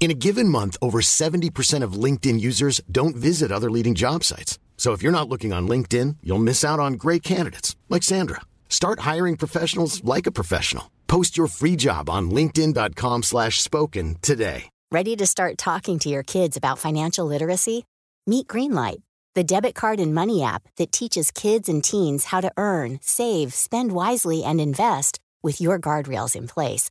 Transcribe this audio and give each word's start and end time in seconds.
In 0.00 0.12
a 0.12 0.14
given 0.14 0.48
month, 0.48 0.76
over 0.80 1.00
70% 1.00 1.82
of 1.82 2.02
LinkedIn 2.04 2.40
users 2.40 2.80
don't 2.90 3.16
visit 3.16 3.52
other 3.52 3.70
leading 3.70 3.96
job 3.96 4.24
sites. 4.24 4.58
So 4.76 4.92
if 4.92 5.02
you're 5.02 5.18
not 5.18 5.28
looking 5.28 5.52
on 5.52 5.68
LinkedIn, 5.68 6.18
you'll 6.22 6.38
miss 6.38 6.64
out 6.64 6.78
on 6.80 6.94
great 6.94 7.22
candidates 7.22 7.76
like 7.88 8.04
Sandra. 8.04 8.40
Start 8.68 9.00
hiring 9.00 9.36
professionals 9.36 10.02
like 10.04 10.26
a 10.26 10.32
professional. 10.32 10.90
Post 11.08 11.36
your 11.36 11.48
free 11.48 11.74
job 11.74 12.08
on 12.08 12.30
linkedin.com 12.30 13.24
slash 13.24 13.60
spoken 13.60 14.16
today. 14.22 14.70
Ready 14.90 15.16
to 15.16 15.26
start 15.26 15.58
talking 15.58 15.98
to 15.98 16.08
your 16.08 16.22
kids 16.22 16.56
about 16.56 16.78
financial 16.78 17.26
literacy? 17.26 17.84
Meet 18.26 18.46
Greenlight, 18.46 19.02
the 19.34 19.44
debit 19.44 19.74
card 19.74 20.00
and 20.00 20.14
money 20.14 20.42
app 20.42 20.62
that 20.76 20.92
teaches 20.92 21.30
kids 21.30 21.68
and 21.68 21.82
teens 21.82 22.24
how 22.24 22.40
to 22.40 22.52
earn, 22.56 22.98
save, 23.02 23.52
spend 23.52 23.92
wisely, 23.92 24.44
and 24.44 24.60
invest 24.60 25.18
with 25.42 25.60
your 25.60 25.78
guardrails 25.78 26.36
in 26.36 26.46
place. 26.46 26.90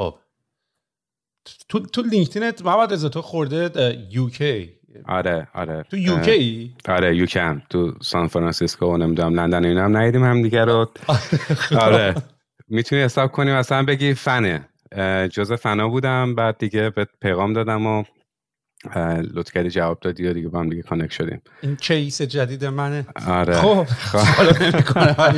خب. 0.00 0.14
تو 1.68 1.80
تو 1.80 2.02
LinkedIn 2.02 2.57
ت 2.57 2.64
محمد 2.64 2.92
رضا 2.92 3.08
تو 3.08 3.22
خورده 3.22 3.70
UK 4.10 4.51
ای 4.51 4.72
آره 5.06 5.48
آره. 5.54 5.82
تو 5.90 5.96
UK 5.96 6.48
ای 6.48 6.74
آره 6.88 7.16
UK 7.16 7.47
ام 7.47 7.62
تو 7.70 7.92
سان 8.02 8.28
فرانسیسکو 8.28 8.86
و 8.86 8.96
نمی‌دونم 8.96 9.40
لندن 9.40 9.64
اینا 9.64 9.84
هم 9.84 9.96
ندیدیم 9.96 10.24
هم 10.24 10.42
دیگه 10.42 10.64
رو. 10.64 10.90
آره. 11.80 12.14
می‌تونی 12.68 13.02
حساب 13.02 13.32
کنی 13.32 13.52
مثلا 13.52 13.84
بگی 13.84 14.14
فنه. 14.14 14.68
جزء 15.32 15.56
فنا 15.56 15.88
بودم 15.88 16.34
بعد 16.34 16.58
دیگه 16.58 16.90
به 16.90 17.06
پیغام 17.20 17.52
دادم 17.52 17.86
و 17.86 18.04
لطف 19.34 19.52
کردی 19.52 19.70
جواب 19.70 20.00
دادی 20.00 20.26
و 20.26 20.32
دیگه 20.32 20.48
با 20.48 20.60
هم 20.60 20.68
دیگه 20.68 20.82
connect 20.82 21.10
شدیم. 21.10 21.42
این 21.60 21.76
case 21.76 22.22
جدید 22.22 22.64
منه. 22.64 23.06
آره. 23.28 23.54
خب 23.54 23.84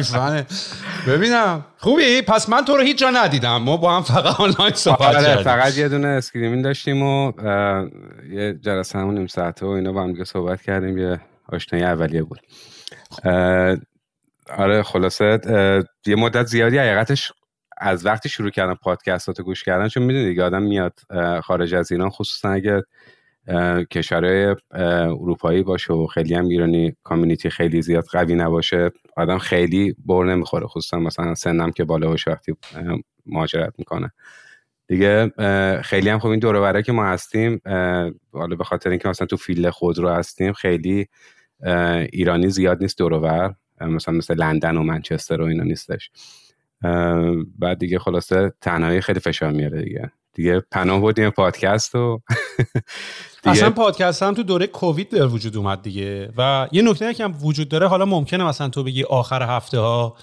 فنه. 0.05 0.47
ببینم. 1.09 1.65
خوبی؟ 1.79 2.23
پس 2.23 2.49
من 2.49 2.65
تو 2.65 2.77
رو 2.77 2.83
هیچ 2.83 2.99
جا 2.99 3.11
ندیدم. 3.11 3.57
ما 3.57 3.77
با 3.77 3.97
هم 3.97 4.03
فقط 4.03 4.41
آنلاین 4.41 4.75
صحبت 4.75 5.03
آره 5.03 5.23
کردیم. 5.23 5.45
فقط 5.45 5.79
یه 5.79 5.89
دونه 5.89 6.09
screening 6.09 6.63
داشتیم 6.63 7.03
و 7.03 7.33
یه 8.31 8.59
جلسه 8.61 8.99
همون 8.99 9.15
نیم 9.15 9.27
ساعته 9.27 9.67
و 9.67 9.69
اینا 9.69 9.93
با 9.93 10.03
هم 10.03 10.13
دیگه 10.13 10.25
صحبت 10.25 10.63
کردیم. 10.63 10.99
یه 10.99 11.21
آشنایی 11.49 11.85
اولیه 11.85 12.23
بود. 12.23 12.41
اه، 13.25 13.77
آره 14.57 14.83
خلاصه 14.83 15.41
یه 16.07 16.17
مدت 16.17 16.47
زیادی 16.47 16.79
حقیقتش 16.79 17.33
از 17.79 18.07
وقتی 18.07 18.29
شروع 18.29 18.51
کردم 18.51 18.75
پادکستات 18.75 19.41
گوش 19.41 19.65
کردن 19.65 19.89
چون 19.89 20.03
می‌دونی 20.03 20.25
دیگه 20.25 20.45
آدم 20.45 20.63
میاد 20.63 20.99
خارج 21.45 21.75
از 21.75 21.93
ایران 21.93 22.11
خصوصا 22.11 22.51
اگه 22.51 22.83
کشورهای 23.91 24.57
اروپایی 25.11 25.63
باشه 25.63 25.93
و 25.93 26.07
خیلی 26.07 26.35
هم 26.35 26.49
ایرانی 26.49 26.97
کامیونیتی 27.03 27.51
خیلی 27.51 27.83
زیاد 27.83 28.05
قوی 28.13 28.35
نباشه 28.35 28.91
آدم 29.17 29.39
خیلی 29.39 29.95
بر 30.07 30.25
نمی‌خوره 30.25 30.67
خصوصا 30.67 30.99
مثلا 30.99 31.35
سنم 31.35 31.71
که 31.71 31.85
بالا 31.85 32.09
باشه 32.09 32.31
وقتی 32.31 32.55
مهاجرت 33.27 33.75
می‌کنه. 33.79 34.13
دیگه 34.89 35.33
خیلی 35.83 36.09
هم 36.09 36.19
خب 36.19 36.29
این 36.29 36.39
دور 36.39 36.57
و 36.57 36.61
بره 36.61 36.83
که 36.83 36.93
ما 36.93 37.05
هستیم 37.05 37.61
حالا 38.33 38.57
به 38.59 38.65
خاطر 38.65 38.91
اینکه 38.91 39.09
مثلا 39.09 39.27
تو 39.27 39.37
field 39.37 39.71
خودرو 39.71 40.09
هستیم 40.09 40.53
خیلی 40.53 41.07
ایرانی 42.13 42.49
زیاد 42.49 42.83
نیست 42.83 42.99
دور 42.99 43.13
و 43.13 43.21
بر 43.21 43.55
اه، 43.81 43.89
مثلا 43.89 44.15
مثل 44.15 44.35
لندن 44.35 44.77
و 44.77 44.83
منچستر 44.83 45.41
و 45.41 45.45
اینا 45.45 45.65
نیستش. 45.65 46.11
بعد 47.59 47.79
دیگه 47.79 47.99
خلاصه 47.99 48.53
تنهایی 48.61 49.01
خیلی 49.01 49.21
فشار 49.21 49.53
میاره 49.53 49.83
دیگه. 49.83 50.13
دیگه 50.35 50.61
پناه 50.71 51.01
بردیم 51.01 51.31
پادکست 51.31 51.95
و 51.95 52.21
اصلا 53.45 53.71
پادکست 53.71 54.23
هم 54.23 54.35
تو 54.35 54.43
دوره 54.43 54.67
کووید 54.67 55.11
به 55.11 55.27
وجود 55.27 55.57
اومد 55.57 55.83
دیگه. 55.83 56.33
و 56.37 56.69
یه 56.73 56.83
نکته 56.83 57.15
که 57.15 57.25
هم 57.25 57.35
وجود 57.43 57.69
داره 57.69 57.89
حالا 57.89 58.05
ممکنه 58.05 58.45
مثلا 58.45 58.69
تو 58.69 58.85
بگی 58.85 59.05
آخر 59.05 59.43
هفته 59.43 59.79
ها 59.79 60.17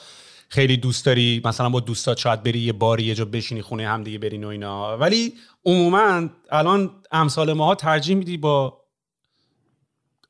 خیلی 0.50 0.78
دوست 0.78 1.06
داری 1.06 1.42
مثلا 1.46 1.70
با 1.70 1.80
دوستات 1.80 2.18
شاید 2.18 2.44
بری 2.44 2.60
یه 2.60 2.74
باری 2.74 3.04
یه 3.04 3.16
جا 3.16 3.26
بشینی 3.26 3.62
خونه 3.62 3.88
هم 3.88 4.04
دیگه 4.04 4.18
برین 4.18 4.44
و 4.44 4.48
اینا. 4.48 4.98
ولی 4.98 5.34
عموما 5.66 6.30
الان 6.52 6.92
امثال 7.12 7.54
ماها 7.54 7.76
ترجیح 7.76 8.16
میدی 8.16 8.38
با 8.38 8.80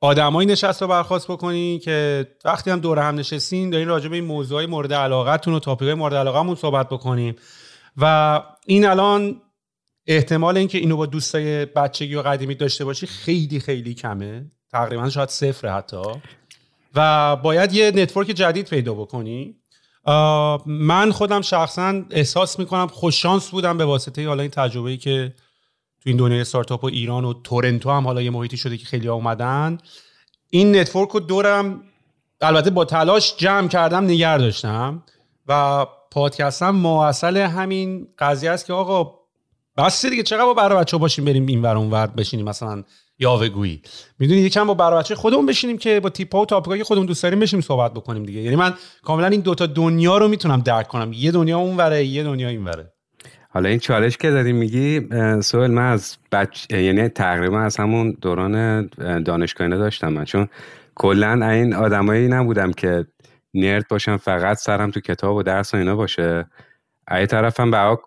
آدمایی 0.02 0.48
نشست 0.48 0.82
رو 0.82 0.88
برخواست 0.88 1.32
بکنی 1.32 1.80
که 1.80 2.28
وقتی 2.46 2.72
هم 2.72 2.80
دور 2.80 3.00
هم 3.00 3.16
نشستین 3.16 3.70
دارین 3.70 3.88
راجع 3.88 4.10
به 4.10 4.16
این 4.16 4.26
موضوعای 4.26 4.66
مورد 4.66 4.94
علاقتون 4.94 5.54
و 5.54 5.60
تاپیکای 5.60 5.94
مورد 5.94 6.14
علاقمون 6.14 6.56
صحبت 6.56 6.90
بکنیم. 6.90 7.36
و 7.98 8.44
این 8.66 8.86
الان 8.86 9.42
احتمال 10.08 10.58
اینکه 10.58 10.78
اینو 10.78 10.98
با 10.98 11.06
دوستای 11.06 11.66
بچگی 11.66 12.16
و 12.16 12.22
قدیمی 12.22 12.56
داشته 12.56 12.86
باشی 12.86 13.08
خیلی 13.08 13.60
خیلی 13.60 13.94
کمه. 13.94 14.52
تقریبا 14.72 15.10
شاید 15.10 15.30
صفر 15.30 15.68
حتی. 15.68 16.04
و 16.96 17.36
باید 17.36 17.74
یه 17.74 17.92
نتورک 17.92 18.28
جدید 18.28 18.70
پیدا 18.70 18.94
بکنی. 18.94 19.56
من 20.66 21.12
خودم 21.12 21.42
شخصا 21.42 22.02
احساس 22.10 22.60
می‌کنم 22.60 22.88
خوششانس 22.88 23.50
بودم 23.50 23.78
به 23.78 23.86
واسطه 23.86 24.28
حالا 24.28 24.42
این 24.42 24.52
تجربه‌ای 24.52 24.98
که 24.98 25.34
تو 26.04 26.10
این 26.10 26.18
دنیای 26.18 26.42
استارتاپ 26.42 26.84
و 26.84 26.88
ایران 26.88 27.26
و 27.26 27.34
تورنتو 27.44 27.92
هم 27.92 28.06
حالا 28.08 28.22
یه 28.22 28.30
محیطی 28.30 28.58
شده 28.58 28.78
که 28.78 28.86
خیلی 28.86 29.08
اومدن. 29.08 29.78
این 30.50 30.76
network 30.76 31.10
رو 31.10 31.20
دورم 31.20 31.84
البته 32.42 32.70
با 32.70 32.86
تلاش 32.86 33.38
جمع 33.38 33.68
کردم 33.68 34.04
نگر 34.04 34.38
داشتم. 34.38 35.04
و 35.48 35.86
پادکستم 36.12 36.70
محصول 36.70 37.38
همین 37.38 38.08
قضیه 38.20 38.52
است 38.52 38.66
که 38.66 38.74
آقا 38.74 39.19
بس 39.86 40.06
دیگه 40.06 40.24
چقدر 40.24 40.46
با 40.46 40.54
بر 40.54 40.71
و 40.71 40.80
بچه 40.80 40.98
باشیم 40.98 41.26
بریم 41.26 41.46
این 41.46 41.62
ور 41.62 41.78
اون 41.78 41.92
ور 41.92 42.08
بشینیم؟ 42.08 42.46
مثلا 42.50 42.84
یاوهگویی. 43.20 43.82
می‌دونی 44.20 44.42
یکم 44.42 44.68
با 44.68 44.74
بر 44.74 44.91
و 44.91 45.00
بچه 45.00 45.16
خودمون 45.16 45.46
بشینیم 45.46 45.78
که 45.78 46.00
با 46.00 46.10
تیپا 46.10 46.42
و 46.42 46.46
topic 46.46 46.71
ایی 46.71 46.82
که 46.82 46.86
خودمون 46.86 47.06
دوست 47.08 47.24
داریم 47.24 47.40
بشیم 47.40 47.62
صحبت 47.62 47.94
بکنیم 47.94 48.24
دیگه. 48.24 48.42
یعنی 48.42 48.56
من 48.56 48.74
کاملا 49.04 49.28
این 49.28 49.42
دوتا 49.42 49.66
دنیا 49.66 50.18
رو 50.18 50.28
می‌تونم 50.28 50.62
درک 50.62 50.88
کنم. 50.88 51.14
یه 51.14 51.32
دنیا 51.32 51.58
اون 51.60 51.78
وره 51.78 52.06
یه 52.06 52.24
دنیا 52.24 52.50
این 52.50 52.64
وره 52.64 52.94
حالا 53.52 53.70
این 53.70 53.80
چالش 53.80 54.18
که 54.18 54.30
داری 54.32 54.54
میگی 54.54 55.08
سوال 55.42 55.72
من 55.72 55.92
از 55.92 56.18
بچ... 56.32 56.72
یعنی 56.72 57.08
تقریبا 57.08 57.60
از 57.60 57.78
همون 57.78 58.18
دوران 58.22 58.56
اه، 58.56 59.20
دانشگاهی 59.20 59.70
داشتم 59.70 60.14
من. 60.14 60.26
چون 60.26 60.48
کلا 60.96 61.50
این 61.50 61.74
آدمایی 61.74 62.28
نبودم 62.28 62.72
که 62.72 63.06
نرد 63.54 63.88
باشم 63.90 64.18
فقط 64.18 64.58
سرم 64.58 64.92
تو 64.92 65.00
کتاب 65.00 65.36
و 65.36 65.44
درس 65.44 65.74
و 65.74 65.78
اینا 65.78 65.96
باشه. 65.96 66.46
ای 67.12 67.28
طرفم 67.28 67.72
به 67.72 67.98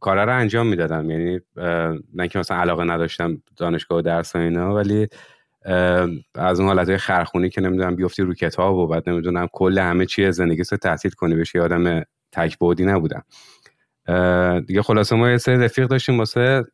کارا 0.00 0.24
رو 0.24 0.36
انجام 0.38 0.66
می‌دادم 0.66 1.10
یعنی 1.10 1.40
نه 2.14 2.28
که 2.28 2.38
مثلا 2.38 2.56
علاقه 2.56 2.84
نداشتم 2.84 3.42
دانشگاه 3.56 3.98
و 3.98 4.02
درس 4.02 4.36
و 4.36 4.38
اینا 4.38 4.74
ولی 4.74 5.08
از 6.34 6.60
اون 6.60 6.68
حالت 6.68 6.96
خرخونی 6.96 7.50
که 7.50 7.60
نمی‌دونم 7.60 7.96
بیفتی 7.96 8.22
رو 8.22 8.34
کتاب 8.34 8.76
و 8.76 8.86
بعد 8.86 9.08
نمی‌دونم 9.08 9.48
کل 9.52 9.78
همه 9.78 10.06
چیه 10.06 10.30
زندگی 10.30 10.62
رو 10.70 10.76
تحصیل 10.76 11.10
کنی 11.10 11.34
بشی 11.34 11.58
آدم 11.58 12.02
تک 12.32 12.58
بعدی 12.58 12.84
نبودم. 12.84 13.24
دیگه 14.60 14.82
خلاصه 14.82 15.16
ما 15.16 15.30
یه 15.30 15.38
سری 15.38 15.56
رفیق 15.56 15.86
داشتیم 15.86 16.18
واسه 16.18 16.64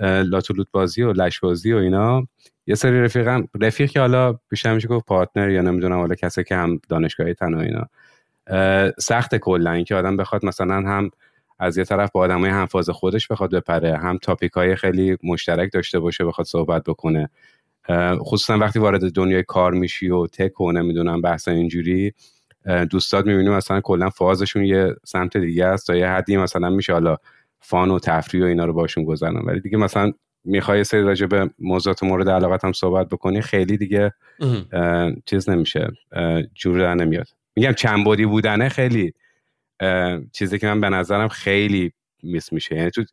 لاتولوت 0.00 0.66
بازی 0.72 1.02
و 1.02 1.12
لش 1.12 1.40
بازی 1.40 1.72
و 1.72 1.76
اینا. 1.76 2.26
یه 2.66 2.74
سری 2.74 3.02
رفیقم 3.02 3.48
رفیق 3.60 3.90
که 3.90 4.00
حالا 4.00 4.38
بیشتر 4.48 4.74
میشه 4.74 4.88
گفت 4.88 5.06
پارتنر 5.06 5.50
یا 5.50 5.62
نمی‌دونم 5.62 5.98
حالا 5.98 6.14
کسی 6.14 6.44
که 6.44 6.56
هم 6.56 6.80
دانشگاهی 6.88 7.34
تن 7.34 7.54
و 7.54 7.58
اینا. 7.58 7.88
سخت 8.98 9.34
کلا 9.34 9.72
اینکه 9.72 9.94
آدم 9.94 10.16
بخواد 10.16 10.44
مثلا 10.44 10.74
هم 10.74 11.10
از 11.58 11.78
یه 11.78 11.84
طرف 11.84 12.10
با 12.12 12.20
آدمای 12.20 12.50
همفاز 12.50 12.90
خودش 12.90 13.28
بخواد 13.28 13.50
بپره 13.54 13.96
هم 13.96 14.18
تاپیک 14.18 14.52
های 14.52 14.76
خیلی 14.76 15.16
مشترک 15.22 15.72
داشته 15.72 15.98
باشه 16.00 16.24
بخواد 16.24 16.46
صحبت 16.46 16.84
بکنه. 16.84 17.30
خصوصا 18.18 18.58
وقتی 18.58 18.78
وارد 18.78 19.12
دنیای 19.12 19.42
کار 19.42 19.72
میشی 19.72 20.08
و 20.08 20.26
تک 20.26 20.60
و 20.60 20.72
نمی‌دونم 20.72 21.22
بحث 21.22 21.48
اینجوری 21.48 22.12
دوستات 22.90 23.26
می‌بینی 23.26 23.48
مثلا 23.48 23.80
کلا 23.80 24.10
فازشون 24.10 24.64
یه 24.64 24.94
سمت 25.04 25.36
دیگه 25.36 25.64
است 25.64 25.86
تا 25.86 25.96
یه 25.96 26.08
حدی 26.08 26.36
مثلا 26.36 26.70
میشه 26.70 26.92
حالا 26.92 27.16
فان 27.60 27.90
و 27.90 27.98
تفریح 27.98 28.42
و 28.42 28.46
اینا 28.46 28.64
رو 28.64 28.72
باشون 28.72 29.04
گذرن 29.04 29.36
ولی 29.36 29.60
دیگه 29.60 29.78
مثلا 29.78 30.12
می‌خوای 30.44 30.84
سری 30.84 31.02
راجع 31.02 31.26
به 31.26 31.50
موضوعات 31.58 32.02
مورد 32.02 32.28
علاقت 32.28 32.64
هم 32.64 32.72
صحبت 32.72 33.08
بکنی 33.08 33.40
خیلی 33.40 33.76
دیگه 33.76 34.12
چیز 35.26 35.50
نمیشه 35.50 35.88
جور 36.54 36.78
در 36.78 36.94
نمیاد. 36.94 37.28
میگم 37.56 37.72
چند 37.72 38.04
بودی 38.04 38.26
بودنه 38.26 38.68
خیلی 38.68 39.12
چیزی 40.32 40.58
که 40.58 40.66
من 40.66 40.80
به 40.80 40.88
نظرم 40.88 41.28
خیلی 41.28 41.92
میس 42.22 42.52
میشه. 42.52 42.76
یعنی 42.76 42.90
تو 42.90 43.04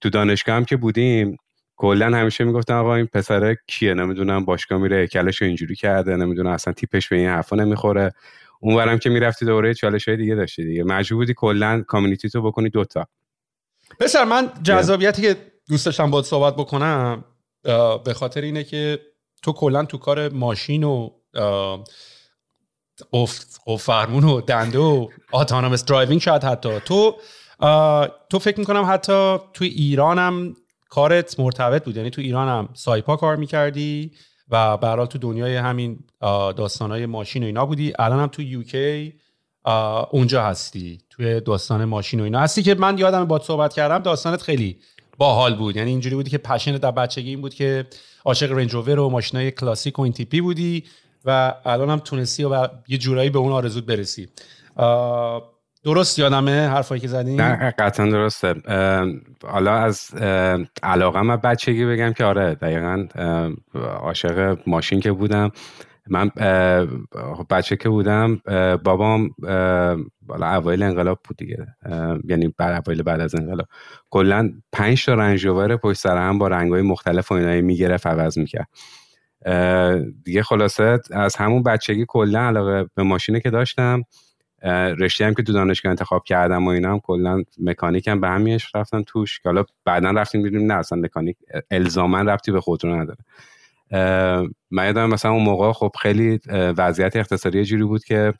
تو 0.00 0.10
دانشگاه 0.10 0.56
هم 0.56 0.64
که 0.64 0.76
بودیم 0.76 1.36
کلا 1.76 2.16
همیشه 2.16 2.44
می‌گفتن 2.44 2.74
آقا 2.74 2.94
این 2.94 3.06
پسره 3.06 3.58
کیه؟ 3.66 3.94
نمی‌دونم 3.94 4.44
باشگاه 4.44 4.78
میره 4.78 5.06
کلش 5.06 5.42
اینجوری 5.42 5.74
کرده 5.74 6.16
نمی‌دونم 6.16 6.50
اصلا 6.50 6.72
تیپش 6.72 7.08
به 7.08 7.16
این 7.16 7.28
حرفا 7.28 7.56
نمی‌خوره. 7.56 8.12
اونورم 8.60 8.98
که 8.98 9.10
می‌رفتی 9.10 9.46
دوره 9.46 9.74
چالش 9.74 10.08
های 10.08 10.16
دیگه 10.16 10.34
داشتی 10.34 10.64
دیگه. 10.64 10.84
مجبور 10.84 11.18
بودی 11.18 11.34
کلا 11.36 11.84
community 11.86 12.28
تو 12.28 12.42
بکنی 12.42 12.70
دوتا 12.70 13.06
پسر 14.00 14.24
من 14.24 14.50
جذابیتی 14.62 15.22
که 15.22 15.36
دوست 15.68 15.86
داشتم 15.86 16.10
باید 16.10 16.24
صحبت 16.24 16.54
بکنم 16.54 17.24
به 18.04 18.14
خاطر 18.14 18.40
اینه 18.40 18.64
که 18.64 19.00
تو 19.42 19.52
کلا 19.52 19.84
تو 19.84 19.98
کار 19.98 20.28
ماشین 20.28 20.84
و 20.84 21.10
قفل 23.12 23.76
فرمون 23.76 24.24
و 24.24 24.40
دنده 24.40 24.78
و 24.78 25.08
autonomous 25.32 25.84
driving 25.84 26.20
شاید 26.20 26.44
حتی. 26.44 26.80
تو 26.84 27.16
تو 28.30 28.38
فکر 28.38 28.58
می‌کنم 28.58 28.84
حتی 28.88 29.38
تو 29.54 29.64
ایرانم 29.64 30.54
کارت 30.88 31.40
مرتبط 31.40 31.84
بود. 31.84 31.96
یعنی 31.96 32.10
تو 32.10 32.20
ایرانم 32.20 32.68
سایپا 32.74 33.16
کار 33.16 33.36
می‌کردی 33.36 34.10
و 34.50 34.76
برحال 34.76 35.06
تو 35.06 35.18
دنیای 35.18 35.56
همین 35.56 35.98
داستانهای 36.56 37.06
ماشین 37.06 37.42
و 37.42 37.46
اینا 37.46 37.66
بودی. 37.66 37.92
الان 37.98 38.20
هم 38.20 38.26
تو 38.26 38.42
یوکی 38.42 39.14
اونجا 40.10 40.42
هستی. 40.42 40.98
توی 41.10 41.40
داستان 41.40 41.84
ماشین 41.84 42.20
و 42.20 42.24
اینا. 42.24 42.40
هستی 42.40 42.62
که 42.62 42.74
من 42.74 42.98
یادم 42.98 43.24
با 43.24 43.38
صحبت 43.38 43.74
کردم 43.74 43.98
داستانت 43.98 44.42
خیلی 44.42 44.78
باحال 45.18 45.54
بود. 45.54 45.76
یعنی 45.76 45.90
اینجوری 45.90 46.14
بودی 46.14 46.30
که 46.30 46.38
پشنت 46.38 46.80
در 46.80 46.90
بچگی 46.90 47.30
این 47.30 47.40
بود 47.40 47.54
که 47.54 47.86
عاشق 48.24 48.52
رنج 48.52 48.74
روور 48.74 48.98
و 48.98 49.08
ماشینای 49.08 49.50
کلاسیک 49.50 49.98
و 49.98 50.02
این 50.02 50.12
تیپی 50.12 50.40
بودی. 50.40 50.84
و 51.26 51.54
الان 51.64 51.90
هم 51.90 51.98
تونستی 51.98 52.44
و 52.44 52.68
یه 52.88 52.98
جورایی 52.98 53.30
به 53.30 53.38
اون 53.38 53.52
آرزوت 53.52 53.86
برسی. 53.86 54.28
درست 55.84 56.18
یادمه 56.18 56.68
حرفایی 56.68 57.00
که 57.00 57.08
زدیم 57.08 57.40
نه 57.40 57.70
قطعا 57.78 58.10
درسته. 58.10 58.54
حالا 59.44 59.72
از 59.72 60.10
علاقه 60.82 61.22
من 61.22 61.36
بچگی 61.36 61.84
بگم 61.84 62.12
که 62.12 62.24
آره 62.24 62.54
دقیقا 62.54 63.06
عاشق 64.00 64.58
ماشین 64.66 65.00
که 65.00 65.12
بودم. 65.12 65.50
من 66.08 66.30
بچه 67.50 67.76
که 67.76 67.88
بودم 67.88 68.40
بابام 68.84 69.30
بالا 70.22 70.46
اوایل 70.46 70.82
انقلاب 70.82 71.20
بود 71.28 71.36
دیگه. 71.36 71.66
یعنی 72.24 72.54
بعد 72.58 72.82
اوایل 72.82 73.02
بعد 73.02 73.20
از 73.20 73.34
انقلاب. 73.34 73.66
کلا 74.10 74.52
پنج 74.72 75.04
تا 75.04 75.14
رنج 75.14 75.46
پشت 75.82 75.98
سر 75.98 76.16
هم 76.16 76.38
با 76.38 76.48
رنگهای 76.48 76.82
مختلف 76.82 77.32
و 77.32 77.34
اینایی 77.34 77.62
می‌گرفت 77.62 78.06
عوض 78.06 78.38
می‌کرد. 78.38 78.68
دیگه 80.24 80.42
خلاصه 80.42 81.00
از 81.10 81.36
همون 81.36 81.62
بچگی 81.62 82.04
کلا 82.08 82.40
علاقه 82.40 82.86
به 82.94 83.02
ماشینه 83.02 83.40
که 83.40 83.50
داشتم. 83.50 84.02
رشته 84.98 85.26
هم 85.26 85.34
که 85.34 85.42
تو 85.42 85.52
دانشگاه 85.52 85.90
انتخاب 85.90 86.24
کردم 86.24 86.66
و 86.66 86.68
اینا 86.68 86.92
هم 86.92 87.00
کلا 87.00 87.42
هم 88.06 88.20
به 88.20 88.28
همیش 88.28 88.74
رفتم 88.74 89.02
توش 89.02 89.40
که 89.40 89.48
حالا 89.48 89.64
بعدا 89.84 90.10
رفتیم 90.10 90.42
دیدیم 90.42 90.72
نه 90.72 90.74
اصلا 90.74 90.98
مکانیک 90.98 91.36
الزاما 91.70 92.20
رفتی 92.20 92.52
به 92.52 92.60
خودرو 92.60 92.96
نداره. 92.96 93.18
من 94.70 94.86
یادم 94.86 95.10
مثلا 95.10 95.30
اون 95.30 95.42
موقع 95.42 95.72
خب 95.72 95.92
خیلی 96.02 96.40
وضعیت 96.52 97.16
اقتصادی 97.16 97.64
جوری 97.64 97.84
بود 97.84 98.04
که 98.04 98.34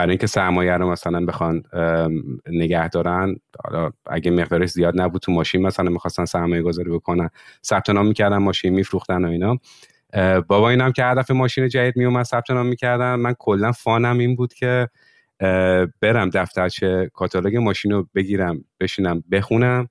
برای 0.00 0.10
اینکه 0.10 0.26
سرمایه 0.26 0.72
رو 0.72 0.90
مثلا 0.90 1.24
بخوان 1.24 1.62
نگه 2.46 2.88
دارن 2.88 3.36
حالا 3.64 3.90
اگه 4.06 4.30
مقدارش 4.30 4.70
زیاد 4.70 5.00
نبود 5.00 5.20
تو 5.22 5.32
ماشین 5.32 5.62
مثلا 5.62 5.90
می‌خواستن 5.90 6.24
سرمایه 6.24 6.62
گذاری 6.62 6.90
بکنن. 6.90 7.30
ثبت 7.64 7.90
نام 7.90 8.06
می‌کردن 8.06 8.36
ماشین 8.36 8.74
میفروختن 8.74 9.24
و 9.24 9.28
اینا. 9.28 9.56
بابا 10.40 10.70
اینم 10.70 10.92
که 10.92 11.04
هدف 11.04 11.30
ماشین 11.30 11.68
جدید 11.68 11.96
میومد 11.96 12.24
ثبت 12.24 12.50
نام 12.50 12.66
می‌کردن. 12.66 13.14
من 13.14 13.34
کلا 13.38 13.72
فانم 13.72 14.18
این 14.18 14.36
بود 14.36 14.54
که 14.54 14.88
برم 16.00 16.30
دفترچه 16.30 17.10
کاتالوگ 17.14 17.56
ماشین 17.56 17.92
رو 17.92 18.08
بگیرم 18.14 18.64
بشینم 18.80 19.24
بخونم 19.32 19.88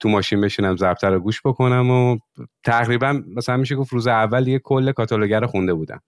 تو 0.00 0.08
ماشین 0.08 0.40
بشینم 0.40 0.76
ضبطر 0.76 1.10
رو 1.10 1.20
گوش 1.20 1.40
بکنم 1.44 1.90
و 1.90 2.18
تقریبا 2.64 3.22
مثلا 3.36 3.56
میشه 3.56 3.76
گفت 3.76 3.92
روز 3.92 4.06
اول 4.06 4.48
یه 4.48 4.58
کل 4.58 4.92
کاتالوگر 4.92 5.40
رو 5.40 5.46
خونده 5.46 5.74
بودم. 5.74 6.02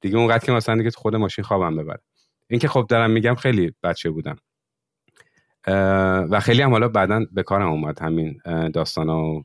دیگه 0.00 0.16
اونقدر 0.16 0.44
که 0.44 0.52
مثلا 0.52 0.76
دیگه 0.76 0.90
خود 0.90 1.16
ماشین 1.16 1.44
خوابم 1.44 1.76
ببره. 1.76 2.00
این 2.48 2.60
که 2.60 2.68
خب 2.68 2.86
دارم 2.88 3.10
میگم 3.10 3.34
خیلی 3.34 3.72
بچه 3.82 4.10
بودم. 4.10 4.36
و 6.30 6.40
خیلی 6.40 6.62
هم 6.62 6.70
حالا 6.70 6.88
بعدا 6.88 7.20
به 7.32 7.42
کارم 7.42 7.70
اومد 7.70 8.02
همین 8.02 8.40
داستان 8.74 9.08
و 9.08 9.42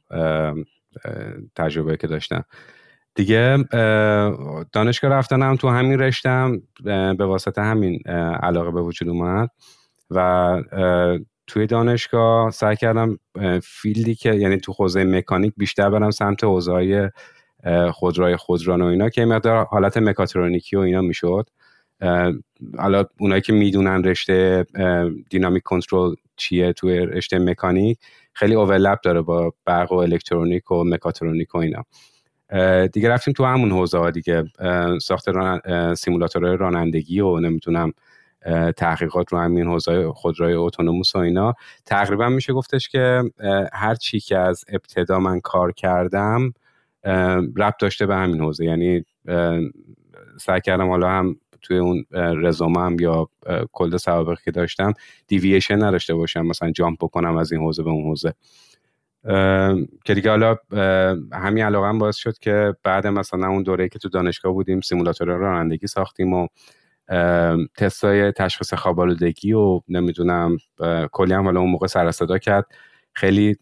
تجربه 1.56 1.98
که 1.98 2.08
داشتم. 2.08 2.44
دیگه 3.16 3.58
دانشگاه 4.72 5.12
رفتنم 5.12 5.56
تو 5.56 5.70
همین 5.70 6.00
رشتم 6.00 6.62
به 6.84 7.26
واسطه 7.26 7.62
همین 7.62 8.00
علاقه 8.44 8.72
به 8.72 8.82
وجود 8.82 9.10
اومد. 9.10 9.50
و 10.10 10.58
توی 11.48 11.68
دانشگاه 11.68 12.52
سعی 12.52 12.76
کردم 12.76 13.18
فیلدی 13.64 14.16
که 14.16 14.34
یعنی 14.34 14.58
تو 14.58 14.74
حوزه 14.74 15.04
مکانیک 15.04 15.54
بیشتر 15.58 15.90
برم 15.90 16.12
سمت 16.12 16.44
حوزه 16.44 17.12
خودروی 17.94 18.36
خودران 18.36 18.82
و 18.82 18.86
اینا 18.86 19.10
که 19.10 19.26
مقدار 19.26 19.66
حالت 19.66 19.98
مکاترونیکی 19.98 20.76
و 20.76 20.80
اینا 20.80 21.02
می‌شد. 21.02 21.50
حالا 22.78 23.06
اونایی 23.20 23.42
که 23.42 23.54
می‌دونن 23.54 24.04
رشته 24.04 24.66
دینامیک 25.30 25.64
کنترل 25.64 26.16
چیه 26.36 26.74
توی 26.74 27.00
رشته 27.00 27.40
مکانیک 27.40 27.98
خیلی 28.34 28.56
اوورلپ 28.56 29.02
داره 29.02 29.22
با 29.22 29.54
برق 29.66 29.92
و 29.92 29.96
الکترونیک 29.96 30.72
و 30.72 30.84
مکاترونیک 30.84 31.56
و 31.56 31.58
اینا. 31.58 31.86
دیگه 32.88 33.10
رفتیم 33.10 33.34
تو 33.34 33.46
همون 33.46 33.72
حوزه 33.72 33.98
ها 33.98 34.12
دیگه. 34.12 34.44
ساخت 35.02 35.30
ران... 35.30 35.62
سیمولاتور 35.96 36.56
رانندگی 36.56 37.20
و 37.20 37.40
نمی‌تونم 37.40 37.94
تحقیقات 38.78 39.34
رو 39.34 39.40
همین 39.40 39.68
حوزه 39.68 40.12
خودروی 40.12 40.54
اتونوموس 40.54 41.16
و 41.16 41.20
اینا. 41.20 41.54
تقریبا 41.86 42.30
میشه 42.30 42.54
گفتش 42.54 42.90
که 42.90 43.24
هر 43.74 43.96
چی 43.96 44.20
که 44.20 44.38
از 44.38 44.66
ابتدا 44.68 45.20
من 45.20 45.40
کار 45.40 45.72
کردم 45.72 46.54
ربط 47.58 47.76
داشته 47.80 48.06
به 48.06 48.16
همین 48.16 48.42
حوزه. 48.42 48.66
یعنی 48.66 49.06
سعی 50.40 50.62
کردم 50.62 50.90
حالا 50.90 51.10
هم 51.10 51.36
توی 51.62 51.78
اون 51.78 52.06
رزومم 52.14 53.00
یا 53.00 53.30
کل 53.72 53.98
سوابقی 53.98 54.42
که 54.46 54.52
داشتم 54.52 54.94
دیوییشن 55.28 55.84
نداشته 55.84 56.14
باشم 56.16 56.42
مثلا 56.42 56.72
جامپ 56.72 56.98
بکنم 57.00 57.38
از 57.38 57.52
این 57.52 57.62
حوزه 57.62 57.84
به 57.84 57.90
اون 57.90 58.04
حوزه. 58.04 58.34
که 60.06 60.14
دیگه 60.14 60.30
حالا 60.30 60.58
همین 61.34 61.64
علاقه 61.64 61.88
هم 61.88 62.00
باعث 62.00 62.16
شد 62.16 62.38
که 62.38 62.76
بعد 62.84 63.08
مثلا 63.08 63.48
اون 63.48 63.64
دوره 63.64 63.90
که 63.90 64.00
تو 64.00 64.10
دانشگاه 64.10 64.54
بودیم 64.54 64.82
سیمولاتور 64.82 65.28
رانندگی 65.28 65.88
ساختیم 65.88 66.34
و 66.34 66.48
تستای 67.78 68.32
تشخیص 68.32 68.74
خوابالودگی 68.74 69.54
و 69.54 69.82
نمی‌دونم 69.88 70.58
کلی 71.12 71.34
هم 71.34 71.44
حالا 71.44 71.60
اون 71.60 71.70
موقع 71.70 71.88
سر 71.88 72.12
صدا 72.12 72.38
کرد. 72.38 72.66
خیلی 73.14 73.56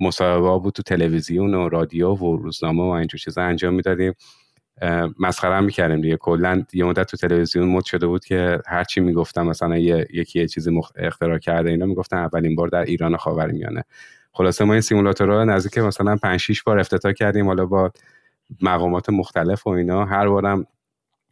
مصاحبه 0.00 0.58
بود 0.62 0.74
تو 0.74 0.82
تلویزیون 0.82 1.54
و 1.54 1.68
رادیو 1.68 2.14
و 2.14 2.36
روزنامه 2.36 2.82
و 2.82 2.88
اینجور 2.88 3.20
چیزا 3.20 3.42
انجام 3.42 3.74
می‌دادیم. 3.74 4.12
مسخره 5.18 5.54
هم 5.54 5.64
می‌کردیم 5.64 6.00
دیگه. 6.00 6.16
کلا 6.16 6.64
یه 6.72 6.84
مدت 6.84 7.10
تو 7.10 7.16
تلویزیون 7.16 7.68
مد 7.68 7.84
شده 7.84 8.06
بود 8.06 8.24
که 8.24 8.58
هر 8.66 8.84
چی 8.84 9.00
می‌گفتم 9.00 9.46
مثلا 9.46 9.78
یه 9.78 10.06
یکی 10.12 10.40
یه 10.40 10.48
چیزی 10.48 10.70
مخ... 10.70 10.92
اختراع 10.96 11.38
کرده 11.38 11.70
اینا 11.70 11.86
می‌گفتن 11.86 12.16
اولین 12.16 12.56
بار 12.56 12.68
در 12.68 12.82
ایران 12.82 13.16
خاورمیانه. 13.16 13.84
خلاصه 14.32 14.64
ما 14.64 14.72
این 14.72 14.80
سیمولاتورها 14.80 15.44
نزدیک 15.44 15.78
مثلا 15.78 16.16
5 16.16 16.40
6 16.40 16.62
بار 16.62 16.78
افتتاح 16.78 17.12
کردیم 17.12 17.46
حالا 17.46 17.66
با 17.66 17.92
مقامات 18.62 19.10
مختلف 19.10 19.66
و 19.66 19.70
اینا. 19.70 20.04
هر 20.04 20.28
بارم 20.28 20.66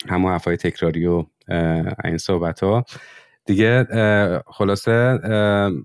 همون 0.09 0.33
حرفای 0.33 0.57
تکراری 0.57 1.07
و 1.07 1.25
این 2.05 2.19
صحبت 2.19 2.63
ها 2.63 2.85
دیگه 3.45 3.87
خلاصه 4.47 5.19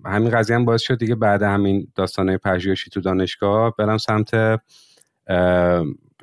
همین 0.05 0.29
قضیه 0.29 0.55
هم 0.55 0.65
باعث 0.65 0.82
شد 0.82 0.98
دیگه 0.98 1.15
بعد 1.15 1.41
همین 1.43 1.88
داستانه 1.96 2.38
پژوهشی 2.38 2.89
تو 2.89 3.01
دانشگاه 3.01 3.75
برم 3.77 3.98
سمت 3.98 4.32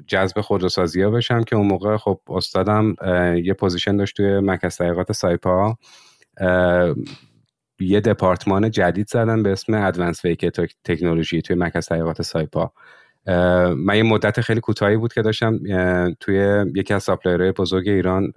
جذب 0.07 0.41
خودروسازی 0.41 1.03
ها 1.03 1.11
بشم 1.11 1.43
که 1.43 1.57
اون 1.57 1.67
موقع 1.67 1.97
خب 1.97 2.21
استادم 2.29 2.95
یه 3.45 3.55
position 3.55 3.97
داشت 3.97 4.17
توی 4.17 4.41
مرکز 4.41 4.77
تحقیقات 4.77 5.13
سایپا. 5.13 5.77
یه 7.81 8.01
دپارتمان 8.01 8.71
جدید 8.71 9.09
زدن 9.09 9.43
به 9.43 9.53
اسم 9.53 9.75
advanced 9.75 10.25
vehicle 10.25 10.47
technology 10.85 11.43
توی 11.43 11.57
مرکز 11.57 11.87
تحقیقات 11.87 12.23
سایپا. 12.23 12.73
من 13.77 13.97
یه 13.97 14.03
مدت 14.03 14.41
خیلی 14.41 14.61
کوتاهی 14.61 14.97
بود 14.97 15.13
که 15.13 15.23
داشتم 15.23 15.59
توی 16.21 16.65
یکی 16.75 16.95
از 16.95 17.03
supplier 17.03 17.43
های 17.43 17.53
بزرگ 17.53 17.89
ایران 17.89 18.31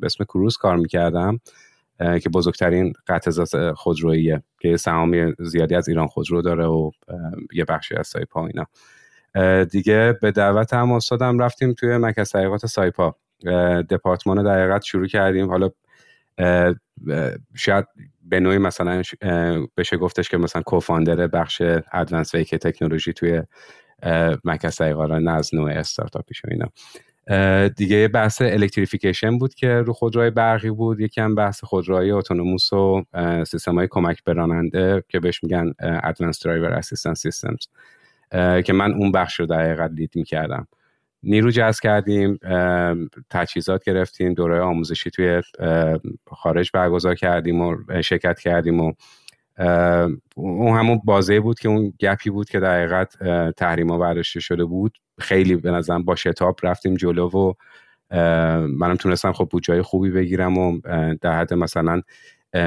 اسم 0.02 0.24
کروز 0.24 0.56
کار 0.56 0.76
می‌کردم 0.76 1.40
که 1.98 2.28
بزرگترین 2.34 2.92
قطعه 3.06 3.72
خودروییه 3.72 4.42
که 4.60 4.76
سهامی 4.76 5.32
زیادی 5.38 5.74
از 5.74 5.88
ایران 5.88 6.06
خودرو 6.06 6.42
داره 6.42 6.66
و 6.66 6.90
یه 7.52 7.64
بخشی 7.64 7.94
از 7.94 8.06
سایپا 8.06 8.46
اینا. 8.46 8.66
دیگه 9.70 10.18
به 10.22 10.30
دعوت 10.30 10.72
هم 10.74 10.92
استادم 10.92 11.38
رفتیم 11.38 11.72
توی 11.72 11.96
مرکز 11.96 12.30
تحقیقات 12.30 12.66
سایپا. 12.66 13.16
دپارتمان 13.90 14.44
دقیقت 14.44 14.82
شروع 14.82 15.06
کردیم. 15.06 15.50
حالا 15.50 15.70
شاید 17.56 17.84
به 18.22 18.40
نوعی 18.40 18.58
مثلا 18.58 19.02
بشه 19.76 19.96
گفتش 19.96 20.28
که 20.28 20.36
مثلا 20.36 20.62
کوفاندر 20.62 21.26
بخش 21.26 21.62
ادوانس 21.92 22.34
ویک 22.34 22.54
تکنولوژی 22.54 23.12
توی 23.12 23.42
مرکز 24.44 24.76
تحقیقات 24.76 25.10
نه 25.10 25.30
از 25.30 25.54
نوع 25.54 25.70
استارتاپیش 25.70 26.42
و 26.44 26.48
اینا 26.50 26.66
دیگه 27.68 28.08
بحث 28.08 28.42
الکتریفیکیشن 28.42 29.38
بود 29.38 29.54
که 29.54 29.68
رو 29.68 29.92
خودروهای 29.92 30.30
برقی 30.30 30.70
بود. 30.70 31.00
یکی 31.00 31.20
هم 31.20 31.34
بحث 31.34 31.64
خودروهای 31.64 32.10
اتونوموس 32.10 32.72
و 32.72 33.04
سیستم 33.46 33.74
های 33.74 33.88
کمک 33.90 34.24
به 34.24 34.47
راننده 34.47 35.04
که 35.08 35.20
بهش 35.20 35.42
میگن 35.42 35.72
advanced 35.80 36.44
driver 36.44 36.72
assistance 36.72 37.20
systems 37.20 37.66
که 38.64 38.72
من 38.72 38.92
اون 38.92 39.12
بخش 39.12 39.40
رو 39.40 39.46
در 39.46 39.60
حقیقت 39.60 39.90
lead 39.90 40.10
می‌کردم. 40.14 40.68
نیرو 41.22 41.50
جذب 41.50 41.80
کردیم 41.82 42.38
تجهیزات 43.30 43.84
گرفتیم 43.84 44.34
دوره 44.34 44.60
آموزشی 44.60 45.10
توی 45.10 45.42
خارج 46.30 46.70
برگزار 46.74 47.14
کردیم 47.14 47.60
و 47.60 47.76
شرکت 48.04 48.38
کردیم 48.38 48.80
و 48.80 48.92
اون 50.36 50.78
همون 50.78 51.00
بازه 51.04 51.40
بود 51.40 51.58
که 51.58 51.68
اون 51.68 51.92
gap 52.00 52.23
ی 52.23 52.30
بود 52.30 52.50
که 52.50 52.60
در 52.60 52.76
حقیقت 52.76 53.16
تحریما 53.52 53.98
برداشته 53.98 54.40
شده 54.40 54.64
بود. 54.64 54.98
خیلی 55.18 55.56
به 55.56 55.70
نظرم 55.70 56.04
با 56.04 56.14
شتاب 56.14 56.56
رفتیم 56.62 56.94
جلو 56.94 57.28
و 57.28 57.52
منم 58.66 58.96
تونستم 58.96 59.32
خب 59.32 59.48
بودجای 59.50 59.82
خوبی 59.82 60.10
بگیرم 60.10 60.58
و 60.58 60.80
در 61.20 61.38
حد 61.40 61.54
مثلا 61.54 62.02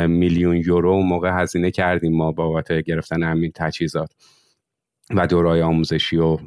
میلیون 0.07 0.55
یورو 0.55 1.01
موقع 1.01 1.41
هزینه 1.41 1.71
کردیم 1.71 2.17
ما 2.17 2.31
بابت 2.31 2.71
گرفتن 2.71 3.23
همین 3.23 3.51
تجهیزات. 3.55 4.09
و 5.09 5.27
دورای 5.27 5.61
آموزشی 5.61 6.17
و 6.17 6.37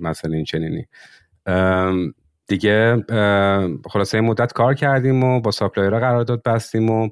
مثلا 0.00 0.32
این 0.32 0.44
چنینی. 0.44 0.86
دیگه 2.46 3.04
خلاصه 3.90 4.20
مدت 4.20 4.52
کار 4.52 4.74
کردیم 4.74 5.24
و 5.24 5.40
با 5.40 5.50
supplier 5.50 5.94
ها 5.94 6.00
قرارداد 6.00 6.42
بستیم 6.42 6.90
و 6.90 7.08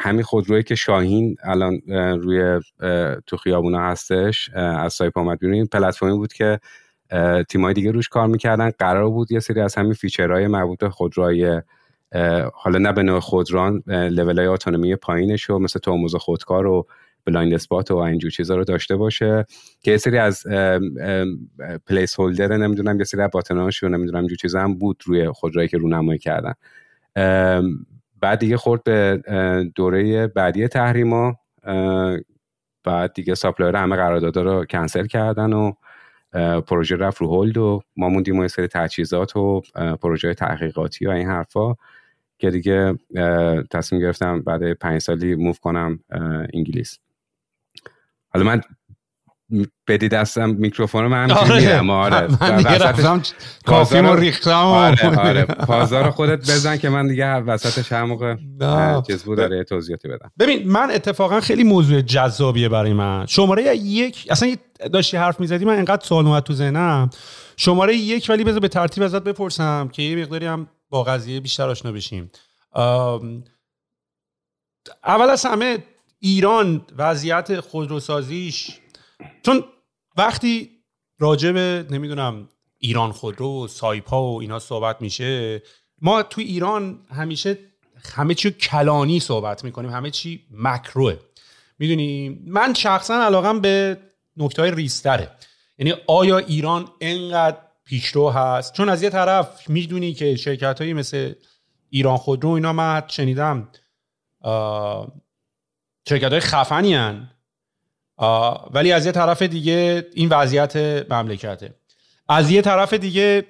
همین 0.00 0.22
خودرویی 0.22 0.62
که 0.62 0.74
شاهین 0.74 1.36
الان 1.42 1.80
روی 2.20 2.60
تو 3.26 3.36
خیابونا 3.36 3.80
هستش 3.80 4.50
از 4.54 4.92
سایپا 4.92 5.18
اومد 5.18 5.38
بیرون. 5.38 5.66
پلتفرمی 5.66 6.16
بود 6.16 6.32
که 6.32 6.60
تیمای 7.48 7.74
دیگه 7.74 7.90
روش 7.90 8.08
کار 8.08 8.26
می‌کردن. 8.26 8.70
قرار 8.78 9.10
بود 9.10 9.32
یه 9.32 9.40
سری 9.40 9.60
از 9.60 9.74
همین 9.74 9.92
feature 9.92 10.34
های 10.34 10.46
مربوط 10.46 10.78
به 10.78 10.90
خودروهای 10.90 11.62
حالا 12.54 12.78
نه 12.78 12.92
به 12.92 13.02
نوع 13.02 13.20
خودران 13.20 13.82
level 13.86 14.38
های 14.38 14.46
autonomy 14.46 14.96
پایینش 14.96 15.50
و 15.50 15.58
مثل 15.58 15.80
ترمز 15.80 16.14
خودکار 16.14 16.66
و 16.66 16.86
blind 17.24 17.54
spot 17.54 17.90
و 17.90 17.96
اینجور 17.96 18.30
چیزا 18.30 18.56
رو 18.56 18.64
داشته 18.64 18.96
باشه 18.96 19.44
که 19.80 19.96
سری 19.96 20.18
از 20.18 20.46
placeholder 21.86 22.56
نمی‌دونم 22.56 22.98
یه 22.98 23.04
سری 23.04 23.28
button 23.32 23.70
اش 23.70 23.82
و 23.82 23.88
نمی‌دونم 23.88 24.18
اینجور 24.18 24.38
چیزا 24.38 24.60
هم 24.60 24.74
بود 24.78 25.02
روی 25.06 25.28
خودرویی 25.28 25.68
که 25.68 25.78
رونمایی 25.78 26.18
کردن. 26.18 26.54
بعد 28.20 28.38
دیگه 28.38 28.56
خورد 28.56 28.82
به 28.84 29.22
دوره 29.74 30.26
بعدی 30.26 30.68
تحریما 30.68 31.36
بعد 32.84 33.12
دیگه 33.14 33.34
supplier 33.34 33.76
همه 33.76 33.96
قراردادا 33.96 34.42
رو 34.42 34.64
کنسل 34.64 35.06
کردن 35.06 35.52
و 35.52 35.72
پروژه 36.60 36.96
رفت 36.96 37.20
رو 37.20 37.26
hold 37.26 37.58
و 37.58 37.80
ما 37.96 38.08
موندیم 38.08 38.38
و 38.38 38.48
سری 38.48 38.66
تجهیزات 38.66 39.36
و 39.36 39.62
پروژه 40.02 40.34
تحقیقاتی 40.34 41.06
و 41.06 41.10
این 41.10 41.28
حرفا 41.28 41.74
که 42.38 42.50
دیگه 42.50 42.94
تصمیم 43.70 44.02
گرفتم 44.02 44.40
بعد 44.42 44.72
پنج 44.72 45.00
سالی 45.00 45.34
move 45.34 45.58
کنم 45.58 46.00
انگلیس. 46.54 46.98
حالا 48.34 48.44
من 48.44 48.60
بدی 49.88 50.08
دستم 50.08 50.50
میکروفون 50.50 51.06
من 51.06 51.30
آره. 51.30 51.80
آره. 51.80 52.26
من 52.40 53.22
کافیم 53.66 54.06
و 54.06 54.14
ریختم. 54.14 54.50
آره 54.50 55.18
آره. 55.18 55.44
پازار 55.44 56.10
خودت 56.10 56.38
بزن 56.38 56.76
که 56.76 56.88
من 56.88 57.06
دیگه 57.06 57.34
وسطش 57.34 57.92
هر 57.92 58.04
موقع 58.04 58.36
چیز 59.06 59.24
بود 59.24 59.36
داره 59.36 59.64
توضیحاتی 59.64 60.08
بدم. 60.08 60.32
ببین 60.38 60.68
من 60.68 60.90
اتفاقا 60.90 61.40
خیلی 61.40 61.64
موضوع 61.64 62.00
جذابیه 62.00 62.68
برای 62.68 62.92
من. 62.92 63.26
شماره 63.26 63.76
یک 63.76 64.26
اصلا 64.30 64.56
داشتی 64.92 65.16
حرف 65.16 65.40
می‌زدی 65.40 65.64
من 65.64 65.78
انقدر 65.78 66.04
سوال 66.04 66.26
اومد 66.26 66.42
تو 66.42 66.52
ذهنم. 66.52 67.10
شماره 67.56 67.96
یک 67.96 68.26
ولی 68.28 68.44
بذار 68.44 68.60
به 68.60 68.68
ترتیب 68.68 69.02
ازت 69.02 69.22
بپرسم 69.24 69.88
که 69.92 70.02
یه 70.02 70.16
مقداری 70.16 70.46
هم 70.46 70.66
با 70.90 71.02
قضیه 71.04 71.40
بیشتر 71.40 71.68
آشنا 71.68 71.92
بشیم. 71.92 72.30
اول 75.04 75.30
از 75.30 75.46
همه 75.46 75.78
ایران 76.20 76.86
وضعیت 76.96 77.60
خودروسازیش 77.60 78.78
چون 79.42 79.64
وقتی 80.16 80.70
راجع 81.18 81.52
به 81.52 81.86
نمی‌دونم 81.90 82.48
ایران 82.78 83.12
خودرو 83.12 83.64
و 83.64 83.68
سایپا 83.68 84.32
و 84.32 84.40
اینا 84.40 84.58
صحبت 84.58 85.02
میشه 85.02 85.62
ما 86.02 86.22
تو 86.22 86.40
ایران 86.40 86.98
همیشه 87.10 87.58
همه 88.14 88.34
چی 88.34 88.50
کلانی 88.50 89.20
صحبت 89.20 89.64
می‌کنیم 89.64 89.90
همه 89.90 90.10
چی 90.10 90.46
مکروه. 90.50 91.16
می‌دونی؟ 91.78 92.42
من 92.46 92.74
شخصا 92.74 93.14
علاقم 93.14 93.60
به 93.60 93.96
نکته 94.36 94.62
های 94.62 94.70
ریستره 94.70 95.30
یعنی 95.78 95.94
آیا 96.06 96.38
ایران 96.38 96.88
انقدر 97.00 97.58
پیشرو 97.84 98.30
هست؟ 98.30 98.72
چون 98.74 98.88
از 98.88 99.02
یه 99.02 99.10
طرف 99.10 99.70
می‌دونی 99.70 100.14
که 100.14 100.36
شرکت 100.36 100.80
هایی 100.80 100.92
مثل 100.92 101.34
ایران 101.90 102.16
خودرو 102.16 102.50
اینا 102.50 102.72
من 102.72 103.02
شنیدم 103.08 103.68
شرکت 106.10 106.30
های 106.30 106.40
خفنی 106.40 106.94
هن. 106.94 107.30
ولی 108.70 108.92
از 108.92 109.06
یه 109.06 109.12
طرف 109.12 109.42
دیگه 109.42 110.06
این 110.14 110.28
وضعیت 110.28 110.76
مملکته. 111.12 111.74
از 112.28 112.50
یه 112.50 112.62
طرف 112.62 112.92
دیگه 112.92 113.46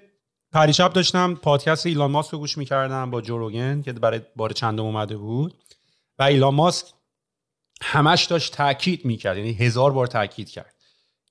پریشب 0.53 0.93
داشتم 0.93 1.35
پادکست 1.35 1.87
ایلان 1.87 2.11
ماسک 2.11 2.31
رو 2.31 2.39
گوش 2.39 2.59
می‌کردم 2.59 3.11
با 3.11 3.21
جوروگن 3.21 3.83
که 3.83 3.93
برای 3.93 4.21
بار 4.37 4.53
چندم 4.53 4.85
اومده 4.85 5.17
بود. 5.17 5.55
و 6.19 6.23
ایلان 6.23 6.55
ماسک 6.55 6.87
همش 7.83 8.25
داشت 8.25 8.55
تاکید 8.55 9.05
می‌کرد 9.05 9.37
یعنی 9.37 9.53
هزار 9.53 9.93
بار 9.93 10.07
تاکید 10.07 10.51
کرد. 10.51 10.75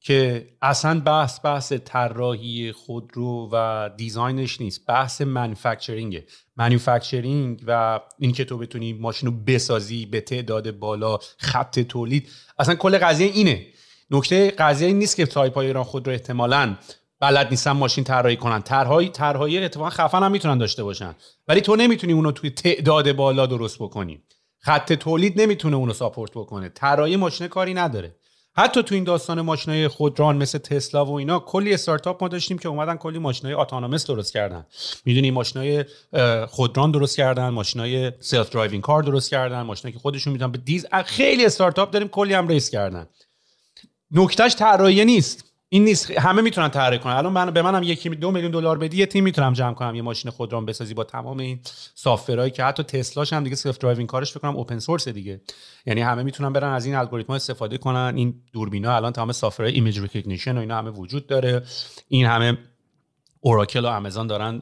که 0.01 0.47
اصلا 0.61 0.99
بحث 0.99 1.39
بحث 1.45 1.73
طراحی 1.73 2.71
خودرو 2.71 3.49
و 3.51 3.89
دیزاینش 3.97 4.61
نیست. 4.61 4.85
بحث 4.87 5.21
منفکچرینگه 5.21 6.25
منوفکچرینگ 6.57 7.63
و 7.67 7.99
اینکه 8.19 8.45
تو 8.45 8.57
بتونی 8.57 8.93
ماشین 8.93 9.29
رو 9.29 9.35
بسازی 9.47 10.05
به 10.05 10.21
تعداد 10.21 10.71
بالا 10.71 11.17
خط 11.37 11.79
تولید. 11.79 12.29
اصلا 12.59 12.75
کل 12.75 12.97
قضیه 12.97 13.27
اینه. 13.27 13.65
نکته 14.11 14.51
قضیه 14.51 14.87
این 14.87 14.99
نیست 14.99 15.15
که 15.15 15.25
تیپ 15.25 15.53
های 15.53 15.67
ایران 15.67 15.83
خودرو 15.83 16.13
احتمالا 16.13 16.75
بلد 17.19 17.47
نیستن 17.49 17.71
ماشین 17.71 18.03
طراحی 18.03 18.35
کنن. 18.35 18.61
طرحهای 18.61 19.09
طرحهای 19.09 19.63
اتفاقا 19.65 19.89
خفن 19.89 20.23
هم 20.23 20.31
می‌تونن 20.31 20.57
داشته 20.57 20.83
باشن. 20.83 21.15
ولی 21.47 21.61
تو 21.61 21.75
نمی‌تونی 21.75 22.13
اونو 22.13 22.31
توی 22.31 22.49
تعداد 22.49 23.11
بالا 23.11 23.45
درست 23.45 23.79
بکنی. 23.79 24.23
خط 24.59 24.93
تولید 24.93 25.41
نمی‌تونه 25.41 25.75
اونو 25.75 25.93
support 25.93 26.31
بکنه. 26.31 26.69
طراحی 26.69 27.15
ماشین 27.15 27.47
کاری 27.47 27.73
نداره. 27.73 28.15
حتی 28.59 28.83
تو 28.83 28.95
این 28.95 29.03
داستان 29.03 29.41
ماشینای 29.41 29.87
خودران 29.87 30.37
مثل 30.37 30.57
تسلا 30.57 31.05
و 31.05 31.11
اینا 31.11 31.39
کلی 31.39 31.73
استارتاپ 31.73 32.23
ما 32.23 32.27
داشتیم 32.27 32.57
که 32.57 32.69
اومدن 32.69 32.95
کلی 32.95 33.19
ماشینای 33.19 33.53
autonomous 33.53 34.05
درست 34.05 34.33
کردن. 34.33 34.65
می‌دونی 35.05 35.31
ماشینای 35.31 35.85
خودران 36.47 36.91
درست 36.91 37.17
کردن 37.17 37.49
ماشینای 37.49 38.11
self-driving 38.19 38.83
car 38.83 39.03
درست 39.03 39.29
کردن 39.29 39.61
ماشینایی 39.61 39.93
که 39.93 39.99
خودشون 39.99 40.33
می‌تونن 40.33 40.51
به 40.51 40.57
دیز 40.57 40.85
خیلی 41.05 41.45
استارتاپ 41.45 41.91
داریم 41.91 42.07
کلی 42.07 42.33
هم 42.33 42.47
raise 42.47 42.69
کردن. 42.69 43.07
نکتهش 44.11 44.55
طراحی 44.55 45.05
نیست. 45.05 45.48
این 45.71 45.83
نیست. 45.83 46.11
همه 46.11 46.41
می‌تونن 46.41 46.69
طراحی 46.69 46.99
کنن. 46.99 47.13
الان 47.13 47.33
من 47.33 47.51
به 47.51 47.61
منم 47.61 47.83
یکی 47.83 48.09
دو 48.09 48.31
میلیون 48.31 48.51
دلار 48.51 48.77
بدی 48.77 48.97
یه 48.97 49.05
تیم 49.05 49.23
می‌تونم 49.23 49.53
جمع 49.53 49.73
کنم. 49.73 49.95
یه 49.95 50.01
ماشین 50.01 50.31
خودران 50.31 50.65
بسازی 50.65 50.93
با 50.93 51.03
تمام 51.03 51.39
این 51.39 51.59
software 51.95 52.40
ایی 52.40 52.51
که 52.51 52.63
حتی 52.63 52.83
تسلاش 52.83 53.33
هم 53.33 53.43
دیگه 53.43 53.55
self 53.55 53.77
driving 53.77 54.09
کارش 54.09 54.37
بکنم 54.37 54.55
open 54.55 54.79
source 54.79 55.07
دیگه. 55.07 55.41
یعنی 55.85 56.01
همه 56.01 56.23
می‌تونن 56.23 56.53
برن 56.53 56.73
از 56.73 56.85
این 56.85 56.95
الگوریتم 56.95 57.33
استفاده 57.33 57.77
کنن. 57.77 58.13
این 58.15 58.41
دوربینا 58.53 58.95
الان 58.95 59.13
تمام 59.13 59.31
software 59.31 59.75
های 59.75 59.82
image 59.82 59.99
recognition 59.99 60.57
و 60.57 60.59
اینا 60.59 60.77
همه 60.77 60.89
وجود 60.89 61.27
داره. 61.27 61.63
این 62.07 62.25
همه 62.25 62.57
اوراکل 63.41 63.85
و 63.85 63.87
آمازون 63.87 64.27
دارن 64.27 64.61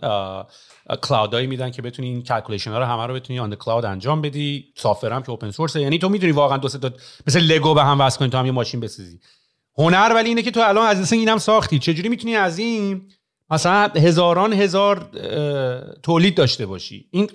cloud 1.02 1.35
ایی 1.35 1.48
میدن 1.48 1.72
که 1.72 1.82
بتونی 1.82 2.08
این 2.08 2.24
calculation 2.24 2.72
ها 2.72 2.80
رو 2.80 2.86
همه 2.86 3.06
رو 3.06 3.14
بتونی 3.14 3.40
on 3.40 3.56
cloud 3.56 3.86
انجام 3.86 4.22
بدی. 4.22 4.66
software 4.76 5.22
که 5.22 5.30
open 5.30 5.52
source 5.52 5.76
یعنی 5.76 6.00
تو 6.00 6.10
می‌دونی 6.10 6.32
واقعا 6.32 6.58
دو 6.58 6.70
تا 6.70 6.92
مثل 7.28 7.40
لگو 7.40 7.74
به 7.74 7.84
هم 7.84 8.02
وصل 8.02 8.20
کنی 8.20 8.30
تو 8.30 8.38
هم 8.38 8.46
یه 8.46 8.52
ماشین 8.52 8.80
بسازی. 8.80 9.20
هنر 9.78 10.12
ولی 10.16 10.30
اینه 10.30 10.42
که 10.42 10.52
تو 10.52 10.60
الان 10.60 10.88
از 10.88 11.14
اینم 11.14 11.38
ساختی. 11.38 11.80
چجوری 11.80 12.10
می‌تونی 12.10 12.36
از 12.36 12.60
این 12.60 13.12
مثلا 13.50 13.88
هزاران 13.96 14.54
هزار 14.54 15.10
تولید 16.04 16.36
داشته 16.36 16.66
باشی؟ 16.66 17.08
این 17.12 17.30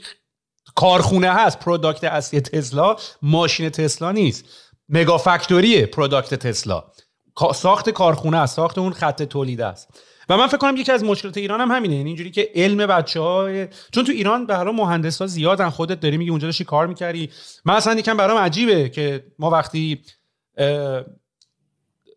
کارخونه 0.74 1.32
هست. 1.32 1.58
product 1.58 2.04
اصلی 2.04 2.40
تسلا 2.40 2.96
ماشین 3.22 3.68
تسلا 3.68 4.12
نیست. 4.12 4.44
mega 4.88 5.18
factory 5.18 5.86
ه 5.86 5.92
product 5.92 6.34
تسلا. 6.34 6.84
ساخت 7.54 7.90
کارخونه 7.90 8.38
است. 8.38 8.56
ساخت 8.56 8.78
اون 8.78 8.92
خط 8.92 9.22
تولید 9.22 9.60
است. 9.60 9.88
و 10.28 10.36
من 10.36 10.46
فکر 10.46 10.56
کنم 10.56 10.76
یکی 10.76 10.92
از 10.92 11.04
مشکلات 11.04 11.36
ایران 11.36 11.60
هم 11.60 11.70
همینه. 11.70 11.94
یعنی 11.94 12.08
اینجوری 12.08 12.30
که 12.30 12.50
علم 12.54 12.86
بچه 12.86 13.20
های 13.20 13.68
چون 13.92 14.04
تو 14.04 14.12
ایران 14.12 14.46
به 14.46 14.56
هر 14.56 14.70
مهندس 14.70 15.20
ها 15.20 15.26
زیادن. 15.26 15.70
خودت 15.70 16.00
داری 16.00 16.16
میگی 16.16 16.30
اونجا 16.30 16.48
داشتی 16.48 16.64
کار 16.64 16.86
می‌کردی. 16.86 17.30
من 17.64 17.74
اصلا 17.74 17.94
یکم 17.98 18.16
برام 18.16 18.38
عجیبه 18.38 18.88
که 18.88 19.24
ما 19.38 19.50
وقتی 19.50 20.02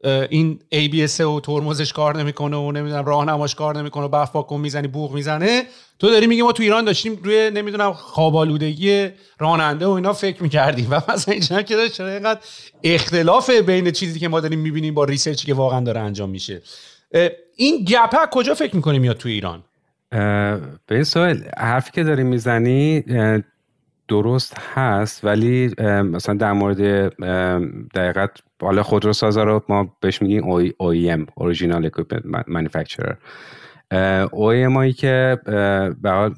این 0.06 0.60
ABS 0.74 1.20
و 1.20 1.40
ترمزش 1.40 1.94
کار 1.94 2.18
نمی‌کنه 2.18 2.58
و 2.58 2.72
نمی‌دونم 2.72 3.06
راهنماش 3.06 3.56
کار 3.56 3.78
نمی‌کنه 3.78 4.06
و 4.06 4.08
بفاک 4.08 4.52
می‌زنی 4.52 4.88
بوق 4.88 5.14
می‌زنه. 5.14 5.64
تو 6.00 6.10
داری 6.10 6.28
میگی 6.28 6.42
ما 6.42 6.52
تو 6.52 6.64
ایران 6.64 6.86
داشتیم 6.86 7.20
روی 7.24 7.52
نمی‌دونم 7.54 7.94
خوابالودگی 7.94 9.10
راننده 9.40 9.86
و 9.86 9.90
اینا 9.90 10.14
فکر 10.14 10.44
می‌کردیم. 10.44 10.88
و 10.92 11.02
مثلا 11.10 11.32
اینجا 11.32 11.62
که 11.62 11.90
چرا 11.90 12.10
اینقدر 12.10 12.40
اختلاف 12.84 13.50
بین 13.50 13.92
چیزی 13.92 14.20
که 14.20 14.28
ما 14.28 14.40
داریم 14.40 14.60
می‌بینیم 14.60 14.94
با 14.94 15.04
ریسرچی 15.04 15.48
که 15.48 15.54
واقعا 15.54 15.80
داره 15.80 16.02
انجام 16.02 16.30
میشه. 16.30 16.62
این 17.56 17.86
گپه 17.86 18.18
کجا 18.32 18.54
فکر 18.54 18.76
می‌کنیم 18.76 19.02
میاد 19.02 19.18
تو 19.18 19.30
ایران؟ 19.30 19.64
به 20.88 20.92
این 20.92 21.04
سوال 21.04 21.44
حرفی 21.58 21.92
که 21.92 22.04
داری 22.04 22.24
می‌زنی 22.24 23.04
درست 24.08 24.58
هست 24.74 25.26
ولی 25.26 25.74
مثلا 26.04 26.36
در 26.36 26.54
مورد 26.54 26.80
دقیقت 27.96 28.32
حالا 28.62 28.84
خودروسازا 28.84 29.44
رو 29.44 29.64
ما 29.70 29.98
بهش 30.00 30.22
میگیم 30.22 30.72
OEM 30.72 31.26
Original 31.40 31.90
Equipment 31.90 32.44
Manufacturer. 32.48 33.16
OEM 34.26 34.76
هایی 34.76 34.94
که 34.94 35.38
به 36.02 36.12
حال 36.12 36.34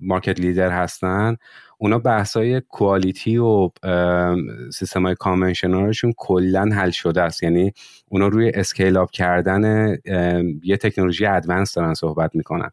مارکت 0.00 0.40
لیدر 0.40 0.70
هستن 0.70 1.36
اونا 1.78 1.98
بحثای 1.98 2.60
کوالیتی 2.60 3.36
و 3.36 3.70
سیستم 4.72 5.02
های 5.02 5.14
کامنشنالشون 5.14 6.12
کلا 6.16 6.70
حل 6.72 6.90
شده 6.90 7.22
است. 7.22 7.42
یعنی 7.42 7.72
اونا 8.08 8.28
روی 8.28 8.50
اسکیل 8.54 8.96
آپ 8.96 9.10
کردن 9.10 9.96
یه 10.62 10.76
تکنولوژی 10.76 11.26
ادوانس 11.26 11.74
دارن 11.74 11.94
صحبت 11.94 12.34
می‌کنن. 12.34 12.70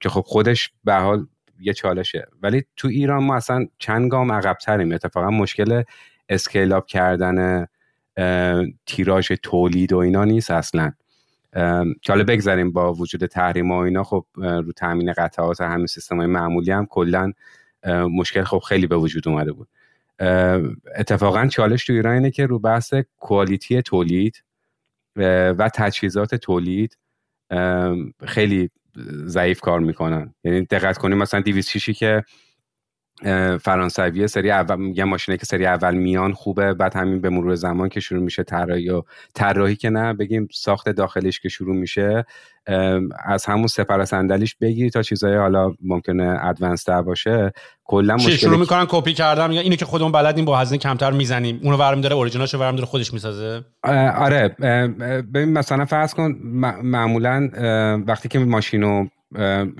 که 0.00 0.08
خب 0.08 0.20
خودش 0.26 0.70
به 0.84 0.94
حال 0.94 1.26
یه 1.64 1.72
چالشه. 1.72 2.26
ولی 2.42 2.64
تو 2.76 2.88
ایران 2.88 3.24
ما 3.24 3.36
اصلا 3.36 3.66
چند 3.78 4.10
گام 4.10 4.32
عقبتریم. 4.32 4.92
اتفاقا 4.92 5.30
مشکل 5.30 5.82
اسکیل 6.28 6.72
آپ 6.72 6.86
کردن 6.86 7.66
تیراژ 8.86 9.32
تولید 9.42 9.92
و 9.92 9.96
اینا 9.96 10.24
نیست 10.24 10.50
اصلا. 10.50 10.92
حالا 12.08 12.24
بگذاریم 12.28 12.72
با 12.72 12.94
وجود 12.94 13.26
تحریم 13.26 13.70
و 13.70 13.74
اینا. 13.74 14.04
خب 14.04 14.24
رو 14.36 14.72
تامین 14.72 15.12
قطعات 15.12 15.60
همین 15.60 15.86
سیستم 15.86 16.16
های 16.16 16.26
معمولی 16.26 16.70
هم 16.70 16.86
کلا 16.86 17.32
مشکل 17.88 18.42
خب 18.44 18.58
خیلی 18.58 18.86
به 18.86 18.96
وجود 18.96 19.28
اومده 19.28 19.52
بود. 19.52 19.68
اتفاقا 20.96 21.46
چالش 21.46 21.84
تو 21.84 21.92
ایران 21.92 22.14
اینه 22.14 22.30
که 22.30 22.46
رو 22.46 22.58
بحث 22.58 22.94
کوالیتی 23.16 23.82
تولید 23.82 24.44
و 25.16 25.70
تجهیزات 25.74 26.34
تولید 26.34 26.98
خیلی 28.26 28.70
ضعیف 29.26 29.60
کار 29.60 29.80
می‌کنن. 29.80 30.34
یعنی 30.44 30.64
دقت 30.64 30.98
کنیم 30.98 31.18
مثلا 31.18 31.40
206 31.40 31.90
که 31.90 32.24
فرانسوی 33.60 34.28
سری 34.28 34.50
اول 34.50 34.76
میگم 34.76 35.04
ماشینه 35.04 35.36
که 35.36 35.46
سری 35.46 35.66
اول 35.66 35.94
میان 35.94 36.32
خوبه. 36.32 36.74
بعد 36.74 36.96
همین 36.96 37.20
به 37.20 37.30
مرور 37.30 37.54
زمان 37.54 37.88
که 37.88 38.00
شروع 38.00 38.22
میشه 38.22 38.42
طراحی 38.42 38.90
و 38.90 39.02
طراحی 39.34 39.76
که 39.76 39.90
نه 39.90 40.12
بگیم 40.12 40.48
ساخت 40.52 40.88
داخلیش 40.88 41.40
که 41.40 41.48
شروع 41.48 41.76
میشه. 41.76 42.24
از 43.24 43.44
همون 43.46 43.66
سپر 43.66 44.04
صندلیش 44.04 44.56
بگیری 44.56 44.90
تا 44.90 45.02
چیزای 45.02 45.36
حالا 45.36 45.72
ممکنه 45.82 46.38
ادوانس 46.42 46.84
تر 46.84 47.02
باشه. 47.02 47.52
کلا 47.84 48.14
مشکل 48.14 48.30
شروع 48.30 48.58
می‌کنن 48.58 48.86
کپی 48.88 49.12
کردن 49.12 49.48
میگن 49.48 49.60
اینو 49.60 49.76
که 49.76 49.84
خودمون 49.84 50.12
بلدیم 50.12 50.44
با 50.44 50.58
هزینه 50.58 50.78
کمتر 50.78 51.10
می‌زنیم. 51.10 51.60
اونو 51.62 51.76
ورم 51.76 52.00
داره 52.00 52.14
اوریجینالشو 52.14 52.58
ورم 52.58 52.76
داره 52.76 52.86
خودش 52.86 53.12
می‌سازه. 53.12 53.64
آره. 54.16 54.48
ببین 55.34 55.52
مثلا 55.52 55.84
فرض 55.84 56.14
کن 56.14 56.38
معمولا 56.82 57.50
وقتی 58.06 58.28
که 58.28 58.38
ماشینو 58.38 59.06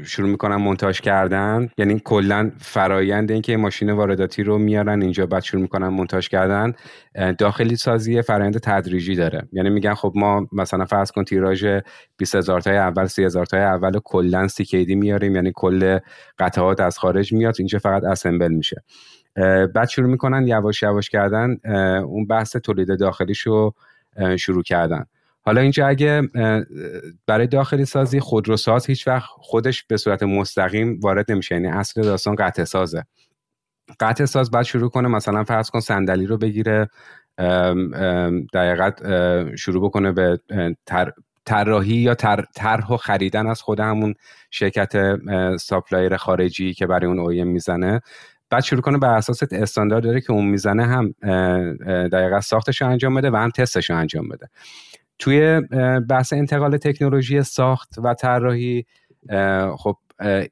شروع 0.05 0.29
می‌کنن 0.29 0.57
مونتاژ 0.57 1.01
کردن. 1.01 1.69
یعنی 1.79 2.01
کلا 2.05 2.51
فرایند 2.59 3.31
اینکه 3.31 3.57
ماشین 3.57 3.91
وارداتی 3.91 4.43
رو 4.43 4.59
میارن 4.59 5.03
اینجا 5.03 5.27
بعد 5.27 5.43
شروع 5.43 5.63
می‌کنن 5.63 5.89
مونتاژ 5.89 6.29
کردن 6.29 6.73
داخلی 7.39 7.77
سازی 7.77 8.23
فرایند 8.23 8.59
تدریجی 8.59 9.15
داره. 9.15 9.49
یعنی 9.53 9.71
میگن 9.71 9.95
خب 9.95 10.13
ما 10.17 10.49
مثلا 10.53 10.85
فرض 10.85 11.11
کن 11.11 11.25
تیراژ 11.25 11.67
20000 12.19 12.61
تای 12.61 12.77
اول 12.77 13.07
30000 13.07 13.47
تای 13.47 13.61
اول 13.61 14.01
کلا 14.05 14.49
سیکیدی 14.49 14.95
میاریم. 14.95 15.35
یعنی 15.35 15.53
کل 15.55 15.99
قطعات 16.39 16.81
از 16.81 16.99
خارج 16.99 17.33
میاد 17.33 17.55
اینجا 17.59 17.79
فقط 17.79 18.05
اسمبل 18.05 18.53
میشه. 18.53 18.83
بعد 19.75 19.89
شروع 19.89 20.11
می‌کنن 20.11 20.47
یواش 20.47 20.83
یواش 20.83 21.11
کردن 21.11 21.57
اون 22.05 22.27
بحث 22.27 22.57
تولید 22.57 22.99
داخلیشو 22.99 23.73
شروع 24.39 24.63
کردن. 24.63 25.05
حالا 25.47 25.61
اینجا 25.61 25.87
اگه 25.87 26.23
برای 27.27 27.47
داخلی 27.47 27.85
سازی 27.85 28.21
خودروساز 28.21 28.87
هیچ 28.87 29.09
وقت 29.09 29.27
خودش 29.29 29.85
به 29.85 29.97
صورت 29.97 30.23
مستقیم 30.23 31.01
وارد 31.03 31.33
نمیشه. 31.33 31.55
یعنی 31.55 31.69
اصل 31.69 32.03
داستان 32.03 32.35
قطع 32.35 32.65
سازه. 32.65 33.05
قطع 34.01 34.25
ساز 34.25 34.51
بعد 34.51 34.65
شروع 34.65 34.91
کنه 34.91 35.09
مثلا 35.09 35.45
فرض 35.45 35.71
کن 35.71 35.81
صندلی 35.81 36.27
رو 36.27 36.39
بگیره 36.39 36.89
دقیقت 38.55 39.03
شروع 39.57 39.85
بکنه 39.85 40.13
به 40.13 40.41
طراحی 41.45 41.95
یا 41.95 42.15
طرح 42.55 42.93
و 42.93 42.97
خریدن 42.97 43.47
از 43.47 43.63
خود 43.63 43.81
همون 43.81 44.15
شرکت 44.51 45.17
supplier 45.57 46.17
خارجی 46.17 46.75
که 46.75 46.87
برای 46.87 47.07
اون 47.07 47.19
OEM 47.19 47.47
می‌زنه. 47.47 48.01
بعد 48.51 48.63
شروع 48.63 48.83
کنه 48.83 48.99
بر 48.99 49.17
اساس 49.17 49.43
استاندارد 49.53 50.05
داره 50.05 50.21
که 50.21 50.33
اون 50.33 50.47
می‌زنه 50.47 50.87
هم 50.87 51.15
دقیقا 52.09 52.41
ساختش 52.41 52.83
رو 52.83 52.89
انجام 52.89 53.15
بده 53.15 53.31
و 53.31 53.37
هم 53.37 53.51
تستش 53.51 53.91
رو 53.91 53.97
انجام 53.97 54.29
بده. 54.29 54.49
توی 55.19 55.61
بحث 56.09 56.33
انتقال 56.33 56.77
تکنولوژی 56.77 57.43
ساخت 57.43 57.95
و 57.99 58.15
طراحی 58.15 58.85
خب 59.77 59.97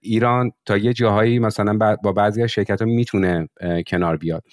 ایران 0.01 0.51
تا 0.67 0.77
یه 0.77 0.93
جاهایی 0.93 1.39
مثلا 1.39 1.97
با 2.03 2.13
بعضی 2.13 2.43
از 2.43 2.51
شرکت 2.51 2.83
ها 2.83 2.89
می‌تونه 2.89 3.49
کنار 3.87 4.17
بیاد. 4.17 4.45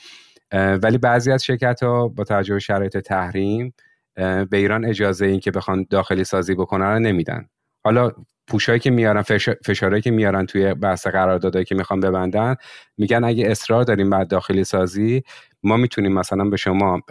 ولی 0.54 0.98
بعضی 0.98 1.32
از 1.32 1.44
شرکت 1.44 1.84
ها 1.84 2.08
با 2.08 2.24
توجه 2.24 2.54
به 2.54 2.60
شرایط 2.60 2.98
تحریم 2.98 3.74
به 4.16 4.58
ایران 4.58 4.86
اجازه 4.86 5.26
این 5.26 5.40
که 5.40 5.52
بخوان 5.52 5.86
داخلی 5.90 6.24
سازی 6.24 6.56
بکنن 6.56 6.86
رو 6.86 7.00
نمیدن. 7.00 7.46
حالا 7.84 8.12
پوشایی 8.48 8.80
که 8.80 8.92
میارن 8.92 9.22
فشارهایی 9.66 10.02
که 10.02 10.12
میارن 10.12 10.46
توی 10.46 10.74
بحث 10.74 11.08
قراردادهایی 11.08 11.66
که 11.66 11.76
می‌خوان 11.76 12.00
ببندن 12.00 12.56
میگن 12.98 13.24
اگه 13.24 13.48
اصرار 13.48 13.84
داریم 13.84 14.10
بعد 14.10 14.28
داخلی 14.28 14.64
سازی 14.64 15.24
ما 15.64 15.78
می‌تونیم 15.78 16.14
مثلا 16.14 16.46
به 16.46 16.58
شما 16.58 17.02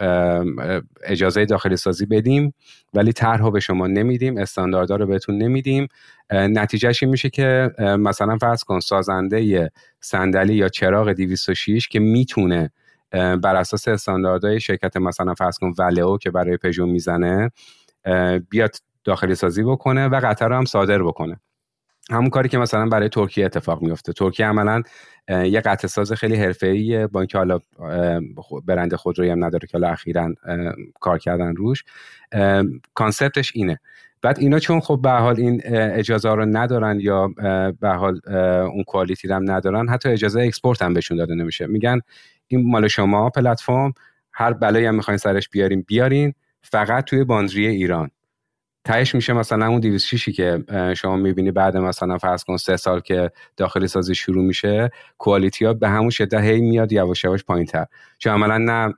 اجازه 1.03 1.45
داخلی 1.45 1.75
سازی 1.75 2.05
بدیم 2.05 2.53
ولی 2.93 3.13
طرح 3.13 3.49
به 3.49 3.59
شما 3.59 3.87
نمیدیم 3.87 4.37
استانداردها 4.37 4.97
رو 4.97 5.05
بهتون 5.05 5.37
نمیدیم. 5.37 5.87
نتیجهش 6.31 7.03
این 7.03 7.11
میشه 7.11 7.29
که 7.29 7.71
مثلا 7.79 8.37
فرض 8.37 8.63
کن 8.63 8.79
سازنده 8.79 9.71
صندلی 10.01 10.55
یا 10.55 10.69
چراغ 10.69 11.13
206 11.13 11.87
که 11.87 11.99
می‌تونه 11.99 12.71
بر 13.11 13.55
اساس 13.55 13.87
استانداردهای 13.87 14.59
شرکت 14.59 14.97
مثلا 14.97 15.33
فرض 15.33 15.57
کن 15.57 15.73
ولئو 15.79 16.17
که 16.17 16.31
برای 16.31 16.57
پژو 16.57 16.85
می‌زنه 16.85 17.51
بیاد 18.49 18.75
داخلی 19.03 19.35
سازی 19.35 19.63
بکنه 19.63 20.07
و 20.07 20.19
قطعه 20.23 20.49
رو 20.49 20.55
هم 20.55 20.65
صادر 20.65 21.03
بکنه. 21.03 21.39
همون 22.11 22.29
کاری 22.29 22.49
که 22.49 22.57
مثلا 22.57 22.85
برای 22.85 23.09
ترکیه 23.09 23.45
اتفاق 23.45 23.81
میفته 23.81 24.13
ترکیه 24.13 24.45
عملا 24.45 24.81
یه 25.29 25.61
قطعه 25.61 25.87
ساز 25.87 26.13
خیلی 26.13 26.35
حرفه‌ایه 26.35 27.07
با 27.07 27.19
اینکه 27.19 27.37
حالا 27.37 27.59
برند 28.65 28.95
خودرویی 28.95 29.31
هم 29.31 29.45
نداره 29.45 29.67
که 29.67 29.77
حالا 29.77 29.89
اخیرا 29.89 30.33
کار 30.99 31.19
کردن 31.19 31.55
روش. 31.55 31.83
concept 32.93 33.38
ش 33.38 33.51
اینه. 33.55 33.79
بعد 34.21 34.39
اینا 34.39 34.59
چون 34.59 34.79
خب 34.79 34.99
به 35.03 35.09
حال 35.11 35.39
این 35.39 35.61
اجازه 35.73 36.29
رو 36.29 36.45
ندارن 36.45 36.99
یا 36.99 37.27
به 37.81 37.89
حال 37.89 38.19
اون 38.73 38.83
quality 38.83 39.27
هم 39.27 39.51
ندارن 39.51 39.89
حتی 39.89 40.09
اجازه 40.09 40.41
export 40.41 40.81
هم 40.81 40.93
بهشون 40.93 41.17
داده 41.17 41.35
نمیشه. 41.35 41.67
میگن 41.67 41.99
این 42.47 42.71
مال 42.71 42.87
شما 42.87 43.29
پلتفرم 43.29 43.93
هر 44.33 44.53
بلایی 44.53 44.85
هم 44.85 44.95
می‌خواین 44.95 45.17
سرش 45.17 45.49
بیارین 45.49 45.85
بیارین 45.87 46.33
فقط 46.61 47.03
توی 47.03 47.23
باندری 47.23 47.67
ایران. 47.67 48.11
تهش 48.85 49.15
میشه 49.15 49.33
مثلا 49.33 49.67
اون 49.67 49.79
206 49.79 50.29
که 50.29 50.63
شما 50.97 51.15
می‌بینی 51.15 51.51
بعد 51.51 51.77
مثلا 51.77 52.17
فرض 52.17 52.43
کن 52.43 52.57
سه 52.57 52.77
سال 52.77 52.99
که 52.99 53.31
داخلی 53.57 53.87
سازی 53.87 54.15
شروع 54.15 54.43
میشه 54.43 54.89
کوالیتی 55.17 55.65
ها 55.65 55.73
به 55.73 55.89
همون 55.89 56.09
شدت 56.09 56.41
هی 56.43 56.61
میاد 56.61 56.91
یواش 56.91 57.23
یواش 57.23 57.43
پایین 57.43 57.65
تر 57.65 57.85
چون 58.17 58.33
عملا 58.33 58.57
نه 58.57 58.93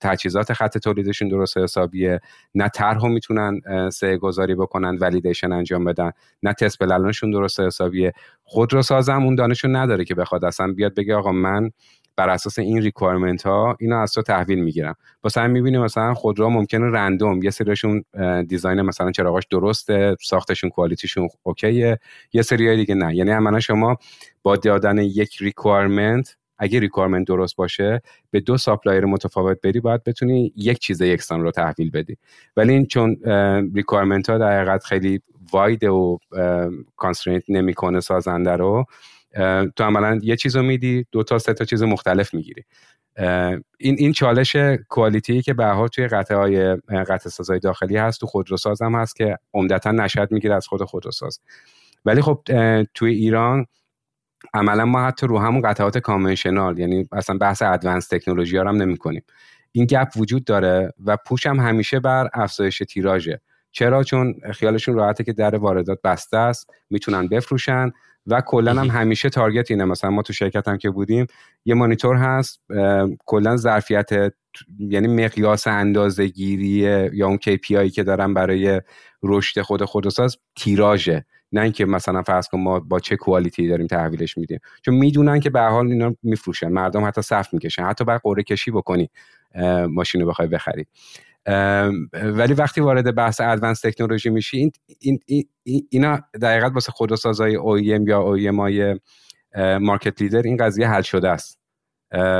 تجهیزات 0.00 0.52
خط 0.52 0.78
تولیدشون 0.78 1.28
درست 1.28 1.58
حسابیه 1.58 2.20
نه 2.54 2.68
طرح 2.68 3.06
می‌تونن 3.06 3.60
سه 3.90 4.16
گذاری 4.16 4.54
بکنن 4.54 4.96
ولیدیشن 4.96 5.52
انجام 5.52 5.84
بدن 5.84 6.10
نه 6.42 6.52
تست 6.52 6.78
بلالانشون 6.78 7.30
درست 7.30 7.60
حسابیه. 7.60 8.12
خودروسازم 8.44 9.22
اون 9.22 9.34
دانشون 9.34 9.76
نداره 9.76 10.04
که 10.04 10.14
بخواد. 10.14 10.44
اصلا 10.44 10.72
بیاد 10.72 10.94
بگه 10.94 11.14
آقا 11.14 11.32
من 11.32 11.70
بر 12.16 12.28
اساس 12.28 12.58
این 12.58 12.82
requirement 12.82 13.42
ها 13.42 13.76
اینا 13.80 14.02
از 14.02 14.12
تو 14.12 14.22
تحویل 14.22 14.58
می‌گیرم. 14.64 14.94
واسه 15.24 15.40
همین 15.40 15.52
می‌بینیم 15.52 15.82
مثلا 15.82 16.14
خودرو 16.14 16.50
ممکنه 16.50 16.90
random 16.90 17.42
یه 17.42 17.50
سریشون 17.50 18.04
design 18.48 18.82
مثلا 18.82 19.10
چراغاش 19.12 19.46
درسته 19.50 20.16
ساختشون 20.22 20.70
quality 20.70 21.07
شون 21.07 21.28
okay 21.42 21.79
ه. 21.79 21.98
یه 22.32 22.42
سری 22.42 22.76
دیگه 22.76 22.94
نه. 22.94 23.16
یعنی 23.16 23.30
عملا 23.30 23.60
شما 23.60 23.96
با 24.42 24.56
دادن 24.56 24.98
یک 24.98 25.36
requirement 25.40 26.36
اگه 26.58 26.80
requirement 26.80 27.26
درست 27.26 27.56
باشه 27.56 28.02
به 28.30 28.40
دو 28.40 28.56
supplier 28.56 29.04
متفاوت 29.04 29.60
بری 29.60 29.80
باید 29.80 30.04
بتونی 30.04 30.52
یک 30.56 30.78
چیز 30.78 31.00
یکسان 31.00 31.42
رو 31.42 31.50
تحویل 31.50 31.90
بدی. 31.90 32.16
ولی 32.56 32.72
این 32.72 32.86
چون 32.86 33.16
requirement 33.74 34.30
ها 34.30 34.38
در 34.38 34.56
حقیقت 34.60 34.84
خیلی 34.84 35.20
wide 35.52 35.84
و 35.84 36.18
constraint 36.96 37.42
نمی‌کنه 37.48 38.00
سازنده 38.00 38.52
رو 38.52 38.84
تو 39.76 39.84
عملا 39.84 40.20
یه 40.22 40.36
چیز 40.36 40.56
رو 40.56 40.62
میدی 40.62 41.06
دو 41.12 41.22
تا 41.22 41.38
سه 41.38 41.54
تا 41.54 41.64
چیز 41.64 41.82
مختلف 41.82 42.34
می‌گیری. 42.34 42.64
این 43.78 43.96
این 43.98 44.12
چالش 44.12 44.56
کوالیتی 44.88 45.42
که 45.42 45.54
به 45.54 45.88
توی 45.92 46.08
قطعه 46.08 46.36
های 46.36 46.76
قطع 47.08 47.28
سازهای 47.28 47.58
داخلی 47.58 47.96
هست 47.96 48.20
تو 48.20 48.26
خودروساز 48.26 48.82
هم 48.82 48.94
هست 48.94 49.16
که 49.16 49.38
عمدتا 49.54 49.90
نشد 49.90 50.32
می‌گیره 50.32 50.54
از 50.54 50.66
خود 50.66 50.84
خودروساز. 50.84 51.40
ولی 52.04 52.22
خب 52.22 52.42
توی 52.94 53.14
ایران 53.14 53.66
عملا 54.54 54.84
ما 54.84 55.06
حتی 55.06 55.26
رو 55.26 55.38
همون 55.38 55.62
قطعات 55.62 55.98
کانونشنال 55.98 56.78
یعنی 56.78 57.08
اصلا 57.12 57.38
بحث 57.38 57.62
ادوانس 57.62 58.08
تکنولوژی 58.08 58.56
ها 58.56 58.68
هم 58.68 58.76
نمی 58.76 58.96
کنیم 58.96 59.22
این 59.72 59.86
گپ 59.86 60.08
وجود 60.16 60.44
داره 60.44 60.92
و 61.04 61.16
پوش 61.26 61.46
هم 61.46 61.60
همیشه 61.60 62.00
بر 62.00 62.28
افزایش 62.34 62.82
تیراژه. 62.88 63.40
چرا؟ 63.70 64.02
چون 64.02 64.34
خیالشون 64.52 64.94
راحته 64.94 65.24
که 65.24 65.32
در 65.32 65.56
واردات 65.56 65.98
بسته 66.04 66.36
است 66.36 66.70
می‌تونن 66.90 67.28
بفروشن 67.28 67.92
و 68.26 68.40
کلا 68.40 68.74
هم 68.74 68.86
همیشه 68.86 69.30
تارگت 69.30 69.70
اینه. 69.70 69.84
مثلا 69.84 70.10
ما 70.10 70.22
تو 70.22 70.32
شرکت 70.32 70.68
هم 70.68 70.78
که 70.78 70.90
بودیم 70.90 71.26
یه 71.64 71.74
مانیتور 71.74 72.16
هست 72.16 72.62
کلا 73.26 73.56
ظرفیت 73.56 74.10
یعنی 74.78 75.24
مقیاس 75.24 75.66
اندازه 75.66 76.26
گیری 76.26 76.68
یا 77.12 77.26
اون 77.26 77.38
KPI 77.38 77.90
که 77.94 78.02
دارن 78.02 78.34
برای 78.34 78.80
رشد 79.22 79.60
خود 79.60 79.84
خودروساز 79.84 80.36
تیراژه. 80.56 81.24
نه 81.52 81.60
اینکه 81.60 81.84
مثلا 81.84 82.22
فرض 82.22 82.48
کن 82.48 82.60
ما 82.60 82.80
با 82.80 83.00
چه 83.00 83.16
کوالیتی 83.16 83.68
داریم 83.68 83.86
تحویلش 83.86 84.38
میدیم. 84.38 84.60
چون 84.82 84.94
می‌دونن 84.94 85.40
که 85.40 85.50
به 85.50 85.60
حال 85.60 85.86
اینا 85.86 86.14
میفروشن. 86.22 86.68
مردم 86.68 87.04
حتی 87.04 87.22
صف 87.22 87.54
می‌کشن. 87.54 87.82
حتی 87.82 88.04
بعد 88.04 88.20
قرعه 88.24 88.42
کشی 88.42 88.70
بکنی 88.70 89.10
ماشین 89.88 90.20
رو 90.20 90.26
بخوای 90.26 90.48
بخری. 90.48 90.86
ولی 92.12 92.54
وقتی 92.54 92.80
وارد 92.80 93.14
بحث 93.14 93.40
ادوانس 93.40 93.80
تکنولوژی 93.80 94.30
میشی 94.30 94.56
این, 94.56 94.72
این, 95.26 95.48
این 95.62 95.86
اینا 95.90 96.20
دقیقا 96.42 96.70
واسه 96.70 96.92
خودروسازای 96.92 97.56
OEM 97.58 98.08
یا 98.08 98.36
OEM 98.36 98.58
های 98.58 99.00
market 99.80 100.22
leader 100.22 100.42
این 100.42 100.56
قضیه 100.56 100.88
حل 100.88 101.02
شده 101.02 101.28
است. 101.28 101.58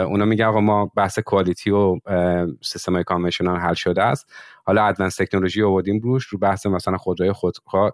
اونا 0.08 0.24
میگن 0.24 0.44
آقا 0.44 0.60
ما 0.60 0.92
بحث 0.96 1.18
quality 1.18 1.70
و 1.70 1.96
سیستم 2.62 2.94
های 2.94 3.04
conventional 3.04 3.56
حل 3.58 3.74
شده 3.74 4.02
است. 4.02 4.26
حالا 4.64 4.84
advanced 4.84 5.16
technology 5.16 5.62
آوردیم 5.62 6.00
روش 6.00 6.24
رو 6.26 6.38
بحث 6.38 6.66
مثلا 6.66 6.96
خودروی 6.96 7.32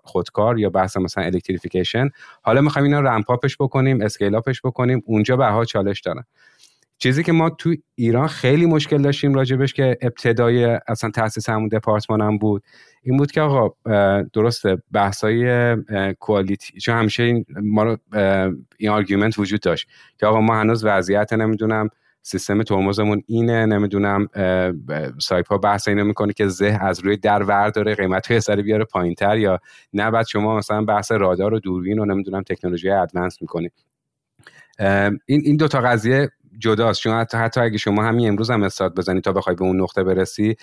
خودکار, 0.02 0.58
یا 0.58 0.70
بحث 0.70 0.96
مثلا 0.96 1.24
electrification 1.24 2.08
حالا 2.42 2.60
می‌خوایم 2.60 2.84
اینا 2.84 3.00
رمپاپش 3.00 3.56
بکنیم 3.60 4.00
scale 4.00 4.34
up 4.34 4.47
ش 4.47 4.60
بکنیم 4.64 5.02
اونجا 5.06 5.36
باهاش 5.36 5.64
چالش 5.64 6.00
دارن. 6.00 6.24
چیزی 7.02 7.22
که 7.22 7.32
ما 7.32 7.50
تو 7.50 7.74
ایران 7.94 8.26
خیلی 8.26 8.66
مشکل 8.66 9.02
داشتیم 9.02 9.34
راجبش 9.34 9.72
که 9.72 9.98
ابتدای 10.02 10.78
اصلا 10.88 11.10
تاسیس 11.10 11.48
همون 11.48 11.68
دپارتمان 11.68 12.20
هم 12.20 12.38
بود 12.38 12.62
این 13.02 13.16
بود 13.16 13.30
که 13.30 13.40
آقا 13.40 13.74
درسته 14.32 14.82
بحثای 14.92 15.76
quality 16.20 16.80
چون 16.80 16.94
همیشه 16.94 17.22
این 17.22 17.44
ما 17.62 17.82
رو 17.82 17.96
این 18.78 18.90
argument 18.90 19.38
وجود 19.38 19.60
داشت 19.60 19.88
که 20.18 20.26
آقا 20.26 20.40
ما 20.40 20.54
هنوز 20.56 20.84
وضعیت 20.84 21.32
نمی‌دونم 21.32 21.88
سیستم 22.22 22.62
ترمزمون 22.62 23.22
اینه 23.26 23.66
نمی‌دونم 23.66 24.28
سایپا 25.18 25.58
بحث 25.58 25.88
اینو 25.88 26.04
می‌کنه 26.04 26.32
که 26.32 26.48
زه 26.48 26.78
از 26.80 27.00
روی 27.00 27.16
در 27.16 27.42
ور 27.42 27.70
داره 27.70 27.94
قیمت 27.94 28.30
های 28.30 28.40
سری 28.40 28.62
بیاره 28.62 28.84
پایینتر 28.84 29.38
یا 29.38 29.58
نه 29.92 30.10
بعد 30.10 30.26
شما 30.26 30.56
مثلا 30.56 30.84
بحث 30.84 31.12
رادار 31.12 31.54
و 31.54 31.60
دوربین 31.60 31.98
و 31.98 32.04
نمی‌دونم 32.04 32.42
تکنولوژی 32.42 32.90
advanced 32.90 33.42
می‌کنید 33.42 33.72
این 35.26 35.42
این 35.44 35.56
دو 35.56 35.68
تا 35.68 35.80
قضیه 35.80 36.30
جداست. 36.58 37.00
چون 37.00 37.12
حتی, 37.12 37.38
حتی 37.38 37.60
اگه 37.60 37.78
شما 37.78 38.02
همین 38.02 38.28
امروز 38.28 38.50
هم 38.50 38.62
استارت 38.62 38.94
بزنی 38.94 39.20
تا 39.20 39.32
بخوای 39.32 39.56
به 39.56 39.64
اون 39.64 39.80
نقطه 39.80 40.04
برسی 40.04 40.56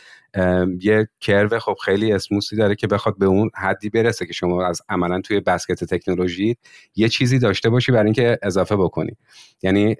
یه 0.81 1.07
کرو 1.21 1.59
خب 1.59 1.75
خیلی 1.85 2.11
اسموسی 2.11 2.55
داره 2.55 2.75
که 2.75 2.87
بخواد 2.87 3.17
به 3.17 3.25
اون 3.25 3.49
حدی 3.55 3.89
برسه 3.89 4.25
که 4.25 4.33
شما 4.33 4.65
از 4.65 4.81
عملا 4.89 5.21
توی 5.21 5.39
بسکت 5.39 5.83
تکنولوژی 5.83 6.57
یه 6.95 7.09
چیزی 7.09 7.39
داشته 7.39 7.69
باشی 7.69 7.91
برای 7.91 8.05
اینکه 8.05 8.37
اضافه 8.43 8.75
بکنی. 8.75 9.17
یعنی 9.61 9.95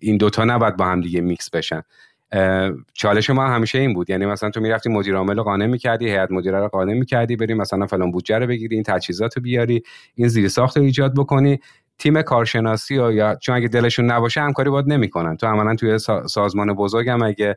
این 0.00 0.16
دوتا 0.16 0.44
نباید 0.44 0.76
با 0.76 0.84
هم 0.84 1.00
دیگه 1.00 1.20
میکس 1.20 1.50
بشن. 1.50 1.82
چالش 2.94 3.30
ما 3.30 3.46
همیشه 3.46 3.78
این 3.78 3.94
بود. 3.94 4.10
یعنی 4.10 4.26
مثلا 4.26 4.50
تو 4.50 4.60
می‌رفتی 4.60 4.88
مدیر 4.88 5.14
عامل 5.14 5.36
رو 5.36 5.42
قانع 5.42 5.66
می‌کردی 5.66 6.08
هیئت 6.08 6.30
مدیره 6.30 6.58
رو 6.58 6.68
قانع 6.68 6.94
می‌کردی 6.94 7.36
بریم 7.36 7.56
مثلا 7.56 7.86
فلان 7.86 8.10
بودجه 8.10 8.38
رو 8.38 8.46
بگیری 8.46 8.74
این 8.74 8.84
تجهیزات 8.84 9.36
رو 9.36 9.42
بیاری 9.42 9.82
این 10.14 10.28
زیرساخت 10.28 10.76
رو 10.76 10.82
ایجاد 10.82 11.14
بکنی. 11.14 11.60
تیم 11.98 12.22
کارشناسی 12.22 12.94
یا 12.94 13.36
چون 13.36 13.54
اگه 13.54 13.68
دلشون 13.68 14.10
نباشه 14.10 14.40
همکاری 14.40 14.70
باید 14.70 14.86
نمی‌کنن. 14.88 15.36
تو 15.36 15.46
عملا 15.46 15.74
توی 15.74 15.98
سازمان 16.26 16.72
بزرگ 16.72 17.08
هم 17.08 17.22
اگه 17.22 17.56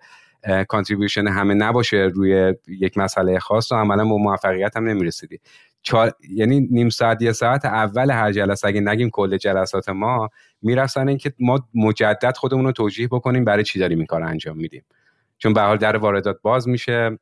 کانتریبیوشن 0.68 1.28
همه 1.28 1.54
نباشه 1.54 1.98
روی 1.98 2.54
یک 2.68 2.98
مسئله 2.98 3.40
خاص 3.40 3.72
و 3.72 3.76
عملا 3.76 4.04
به 4.04 4.10
موفقیت 4.10 4.78
هم 4.78 4.90
نمی‌رسیدی. 4.90 5.40
یعنی 6.30 6.60
نیم 6.72 6.90
ساعت 6.90 7.22
یه 7.22 7.32
ساعت 7.32 7.66
اول 7.66 8.12
هر 8.12 8.32
جلسه 8.32 8.68
اگه 8.68 8.82
نگیم 8.82 9.10
کل 9.10 9.38
جلسات 9.38 9.90
ما 9.90 10.30
می‌رسن 10.62 11.08
اینکه 11.08 11.34
ما 11.40 11.68
مجدد 11.76 12.38
خودمون 12.38 12.66
رو 12.66 12.72
توجیه 12.72 13.08
بکنیم 13.08 13.46
برای 13.46 13.64
چی 13.64 13.80
داریم 13.80 13.98
این 13.98 14.08
کار 14.08 14.24
انجام 14.24 14.58
میدیم. 14.58 14.84
چون 15.38 15.54
به 15.54 15.62
حال 15.62 15.78
در 15.78 15.98
واردات 15.98 16.38
باز 16.42 16.68
میشه 16.68 17.20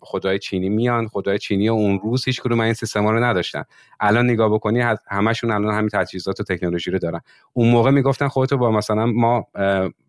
خدای 0.00 0.38
چینی 0.38 0.68
میان 0.68 1.08
خدای 1.08 1.38
چینی 1.38 1.68
اون 1.68 2.00
روز 2.04 2.24
هیچ 2.24 2.40
کدوم 2.42 2.60
این 2.60 2.72
سیستما 2.72 3.10
رو 3.10 3.24
نداشتن. 3.24 3.64
الان 4.00 4.30
نگاه 4.30 4.54
بکنی 4.54 4.84
همشون 5.10 5.50
الان 5.50 5.74
همین 5.74 5.88
تجهیزات 5.88 6.40
و 6.40 6.44
تکنولوژی 6.44 6.90
رو 6.90 6.98
دارن. 6.98 7.20
اون 7.52 7.70
موقع 7.70 7.90
می‌گفتن 7.90 8.28
خودتو 8.28 8.56
با 8.56 8.70
مثلا 8.70 9.06
ما 9.06 9.46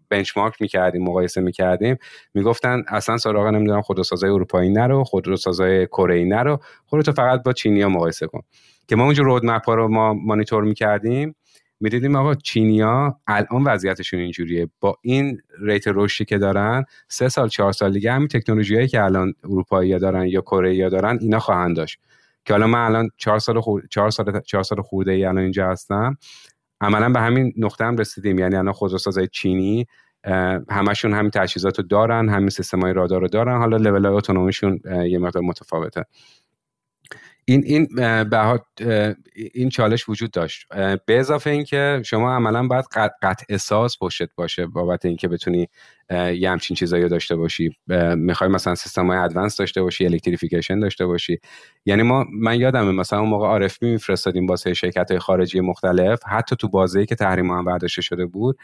بنچمارک 0.09 0.61
می‌کردیم 0.61 1.03
مقایسه 1.03 1.41
می‌کردیم. 1.41 1.97
می‌گفتن 2.33 2.83
اصلا 2.87 3.17
سراغ 3.17 3.47
نمی‌دونم 3.47 3.81
خودروسازای 3.81 4.29
اروپایی 4.29 4.69
نرو 4.69 5.03
خودروسازای 5.03 5.87
کره 5.87 6.25
نرو. 6.25 6.59
خودتو 6.85 7.11
فقط 7.11 7.43
با 7.43 7.53
چینیا 7.53 7.89
مقایسه 7.89 8.27
کن. 8.27 8.41
که 8.87 8.95
ما 8.95 9.03
اونجا 9.03 9.23
رودمپ 9.23 9.69
رو 9.69 9.87
ما 9.87 10.13
مانیتور 10.13 10.63
می‌کردیم. 10.63 11.35
می‌دیدیم 11.83 12.15
آقا 12.15 12.35
چینیا 12.35 13.19
الان 13.27 13.63
وضعیتشون 13.63 14.19
اینجوریه. 14.19 14.69
با 14.79 14.97
این 15.01 15.41
ریت 15.59 15.83
رشدی 15.87 16.25
که 16.25 16.37
دارن 16.37 16.85
سه 17.07 17.29
سال 17.29 17.47
چهار 17.47 17.71
سال 17.71 17.93
دیگه 17.93 18.11
همین 18.11 18.27
تکنولوژیایی 18.27 18.87
که 18.87 19.03
الان 19.03 19.33
اروپایی 19.43 19.99
دارن 19.99 20.27
یا 20.27 20.41
کره 20.41 20.89
دارن 20.89 21.17
اینا 21.21 21.39
خواهند 21.39 21.75
داشت. 21.75 21.99
که 22.45 22.53
حالا 22.53 22.67
من 22.67 22.85
الان 22.85 23.09
چهار 23.17 23.39
سال 23.39 23.59
خور... 23.59 23.83
چهار 23.89 24.09
سال 24.09 24.41
چهار 24.41 24.63
سال 24.63 24.81
خورده 24.81 25.11
ای 25.11 25.25
الان 25.25 25.43
اینجا 25.43 25.69
هستم. 25.69 26.17
عملا 26.81 27.09
به 27.09 27.19
همین 27.19 27.53
نقطه 27.57 27.85
هم 27.85 27.97
رسیدیم. 27.97 28.39
یعنی 28.39 28.55
الان 28.55 28.73
خودروسازای 28.73 29.27
چینی 29.27 29.87
همشون 30.69 31.13
همین 31.13 31.31
تجهیزات 31.31 31.79
رو 31.79 31.85
دارن 31.85 32.29
همین 32.29 32.49
سیستم 32.49 32.81
های 32.81 32.93
رادار 32.93 33.21
رو 33.21 33.27
دارن. 33.27 33.57
حالا 33.57 33.77
لول 33.77 34.05
های 34.05 34.15
اتونومیشون 34.15 34.79
یه 35.05 35.19
مقدار 35.19 35.43
متفاوته. 35.43 36.05
این 37.45 37.63
این 37.65 37.87
این 39.53 39.69
چالش 39.69 40.09
وجود 40.09 40.31
داشت. 40.31 40.67
به 41.05 41.19
اضافه 41.19 41.49
اینکه 41.49 42.01
شما 42.05 42.35
عملا 42.35 42.67
باید 42.67 42.85
قطع 43.21 43.45
احساس 43.49 43.97
پشتت 44.01 44.29
باشه 44.35 44.65
بابت 44.65 45.05
اینکه 45.05 45.27
بتونی 45.27 45.69
یه 46.11 46.51
همچین 46.51 46.75
چیزایی 46.75 47.09
داشته 47.09 47.35
باشی. 47.35 47.77
می‌خوای 48.15 48.49
مثلا 48.49 48.75
سیستم 48.75 49.07
های 49.07 49.17
advanced 49.17 49.57
داشته 49.57 49.81
باشی 49.81 50.05
electrification 50.05 50.79
داشته 50.79 51.05
باشی. 51.05 51.39
یعنی 51.85 52.03
ما 52.03 52.25
من 52.33 52.59
یادمه 52.59 52.91
مثلا 52.91 53.19
اون 53.19 53.29
موقع 53.29 53.47
RFQ 53.47 53.83
میفرستادیم 53.83 54.47
واسه 54.47 54.73
شرکت 54.73 55.11
های 55.11 55.19
خارجی 55.19 55.59
مختلف. 55.59 56.19
حتی 56.27 56.55
تو 56.55 56.67
بازه‌ای 56.67 57.05
که 57.05 57.15
تحریم 57.15 57.51
هم 57.51 57.65
برداشته 57.65 58.01
شده 58.01 58.25
بود 58.25 58.57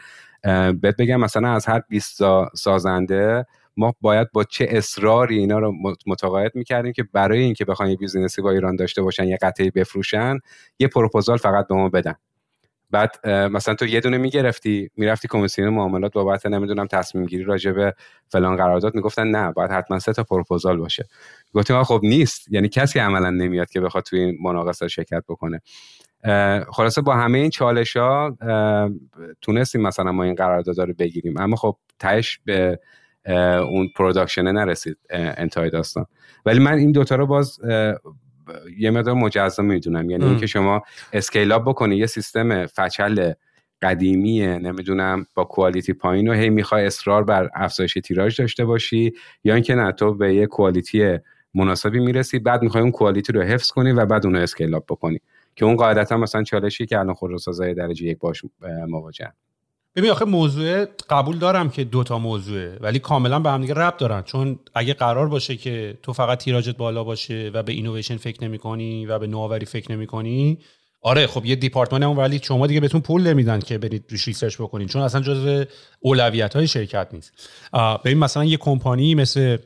بهت 0.80 0.96
بگم 0.98 1.20
مثلا 1.20 1.52
از 1.52 1.66
هر 1.66 1.82
20 1.88 2.20
سازنده 2.54 3.46
ما 3.80 3.94
باید 4.00 4.32
با 4.32 4.44
چه 4.44 4.66
اصراری 4.70 5.38
اینا 5.38 5.58
رو 5.58 5.74
متقاعد 6.06 6.52
می‌کردیم 6.54 6.92
که 6.92 7.02
برای 7.02 7.40
اینکه 7.42 7.64
بخواین 7.64 7.90
یه 7.90 7.96
business 7.96 8.37
ی 8.37 8.42
با 8.42 8.50
ایران 8.50 8.76
داشته 8.76 9.02
باشن 9.02 9.24
یه 9.24 9.38
قطعه‌ای 9.42 9.70
بفروشن 9.70 10.38
یه 10.78 10.88
پروپوزال 10.88 11.36
فقط 11.36 11.68
به 11.68 11.74
ما 11.74 11.88
بدن. 11.88 12.14
بعد 12.90 13.26
مثلا 13.28 13.74
تو 13.74 13.86
یه 13.86 14.00
دونه 14.00 14.18
می‌گرفتی 14.18 14.90
می‌رفتی 14.96 15.28
کمیسیون 15.28 15.68
معاملات 15.68 16.12
بابت 16.12 16.46
نمی‌دونم 16.46 16.86
تصمیم 16.86 17.26
گیری 17.26 17.44
راجع 17.44 17.72
به 17.72 17.94
فلان 18.28 18.56
قرارداد 18.56 18.94
می‌گفتن 18.94 19.26
نه 19.26 19.52
باید 19.52 19.70
حتما 19.70 19.98
سه 19.98 20.12
تا 20.12 20.24
پروپوزال 20.24 20.76
باشه. 20.76 21.08
گفتیم 21.54 21.82
خب 21.82 22.00
نیست 22.02 22.52
یعنی 22.52 22.68
کسی 22.68 22.98
عملا 22.98 23.30
نمیاد 23.30 23.70
که 23.70 23.80
بخواد 23.80 24.04
توی 24.04 24.20
این 24.20 24.38
مناقصه 24.42 24.88
شرکت 24.88 25.24
بکنه. 25.28 25.60
خلاصه 26.72 27.00
با 27.00 27.14
همه 27.14 27.38
این 27.38 27.50
چالش 27.50 27.96
ها 27.96 28.36
تونستیم 29.42 29.80
مثلا 29.80 30.12
ما 30.12 30.24
این 30.24 30.34
قرارداد 30.34 30.80
رو 30.80 30.94
بگیریم. 30.98 31.38
اما 31.38 31.56
خب 31.56 31.76
تهش 31.98 32.40
به 32.44 32.80
اون 33.70 33.88
production 33.96 34.47
ه 34.47 34.52
نرسید 34.52 34.98
انتهای 35.10 35.70
داستان. 35.70 36.06
ولی 36.46 36.58
من 36.58 36.74
این 36.74 36.92
دوتا 36.92 37.14
رو 37.16 37.26
باز 37.26 37.60
یه 38.78 38.90
مقدار 38.90 39.14
مجزا 39.14 39.62
می‌دونم. 39.62 40.10
یعنی 40.10 40.24
اینکه 40.24 40.46
شما 40.46 40.82
scale 41.12 41.52
up 41.52 41.68
بکنی 41.68 41.96
یه 41.96 42.06
سیستم 42.06 42.66
feature 42.66 43.32
قدیمیه 43.82 44.58
نمی‌دونم 44.58 45.26
با 45.34 45.44
quality 45.44 45.92
پایین 45.92 46.28
و 46.28 46.32
هی 46.32 46.50
می‌خوای 46.50 46.86
اصرار 46.86 47.24
بر 47.24 47.50
افزایش 47.54 47.94
تیراژ 48.04 48.40
داشته 48.40 48.64
باشی 48.64 49.12
یا 49.44 49.54
اینکه 49.54 49.74
نه 49.74 49.92
تو 49.92 50.14
به 50.14 50.34
یه 50.34 50.46
quality 50.46 51.18
مناسبی 51.54 52.00
می‌رسی 52.00 52.38
بعد 52.38 52.62
می‌خوای 52.62 52.82
اون 52.82 52.92
quality 52.92 53.32
رو 53.32 53.42
حفظ 53.42 53.70
کنی 53.70 53.92
و 53.92 54.06
بعد 54.06 54.26
اون 54.26 54.36
رو 54.36 54.42
scale 54.42 54.74
up 54.74 54.84
بکنی. 54.84 55.20
که 55.56 55.64
اون 55.64 55.76
قاعدتا 55.76 56.16
مثلا 56.16 56.42
چالشی 56.42 56.86
که 56.86 56.98
الان 56.98 57.14
خودروسازای 57.14 57.74
درجه 57.74 58.06
یک 58.06 58.18
باش 58.18 58.42
مواجه 58.88 59.32
ببین 59.96 60.10
آخه 60.10 60.24
موضوع 60.24 60.84
قبول 61.10 61.38
دارم 61.38 61.70
که 61.70 61.84
دوتا 61.84 62.18
موضوعه 62.18 62.78
ولی 62.80 62.98
کاملا 62.98 63.38
به 63.38 63.50
هم 63.50 63.60
دیگه 63.60 63.74
ربط 63.74 63.96
دارن. 63.96 64.22
چون 64.22 64.58
اگه 64.74 64.94
قرار 64.94 65.28
باشه 65.28 65.56
که 65.56 65.98
تو 66.02 66.12
فقط 66.12 66.38
تیراجت 66.38 66.76
بالا 66.76 67.04
باشه 67.04 67.50
و 67.54 67.62
به 67.62 67.72
اینویشن 67.72 68.16
فکر 68.16 68.44
نمی 68.44 68.58
کنی 68.58 69.06
و 69.06 69.18
به 69.18 69.26
نوآوری 69.26 69.66
فکر 69.66 69.92
نمی 69.92 70.06
کنی 70.06 70.58
آره 71.02 71.26
خب 71.26 71.44
یه 71.46 71.56
دپارتمان 71.56 72.02
هم 72.02 72.18
ولی 72.18 72.40
شما 72.42 72.66
دیگه 72.66 72.80
بهتون 72.80 73.00
پول 73.00 73.22
نمیدن 73.22 73.60
که 73.60 73.78
برید 73.78 74.04
روش 74.08 74.28
research 74.28 74.56
بکنین. 74.60 74.88
چون 74.88 75.02
اصلا 75.02 75.20
جزء 75.20 75.64
اولویت 76.00 76.56
های 76.56 76.66
شرکت 76.66 77.08
نیست. 77.12 77.32
ببین 78.04 78.18
مثلا 78.18 78.44
یه 78.44 78.56
کمپانی 78.56 79.14
مثل 79.14 79.58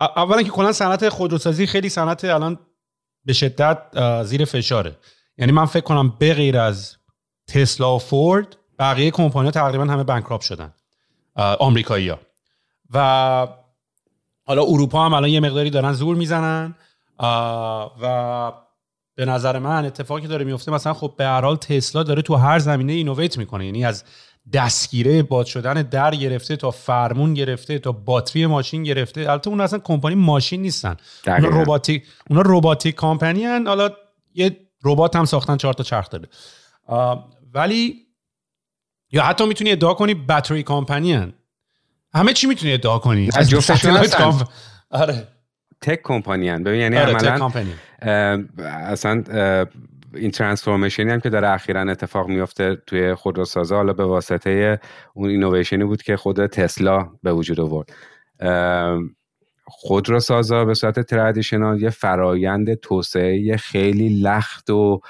اولا 0.00 0.42
که 0.42 0.50
کلا 0.50 0.72
صنعت 0.72 1.08
خودروسازی 1.08 1.66
خیلی 1.66 1.88
صنعت 1.88 2.24
الان 2.24 2.58
به 3.24 3.32
شدت 3.32 3.78
زیر 4.24 4.44
فشاره. 4.44 4.96
یعنی 5.38 5.52
من 5.52 5.66
فکر 5.66 5.84
کنم 5.84 6.14
به 6.18 6.34
غیر 6.34 6.58
از 6.58 6.96
تسلا 7.46 7.96
و 7.96 7.98
فورد 7.98 8.56
بقیه 8.78 9.10
کمپانی 9.10 9.50
تقریبا 9.50 9.84
همه 9.84 10.04
bankrupt 10.04 10.40
شدن. 10.40 10.72
آمریکایی 11.36 12.08
ها 12.08 12.18
و 12.90 13.48
حالا 14.46 14.62
اروپا 14.62 15.04
هم 15.04 15.14
الان 15.14 15.30
یه 15.30 15.40
مقداری 15.40 15.70
دارن 15.70 15.92
زور 15.92 16.16
می‌زنن. 16.16 16.74
و 18.02 18.52
به 19.14 19.24
نظر 19.24 19.58
من 19.58 19.84
اتفاقی 19.84 20.26
داره 20.26 20.44
میفته 20.44 20.72
مثلا 20.72 20.94
خب 20.94 21.14
به 21.16 21.24
هر 21.24 21.40
حال 21.40 21.56
تسلا 21.56 22.02
داره 22.02 22.22
تو 22.22 22.34
هر 22.34 22.58
زمینه 22.58 22.92
اینویت 22.92 23.38
می‌کنه. 23.38 23.66
یعنی 23.66 23.84
از 23.84 24.04
دستگیره 24.52 25.22
باد 25.22 25.46
شدن 25.46 25.74
در 25.74 26.14
گرفته 26.14 26.56
تا 26.56 26.70
فرمون 26.70 27.34
گرفته 27.34 27.78
تا 27.78 27.92
باتری 27.92 28.46
ماشین 28.46 28.82
گرفته. 28.82 29.30
البته 29.30 29.50
اون 29.50 29.60
اصلا 29.60 29.78
کمپانی 29.78 30.14
ماشین 30.14 30.62
نیستن. 30.62 30.96
اونا 31.26 31.48
روباتیک 31.48 32.04
اونا 32.30 32.42
روباتیک 32.42 32.94
کمپانی 32.94 33.44
هن. 33.44 33.66
حالا 33.66 33.90
یه 34.34 34.56
ربات 34.84 35.16
هم 35.16 35.24
ساختن 35.24 35.56
چهار 35.56 35.74
تا 35.74 35.84
چرخ 35.84 36.08
داره. 36.10 36.28
ولی 37.54 38.06
یا 39.10 39.22
حتی 39.22 39.46
می‌تونی 39.46 39.72
ادعا 39.72 39.94
کنی 39.94 40.14
باتری 40.14 40.62
کمپانی 40.62 41.12
هن. 41.12 41.34
همه 42.14 42.32
چی 42.32 42.46
می‌تونی 42.46 42.72
ادعا 42.72 42.98
کنی. 42.98 43.30
از 43.36 43.54
آره. 44.90 45.28
تک 45.80 46.00
کمپانی 46.04 46.48
هن. 46.48 46.62
ببین 46.62 46.80
یعنی 46.80 46.96
آره، 46.96 47.14
عملا 47.14 47.52
اصلا 48.66 49.24
این 50.14 50.30
ترانسفورمیشنی 50.30 51.10
هم 51.10 51.20
که 51.20 51.30
داره 51.30 51.50
اخیرا 51.50 51.80
اتفاق 51.80 52.28
میفته 52.28 52.76
توی 52.86 53.14
خودروسازا 53.14 53.76
حالا 53.76 53.92
به 53.92 54.04
واسطه 54.04 54.80
اون 55.14 55.30
اینویشنی 55.30 55.84
بود 55.84 56.02
که 56.02 56.16
خود 56.16 56.46
تسلا 56.46 57.10
به 57.22 57.32
وجود 57.32 57.60
آورد. 57.60 57.92
خودروسازا 59.66 60.64
به 60.64 60.74
صورت 60.74 61.00
ترادیشنال 61.00 61.82
یه 61.82 61.90
فرایند 61.90 62.74
توسعه 62.74 63.56
خیلی 63.56 64.20
لخت 64.22 64.70
و 64.70 65.00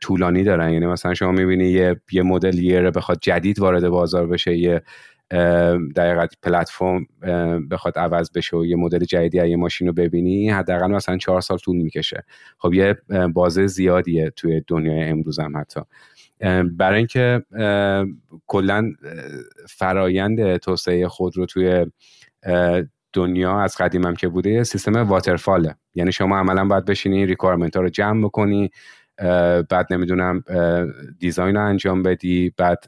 طولانی 0.00 0.44
دارن. 0.44 0.72
یعنی 0.72 0.86
مثلا 0.86 1.14
شما 1.14 1.32
می‌بینی 1.32 1.68
یه, 1.68 2.00
یه 2.12 2.22
مدل 2.22 2.58
یه 2.58 2.90
بخواد 2.90 3.18
جدید 3.22 3.58
وارد 3.58 3.88
بازار 3.88 4.26
بشه 4.26 4.56
یه 4.56 4.82
دقیقا 5.96 6.26
پلتفرم 6.42 7.06
بخواد 7.70 7.98
عوض 7.98 8.30
بشه 8.32 8.56
و 8.56 8.64
یه 8.64 8.76
مدل 8.76 8.98
جدیدی 8.98 9.48
یه 9.48 9.56
ماشین 9.56 9.86
رو 9.86 9.92
ببینی 9.92 10.50
حداقل 10.50 10.90
مثلا 10.90 11.16
چهار 11.16 11.40
سال 11.40 11.58
طول 11.58 11.76
می‌کشه. 11.76 12.24
خب 12.58 12.74
یه 12.74 12.96
بازه 13.32 13.66
زیادیه 13.66 14.30
توی 14.30 14.62
دنیای 14.66 15.04
امروز 15.04 15.38
هم 15.38 15.56
حتی. 15.56 15.80
برای 16.76 16.98
اینکه 16.98 17.42
کلا 18.46 18.92
فرایند 19.68 20.56
توسعه 20.56 21.08
خود 21.08 21.36
رو 21.36 21.46
توی 21.46 21.86
دنیا 23.12 23.60
از 23.60 23.76
قدیم 23.76 24.14
که 24.14 24.28
بوده 24.28 24.64
سیستم 24.64 24.96
واترفاله. 24.96 25.74
یعنی 25.94 26.12
شما 26.12 26.38
عملا 26.38 26.64
باید 26.64 26.84
بشینی 26.84 27.26
ریکوایرمنت 27.26 27.76
ها 27.76 27.82
رو 27.82 27.88
جمع 27.88 28.24
بکنی 28.24 28.70
بعد 29.70 29.86
نمی‌دونم 29.90 30.44
design 31.18 31.56
رو 31.56 31.64
انجام 31.64 32.02
بدی 32.02 32.52
بعد 32.56 32.84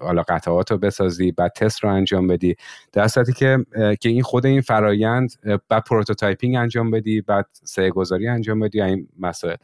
حالا 0.00 0.22
قطعات 0.22 0.70
رو 0.70 0.78
بسازی 0.78 1.32
بعد 1.32 1.52
تست 1.52 1.84
رو 1.84 1.90
انجام 1.90 2.26
بدی. 2.26 2.56
در 2.92 3.08
صورتی 3.08 3.32
که 3.32 3.58
که 4.00 4.08
این 4.08 4.22
خود 4.22 4.46
این 4.46 4.60
فرایند 4.60 5.32
بعد 5.68 5.84
prototyping 5.84 6.56
انجام 6.56 6.90
بدی 6.90 7.20
بعد 7.20 7.46
صحه 7.64 7.90
گذاری 7.90 8.28
انجام 8.28 8.60
بدی 8.60 8.82
این 8.82 9.08
مسائل. 9.18 9.56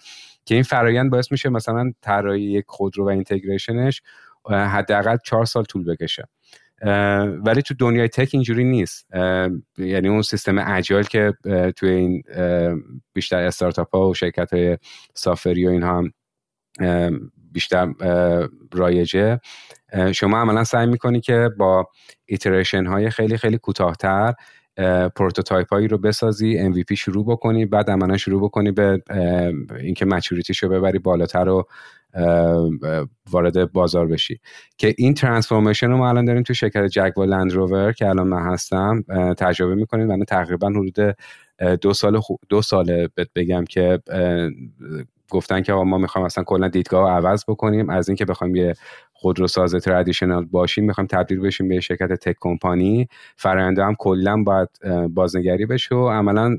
که 0.44 0.54
این 0.54 0.64
فرایند 0.64 1.10
باعث 1.10 1.32
میشه 1.32 1.48
مثلا 1.48 1.92
طراحی 2.02 2.42
یک 2.42 2.64
خودرو 2.68 3.04
و 3.04 3.08
integration 3.08 3.88
ش 3.88 4.02
حداقل 4.50 5.16
چهار 5.24 5.44
سال 5.44 5.64
طول 5.64 5.84
بکشه. 5.84 6.28
ولی 7.44 7.62
تو 7.62 7.74
دنیای 7.78 8.08
tech 8.08 8.28
اینجوری 8.32 8.64
نیست. 8.64 9.06
یعنی 9.78 10.08
اون 10.08 10.22
سیستم 10.22 10.58
agile 10.58 11.04
که 11.04 11.32
توی 11.76 11.90
این 11.90 12.22
بیشتر 13.12 13.42
استارتاپ 13.42 13.96
ها 13.96 14.08
و 14.08 14.14
شرکت 14.14 14.52
های 14.52 14.78
سافتوری 15.14 15.66
و 15.66 15.70
اینها 15.70 15.98
هم 15.98 16.12
بیشتر 17.52 17.92
رایجه. 18.72 19.40
شما 20.12 20.38
عملا 20.38 20.64
سعی 20.64 20.86
می‌کنی 20.86 21.20
که 21.20 21.50
با 21.58 21.88
iteration 22.26 22.86
های 22.86 23.10
خیلی 23.10 23.36
خیلی 23.36 23.58
کوتاهتر 23.58 24.34
prototype 25.16 25.72
هایی 25.72 25.88
رو 25.88 25.98
بسازی 25.98 26.72
MVP 26.72 26.94
شروع 26.98 27.26
بکنی 27.26 27.66
بعد 27.66 27.90
عملا 27.90 28.16
شروع 28.16 28.42
بکنی 28.42 28.70
به 28.70 29.02
اینکه 29.80 30.04
maturity 30.04 30.50
ش 30.50 30.62
رو 30.62 30.68
ببری 30.68 30.98
بالاتر 30.98 31.48
و 31.48 31.68
وارد 33.30 33.72
بازار 33.72 34.06
بشی. 34.06 34.40
که 34.78 34.94
این 34.98 35.14
transformation 35.14 35.90
رو 35.90 35.96
ما 35.96 36.08
الان 36.08 36.24
داریم 36.24 36.42
تو 36.42 36.54
شرکت 36.54 36.86
جگوار 36.86 37.26
لند 37.26 37.52
روور 37.52 37.92
که 37.92 38.08
الان 38.08 38.28
من 38.28 38.52
هستم 38.52 39.04
تجربه 39.38 39.74
می‌کنیم. 39.74 40.10
و 40.10 40.24
تقریبا 40.24 40.68
حدود 40.68 41.16
دو 41.80 41.92
سال 41.92 42.20
دو 42.48 42.62
ساله 42.62 43.08
بگم 43.34 43.64
که 43.64 43.98
گفتن 45.30 45.62
که 45.62 45.72
ما 45.72 45.98
می‌خوایم 45.98 46.26
اصلا 46.26 46.44
کلا 46.44 46.68
دیدگاه 46.68 47.00
رو 47.00 47.16
عوض 47.16 47.44
بکنیم. 47.48 47.90
از 47.90 48.08
اینکه 48.08 48.24
بخوایم 48.24 48.56
یه 48.56 48.74
خودروساز 49.12 49.74
ترادیشنال 49.74 50.44
باشیم 50.44 50.84
می‌خوایم 50.84 51.06
تبدیل 51.06 51.40
بشیم 51.40 51.68
به 51.68 51.80
شرکت 51.80 52.12
تک 52.12 52.36
کمپانی. 52.40 53.08
فراینده 53.36 53.84
هم 53.84 53.94
کلا 53.98 54.42
باید 54.42 54.68
بازنگری 55.14 55.66
بشه 55.66 55.94
و 55.94 56.08
عملا 56.08 56.58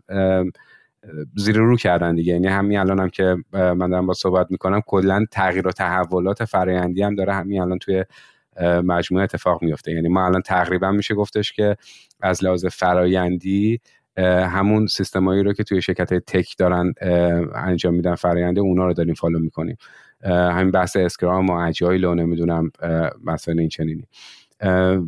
زیر 1.35 1.57
رو 1.57 1.77
کردن 1.77 2.15
دیگه. 2.15 2.33
یعنی 2.33 2.47
همین 2.47 2.79
الان 2.79 2.99
هم 2.99 3.09
که 3.09 3.37
من 3.53 3.89
دارم 3.89 4.05
با 4.05 4.13
صحبت 4.13 4.47
می‌کنم 4.51 4.81
کلا 4.85 5.25
تغییر 5.31 5.67
و 5.67 5.71
تحولات 5.71 6.45
فرایندی 6.45 7.03
هم 7.03 7.15
داره 7.15 7.33
همین 7.33 7.61
الان 7.61 7.79
توی 7.79 8.05
مجموعه 8.61 9.23
اتفاق 9.23 9.63
میفته 9.63 9.91
یعنی 9.91 10.07
ما 10.07 10.25
الان 10.25 10.41
تقریبا 10.41 10.91
میشه 10.91 11.15
گفتش 11.15 11.53
که 11.53 11.77
از 12.21 12.43
لحاظ 12.43 12.65
فرایندی 12.65 13.79
همون 14.17 14.87
سیستمایی 14.87 15.43
رو 15.43 15.53
که 15.53 15.63
توی 15.63 15.81
شرکت 15.81 16.13
tech 16.13 16.57
دارن 16.57 16.93
انجام 17.55 17.93
میدن 17.93 18.15
فراینده 18.15 18.61
اونا 18.61 18.85
رو 18.85 18.93
داریم 18.93 19.13
follow 19.13 19.39
می‌کنیم. 19.39 19.77
همین 20.23 20.71
بحث 20.71 20.95
scrum 20.95 21.49
و 21.49 21.53
agile 21.53 22.05
و 22.05 22.15
نمی‌دونم 22.15 22.71
مثلا 23.23 23.55
این 23.57 23.69
چنینی. 23.69 24.07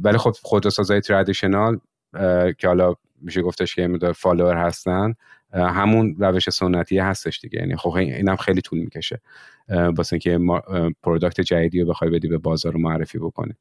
ولی 0.04 0.18
خب 0.18 0.32
خودروسازهای 0.42 1.02
traditional 1.02 1.80
که 2.58 2.68
حالا 2.68 2.94
میشه 3.22 3.42
گفتش 3.42 3.76
که 3.76 3.90
follower 4.16 4.58
هستن 4.58 5.14
همون 5.54 6.16
روش 6.20 6.50
سنتی 6.50 7.00
هستش 7.00 7.40
دیگه. 7.40 7.60
یعنی 7.60 7.76
خب 7.76 7.90
اینم 7.90 8.36
خیلی 8.36 8.62
طول 8.62 8.80
می‌کشه. 8.80 9.22
واسه 9.70 10.14
اینکه 10.14 10.40
product 11.04 11.42
جدیدی 11.42 11.82
رو 11.82 11.88
بخوای 11.88 12.10
بدی 12.12 12.28
به 12.28 12.38
بازار 12.38 12.74
رو 12.74 12.80
معرفی 12.80 13.18
بکنی. 13.18 13.54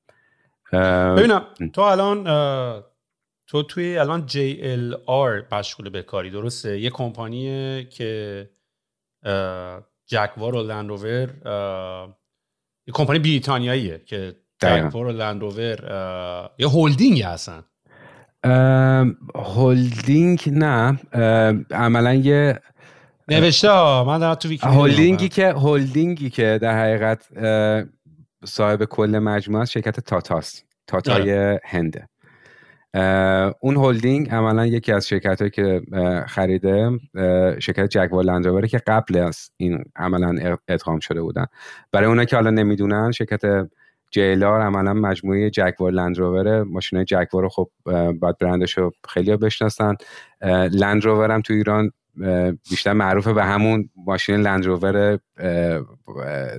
ببینم 0.72 1.46
تو 1.72 1.80
الان 1.80 2.24
تو 3.46 3.62
توی 3.62 3.98
الان 3.98 4.26
JLR 4.28 5.54
مشغول 5.54 5.88
به 5.90 6.02
کاری 6.02 6.30
درسته؟ 6.30 6.80
یه 6.80 6.90
کمپانیه 6.90 7.84
که 7.84 8.50
جگوار 10.06 10.54
و 10.54 10.62
لندروور 10.62 11.28
یه 12.86 12.92
کمپانی 12.92 13.18
بریتانیاییه 13.18 14.02
که 14.06 14.36
جگوار 14.58 15.06
و 15.06 15.12
لندروور 15.12 15.78
یه 16.58 16.68
هولدینگ 16.68 17.22
هستن. 17.22 17.64
هولدینگ 19.34 20.40
نه. 20.46 20.98
عملا 21.70 22.14
یه 22.14 22.60
نوشته 23.28 23.68
من 24.02 24.18
دارم 24.18 24.34
تو 24.34 24.48
هولدینگی 24.62 25.28
که 25.28 25.48
هولدینگی 25.48 26.30
که 26.30 26.58
در 26.62 26.78
حقیقت 26.80 27.28
صاحب 28.44 28.84
کل 28.84 29.18
مجموعه 29.18 29.64
شرکت 29.64 30.00
تاتاست. 30.00 30.64
تاتای 30.86 31.14
آره. 31.14 31.60
هنده. 31.64 32.08
اون 33.60 33.76
هولدینگ 33.76 34.30
عملا 34.30 34.66
یکی 34.66 34.92
از 34.92 35.08
شرکت 35.08 35.38
هایی 35.38 35.50
که 35.50 35.80
خریده 36.26 36.90
شرکت 37.58 37.88
جگوار 37.88 38.24
لندروره 38.24 38.68
که 38.68 38.78
قبل 38.86 39.16
از 39.16 39.50
این 39.56 39.84
عملا 39.96 40.56
ادغام 40.68 40.98
شده 40.98 41.22
بودن. 41.22 41.46
برای 41.92 42.08
اونا 42.08 42.24
که 42.24 42.36
حالا 42.36 42.50
نمی‌دونن 42.50 43.12
شرکت 43.12 43.68
جیلار 44.10 44.60
عملا 44.60 44.92
مجموعه 44.92 45.50
جگوار 45.50 45.92
لندروور 45.92 46.62
ماشین 46.62 47.04
جگوار 47.04 47.42
رو 47.42 47.48
خب 47.48 47.68
باید 48.20 48.38
برندش 48.40 48.78
رو 48.78 48.92
خیلی 49.08 49.36
بشناسن. 49.36 49.94
لندروور 50.72 51.30
هم 51.30 51.40
تو 51.40 51.54
ایران 51.54 51.90
بیشتر 52.70 52.92
معروفه 52.92 53.32
به 53.32 53.44
همون 53.44 53.90
ماشین 53.96 54.36
لندروور 54.36 55.18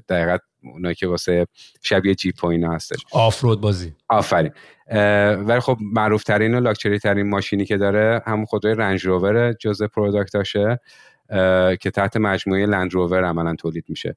دقیقت 0.09 0.41
اونایی 0.63 0.95
که 0.95 1.07
واسه 1.07 1.47
شبیه 1.81 2.15
جیپ 2.15 2.43
و 2.43 2.47
اینا 2.47 2.71
هستش. 2.71 3.05
آفرود 3.12 3.62
بازی. 3.62 3.93
آفرین. 4.09 4.51
ولی 5.45 5.59
خب 5.59 5.77
معروف 5.81 6.23
ترین 6.23 6.55
و 6.55 6.59
لاکچری 6.59 6.99
ترین 6.99 7.29
ماشینی 7.29 7.65
که 7.65 7.77
داره 7.77 8.21
همون 8.25 8.45
خودروی 8.45 8.75
رنج 8.75 9.05
روور 9.05 9.53
جزء 9.53 9.88
پروداکتاشه 9.88 10.79
که 11.79 11.91
تحت 11.93 12.17
مجموعه 12.17 12.65
لند 12.65 12.93
روور 12.93 13.25
عملا 13.25 13.55
تولید 13.55 13.85
میشه. 13.89 14.15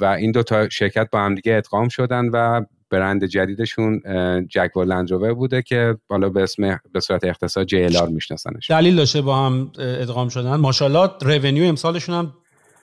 و 0.00 0.04
این 0.04 0.32
دو 0.32 0.42
تا 0.42 0.68
شرکت 0.68 1.08
با 1.12 1.20
هم 1.20 1.34
دیگه 1.34 1.56
ادغام 1.56 1.88
شدن 1.88 2.28
و 2.28 2.64
برند 2.90 3.24
جدیدشون 3.24 4.00
جگوار 4.48 4.86
لندروور 4.86 5.34
بوده 5.34 5.62
که 5.62 5.96
بالا 6.08 6.28
به 6.28 6.42
اسم 6.42 6.80
به 6.92 7.00
صورت 7.00 7.24
اختصار 7.24 7.64
JLR 7.64 8.08
میشناسنش. 8.08 8.70
دلیل 8.70 8.96
داشته 8.96 9.22
با 9.22 9.46
هم 9.46 9.72
ادغام 9.78 10.28
شدن. 10.28 10.56
ماشاءالله 10.56 11.10
revenue 11.20 11.64
امسالشون 11.64 12.14
هم 12.14 12.34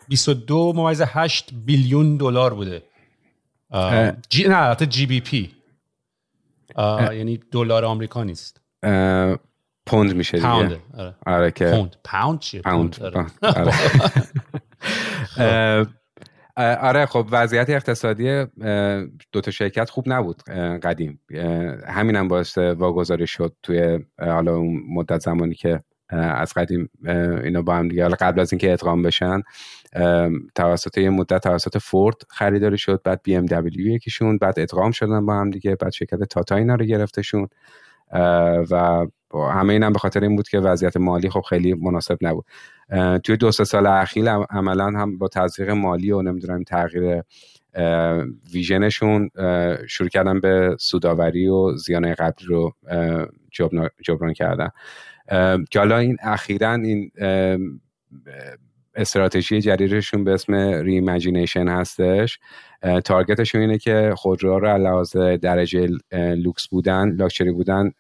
22 0.08 0.74
ممیز 0.76 1.02
8 1.06 1.50
billion 1.66 2.18
دلار 2.18 2.54
بوده. 2.54 2.84
جی 4.30 4.48
نه 4.48 4.58
البته 4.58 4.86
GBP 4.86 5.52
یعنی 6.78 7.40
دلار 7.52 7.86
آمریکا 7.86 8.24
نیست. 8.24 8.62
پوند 9.86 10.16
میشه 10.16 10.38
دیگه. 10.38 10.50
pound 10.50 10.75
ه 10.75 10.80
آره. 10.98 11.16
آره 11.26 11.52
که 11.52 11.66
پوند. 11.66 11.96
پوند 12.04 12.40
چیه؟ 12.40 12.62
پوند. 12.62 13.00
آره. 15.38 15.88
آره 16.82 17.06
خب 17.06 17.28
وضعیت 17.32 17.70
اقتصادی 17.70 18.46
دو 19.32 19.42
تا 19.42 19.52
شرکت 19.52 19.90
خوب 19.90 20.04
نبود 20.08 20.44
قدیم. 20.84 21.20
همینم 21.88 22.20
هم 22.20 22.28
باعث 22.28 22.58
واگذاری 22.58 23.28
شد 23.28 23.56
توی 23.64 24.00
حالا 24.20 24.56
اون 24.56 24.84
مدت 24.90 25.20
زمانی 25.20 25.56
که 25.56 25.84
از 26.10 26.54
قدیم 26.54 26.90
اینا 27.44 27.62
با 27.62 27.76
هم 27.76 27.88
دیگه 27.88 28.04
حالا 28.04 28.16
قبل 28.20 28.40
از 28.40 28.54
اینکه 28.54 28.74
ادغام 28.74 29.04
بشن 29.04 29.42
توسط 30.56 30.98
یه 30.98 31.10
مدت 31.10 31.44
توسط 31.44 31.78
فورد 31.78 32.16
خریداری 32.30 32.78
شد 32.78 33.02
بعد 33.04 33.22
بی 33.24 33.36
ام 33.36 33.46
دبلیو 33.46 33.88
یکیشون 33.88 34.38
بعد 34.38 34.60
ادغام 34.60 34.92
شدن 34.92 35.26
با 35.26 35.34
هم 35.34 35.50
دیگه 35.50 35.76
بعد 35.76 35.92
شرکت 35.92 36.24
تاتا 36.24 36.56
اینا 36.56 36.76
رو 36.76 36.86
گرفتشون. 36.86 37.48
و 38.72 39.06
همه 39.34 39.74
این 39.74 39.84
هم 39.84 39.94
به 39.94 40.00
خاطر 40.00 40.20
این 40.20 40.36
بود 40.36 40.50
که 40.50 40.60
وضعیت 40.60 40.98
مالی 40.98 41.30
خب 41.30 41.42
خیلی 41.42 41.74
مناسب 41.74 42.18
نبود. 42.22 42.46
توی 43.24 43.38
دو 43.38 43.52
سه 43.52 43.64
سال 43.64 43.88
اخیر 43.88 44.30
عملا 44.30 44.86
هم 44.86 45.18
با 45.18 45.28
تزریق 45.28 45.70
مالی 45.70 46.12
و 46.12 46.22
نمی‌دونم 46.22 46.64
تغییر 46.64 47.24
vision 48.54 48.99
شون 48.99 49.30
شروع 49.88 50.10
کردن 50.10 50.40
به 50.40 50.76
سوداوری 50.80 51.48
و 51.48 51.76
زیان 51.76 52.14
قبلی 52.14 52.48
رو 52.48 52.74
جبران 54.02 54.34
کردن. 54.34 54.70
که 55.72 55.80
حالا 55.80 55.98
این 55.98 56.18
اخیرا 56.22 56.74
این 56.74 57.12
استراتژی 58.96 59.62
جدیدشون 59.62 60.24
به 60.24 60.32
اسم 60.32 60.54
Reimagination 60.84 61.68
هستش. 61.68 62.40
target 63.06 63.39
شون 63.39 63.62
اینه 63.62 63.78
که 63.78 64.14
خودروها 64.18 64.58
رو 64.58 64.68
علاوه 64.68 65.38
بر 65.38 65.88
لوکس 66.14 66.68
بودن 66.68 67.10
لاکچری 67.10 67.52
بودن 67.52 67.92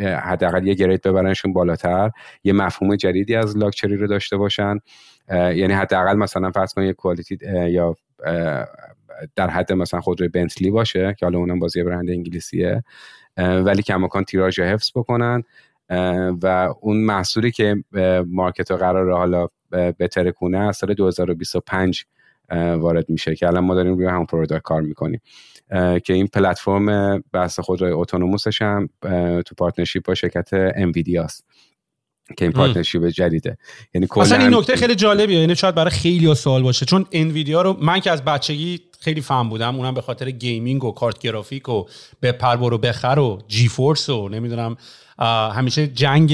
حداقل 0.00 0.66
یه 0.66 0.74
grade 0.74 1.02
ببرنشون 1.02 1.52
بالاتر. 1.52 2.10
یه 2.44 2.52
مفهوم 2.52 2.96
جدیدی 2.96 3.34
از 3.34 3.58
لاکچری 3.58 3.96
رو 3.96 4.06
داشته 4.06 4.36
باشن. 4.36 4.78
یعنی 5.30 5.72
حداقل 5.72 6.16
مثلا 6.16 6.50
فرض 6.50 6.74
کنید 6.74 6.96
quality 6.96 7.38
یا 7.70 7.96
در 9.36 9.50
حد 9.50 9.72
مثلا 9.72 10.00
خودروی 10.00 10.28
بنتلی 10.28 10.70
باشه 10.70 11.14
که 11.18 11.26
حالا 11.26 11.38
اونم 11.38 11.58
باز 11.58 11.70
یه 11.70 11.82
برند 11.82 12.10
انگلیسیه. 12.10 12.84
ولی 13.36 13.82
کماکان 13.82 14.24
تیراژ 14.24 14.60
حفظ 14.60 14.90
بکنن. 14.94 15.42
و 16.42 16.74
اون 16.80 16.96
محصولی 16.96 17.50
که 17.50 17.76
market 18.26 18.70
رو 18.70 18.76
قراره 18.76 19.12
حالا 19.12 19.48
بترکونه 19.72 20.58
از 20.58 20.76
سال 20.76 20.94
2025 20.94 22.04
وارد 22.50 23.10
میشه 23.10 23.34
که 23.34 23.46
الان 23.46 23.64
ما 23.64 23.74
داریم 23.74 23.94
روی 23.94 24.06
همون 24.06 24.26
product 24.26 24.62
کار 24.62 24.82
می‌کنیم. 24.82 25.20
که 26.04 26.12
این 26.12 26.26
پلتفرم 26.26 27.18
بحث 27.32 27.60
خود 27.60 27.82
اتونوموسش 27.82 28.62
هم 28.62 28.88
تو 29.46 29.54
پارتنرشیپ 29.58 30.04
با 30.04 30.14
شرکت 30.14 30.48
انویدیا 30.52 31.24
است 31.24 31.44
که 32.36 32.44
این 32.44 32.52
پارتنرشیپ 32.52 33.06
جدیده. 33.06 33.58
یعنی 33.94 34.06
اصلا 34.16 34.38
این 34.38 34.54
نکته 34.54 34.76
خیلی 34.76 34.94
جالبیه. 34.94 35.40
یعنی 35.40 35.56
شاید 35.56 35.74
برای 35.74 35.90
خیلی 35.90 36.34
سوال 36.34 36.62
باشه. 36.62 36.86
چون 36.86 37.06
انویدیا 37.12 37.62
رو 37.62 37.76
من 37.80 38.00
که 38.00 38.10
از 38.10 38.24
بچگی 38.24 38.80
خیلی 39.00 39.20
فهم 39.20 39.48
بودم 39.48 39.76
اونم 39.76 39.94
به 39.94 40.00
خاطر 40.00 40.30
گیمینگ 40.30 40.84
و 40.84 40.92
کارت 40.92 41.18
گرافیک 41.18 41.68
و 41.68 41.84
به 42.20 42.32
پربر 42.32 42.72
و 42.72 42.78
بخر 42.78 43.18
و 43.18 43.42
جی 43.48 43.68
فورس 43.68 44.08
و 44.08 44.28
نمی‌دونم 44.28 44.76
همیشه 45.52 45.86
جنگ 45.86 46.32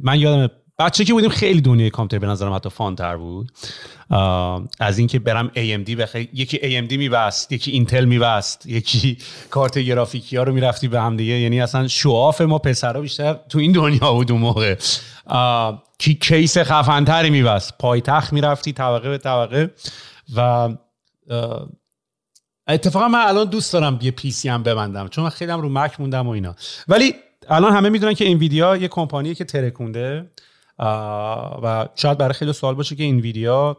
من 0.00 0.20
یادم 0.20 0.54
بچه 0.80 1.04
که 1.04 1.12
بودیم 1.12 1.30
خیلی 1.30 1.60
دنیای 1.60 1.90
کامپیوتر 1.90 2.26
به 2.26 2.32
نظرم 2.32 2.52
حتی 2.52 2.70
فان 2.70 2.96
تر 2.96 3.16
بود 3.16 3.52
از 4.80 4.98
اینکه 4.98 5.18
برم 5.18 5.50
AMD 5.54 5.90
بخیر 5.90 6.28
یکی 6.32 6.58
AMD 6.58 6.92
میبست 6.92 7.52
یکی 7.52 7.70
اینتل 7.70 8.04
میبست 8.04 8.66
یکی 8.66 9.18
کارت 9.50 9.78
گرافیکی 9.78 10.36
ها 10.36 10.42
رو 10.42 10.52
می‌رفتی 10.52 10.88
به 10.88 11.00
هم 11.00 11.16
دیگه. 11.16 11.32
یعنی 11.32 11.60
اصلا 11.60 11.88
show 11.88 12.18
off 12.18 12.40
ما 12.40 12.58
پسرا 12.58 13.00
بیشتر 13.00 13.36
تو 13.48 13.58
این 13.58 13.72
دنیا 13.72 14.12
بود 14.12 14.32
اون 14.32 14.40
موقع. 14.40 14.76
کی 15.98 16.14
case 16.14 16.58
خفنتری 16.58 17.30
میبست. 17.30 17.78
پایتخت 17.78 18.32
می‌رفتی 18.32 18.72
طبقه 18.72 19.08
به 19.08 19.18
طبقه 19.18 19.70
و 20.36 20.68
اتفاقا 22.68 23.08
من 23.08 23.24
الان 23.26 23.50
دوست 23.50 23.72
دارم 23.72 23.98
یه 24.02 24.10
PC 24.10 24.48
هم 24.48 24.62
ببندم 24.62 25.08
چون 25.08 25.24
من 25.24 25.30
خیلی 25.30 25.52
هم 25.52 25.60
رو 25.60 25.68
مک 25.68 26.00
موندم 26.00 26.26
و 26.26 26.30
اینا. 26.30 26.54
ولی 26.88 27.14
الان 27.48 27.72
همه 27.72 27.88
می‌دونن 27.88 28.14
که 28.14 28.30
انویدیا 28.30 28.76
یه 28.76 28.88
کمپانیه 28.88 29.34
که 29.34 29.44
ترکونده. 29.44 30.30
و 31.62 31.88
شاید 31.94 32.18
برای 32.18 32.34
خیلی 32.34 32.52
سوال 32.52 32.74
باشه 32.74 32.96
که 32.96 33.08
انویدیا 33.08 33.76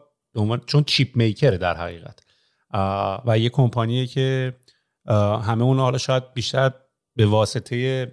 چون 0.65 0.83
chip 0.83 1.15
maker 1.15 1.50
ه 1.50 1.57
در 1.57 1.77
حقیقت. 1.77 2.19
و 3.25 3.39
یه 3.39 3.49
کمپانیه 3.49 4.07
که 4.07 4.55
همه 5.43 5.63
اون 5.63 5.79
حالا 5.79 5.97
شاید 5.97 6.33
بیشتر 6.33 6.71
به 7.15 7.25
واسطه 7.25 8.11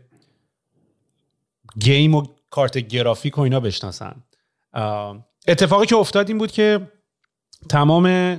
game 1.81 2.15
و 2.15 2.27
کارت 2.51 2.79
گرافیک 2.79 3.39
و 3.39 3.41
اینا 3.41 3.61
بشناسن. 3.61 4.25
اتفاقی 5.49 5.87
که 5.87 5.97
افتاد 5.97 6.29
این 6.29 6.39
بود 6.39 6.53
که 6.53 6.93
تمام 7.69 8.35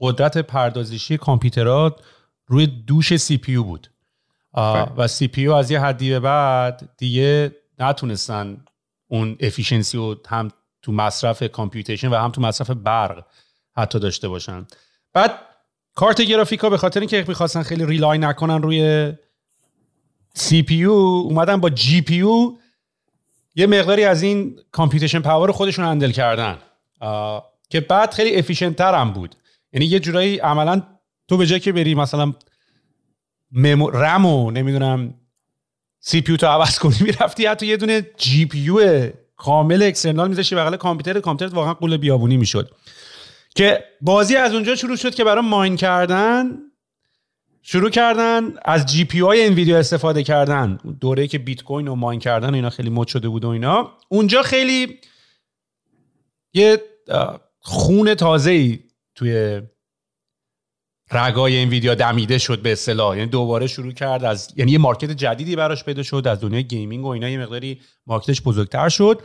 قدرت 0.00 0.38
پردازشی 0.38 1.16
کامپیوترات 1.16 2.00
روی 2.46 2.66
دوش 2.66 3.16
CPU 3.16 3.56
بود. 3.56 3.90
و 4.96 5.08
CPU 5.08 5.48
از 5.48 5.70
یه 5.70 5.80
حدی 5.80 6.10
به 6.10 6.20
بعد 6.20 6.94
دیگه 6.98 7.56
نتونستن 7.78 8.64
اون 9.08 9.36
efficiency 9.40 9.96
رو 9.96 10.16
هم 10.28 10.50
تو 10.82 10.92
مصرف 10.92 11.42
computation 11.42 12.08
و 12.08 12.14
هم 12.14 12.30
تو 12.30 12.40
مصرف 12.40 12.70
برق 12.70 13.24
حتی 13.76 13.98
داشته 13.98 14.28
باشن. 14.28 14.66
بعد 15.12 15.40
کارت 15.94 16.20
گرافیکا 16.20 16.70
به 16.70 16.76
خاطر 16.76 17.00
اینکه 17.00 17.24
می‌خواستن 17.28 17.62
خیلی 17.62 17.86
rely 17.86 18.18
نکنن 18.18 18.62
روی 18.62 19.12
CPU 20.34 20.84
اومدن 20.84 21.60
با 21.60 21.70
GPU 21.70 22.24
یه 23.54 23.66
مقداری 23.66 24.04
از 24.04 24.22
این 24.22 24.60
computation 24.72 25.20
power 25.20 25.52
خودشون 25.52 25.84
handle 25.84 26.10
کردن. 26.10 26.58
که 27.70 27.80
بعد 27.80 28.14
خیلی 28.14 28.36
efficient 28.36 28.76
تر 28.76 28.94
هم 28.94 29.12
بود. 29.12 29.34
یعنی 29.72 29.86
یه 29.86 30.00
جورایی 30.00 30.38
عملا 30.38 30.82
تو 31.28 31.36
به 31.36 31.46
جای 31.46 31.60
که 31.60 31.72
بری 31.72 31.94
مثلا 31.94 32.34
رم 33.52 33.84
رمو 33.84 34.50
نمی‌دونم 34.50 35.14
CPU 36.00 36.36
تو 36.36 36.46
عوض 36.46 36.78
کنی 36.78 36.96
می‌رفتی 37.00 37.46
حتی 37.46 37.66
یه 37.66 37.76
دونه 37.76 38.06
GPU 38.16 39.08
کامل 39.36 39.82
external 39.82 40.28
میذاشتی 40.28 40.54
بغل 40.54 40.76
کامپیوتر 40.76 41.20
کامپیوتر 41.20 41.54
واقعا 41.54 41.74
غول 41.74 41.96
بیابونی 41.96 42.36
می‌شد. 42.36 42.70
که 43.54 43.84
بازی 44.00 44.36
از 44.36 44.54
اونجا 44.54 44.74
شروع 44.74 44.96
شد 44.96 45.14
که 45.14 45.24
برای 45.24 45.44
mine 45.44 45.76
کردن 45.76 46.58
شروع 47.62 47.90
کردن 47.90 48.54
از 48.64 48.86
GPU 48.86 49.20
های 49.20 49.46
انویدیا 49.46 49.78
استفاده 49.78 50.22
کردن. 50.22 50.78
دوره 51.00 51.26
که 51.26 51.38
بیت 51.38 51.62
کوین 51.62 51.88
و 51.88 51.94
mine 51.94 52.20
کردن 52.20 52.50
و 52.50 52.54
اینا 52.54 52.70
خیلی 52.70 52.90
مد 52.90 53.06
شده 53.06 53.28
بود 53.28 53.44
و 53.44 53.48
اینا. 53.48 53.92
اونجا 54.08 54.42
خیلی 54.42 55.00
یه 56.54 56.82
خون 57.58 58.14
تازه 58.14 58.50
ای 58.50 58.78
توی 59.14 59.62
رگای 61.10 61.56
انویدیا 61.56 61.94
دمیده 61.94 62.38
شد 62.38 62.62
به 62.62 62.72
اصطلاح. 62.72 63.16
یعنی 63.16 63.30
دوباره 63.30 63.66
شروع 63.66 63.92
کرد 63.92 64.24
از 64.24 64.52
یعنی 64.56 64.72
یه 64.72 64.78
market 64.78 65.10
جدیدی 65.10 65.56
براش 65.56 65.84
پیدا 65.84 66.02
شد 66.02 66.28
از 66.28 66.40
دنیای 66.40 66.64
gaming 66.64 67.04
و 67.04 67.08
اینا 67.08 67.28
یه 67.28 67.38
مقداری 67.38 67.80
market 68.06 68.33
ش 68.33 68.42
بزرگتر 68.42 68.88
شد. 68.88 69.22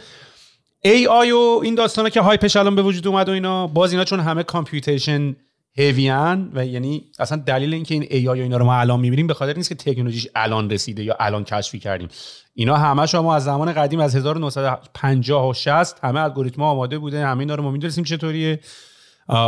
AI 0.82 1.32
و 1.32 1.60
این 1.63 1.76
داستانا 1.76 2.10
که 2.10 2.22
hype 2.21 2.44
ش 2.44 2.56
الان 2.56 2.76
به 2.76 2.82
وجود 2.82 3.08
اومد 3.08 3.30
و 3.30 3.32
اینا 3.32 3.67
باز 3.67 3.91
اینا 3.91 4.04
چون 4.04 4.19
همه 4.19 4.43
computation 4.43 5.07
heavy 5.07 5.36
ان 5.76 6.52
و 6.54 6.65
یعنی 6.65 7.04
اصلا 7.19 7.38
دلیل 7.46 7.74
اینکه 7.74 7.93
این 7.93 8.08
AI 8.10 8.39
و 8.39 8.43
اینا 8.43 8.58
رو 8.58 8.65
ما 8.65 8.76
الان 8.76 9.00
می‌بینیم 9.00 9.28
به 9.28 9.34
خاطر 9.34 9.58
نیست 9.58 9.69
که 9.69 9.76
تکنولوژیش 9.76 10.28
الان 10.36 10.69
رسیده 10.69 11.04
یا 11.04 11.17
الان 11.19 11.43
کشفی 11.43 11.80
کردیم. 11.80 12.08
اینا 12.54 12.78
همه 12.78 13.06
شما 13.06 13.36
از 13.36 13.43
زمان 13.43 13.74
قدیم 13.74 14.00
از 14.00 14.15
1950 14.15 15.50
و 15.50 15.54
60 15.54 16.04
همه 16.04 16.19
الگوریتم 16.19 16.62
آماده 16.62 16.98
بوده 16.98 17.26
همه 17.26 17.39
اینا 17.39 17.56
رو 17.56 17.63
ما 17.63 17.72
می‌دونیم 17.72 18.04
چطوریه. 18.04 18.60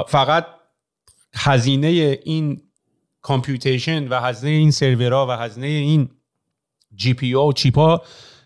فقط 0.07 0.45
هزینه 1.35 1.87
این 2.23 2.61
computation 3.21 4.07
و 4.07 4.19
هزینه 4.19 4.51
این 4.51 4.71
سرورها 4.71 5.27
و 5.27 5.31
هزینه 5.31 5.67
این 5.67 6.09
GPU 6.95 7.33
و 7.33 7.51
chip 7.51 7.91
ا 7.91 8.01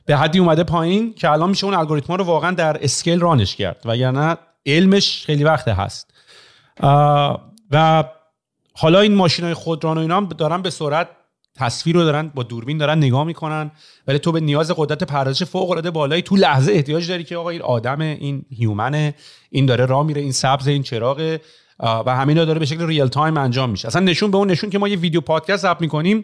به 0.06 0.18
حدی 0.18 0.40
اومده 0.40 0.64
پایین 0.64 1.14
که 1.14 1.32
الان 1.32 1.50
میشه 1.50 1.66
اون 1.66 1.74
الگوریتما 1.74 2.16
رو 2.16 2.24
واقعا 2.24 2.52
در 2.52 2.84
scale 2.84 3.20
run 3.20 3.41
ش 3.41 3.56
کرد 3.56 3.82
و 3.86 3.98
یعنی 3.98 4.36
علمش 4.66 5.26
خیلی 5.26 5.44
وقت 5.44 5.68
هست. 5.68 6.14
و 7.72 8.04
حالا 8.74 9.00
این 9.00 9.16
ماشین 9.16 9.46
های 9.46 9.54
خودران 9.54 9.98
و 9.98 10.02
اینا 10.02 10.22
دارن 10.22 10.62
به 10.62 10.70
سرعت 10.70 11.08
تصویر 11.56 11.96
رو 11.96 12.04
دارن 12.04 12.32
با 12.36 12.44
دوربین 12.44 12.78
دارن 12.78 12.98
نگاه 12.98 13.24
می‌کنن 13.24 13.72
ولی 14.08 14.20
تو 14.20 14.32
به 14.32 14.40
نیاز 14.40 14.72
قدرت 14.78 15.04
پردازش 15.04 15.44
فوق 15.44 15.70
العاده 15.70 15.92
بالایی 15.92 16.22
تو 16.22 16.36
لحظه 16.36 16.72
احتیاج 16.72 17.10
داری 17.10 17.24
که 17.24 17.38
آقا 17.38 17.50
این 17.50 17.62
آدم 17.62 18.02
این 18.02 18.46
human 18.50 19.05
ه 19.05 19.16
این 19.50 19.66
داره 19.66 19.86
راه 19.86 20.06
میره 20.06 20.22
این 20.22 20.32
سبز 20.32 20.68
این 20.68 20.84
چراغ 20.84 21.38
و 21.80 22.16
همین 22.16 22.36
داره 22.38 22.60
به 22.60 22.66
شکل 22.66 22.88
real 22.88 23.08
time 23.08 23.38
انجام 23.38 23.70
میشه. 23.70 23.88
اصلا 23.88 24.02
نشون 24.02 24.32
به 24.32 24.38
اون 24.38 24.52
نشون 24.52 24.70
که 24.70 24.80
ما 24.80 24.88
یه 24.88 24.98
ویدیو 24.98 25.22
پادکست 25.22 25.62
ضبط 25.62 25.82
می‌کنیم 25.82 26.24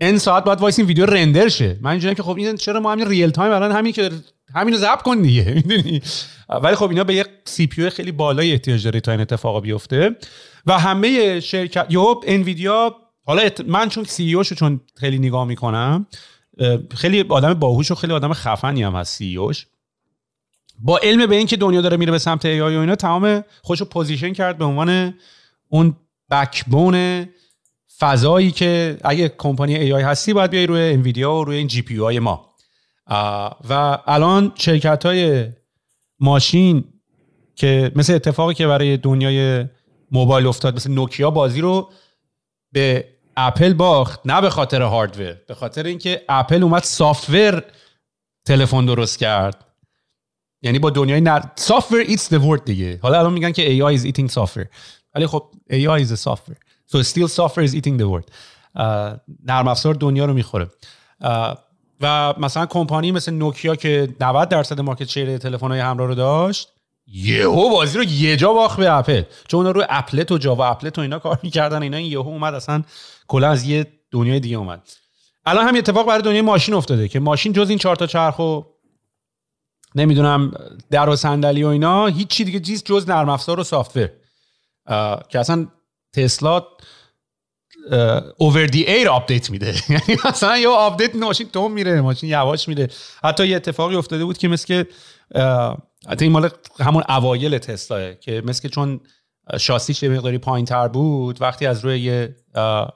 این 0.00 0.18
ساعت 0.18 0.44
باید 0.44 0.60
وایس 0.60 0.78
این 0.78 0.88
ویدیو 0.88 1.06
render 1.06 1.48
شه. 1.48 1.78
من 1.80 1.90
اینجوریه 1.90 2.14
که 2.14 2.22
خب 2.22 2.36
این 2.36 2.56
چرا 2.56 2.80
ما 2.80 2.92
همین 2.92 3.06
real 3.06 3.30
time 3.30 3.52
الان 3.52 3.72
همین 3.72 3.92
که 3.92 4.10
همین 4.54 4.74
رو 4.74 4.80
ضبط 4.80 5.02
کن 5.02 5.22
دیگه 5.22 5.44
می‌دونی؟ 5.66 6.02
ولی 6.62 6.74
خب 6.74 6.88
اینا 6.88 7.04
به 7.04 7.14
یک 7.14 7.26
CPU 7.44 7.90
خیلی 7.90 8.12
بالای 8.12 8.52
احتیاج 8.52 8.84
داره 8.84 9.00
تا 9.00 9.12
این 9.12 9.20
اتفاق 9.20 9.62
بیفته. 9.62 10.16
و 10.66 10.78
همه 10.78 11.40
شرکت 11.40 11.86
یو 11.88 12.14
انویدیا 12.26 12.96
حالا 13.24 13.50
من 13.66 13.88
چون 13.88 14.04
CEO 14.04 14.42
شو 14.42 14.54
چون 14.54 14.80
خیلی 14.96 15.18
نگاه 15.18 15.44
می‌کنم 15.44 16.06
خیلی 16.96 17.24
آدم 17.28 17.54
باهوش 17.54 17.90
و 17.90 17.94
خیلی 17.94 18.12
آدم 18.12 18.32
خفنی 18.32 18.82
هم 18.82 18.94
هست 18.94 19.16
CEO 19.16 19.36
ش 19.36 19.66
با 20.82 20.98
علم 20.98 21.26
به 21.26 21.36
اینکه 21.36 21.56
دنیا 21.56 21.80
داره 21.80 21.96
میره 21.96 22.12
به 22.12 22.18
سمت 22.18 22.44
AI 22.44 22.76
و 22.76 22.80
اینا 22.80 22.96
تمام 22.96 23.44
خودشو 23.62 23.84
position 23.84 24.32
کرد 24.32 24.58
به 24.58 24.64
عنوان 24.64 25.14
اون 25.68 25.96
backbone 26.30 27.26
فضایی 27.98 28.50
که 28.50 28.98
اگه 29.04 29.28
کمپانی 29.28 29.76
AI 29.76 30.02
هستی 30.02 30.32
باید 30.32 30.50
بیای 30.50 30.66
روی 30.66 30.80
انویدیا 30.80 31.32
و 31.32 31.44
روی 31.44 31.56
این 31.56 31.66
GPU 31.66 31.96
های 31.96 32.18
ما. 32.18 32.50
و 33.70 33.98
الان 34.06 34.52
شرکت 34.54 35.06
های 35.06 35.48
ماشین 36.20 36.84
که 37.56 37.92
مثل 37.96 38.14
اتفاقی 38.14 38.54
که 38.54 38.66
برای 38.66 38.96
دنیای 38.96 39.66
موبایل 40.10 40.46
افتاد 40.46 40.76
مثل 40.76 40.90
نوکیا 40.90 41.30
بازی 41.30 41.60
رو 41.60 41.90
به 42.72 43.08
اپل 43.36 43.72
باخت 43.72 44.20
نه 44.24 44.40
به 44.40 44.50
خاطر 44.50 44.82
hardware 44.82 45.36
به 45.48 45.54
خاطر 45.54 45.86
اینکه 45.86 46.22
اپل 46.28 46.62
اومد 46.62 46.82
software 46.82 47.62
تلفن 48.44 48.86
درست 48.86 49.18
کرد. 49.18 49.69
یعنی 50.62 50.78
با 50.78 50.90
دنیای 50.90 51.20
نر... 51.20 51.40
software 51.40 52.08
eats 52.08 52.28
the 52.28 52.38
word 52.38 52.64
دیگه. 52.64 52.98
حالا 53.02 53.18
الان 53.18 53.32
میگن 53.32 53.52
که 53.52 53.78
AI 53.78 53.98
is 53.98 54.02
eating 54.02 54.32
software. 54.32 54.66
ولی 55.14 55.26
خب 55.26 55.50
AI 55.70 56.04
is 56.04 56.10
a 56.10 56.16
software. 56.16 56.58
So 56.92 57.02
still 57.02 57.28
software 57.28 57.68
is 57.68 57.74
eating 57.74 58.00
the 58.00 58.06
word 58.06 58.30
نرم 59.44 59.68
افزار 59.68 59.94
دنیا 59.94 60.24
رو 60.24 60.34
می‌خوره. 60.34 60.70
و 62.00 62.34
مثلا 62.38 62.66
کمپانی 62.66 63.12
مثل 63.12 63.32
نوکیا 63.32 63.74
که 63.74 64.08
90 64.20 64.48
درصد 64.48 64.80
مارکت 64.80 65.08
شیر 65.08 65.38
تلفن 65.38 65.68
های 65.68 65.80
همراه 65.80 66.08
رو 66.08 66.14
داشت 66.14 66.72
یهو 67.06 67.70
بازی 67.70 67.98
رو 67.98 68.04
یه 68.04 68.36
جا 68.36 68.52
باخت 68.52 68.76
به 68.80 68.92
اپل. 68.92 69.22
چون 69.48 69.58
اونا 69.58 69.70
روی 69.70 69.84
اپلت 69.88 70.32
و 70.32 70.38
جاوا 70.38 70.66
اپلت 70.66 70.98
و 70.98 71.00
اینا 71.00 71.18
کار 71.18 71.38
می‌کردن 71.42 71.82
اینا 71.82 72.00
یهو 72.00 72.28
اومد 72.28 72.54
اصلا 72.54 72.82
کلا 73.28 73.50
از 73.50 73.64
یه 73.64 73.86
دنیای 74.10 74.40
دیگه 74.40 74.56
اومد. 74.56 74.88
الان 75.46 75.68
هم 75.68 75.76
اتفاق 75.76 76.06
برای 76.06 76.22
دنیای 76.22 76.42
ماشین 76.42 76.74
افتاده 76.74 77.08
که 77.08 77.20
ماشین 77.20 77.52
جز 77.52 77.68
این 77.68 77.78
چهار 77.78 77.96
تا 77.96 78.06
چرخ 78.06 78.38
و 78.38 78.60
نمی‌دونم 79.94 80.52
در 80.90 81.08
و 81.08 81.16
صندلی 81.16 81.62
و 81.62 81.66
اینا 81.66 82.06
هیچ 82.06 82.42
دیگه 82.42 82.60
چیز 82.60 82.84
جز 82.84 83.08
نرم 83.08 83.28
افزار 83.28 83.60
و 83.60 83.64
software 83.64 84.08
که 85.28 85.38
اصلا 85.38 85.66
تسلا 86.14 86.66
over 88.36 88.66
the 88.66 88.86
air 88.86 89.08
update 89.08 89.50
میده. 89.50 89.74
یعنی 89.88 90.20
مثلا 90.24 90.58
یه 90.58 90.68
update 90.68 91.16
ماشین 91.16 91.48
تو 91.48 91.68
میره 91.68 92.00
ماشین 92.00 92.28
یواش 92.28 92.68
میره. 92.68 92.88
حتی 93.24 93.46
یه 93.46 93.56
اتفاقی 93.56 93.96
افتاده 93.96 94.24
بود 94.24 94.38
که 94.38 94.48
مثل 94.48 94.84
حتی 96.08 96.24
این 96.24 96.32
مال 96.32 96.50
همون 96.80 97.02
اوایل 97.08 97.58
تسلا 97.58 98.14
که 98.14 98.42
مثل 98.44 98.68
چون 98.68 99.00
شاسیش 99.60 100.02
یه 100.02 100.08
مقداری 100.08 100.38
پایین 100.38 100.66
تر 100.66 100.88
بود 100.88 101.42
وقتی 101.42 101.66
از 101.66 101.84
روی 101.84 102.28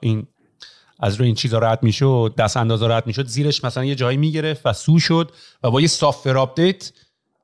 این 0.01 0.27
از 0.99 1.15
روی 1.15 1.25
این 1.25 1.35
چیزا 1.35 1.59
رد 1.59 1.83
می‌شد 1.83 2.33
دست 2.37 2.57
اندازا 2.57 2.87
رد 2.87 3.07
می‌شد. 3.07 3.27
زیرش 3.27 3.63
مثلا 3.63 3.85
یه 3.85 3.95
جایی 3.95 4.17
می‌گرفت 4.17 4.65
و 4.65 4.73
issue 4.73 4.99
شد 4.99 5.31
و 5.63 5.71
با 5.71 5.81
یه 5.81 5.87
software 5.87 6.37
update 6.37 6.91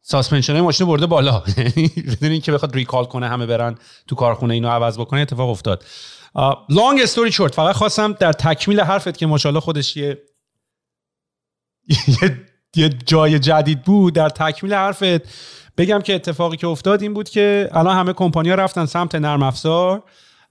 suspension 0.01 0.61
ماشین 0.61 0.87
برده 0.87 1.05
بالا. 1.05 1.43
بدون 2.11 2.31
اینکه 2.31 2.51
بخواد 2.51 2.75
recall 2.75 3.05
کنه 3.05 3.29
همه 3.29 3.45
برن 3.45 3.75
تو 4.07 4.15
کارخونه 4.15 4.53
اینو 4.53 4.69
عوض 4.69 4.99
بکنه 4.99 5.21
اتفاق 5.21 5.49
افتاد. 5.49 5.83
long 6.69 7.01
story 7.01 7.31
short 7.31 7.55
فقط 7.55 7.75
خواستم 7.75 8.13
در 8.13 8.33
تکمیل 8.33 8.81
حرفت 8.81 9.17
که 9.17 9.25
ماشاءالله 9.25 9.61
خودش 9.61 9.97
یه 9.97 10.21
یه 12.75 12.89
جای 12.89 13.39
جدید 13.39 13.83
بود 13.83 14.13
در 14.13 14.29
تکمیل 14.29 14.73
حرفت 14.73 15.21
بگم 15.77 15.99
که 15.99 16.15
اتفاقی 16.15 16.57
که 16.57 16.67
افتاد 16.67 17.01
این 17.01 17.13
بود 17.13 17.29
که 17.29 17.69
الان 17.71 17.97
همه 17.97 18.13
کمپانیا 18.13 18.55
رفتن 18.55 18.85
سمت 18.85 19.15
نرم 19.15 19.43
افزار 19.43 20.03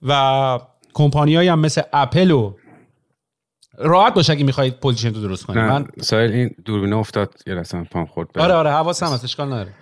و 0.02 0.58
کمپانیایی 0.94 1.48
هم 1.48 1.58
مثل 1.58 1.82
اپل 1.92 2.30
و 2.30 2.54
راحت 3.80 4.14
باشه 4.14 4.32
اگه 4.32 4.44
می‌خواید 4.44 4.80
position 4.80 5.14
رو 5.14 5.20
درست 5.20 5.46
کنید 5.46 5.58
من 5.58 5.86
سایل 6.00 6.32
این 6.32 6.50
دوربینه 6.64 6.96
افتاد 6.96 7.34
یه 7.46 7.54
رسم 7.54 7.84
پام 7.84 8.06
خورد 8.06 8.38
آره 8.38 8.54
آره 8.54 8.70
حواسم 8.70 9.06
هست 9.06 9.24
اشکال 9.24 9.46
نداره. 9.46 9.74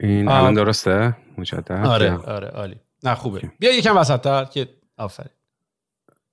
این 0.00 0.28
الان 0.28 0.54
درسته؟ 0.54 1.16
مجدد؟ 1.38 1.86
آره 1.86 2.16
آره 2.16 2.48
عالی. 2.48 2.76
نه 3.04 3.14
خوبه. 3.14 3.50
بیا 3.58 3.78
یکم 3.78 3.96
وسط 3.96 4.20
تر 4.20 4.44
که 4.44 4.68
آفرین. 4.98 5.30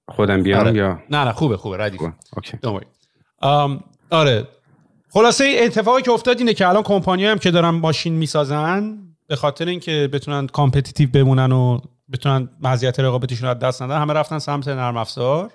خودم 0.10 0.44
بیام 0.44 0.60
آره. 0.60 0.74
یا؟ 0.74 1.00
نه 1.10 1.24
نه 1.24 1.32
خوبه 1.32 1.58
خوبه 1.58 1.78
ردیف. 1.78 2.02
اوکی. 2.36 2.58
آره. 4.12 4.48
خلاصه 5.10 5.56
اتفاقی 5.60 6.02
که 6.02 6.12
افتاد 6.12 6.38
اینه 6.40 6.54
که 6.54 6.68
الان 6.68 6.84
کمپانی 6.84 7.26
هم 7.26 7.38
که 7.38 7.52
دارن 7.52 7.70
ماشین 7.70 8.14
می‌سازن 8.14 8.98
به 9.28 9.36
خاطر 9.36 9.66
اینکه 9.66 10.10
بتونن 10.14 10.48
competitive 10.48 11.10
بمونن 11.10 11.52
و 11.52 11.80
بتونن 12.12 12.50
مزیت 12.62 13.00
رقابتیشون 13.00 13.50
از 13.50 13.60
دست 13.60 13.82
ندن 13.82 14.02
همه 14.02 14.14
رفتن 14.14 14.40
سمت 14.40 14.68
نرم 14.68 14.98
افزار. 14.98 15.52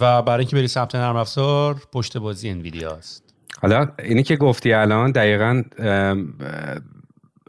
و 0.00 0.22
برای 0.22 0.38
اینکه 0.38 0.56
بری 0.56 0.68
سمت 0.68 0.94
نرم 0.94 1.16
افزار 1.16 1.76
پشت 1.92 2.16
بازی 2.16 2.50
انویدیا 2.50 2.90
است. 2.90 3.34
حالا 3.62 3.88
اینی 3.98 4.22
که 4.22 4.36
گفتی 4.36 4.72
الان 4.72 5.10
دقیقا 5.12 5.62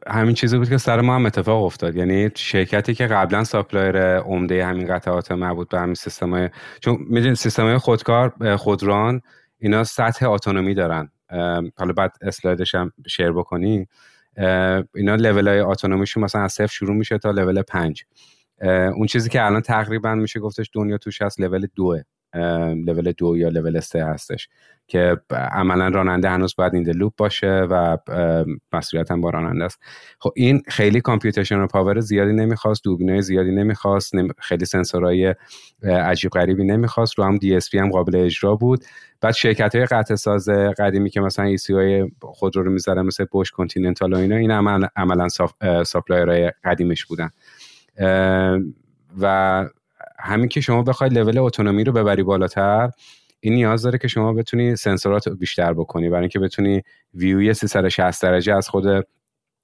همین 0.08 0.36
چیزی 0.36 0.58
بود 0.58 0.70
که 0.70 0.78
سر 0.78 1.02
ما 1.02 1.16
هم 1.16 1.26
اتفاق 1.26 1.64
افتاد. 1.64 1.96
یعنی 1.96 2.30
شرکتی 2.36 2.94
که 2.96 3.08
قبلا 3.08 3.44
supplier 3.44 4.18
عمده 4.18 4.66
همین 4.66 4.88
قطعات 4.88 5.32
مربوط 5.32 5.70
به 5.70 5.80
همین 5.80 5.96
سیستم 5.96 6.50
چون 6.80 6.98
می‌دونید 7.10 7.36
سیستم 7.36 7.78
خودکار 7.78 8.56
خودران 8.58 9.22
اینا 9.60 9.84
سطح 9.84 10.30
autonomy 10.30 10.74
دارن. 10.74 11.12
حالا 11.78 11.94
بعد 11.94 12.12
اسلایدش 12.22 12.76
هم 12.76 12.92
share 13.08 13.32
بکنی. 13.32 13.88
اینا 14.96 15.16
level 15.16 15.48
های 15.48 15.60
autonomy 15.60 16.02
شون 16.02 16.24
مثلا 16.24 16.42
از 16.42 16.54
صفر 16.54 16.68
شروع 16.68 16.96
میشه 16.96 17.18
تا 17.18 17.32
لول 17.32 17.62
پنج. 17.62 18.04
اون 18.96 19.08
چیزی 19.08 19.30
که 19.30 19.46
الان 19.46 19.62
تقریبا 19.62 20.16
میشه 20.16 20.40
گفتش 20.40 20.70
دنیا 20.74 20.98
توش 20.98 21.22
هست 21.22 21.40
لول 21.40 21.68
دوه. 21.76 22.02
لول 22.86 23.12
دو 23.18 23.38
یا 23.38 23.50
لول 23.50 23.80
سه 23.80 24.06
هستش 24.06 24.50
که 24.88 25.18
عملا 25.32 25.88
راننده 25.88 26.30
هنوز 26.30 26.56
باید 26.58 26.74
in 26.74 26.90
loop 26.90 27.14
باشه 27.18 27.68
و 27.70 27.98
مسئولیت 28.74 29.12
هم 29.12 29.22
با 29.22 29.30
راننده 29.30 29.66
است. 29.66 29.80
خب 30.20 30.32
این 30.36 30.62
خیلی 30.68 31.02
computational 31.02 31.68
power 31.68 32.00
زیادی 32.00 32.34
نمی‌خواست 32.34 32.84
دوربینای 32.84 33.22
زیادی 33.22 33.52
نمی‌خواست 33.52 34.14
خیلی 34.40 34.66
سنسورهای 34.66 35.36
عجیب 35.84 36.32
غریبی 36.32 36.64
نمی‌خواست. 36.64 37.20
رو 37.20 37.24
هم 37.24 37.38
DSP 37.38 37.76
هم 37.76 37.90
قابل 37.90 38.16
اجرا 38.16 38.56
بود. 38.56 38.84
بعد 39.22 39.34
شرکت 39.34 39.76
های 39.76 39.86
قطعه 39.86 40.16
ساز 40.16 40.50
قدیمی 40.50 41.10
که 41.10 41.22
مثلا 41.22 41.46
ECU 41.46 41.74
های 41.74 42.12
خودرو 42.22 42.64
رو 42.64 42.72
می‌ذارن 42.72 43.02
مثل 43.02 43.26
بوش 43.32 43.52
کانتیننتال 43.52 44.14
و 44.14 44.18
اینا 44.18 44.36
این 44.36 44.52
عملا, 44.96 45.28
supplier 45.86 46.38
های 46.38 46.52
قدیمش 46.64 47.06
بودن. 47.06 47.30
و 49.22 49.66
همین 50.24 50.48
که 50.48 50.62
شما 50.62 50.84
بخوای 50.84 51.10
level 51.10 51.38
autonomy 51.38 51.84
رو 51.84 51.92
ببری 51.94 52.24
بالاتر 52.24 52.90
این 53.40 53.54
نیاز 53.54 53.82
داره 53.82 53.98
که 53.98 54.08
شما 54.08 54.34
بتونی 54.34 54.76
سنسورات 54.76 55.30
بیشتر 55.30 55.74
بکنی. 55.74 56.10
برای 56.10 56.22
اینکه 56.22 56.40
بتونی 56.40 56.82
ویوی 57.14 57.54
360 57.54 58.24
درجه 58.24 58.56
از 58.56 58.70
خود 58.70 59.06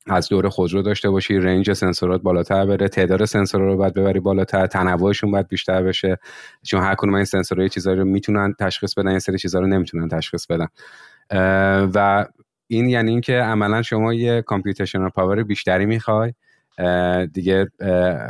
از 0.07 0.30
دور 0.30 0.49
خودرو 0.49 0.82
داشته 0.82 1.10
باشی 1.10 1.38
range 1.38 1.74
سنسورات 1.74 2.22
بالاتر 2.22 2.66
بره 2.66 2.88
تعداد 2.88 3.26
سنسور 3.26 3.62
رو 3.62 3.78
باید 3.78 3.93
ببری 3.93 4.20
بالاتر 4.20 4.68
تنوعشون 4.68 5.32
باید 5.32 5.47
بیشتر 5.47 5.84
بشه. 5.84 6.18
چون 6.64 6.82
هر 6.82 6.95
کدوم 6.95 7.14
این 7.14 7.26
سنسورها 7.26 7.68
چیزایی 7.68 7.97
رو 7.97 8.05
می‌تونن 8.05 8.53
تشخیص 8.60 8.93
بدن 8.93 9.12
یه 9.12 9.20
سری 9.20 9.38
چیزا 9.38 9.60
رو 9.60 9.68
نمی‌تونن 9.68 10.07
تشخیص 10.07 10.45
بدن. 10.45 10.68
و 11.95 12.26
این 12.68 12.89
یعنی 12.89 13.12
اینکه 13.12 13.34
عملا 13.34 13.82
شما 13.82 14.14
یه 14.14 14.41
computational 14.42 15.10
power 15.10 15.44
بیشتری 15.43 15.86
می‌خوای. 15.86 16.34
دیگه 17.34 17.68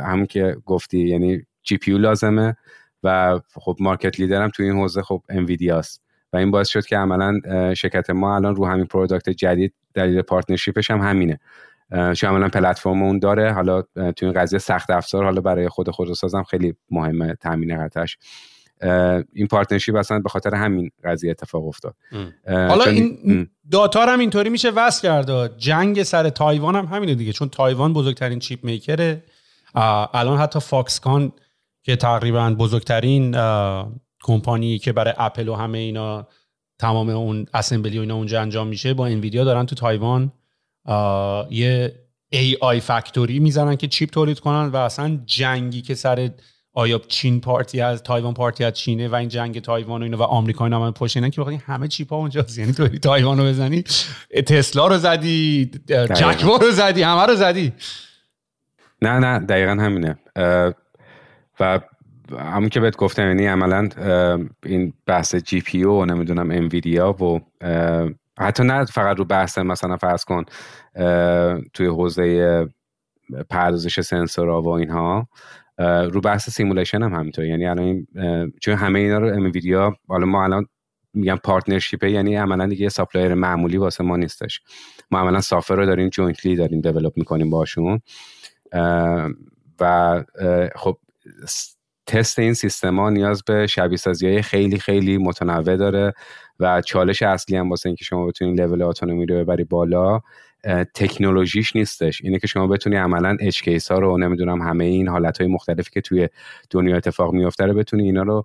همون 0.06 0.26
که 0.26 0.56
گفتی 0.66 0.98
یعنی 0.98 1.42
GPU 1.62 1.98
لازمه 1.98 2.56
و 3.02 3.40
خب 3.54 3.76
market 3.80 4.20
leader 4.20 4.42
هم 4.42 4.50
توی 4.50 4.66
این 4.66 4.78
حوزه 4.78 5.02
خب 5.02 5.22
انویدیاست 5.28 6.02
و 6.32 6.36
این 6.36 6.50
باعث 6.50 6.68
شد 6.68 6.86
که 6.86 6.96
عملا 6.96 7.40
شرکت 7.74 8.10
ما 8.10 8.36
الان 8.36 8.56
رو 8.56 8.66
همین 8.66 8.86
product 8.86 9.30
جدید 9.30 9.74
دلیل 9.94 10.22
partnership 10.22 10.80
ش 10.80 10.90
هم 10.90 11.00
همینه. 11.00 11.40
چون 11.90 12.30
عملا 12.30 12.48
پلتفرم 12.48 13.02
اون 13.02 13.18
داره. 13.18 13.52
حالا 13.52 13.82
توی 13.82 14.12
این 14.22 14.32
قضیه 14.32 14.58
سخت 14.58 14.90
افزار 14.90 15.24
حالا 15.24 15.40
برای 15.40 15.68
خود 15.68 15.90
خودروسازم 15.90 16.42
خیلی 16.42 16.74
مهمه 16.90 17.34
تامین 17.34 17.84
قطعش. 17.84 18.18
این 19.32 19.46
partnership 19.50 19.96
اصلا 19.96 20.18
به 20.18 20.28
خاطر 20.28 20.54
همین 20.54 20.90
قضیه 21.04 21.30
اتفاق 21.30 21.66
افتاد. 21.66 21.94
حالا 22.46 22.84
این 22.84 23.48
dot 23.70 24.06
هم 24.06 24.20
اینطوری 24.20 24.50
میشه 24.50 24.70
وصل 24.70 25.02
کرد 25.02 25.58
جنگ 25.58 26.02
سر 26.02 26.28
تایوان 26.28 26.76
هم 26.76 26.84
همینه 26.86 27.14
دیگه. 27.14 27.32
چون 27.32 27.48
تایوان 27.48 27.92
بزرگترین 27.92 28.38
chip 28.38 28.64
maker 28.64 29.12
ه 29.12 29.22
الان 30.14 30.38
حتی 30.38 30.60
فاکسکان 30.60 31.32
که 31.82 31.96
تقریبا 31.96 32.50
بزرگترین 32.50 33.36
کمپانی 34.22 34.78
که 34.78 34.92
برای 34.92 35.14
اپل 35.16 35.48
و 35.48 35.54
همه 35.54 35.78
اینا 35.78 36.28
تمام 36.78 37.08
اون 37.08 37.46
assembly 37.54 37.98
و 37.98 38.00
اینا 38.00 38.14
اونجا 38.14 38.40
انجام 38.40 38.66
میشه 38.66 38.94
با 38.94 39.06
انویدیا 39.06 39.44
دارن 39.44 39.66
تو 39.66 39.74
تایوان 39.74 40.32
یه 41.50 41.94
AI 42.32 42.56
factory 42.60 43.38
می‌زنن 43.38 43.76
که 43.76 43.88
chip 43.88 44.10
تولید 44.10 44.40
کنن 44.40 44.68
و 44.68 44.76
اصلا 44.76 45.20
جنگی 45.26 45.82
که 45.82 45.94
سر 45.94 46.30
آیا 46.72 47.00
چین 47.08 47.40
part 47.40 47.72
ی 47.72 47.80
از 47.80 48.02
تایوان 48.02 48.34
part 48.34 48.58
ی 48.58 48.64
از 48.64 48.72
چینه 48.72 49.08
و 49.08 49.14
این 49.14 49.28
جنگ 49.28 49.60
تایوان 49.60 50.00
و 50.00 50.04
اینو 50.04 50.16
و 50.16 50.22
آمریکا 50.22 50.64
اینا 50.64 50.86
هم 50.86 50.92
پشت 50.92 51.30
که 51.30 51.40
بخاطر 51.40 51.56
همه 51.56 51.88
chip 51.88 52.10
ها 52.10 52.16
اونجاست. 52.16 52.58
یعنی 52.58 52.72
تو 52.72 52.88
تایوان 52.88 53.38
رو 53.38 53.44
بزنی 53.44 53.82
تسلا 54.46 54.86
رو 54.86 54.98
زدی 54.98 55.70
جگوار 55.88 56.56
رو 56.56 56.70
زدی 56.70 57.02
همه 57.02 57.26
رو 57.26 57.34
زدی. 57.34 57.72
نه 59.02 59.18
نه 59.18 59.38
دقیقا 59.38 59.72
همینه. 59.72 60.18
و 61.60 61.80
همون 62.38 62.68
که 62.68 62.80
بهت 62.80 62.96
گفتم 62.96 63.26
یعنی 63.26 63.46
عملا 63.46 63.88
این 64.64 64.92
بحث 65.06 65.34
GPU 65.34 65.84
و 65.84 66.04
نمی‌دونم 66.04 66.50
انویدیا 66.50 67.12
و 67.12 67.40
حتی 68.38 68.64
نه 68.64 68.84
فقط 68.84 69.18
رو 69.18 69.24
بحث 69.24 69.58
مثلا 69.58 69.96
فرض 69.96 70.24
کن 70.24 70.44
توی 71.72 71.86
حوزه 71.86 72.68
پردازش 73.50 74.00
سنسورها 74.00 74.62
و 74.62 74.68
اینها 74.68 75.28
رو 76.12 76.20
بحث 76.20 76.50
simulation 76.50 77.02
هم 77.02 77.14
همینطور. 77.14 77.44
یعنی 77.44 77.66
الان 77.66 78.06
چون 78.60 78.74
همه 78.74 78.98
اینا 78.98 79.18
رو 79.18 79.26
Nvidia 79.26 79.96
حالا 80.08 80.26
ما 80.26 80.44
الان 80.44 80.66
میگم 81.14 81.36
partnership 81.36 82.04
ه 82.04 82.10
یعنی 82.10 82.36
عملا 82.36 82.66
دیگه 82.66 82.88
supplier 82.88 83.34
معمولی 83.34 83.76
واسه 83.76 84.04
ما 84.04 84.16
نیستش. 84.16 84.60
ما 85.10 85.18
عملا 85.20 85.40
software 85.40 85.74
رو 85.74 85.86
داریم 85.86 86.08
jointly 86.08 86.56
داریم 86.56 86.80
develop 86.80 87.12
می‌کنیم 87.16 87.50
باشون. 87.50 88.00
و 89.80 90.24
خب 90.76 90.98
تست 92.06 92.38
این 92.38 92.54
سیستما 92.54 93.10
نیاز 93.10 93.42
به 93.46 93.66
شبیه 93.66 93.96
سازی 93.96 94.26
های 94.26 94.42
خیلی 94.42 94.78
خیلی 94.78 95.18
متنوع 95.18 95.76
داره 95.76 96.12
و 96.60 96.80
چالش 96.80 97.22
اصلی 97.22 97.56
هم 97.56 97.70
واسه 97.70 97.88
اینکه 97.88 98.04
شما 98.04 98.26
بتونید 98.26 98.60
level 98.60 98.82
autonomy 98.82 99.26
رو 99.26 99.36
ببری 99.36 99.64
بالا 99.64 100.20
تکنولوژیش 100.94 101.76
نیستش. 101.76 102.22
اینه 102.24 102.38
که 102.38 102.46
شما 102.46 102.66
بتونی 102.66 102.96
عملا 102.96 103.36
اچ 103.40 103.90
ها 103.90 103.98
رو 103.98 104.18
نمی‌دونم 104.18 104.62
همه 104.62 104.84
این 104.84 105.08
حالت 105.08 105.40
های 105.40 105.50
مختلفی 105.50 105.90
که 105.90 106.00
توی 106.00 106.28
دنیا 106.70 106.96
اتفاق 106.96 107.32
میفته 107.32 107.64
رو 107.64 107.74
بتونی 107.74 108.02
اینا 108.02 108.22
رو 108.22 108.44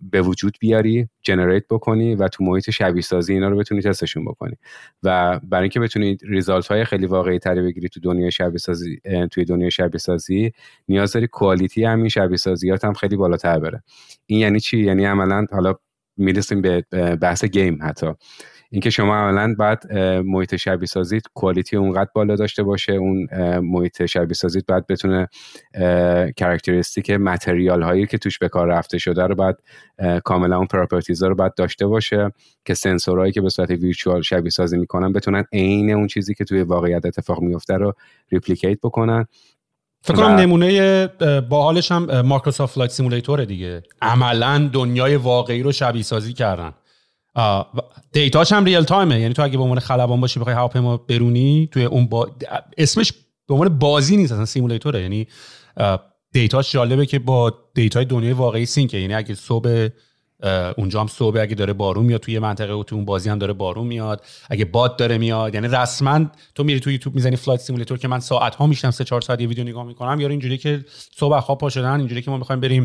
به 0.00 0.22
وجود 0.22 0.56
بیاری 0.60 1.08
جنریت 1.22 1.64
بکنی 1.70 2.14
و 2.14 2.28
تو 2.28 2.44
محیط 2.44 2.70
شبیه 2.70 3.02
سازی 3.02 3.32
اینا 3.32 3.48
رو 3.48 3.56
بتونی 3.56 3.82
تستشون 3.82 4.24
بکنی. 4.24 4.56
و 5.02 5.40
برای 5.42 5.62
اینکه 5.62 5.80
بتونی 5.80 6.18
ریزالت 6.22 6.66
های 6.66 6.84
خیلی 6.84 7.06
واقعی 7.06 7.38
تری 7.38 7.62
بگیری 7.62 7.88
تو 7.88 8.00
دنیای 8.00 8.30
شبیه 8.30 8.58
سازی 8.58 9.00
توی 9.30 9.44
دنیای 9.44 9.70
شبیه 9.70 9.98
سازی 9.98 10.52
نیاز 10.88 11.12
داری 11.12 11.26
کوالیتی 11.26 11.84
همین 11.84 12.08
شبیه 12.08 12.36
سازیات 12.36 12.84
هم 12.84 12.92
خیلی 12.92 13.16
بالاتر 13.16 13.58
بره. 13.58 13.82
این 14.26 14.40
یعنی 14.40 14.60
چی؟ 14.60 14.78
یعنی 14.78 15.04
عملا 15.04 15.46
حالا 15.52 15.74
می‌رسیم 16.16 16.60
به 16.60 16.84
بحث 17.20 17.44
game 17.44 17.78
حتی. 17.82 18.14
اینکه 18.70 18.90
شما 18.90 19.16
عملا 19.16 19.54
باید 19.58 19.92
محیط 20.24 20.56
شبیه 20.56 20.86
سازی 20.86 21.20
quality 21.34 21.76
اونقدر 21.76 22.10
بالا 22.14 22.36
داشته 22.36 22.62
باشه 22.62 22.92
اون 22.92 23.28
محیط 23.60 24.06
شبیه 24.06 24.34
سازی 24.34 24.62
باید 24.68 24.86
بتونه 24.86 25.28
characteristic 26.36 27.10
material 27.10 27.82
هایی 27.82 28.06
که 28.06 28.18
توش 28.18 28.38
به 28.38 28.48
کار 28.48 28.68
رفته 28.68 28.98
شده 28.98 29.26
رو 29.26 29.34
باید 29.34 29.58
کاملا 30.24 30.56
اون 30.56 30.66
properties 30.66 31.22
رو 31.22 31.34
باید 31.34 31.54
داشته 31.54 31.86
باشه 31.86 32.30
که 32.64 32.74
سنسورهایی 32.74 33.32
که 33.32 33.40
به 33.40 33.48
صورت 33.48 33.70
virtual 33.70 34.22
شبیه 34.22 34.50
سازی 34.50 34.78
می‌کنن 34.78 35.12
بتونن 35.12 35.44
عین 35.52 35.90
اون 35.90 36.06
چیزی 36.06 36.34
که 36.34 36.44
توی 36.44 36.62
واقعیت 36.62 37.06
اتفاق 37.06 37.40
میفته 37.40 37.74
رو 37.74 37.92
replicate 38.32 38.80
بکنن. 38.80 39.26
فکر 40.02 40.16
کنم 40.16 40.26
نمونه 40.26 41.06
باحالش 41.48 41.92
هم 41.92 42.20
Microsoft 42.20 42.74
Flight 42.74 42.90
Simulator 42.90 43.44
دیگه. 43.44 43.82
عملا 44.02 44.70
دنیای 44.72 45.16
واقعی 45.16 45.62
رو 45.62 45.72
شبیه 45.72 46.02
سازی 46.02 46.32
کردن. 46.32 46.72
data 48.12 48.39
ش 48.39 48.52
هم 48.52 48.64
real 48.64 48.82
time 48.82 49.12
ه 49.12 49.20
یعنی 49.20 49.34
تو 49.34 49.42
اگه 49.42 49.56
به 49.56 49.62
عنوان 49.62 49.78
خلبان 49.78 50.20
باشی 50.20 50.40
بخوای 50.40 50.54
هواپیما 50.54 50.96
برونی 50.96 51.68
توی 51.72 51.84
اون 51.84 52.06
با... 52.06 52.30
اسمش 52.78 53.12
به 53.48 53.54
عنوان 53.54 53.78
بازی 53.78 54.16
نیست 54.16 54.32
اصلا 54.32 54.44
simulator 54.44 54.96
ه 54.96 55.02
یعنی 55.02 55.26
data 56.32 56.59
ش 56.59 56.72
جالبه 56.72 57.06
که 57.06 57.18
با 57.18 57.54
data 57.74 57.98
ی 57.98 58.04
دنیای 58.04 58.32
واقعی 58.32 58.66
sync 58.66 58.92
ه 58.92 58.98
یعنی 58.98 59.14
اگه 59.14 59.34
صبح 59.34 59.88
اونجا 60.76 61.00
هم 61.00 61.06
صبح 61.06 61.40
اگه 61.40 61.54
داره 61.54 61.72
بارون 61.72 62.06
میاد 62.06 62.20
توی 62.20 62.38
منطقه 62.38 62.72
و 62.72 62.82
تو 62.82 62.96
اون 62.96 63.04
بازی 63.04 63.30
هم 63.30 63.38
داره 63.38 63.52
بارون 63.52 63.86
میاد. 63.86 64.24
اگه 64.50 64.64
باد 64.64 64.96
داره 64.96 65.18
میاد 65.18 65.54
یعنی 65.54 65.68
رسما 65.68 66.26
تو 66.54 66.64
میری 66.64 66.80
تو 66.80 66.90
یوتیوب 66.90 67.14
می‌زنی 67.14 67.36
flight 67.36 67.60
simulator 67.60 67.98
که 67.98 68.08
من 68.08 68.20
ساعت 68.20 68.54
ها 68.54 68.66
میشینم 68.66 68.90
سه 68.90 69.04
چهار 69.04 69.20
ساعت 69.20 69.40
یه 69.40 69.48
ویدیو 69.48 69.64
نگاه 69.64 69.84
می‌کنم. 69.84 70.20
یا 70.20 70.28
اینجوری 70.28 70.58
که 70.58 70.84
صبح 71.16 71.40
خواب 71.40 71.58
پا 71.58 71.68
شدن 71.68 71.98
اینجوری 71.98 72.22
که 72.22 72.30
ما 72.30 72.36
می‌خوایم 72.36 72.60
بریم 72.60 72.82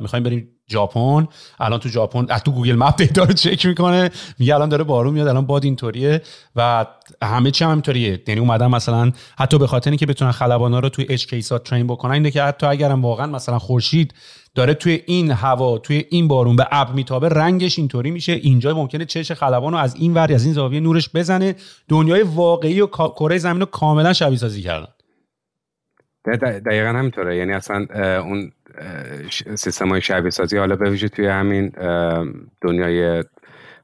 می‌خوایم 0.00 0.22
بریم 0.22 0.48
ژاپن. 0.70 1.28
الان 1.60 1.80
تو 1.80 1.88
ژاپن 1.88 2.26
تو 2.26 2.52
Google 2.52 2.76
Map 2.76 2.96
data 2.96 3.24
رو 3.24 3.32
چک 3.32 3.66
می‌کنه. 3.66 4.10
میگه 4.38 4.54
الان 4.54 4.68
داره 4.68 4.84
بارون 4.84 5.14
میاد 5.14 5.28
الان 5.28 5.46
باد 5.46 5.64
اینطوریه. 5.64 6.22
و 6.56 6.86
همه 7.22 7.50
چی 7.50 7.64
همینطوریه 7.64 8.22
یعنی 8.26 8.40
اومدن 8.40 8.66
مثلا 8.66 9.12
حتی 9.38 9.58
به 9.58 9.66
خاطر 9.66 9.90
اینکه 9.90 10.06
بتونن 10.06 10.30
خلبانا 10.30 10.78
رو 10.78 10.88
توی 10.88 11.06
edge 11.08 11.26
case 11.26 11.64
ها 11.64 11.68
train 11.68 11.86
بکنن 11.86 12.12
اینه 12.12 12.30
که 12.30 12.42
حتی 12.42 12.66
اگرم 12.66 13.02
واقعا 13.02 13.26
مثلا 13.26 13.58
خورشید 13.58 14.14
داره 14.54 14.74
توی 14.74 15.02
این 15.06 15.30
هوا 15.30 15.78
توی 15.78 16.04
این 16.10 16.28
بارون 16.28 16.56
به 16.56 16.66
اب 16.70 16.94
میتابه 16.94 17.28
رنگش 17.28 17.78
اینطوری 17.78 18.10
میشه. 18.10 18.32
اینجا 18.32 18.74
ممکنه 18.74 19.04
چشم 19.04 19.32
خلبان 19.32 19.72
رو 19.72 19.78
از 19.78 19.94
این 19.94 20.14
ور 20.14 20.32
از 20.32 20.44
این 20.44 20.54
زاویه 20.54 20.80
نورش 20.80 21.10
بزنه. 21.14 21.54
دنیای 21.88 22.22
واقعی 22.22 22.80
و 22.80 22.86
کره 22.86 23.38
زمین 23.38 23.60
رو 23.60 23.66
کاملا 23.66 24.12
شبیه 24.12 24.38
سازی 24.38 24.62
کردن. 24.62 24.92
دقیقا 26.66 26.88
همینطوره. 26.88 27.36
یعنی 27.36 27.52
اصلا 27.52 27.86
اون 28.20 28.52
سیستم 29.54 29.88
های 29.88 30.00
شبیه 30.00 30.30
سازی 30.30 30.56
حالا 30.56 30.76
به 30.76 30.96
توی 30.96 31.26
همین 31.26 31.72
دنیای 32.60 33.24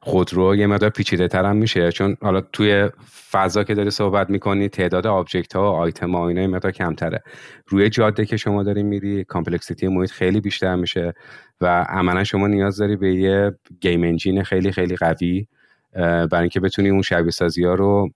خودرو 0.01 0.57
یه 0.57 0.67
مقدار 0.67 0.91
پیچیده 0.91 1.29
تر 1.29 1.45
هم 1.45 1.57
میشه. 1.57 1.93
چون 1.93 2.17
حالا 2.23 2.41
توی 2.41 2.91
فضا 3.31 3.65
که 3.65 3.75
داری 3.75 3.91
صحبت 3.91 4.31
می‌کنی 4.31 4.69
تعداد 4.69 5.07
object 5.07 5.57
ها 5.57 5.73
و 5.73 5.77
آیتم 5.77 6.13
ها 6.17 6.29
اینا 6.29 6.47
مقدار 6.47 6.73
کمتره. 6.73 7.23
روی 7.67 7.89
جاده 7.89 8.27
که 8.27 8.37
شما 8.37 8.63
داری 8.63 8.83
میری 8.83 9.25
complexity 9.25 9.89
محیط 9.89 10.11
خیلی 10.11 10.41
بیشتر 10.41 10.77
میشه 10.77 11.13
و 11.61 11.83
عملا 11.89 12.25
شما 12.25 12.47
نیاز 12.47 12.77
داری 12.77 12.97
به 12.97 13.15
یه 13.15 13.53
game 13.81 14.03
engine 14.03 14.43
خیلی 14.43 14.73
خیلی 14.73 14.97
قوی 14.97 15.47
برای 15.95 16.41
اینکه 16.41 16.61
بتونی 16.61 16.89
اون 16.89 17.03
شبیه 17.03 17.31
سازی 17.31 17.65
ها 17.65 17.75
رو 17.75 18.11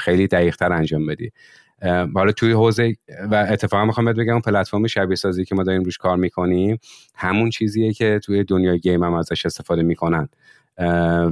خیلی 0.00 0.26
دقیق 0.26 0.56
تر 0.56 0.72
انجام 0.72 1.06
بدی. 1.06 1.30
حالا 2.14 2.32
توی 2.32 2.52
حوزه 2.52 2.96
و 3.30 3.46
اتفاقا 3.50 3.84
می‌خوام 3.84 4.04
بهت 4.04 4.16
بگم 4.16 4.40
پلتفرم 4.40 4.86
شبیه 4.86 5.16
سازی 5.16 5.44
که 5.44 5.54
ما 5.54 5.62
داریم 5.62 5.82
روش 5.82 5.98
کار 5.98 6.16
می‌کنیم 6.16 6.78
همون 7.14 7.50
چیزیه 7.50 7.92
که 7.92 8.20
توی 8.24 8.44
دنیای 8.44 8.78
گیم 8.78 9.04
هم 9.04 9.14
ازش 9.14 9.46
استفاده 9.46 9.82
می‌کنن. 9.82 10.28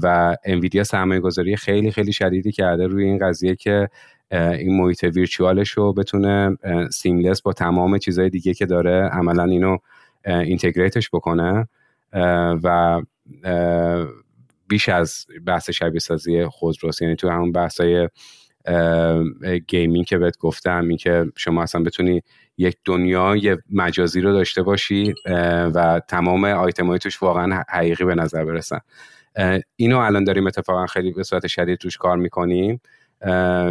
و 0.03 0.36
انویدیا 0.44 0.84
سرمایه 0.84 1.20
گذاری 1.20 1.57
خیلی 1.57 1.90
خیلی 1.90 2.12
شدیدی 2.12 2.53
کرده 2.53 2.86
روی 2.86 3.05
این 3.05 3.18
قضیه 3.18 3.57
که 3.57 3.88
این 4.32 4.76
محیط 4.76 5.05
ویرچوالش 5.05 5.70
رو 5.70 5.92
بتونه 5.92 6.57
سیملس 6.92 7.42
با 7.42 7.53
تمام 7.53 7.98
چیزهای 7.98 8.30
دیگه 8.30 8.55
که 8.55 8.66
داره 8.66 9.09
عملا 9.09 9.44
اینو 9.44 9.76
اینتگریتش 10.24 11.11
بکنه. 11.12 11.68
و 12.62 13.03
base 14.68 14.82
ش 14.82 14.88
از 14.88 15.26
بحث 15.46 15.70
شبیه 15.70 16.01
سازی 16.01 16.44
خودروست. 16.44 17.03
یعنی 17.03 17.16
تو 17.16 17.28
همون 17.28 17.53
بحثای 17.53 18.09
gaming 19.66 20.05
که 20.04 20.18
بهت 20.18 20.38
گفتم 20.38 20.88
این 20.88 20.96
که 20.96 21.24
شما 21.36 21.62
اصلا 21.62 21.82
بتونی 21.82 22.22
یک 22.56 22.76
دنیای 22.84 23.56
مجازی 23.72 24.20
رو 24.20 24.32
داشته 24.32 24.62
باشی 24.62 25.14
و 25.74 26.00
تمام 26.08 26.44
آیتم 26.44 26.96
توش 26.96 27.22
واقعا 27.22 27.62
حقیقی 27.68 28.04
به 28.04 28.14
نظر 28.14 28.44
برسن. 28.44 28.78
اینو 29.76 29.98
الان 29.98 30.24
داریم 30.24 30.46
اتفاقا 30.46 30.86
خیلی 30.86 31.12
به 31.12 31.22
صورت 31.22 31.46
شدید 31.46 31.78
توش 31.78 31.96
کار 31.96 32.16
می‌کنیم 32.16 32.80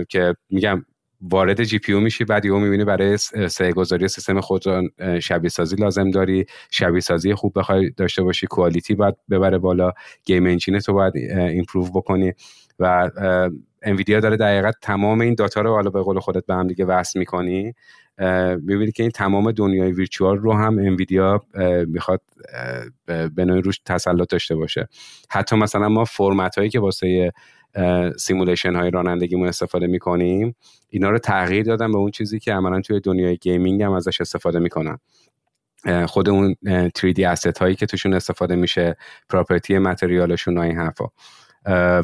که 0.09 0.35
میگم 0.49 0.85
وارد 1.21 1.63
GPU 1.63 1.93
میشی 1.93 2.25
بعد 2.25 2.45
یهو 2.45 2.59
می‌بینی 2.59 2.85
برای 2.85 3.17
صحه 3.47 3.72
گذاری 3.71 4.07
سیستم 4.07 4.41
خود 4.41 4.63
شبیه 5.19 5.49
سازی 5.49 5.75
لازم 5.75 6.11
داری 6.11 6.45
شبیه 6.71 7.01
سازی 7.01 7.33
خوب 7.33 7.59
بخوای 7.59 7.89
داشته 7.89 8.23
باشی 8.23 8.47
quality 8.47 8.95
باید 8.95 9.15
ببره 9.29 9.57
بالا 9.57 9.91
game 10.26 10.45
engine 10.45 10.80
تو 10.79 10.93
باید 10.93 11.17
improve 11.17 11.89
بکنی 11.89 12.33
و 12.79 13.11
Nvidia 13.82 14.20
داره 14.19 14.38
دقیقا 14.38 14.71
تمام 14.82 15.21
این 15.21 15.36
dot 15.36 15.55
ها 15.55 15.61
رو 15.61 15.73
حالا 15.73 15.89
به 15.89 16.01
قول 16.01 16.19
خودت 16.19 16.45
به 16.45 16.53
هم 16.53 16.67
دیگه 16.67 16.86
وصل 16.86 17.19
می‌کنی 17.19 17.73
می‌بینی 18.61 18.91
که 18.91 19.03
این 19.03 19.11
تمام 19.11 19.51
دنیای 19.51 19.91
virtual 19.91 20.38
رو 20.38 20.53
هم 20.53 20.80
Nvidia 20.80 21.41
می‌خواد 21.88 22.21
به 23.05 23.45
نوعی 23.45 23.61
روش 23.61 23.80
تسلط 23.86 24.30
داشته 24.30 24.55
باشه. 24.55 24.88
حتی 25.30 25.55
مثلا 25.55 25.89
ما 25.89 26.05
فرمت 26.05 26.57
هایی 26.57 26.69
که 26.69 26.80
واسه 26.80 27.32
simulation 28.17 28.76
های 28.75 28.91
رانندگیمون 28.91 29.47
استفاده 29.47 29.88
می‌کنیم 29.88 30.55
اینا 30.89 31.09
رو 31.09 31.17
تغییر 31.17 31.63
دادن 31.63 31.91
به 31.91 31.97
اون 31.97 32.11
چیزی 32.11 32.39
که 32.39 32.53
عملا 32.53 32.82
توی 32.82 32.99
دنیای 32.99 33.38
gaming 33.38 33.84
هم 33.84 33.91
ازش 33.91 34.21
استفاده 34.21 34.59
می‌کنن. 34.59 34.97
خود 36.07 36.30
اون 36.30 36.55
3D 36.97 37.36
asset 37.36 37.57
هایی 37.57 37.75
که 37.75 37.86
توشون 37.86 38.13
استفاده 38.13 38.55
میشه 38.55 38.95
پراپرتی 39.30 39.77
متریالشون 39.77 40.57
و 40.57 40.61
این 40.61 40.77
حرفا. 40.77 41.05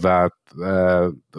و 0.03 0.29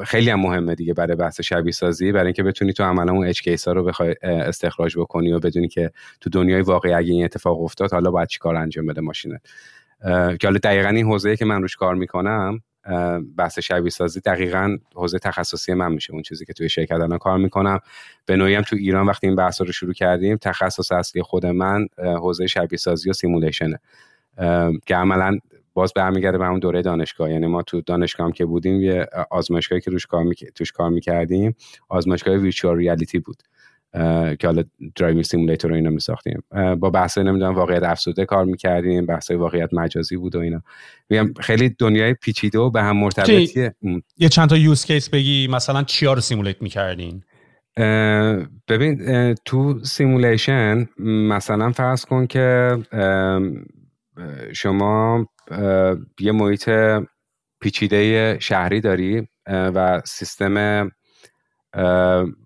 خیلی 0.04 0.30
هم 0.30 0.40
مهمه 0.40 0.74
دیگه 0.74 0.94
برای 0.94 1.16
بحث 1.16 1.40
شبیه 1.40 1.72
سازی 1.72 2.12
برای 2.12 2.26
اینکه 2.26 2.42
بتونی 2.42 2.72
تو 2.72 2.84
عملا 2.84 3.12
اون 3.12 3.26
اچ 3.26 3.42
کیس 3.42 3.68
ها 3.68 3.72
رو 3.74 3.84
بخوای 3.84 4.14
استخراج 4.22 4.98
بکنی 4.98 5.32
و 5.32 5.38
بدونی 5.38 5.68
که 5.68 5.90
تو 6.20 6.30
دنیای 6.30 6.62
واقعی 6.62 6.92
اگه 6.92 7.12
این 7.12 7.24
اتفاق 7.24 7.62
افتاد 7.62 7.92
حالا 7.92 8.10
باید 8.10 8.28
چیکار 8.28 8.56
انجام 8.56 8.86
بده 8.86 9.00
ماشینه 9.00 9.40
که 10.04 10.38
حالا 10.44 10.58
دقیقا 10.62 10.88
این 10.88 11.06
حوزه 11.06 11.36
که 11.36 11.44
من 11.44 11.62
روش 11.62 11.76
کار 11.76 11.94
می‌کنم 11.94 12.60
بحث 13.36 13.58
شبیه 13.58 13.90
سازی 13.90 14.20
دقیقا 14.20 14.76
حوزه 14.94 15.18
تخصصی 15.18 15.74
من 15.74 15.92
میشه 15.92 16.12
اون 16.12 16.22
چیزی 16.22 16.44
که 16.44 16.52
توی 16.52 16.68
شرکت 16.68 16.92
الان 16.92 17.18
کار 17.18 17.38
می‌کنم. 17.38 17.80
به 18.26 18.36
نوعی 18.36 18.54
هم 18.54 18.62
تو 18.62 18.76
ایران 18.76 19.06
وقتی 19.06 19.26
این 19.26 19.36
بحث 19.36 19.60
رو 19.60 19.72
شروع 19.72 19.92
کردیم 19.92 20.36
تخصص 20.36 20.92
اصلی 20.92 21.22
خود 21.22 21.46
من 21.46 21.86
حوزه 21.98 22.46
شبیه 22.46 22.78
سازی 22.78 23.10
و 23.10 23.12
simulation 23.12 23.74
ه 23.74 23.80
که 24.86 24.96
عملا 24.96 25.38
باز 25.76 25.92
برمیگرده 25.96 26.38
به 26.38 26.44
همون 26.44 26.58
دوره 26.58 26.82
دانشگاه. 26.82 27.30
یعنی 27.30 27.46
ما 27.46 27.62
تو 27.62 27.80
دانشگاه 27.80 28.26
هم 28.26 28.32
که 28.32 28.44
بودیم 28.44 28.80
یه 28.80 29.06
آزمایشگاهی 29.30 29.80
که 29.80 29.90
روش 29.90 30.06
کار 30.06 30.24
توش 30.54 30.72
کار 30.72 30.90
می‌کردیم 30.90 31.54
آزمایشگاه 31.88 32.36
virtual 32.36 32.76
reality 32.76 33.18
بود. 33.18 33.36
که 34.38 34.46
حالا 34.46 34.64
driving 34.96 35.24
simulator 35.24 35.70
رو 35.70 35.76
اینا 35.76 35.90
میساختیم. 35.90 36.42
با 36.78 36.90
بحث 36.90 37.18
نمی‌دونم 37.18 37.54
واقعیت 37.54 37.82
افزوده 37.82 38.24
کار 38.24 38.44
می‌کردیم 38.44 39.06
بحث 39.06 39.30
واقعیت 39.30 39.74
مجازی 39.74 40.16
بود 40.16 40.36
و 40.36 40.38
اینا. 40.38 40.62
میگم 41.10 41.32
خیلی 41.40 41.68
دنیای 41.68 42.14
پیچیده 42.14 42.58
و 42.58 42.70
به 42.70 42.82
هم 42.82 42.96
مرتبطیه 42.96 43.74
یه 44.16 44.28
چند 44.28 44.48
تا 44.48 44.56
use 44.56 44.84
case 44.84 45.08
بگی 45.08 45.48
مثلا 45.48 45.82
چیا 45.82 46.12
رو 46.12 46.20
simulate 46.20 46.62
می‌کردین؟ 46.62 47.22
ببین 48.68 49.34
تو 49.44 49.78
simulation 49.84 50.88
مثلا 50.98 51.72
فرض 51.72 52.04
کن 52.04 52.26
که 52.26 52.76
شما 54.52 55.26
یه 56.20 56.32
محیط 56.32 56.70
پیچیده 57.60 58.38
شهری 58.40 58.80
داری 58.80 59.28
و 59.46 60.02
سیستم 60.04 60.90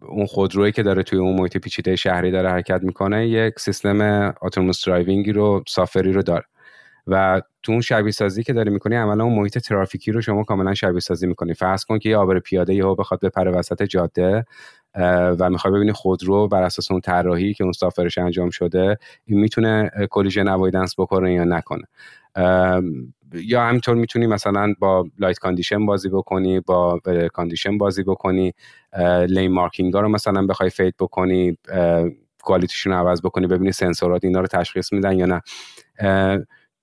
اون 0.02 0.26
خودرویی 0.28 0.72
که 0.72 0.82
داره 0.82 1.02
توی 1.02 1.18
اون 1.18 1.36
محیط 1.40 1.56
پیچیده 1.56 1.96
شهری 1.96 2.30
داره 2.30 2.50
حرکت 2.50 2.82
می‌کنه 2.82 3.28
یک 3.28 3.58
سیستم 3.60 4.34
autonomous 4.42 4.86
driving 4.86 5.26
ی 5.26 5.32
رو 5.32 5.64
software 5.68 6.07
ی 6.07 6.12
رو 6.12 6.22
داره 6.22 6.44
و 7.06 7.42
تو 7.62 7.72
اون 7.72 7.80
شبیه 7.80 8.12
سازی 8.12 8.42
که 8.42 8.52
داری 8.52 8.70
می‌کنی 8.70 8.96
عملا 8.96 9.24
اون 9.24 9.34
محیط 9.34 9.58
ترافیکی 9.58 10.12
رو 10.12 10.20
شما 10.20 10.44
کاملا 10.44 10.74
شبیه 10.74 11.00
سازی 11.00 11.26
می‌کنی. 11.26 11.54
فرض 11.54 11.84
کن 11.84 11.98
که 11.98 12.08
یه 12.08 12.16
عابر 12.16 12.38
پیاده 12.38 12.74
یهو 12.74 12.94
بخواد 12.94 13.20
بپره 13.20 13.50
وسط 13.50 13.82
جاده 13.82 14.44
و 15.40 15.50
می‌خوای 15.50 15.74
ببینی 15.74 15.92
خودرو 15.92 16.48
بر 16.48 16.62
اساس 16.62 16.90
اون 16.90 17.00
طراحی 17.00 17.54
که 17.54 17.64
اون 17.64 17.72
software 17.72 18.09
ش 18.09 18.18
انجام 18.18 18.50
شده 18.50 18.98
این 19.26 19.40
می‌تونه 19.40 19.90
collision 20.10 20.48
avoidance 20.48 20.94
بکنه 21.00 21.34
یا 21.34 21.44
نکنه. 21.44 21.84
یا 23.34 23.62
همینطور 23.62 23.94
می‌تونی 23.94 24.26
مثلا 24.26 24.74
با 24.78 25.06
light 25.18 25.38
condition 25.38 25.86
بازی 25.86 26.08
بکنی 26.08 26.60
با 26.60 27.00
condition 27.32 27.78
بازی 27.78 28.02
بکنی 28.02 28.52
lane 29.28 29.52
marking 29.52 29.94
ها 29.94 30.00
رو 30.00 30.08
مثلا 30.08 30.46
بخوای 30.46 30.70
fade 30.70 30.94
بکنی 31.00 31.58
quality 32.42 32.74
شون 32.74 32.92
رو 32.92 32.98
عوض 32.98 33.22
بکنی 33.22 33.46
ببینی 33.46 33.72
سنسورات 33.72 34.24
اینا 34.24 34.40
رو 34.40 34.46
تشخیص 34.46 34.92
میدن 34.92 35.18
یا 35.18 35.26
نه. 35.26 35.42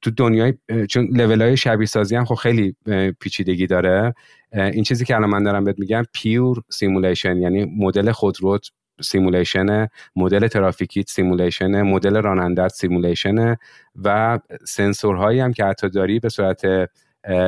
تو 0.02 0.12
دنیای 0.12 0.54
چون 0.90 1.08
لول 1.12 1.42
های 1.42 1.58
شبیه 1.58 1.88
سازی 1.88 2.16
هم 2.16 2.26
خب 2.26 2.36
خیلی 2.36 2.76
پیچیدگی 3.20 3.68
داره. 3.68 4.14
این 4.54 4.84
چیزی 4.84 5.06
که 5.06 5.16
الان 5.16 5.30
من 5.30 5.44
دارم 5.44 5.64
بهت 5.64 5.80
میگم 5.80 6.04
pure 6.14 6.58
simulation 6.70 7.38
یعنی 7.38 7.66
مدل 7.78 8.12
خودرو 8.12 8.60
simulation 9.02 9.88
مدل 10.16 10.48
ترافیکت 10.48 11.10
simulation 11.10 11.82
مدل 11.82 12.22
راننده‌ت 12.22 12.68
simulation 12.68 13.56
و 14.04 14.40
سنسورهایی 14.66 15.40
هم 15.40 15.54
که 15.54 15.66
حتی 15.66 15.90
داری 15.90 16.20
به 16.20 16.30
صورت 16.30 16.62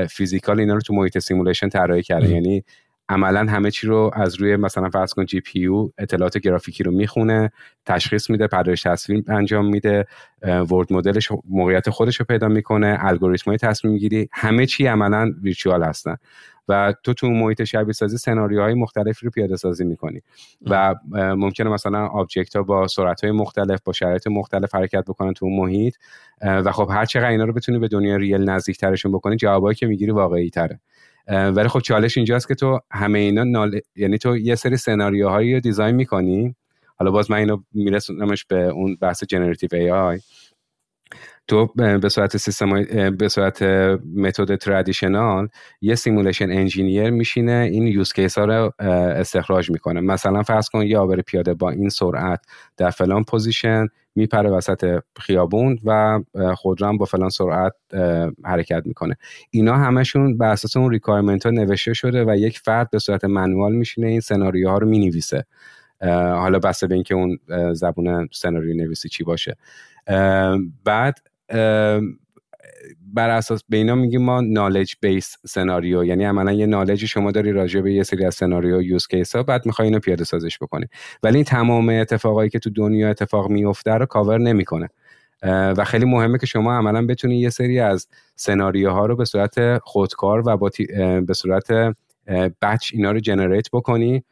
physical 0.10 0.60
اینا 0.60 0.74
رو 0.74 0.82
تو 0.82 0.93
محیط 0.93 1.18
simulation 1.18 1.70
طراحی 1.70 2.04
کرده 2.04 2.30
یعنی 2.30 2.64
عملا 3.10 3.39
همه 3.39 3.72
چی 3.72 3.88
رو 3.88 4.12
از 4.14 4.36
روی 4.36 4.56
مثلا 4.56 4.89
فرض 4.89 5.14
کن 5.14 5.26
GPU 5.26 5.68
اطلاعات 5.97 6.38
گرافیکی 6.38 6.84
رو 6.84 6.91
می‌خونه 6.91 7.52
تشخیص 7.86 8.30
میده 8.30 8.47
پردازش 8.47 8.82
تصویر 8.82 9.24
انجام 9.28 9.66
میده 9.66 10.06
world 10.41 10.93
model 10.93 11.19
ش 11.19 11.30
موقعیت 11.50 11.89
خودش 11.89 12.16
رو 12.20 12.26
پیدا 12.26 12.47
می‌کنه 12.47 12.97
الگوریتم 13.02 13.52
های 13.52 13.58
تصمیم 13.58 13.97
گیری 13.97 14.30
همه 14.32 14.66
چی 14.66 14.88
عملا 14.88 15.32
virtual 15.41 15.84
هستن. 15.84 16.16
و 16.70 16.93
تو 17.03 17.13
تو 17.13 17.30
محیط 17.30 17.63
شبیه 17.63 17.93
سازی 17.93 18.17
سناریوهای 18.17 18.74
مختلفی 18.74 19.26
رو 19.26 19.32
پیاده 19.32 19.55
سازی 19.55 19.86
می‌کنی. 19.86 20.22
و 20.61 20.95
ممکنه 21.13 21.70
مثلا 21.70 22.07
object 22.08 22.56
ها 22.55 22.63
با 22.63 22.88
سرعت 22.88 23.24
های 23.24 23.32
مختلف 23.32 23.80
با 23.86 23.93
شرایط 23.93 24.28
مختلف 24.28 24.76
حرکت 24.76 25.03
بکنن 25.07 25.34
تو 25.34 25.45
اون 25.45 25.59
محیط. 25.59 25.95
و 26.41 26.72
خب 26.72 26.88
هر 26.91 27.05
چقدر 27.05 27.30
اینا 27.30 27.43
رو 27.43 27.53
بتونی 27.53 27.80
به 27.80 27.88
دنیای 27.88 28.17
real 28.18 28.50
نزدیک 28.49 28.78
ترشون 28.78 29.11
بکنی 29.11 29.36
جوابایی 29.36 29.76
که 29.76 29.88
می‌گیری 29.88 30.11
واقعی 30.11 30.49
تره 30.49 30.80
ولی 31.28 31.67
خب 31.67 31.80
چالش 31.80 32.17
اینجاست 32.17 32.47
که 32.47 32.55
تو 32.55 32.80
همه 32.91 33.20
اینا 33.20 33.43
نال... 33.43 33.80
یعنی 33.95 34.17
تو 34.17 34.38
یه 34.38 34.55
سری 34.55 34.78
سناریوهایی 34.78 35.53
رو 35.53 35.59
design 35.60 35.95
می‌کنی. 35.95 36.55
حالا 36.95 37.11
باز 37.11 37.32
من 37.32 37.38
اینو 37.38 37.57
میرسونمش 37.74 38.45
به 38.45 38.63
اون 38.63 38.97
بحث 39.01 39.24
generative 39.24 39.70
AI 39.72 40.20
تو 41.50 41.66
به 41.76 42.10
صورت 42.10 42.38
سیستم 42.38 42.84
به 43.10 43.30
صورت 43.30 43.62
method 44.16 44.56
traditional 44.56 45.47
یه 45.82 45.95
simulation 45.95 46.52
engineer 46.52 47.10
میشینه 47.10 47.70
این 47.72 47.88
use 47.88 48.14
case 48.14 48.38
ها 48.38 48.45
رو 48.45 48.74
استخراج 48.80 49.72
می‌کنه. 49.72 50.02
مثلا 50.02 50.43
فرض 50.43 50.70
کن 50.70 50.82
یه 50.82 50.97
عابر 50.97 51.22
پیاده 51.22 51.54
با 51.54 51.70
این 51.70 51.89
سرعت 51.89 52.41
در 52.78 52.89
فلان 52.89 53.24
position 53.24 53.88
میپره 54.16 54.50
وسط 54.50 55.00
خیابون 55.20 55.80
و 55.86 56.20
خودرو 56.56 56.97
با 56.97 57.06
فلان 57.06 57.30
سرعت 57.30 57.74
حرکت 58.45 58.84
می‌کنه. 58.86 59.18
اینا 59.52 59.76
همشون 59.76 60.38
به 60.38 60.45
اساس 60.45 60.78
اون 60.78 60.91
requirement 60.91 61.45
ها 61.45 61.52
نوشته 61.52 61.93
شده 61.93 62.26
و 62.26 62.36
یک 62.38 62.60
فرد 62.60 62.89
به 62.89 63.00
صورت 63.00 63.26
manual 63.26 63.74
میشینه 63.74 64.08
این 64.08 64.20
سناریوها 64.20 64.78
رو 64.78 64.88
می‌نویسه. 64.88 65.45
حالا 66.32 66.60
بسته 66.60 66.88
به 66.88 66.95
اینکه 66.95 67.16
اون 67.16 67.39
زبون 67.74 68.30
سناریو 68.32 68.76
نویسی 68.76 69.10
چی 69.10 69.24
باشه. 69.24 69.56
بعد 70.84 71.18
بر 73.14 73.30
اساس 73.30 73.64
به 73.70 73.78
اینا 73.78 73.95
میگیم 73.95 74.22
ما 74.22 74.41
knowledge 74.41 74.93
based 75.02 75.36
سناریو 75.47 76.04
یعنی 76.04 76.26
عملا 76.26 76.52
یه 76.52 76.66
knowledge 76.66 77.03
ی 77.03 77.08
شما 77.08 77.32
داری 77.32 77.52
راجع 77.52 77.82
به 77.82 77.93
یه 77.93 78.04
سری 78.04 78.26
از 78.26 78.36
سناریو 78.36 78.82
use 78.82 79.08
case 79.08 79.36
ها 79.36 79.43
بعد 79.43 79.66
می‌خوای 79.66 79.88
اینو 79.88 80.00
پیاده 80.00 80.24
سازش 80.24 80.58
بکنی. 80.58 80.86
ولی 81.24 81.36
این 81.36 81.43
تمام 81.43 81.89
اتفاقایی 81.89 82.50
که 82.50 82.60
تو 82.60 82.70
دنیا 82.70 83.10
اتفاق 83.10 83.50
میفته 83.50 83.91
رو 83.91 84.06
کاور 84.06 84.38
نمی‌کنه. 84.38 84.89
و 85.78 85.84
خیلی 85.86 86.06
مهمه 86.06 86.38
که 86.38 86.45
شما 86.45 86.74
عملا 86.74 87.06
بتونی 87.06 87.39
یه 87.39 87.50
سری 87.50 87.80
از 87.80 88.08
سناریوها 88.36 89.06
رو 89.06 89.16
به 89.16 89.26
صورت 89.26 89.78
خودکار 89.78 90.43
و 90.45 90.58
با 90.58 90.70
به 91.28 91.34
صورت 91.34 91.95
batch 92.62 92.91
اینا 92.93 93.12
رو 93.12 93.20
generate 93.20 93.68
بکنی. 93.74 94.24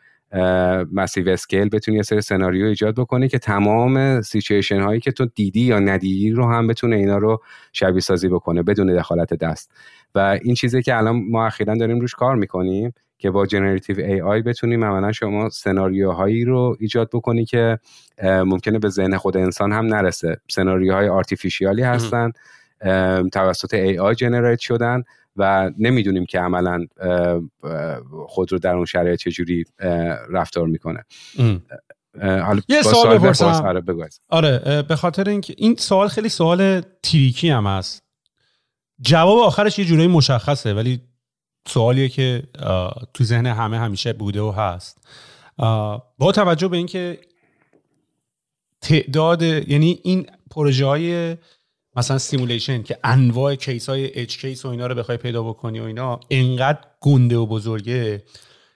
massive 0.94 1.30
scale 1.30 1.70
بتونی 1.70 1.98
یه 1.98 2.04
سری 2.04 2.22
سناریو 2.22 2.66
ایجاد 2.66 2.96
بکنی 2.96 3.28
که 3.28 3.40
تمام 3.40 4.22
سیچویشن 4.22 4.82
هایی 4.82 5.00
که 5.00 5.12
تو 5.12 5.26
دیدی 5.26 5.62
یا 5.62 5.80
ندیدی 5.80 6.32
رو 6.32 6.52
هم 6.52 6.68
بتونه 6.68 6.96
اینا 6.96 7.18
رو 7.18 7.42
شبیه 7.74 8.02
سازی 8.02 8.28
بکنه 8.28 8.64
بدون 8.64 8.96
دخالت 8.96 9.34
دست. 9.34 9.72
و 10.16 10.40
این 10.42 10.56
چیزی 10.56 10.82
که 10.82 10.98
الان 10.98 11.24
ما 11.30 11.46
اخیرا 11.46 11.76
داریم 11.76 12.00
روش 12.00 12.16
کار 12.16 12.36
می‌کنیم 12.36 12.94
که 13.18 13.32
با 13.32 13.46
generative 13.46 14.00
AI 14.00 14.42
بتونیم 14.42 14.84
عملا 14.84 15.12
شما 15.12 15.50
سناریوهایی 15.50 16.46
رو 16.46 16.78
ایجاد 16.80 17.10
بکنی 17.14 17.46
که 17.46 17.80
ممکنه 18.24 18.80
به 18.80 18.90
ذهن 18.90 19.18
خود 19.18 19.38
انسان 19.38 19.72
هم 19.72 19.86
نرسه. 19.86 20.38
سناریوهای 20.50 21.10
artificial 21.10 21.75
ی 21.75 21.82
هستن 21.82 22.32
توسط 23.34 23.74
AI 23.74 24.00
generate 24.00 24.60
شدن. 24.60 25.04
و 25.38 25.72
نمی‌دونیم 25.78 26.26
که 26.26 26.40
عملا 26.40 26.86
خودرو 28.28 28.60
در 28.60 28.76
اون 28.76 28.86
شرایط 28.86 29.20
چجوری 29.20 29.66
رفتار 30.30 30.68
می‌کنه. 30.68 31.06
یه 32.68 32.82
سوال 32.82 33.18
بپرسم. 33.18 33.46
آره, 33.64 33.82
آره 34.30 34.82
به 34.82 34.96
خاطر 34.96 35.30
اینکه 35.30 35.54
این 35.58 35.76
سوال 35.76 36.08
خیلی 36.08 36.30
سوال 36.30 36.82
tricky 37.04 37.50
هم 37.50 37.68
هست. 37.68 38.04
جواب 39.02 39.40
آخرش 39.40 39.80
یه 39.80 39.86
جورایی 39.86 40.08
مشخصه 40.08 40.74
ولی 40.74 41.02
سوالیه 41.68 42.10
که 42.10 42.44
تو 43.14 43.24
ذهن 43.24 43.46
همه 43.46 43.80
همیشه 43.80 44.14
بوده 44.14 44.42
و 44.42 44.52
هست. 44.52 45.08
با 46.18 46.32
توجه 46.36 46.68
به 46.68 46.78
اینکه 46.78 47.20
تعداد 48.82 49.42
یعنی 49.42 50.00
این 50.04 50.26
پروژه 50.52 50.86
های 50.86 51.38
مثلا 51.98 52.18
simulation 52.18 52.84
که 52.84 52.98
انواع 53.04 53.56
case 53.56 53.90
های 53.90 54.20
edge 54.20 54.38
case 54.38 54.66
و 54.66 54.68
اینا 54.68 54.88
رو 54.88 54.96
بخوای 54.96 55.18
پیدا 55.18 55.44
بکنی 55.44 55.80
و 55.80 55.84
اینا 55.84 56.20
انقدر 56.30 56.80
گنده 57.02 57.38
و 57.38 57.46
بزرگه 57.46 58.24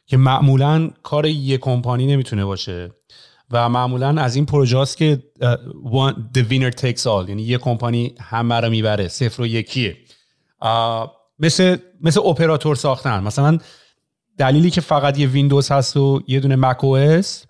که 0.06 0.18
معمولا 0.18 0.90
کار 1.04 1.26
یه 1.26 1.58
کمپانی 1.58 2.06
نمی‌تونه 2.08 2.46
باشه. 2.46 2.92
و 3.52 3.70
معمولا 3.70 4.22
از 4.22 4.36
این 4.36 4.46
پروژه 4.46 4.78
هاست 4.78 4.98
که 4.98 5.24
the 6.36 6.42
winner 6.50 6.72
takes 6.72 7.04
all. 7.04 7.30
یعنی 7.30 7.44
یه 7.44 7.58
کمپانی 7.58 8.16
همه 8.20 8.60
رو 8.60 8.70
می‌بره 8.70 9.08
صفر 9.08 9.42
و 9.42 9.48
یکیه. 9.48 9.98
مثل 11.40 11.78
مثل 12.02 12.20
اپراتور 12.20 12.76
ساختن. 12.76 13.24
مثلا 13.24 13.58
دلیلی 14.38 14.70
که 14.70 14.82
فقط 14.82 15.20
یه 15.20 15.28
ویندوز 15.28 15.72
هست 15.72 15.98
و 15.98 16.22
یه 16.28 16.40
دونه 16.40 16.56
Mac 16.56 16.84
OS 16.84 17.46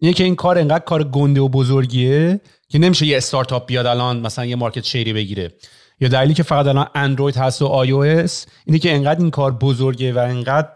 اینه 0.00 0.14
که 0.14 0.24
این 0.24 0.36
کار 0.36 0.58
انقدر 0.58 0.84
کار 0.84 1.04
گنده 1.04 1.40
و 1.40 1.48
بزرگیه 1.48 2.40
که 2.68 2.78
نمیشه 2.78 3.06
یه 3.06 3.16
استارتاپ 3.16 3.66
بیاد 3.66 3.86
الان 3.86 4.20
مثلا 4.20 4.44
یه 4.44 4.56
market 4.56 4.84
share 4.84 5.07
ی 5.07 5.12
بگیره. 5.12 5.52
یا 6.00 6.08
دلیلی 6.08 6.34
که 6.34 6.42
فقط 6.42 6.66
الان 6.66 6.86
اندروید 6.94 7.36
هست 7.36 7.62
و 7.62 7.66
iOS 7.66 8.46
اینه 8.66 8.78
که 8.78 8.94
انقدر 8.94 9.20
این 9.20 9.30
کار 9.30 9.52
بزرگه 9.52 10.12
و 10.12 10.18
انقدر 10.18 10.70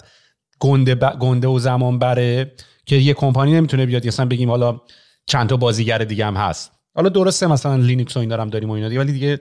گنده, 0.59 0.95
گنده 0.95 1.49
و 1.49 1.59
زمان 1.59 1.99
بره 1.99 2.53
که 2.87 2.97
یه 2.97 3.15
کمپانی 3.15 3.53
نمی‌تونه 3.53 3.87
بیاد. 3.87 4.07
مثلا 4.07 4.27
بگیم 4.27 4.51
حالا 4.51 4.81
چند 5.27 5.49
تا 5.49 5.57
بازیگر 5.57 5.99
دیگه 5.99 6.27
هم 6.27 6.37
هست. 6.37 6.73
حالا 6.95 7.09
درسته 7.09 7.47
مثلا 7.47 7.77
لینکس 7.77 8.17
و 8.17 8.21
این 8.21 8.29
دارم 8.29 8.51
داریم 8.51 8.71
و 8.71 8.73
اینا 8.73 9.01
ولی 9.01 9.13
دیگه 9.13 9.41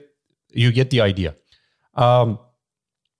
you 0.54 0.76
get 0.76 0.86
the 0.94 1.12
idea. 1.12 1.30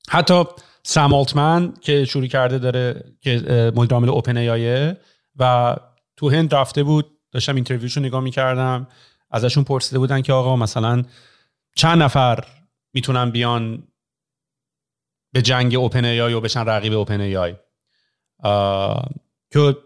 حتی 0.09 0.45
سم 0.83 1.15
آلتمن 1.15 1.73
که 1.81 2.05
شروع 2.05 2.27
کرده 2.27 2.59
داره 2.59 3.05
که 3.21 3.31
مدیر 3.77 3.95
عامل 3.95 4.09
Open 4.09 4.97
و 5.37 5.77
تو 6.17 6.31
هند 6.31 6.55
رفته 6.55 6.83
بود 6.83 7.07
داشتم 7.33 7.55
interview 7.55 7.89
شو 7.89 8.01
نگاه 8.01 8.21
می‌کردم. 8.21 8.89
ازشون 9.33 9.65
پرسیده 9.65 9.99
بودن 9.99 10.23
که 10.23 10.33
آقا 10.33 10.57
مثلا 10.57 11.03
چند 11.77 12.03
نفر 12.03 12.45
می‌تونن 12.95 13.31
بیان 13.31 13.89
به 15.33 15.43
جنگ 15.43 15.75
OpenAI 15.75 16.35
و 16.35 16.41
بشن 16.41 16.65
رقیب 16.65 16.93
OpenAI 16.93 17.55
که 19.53 19.77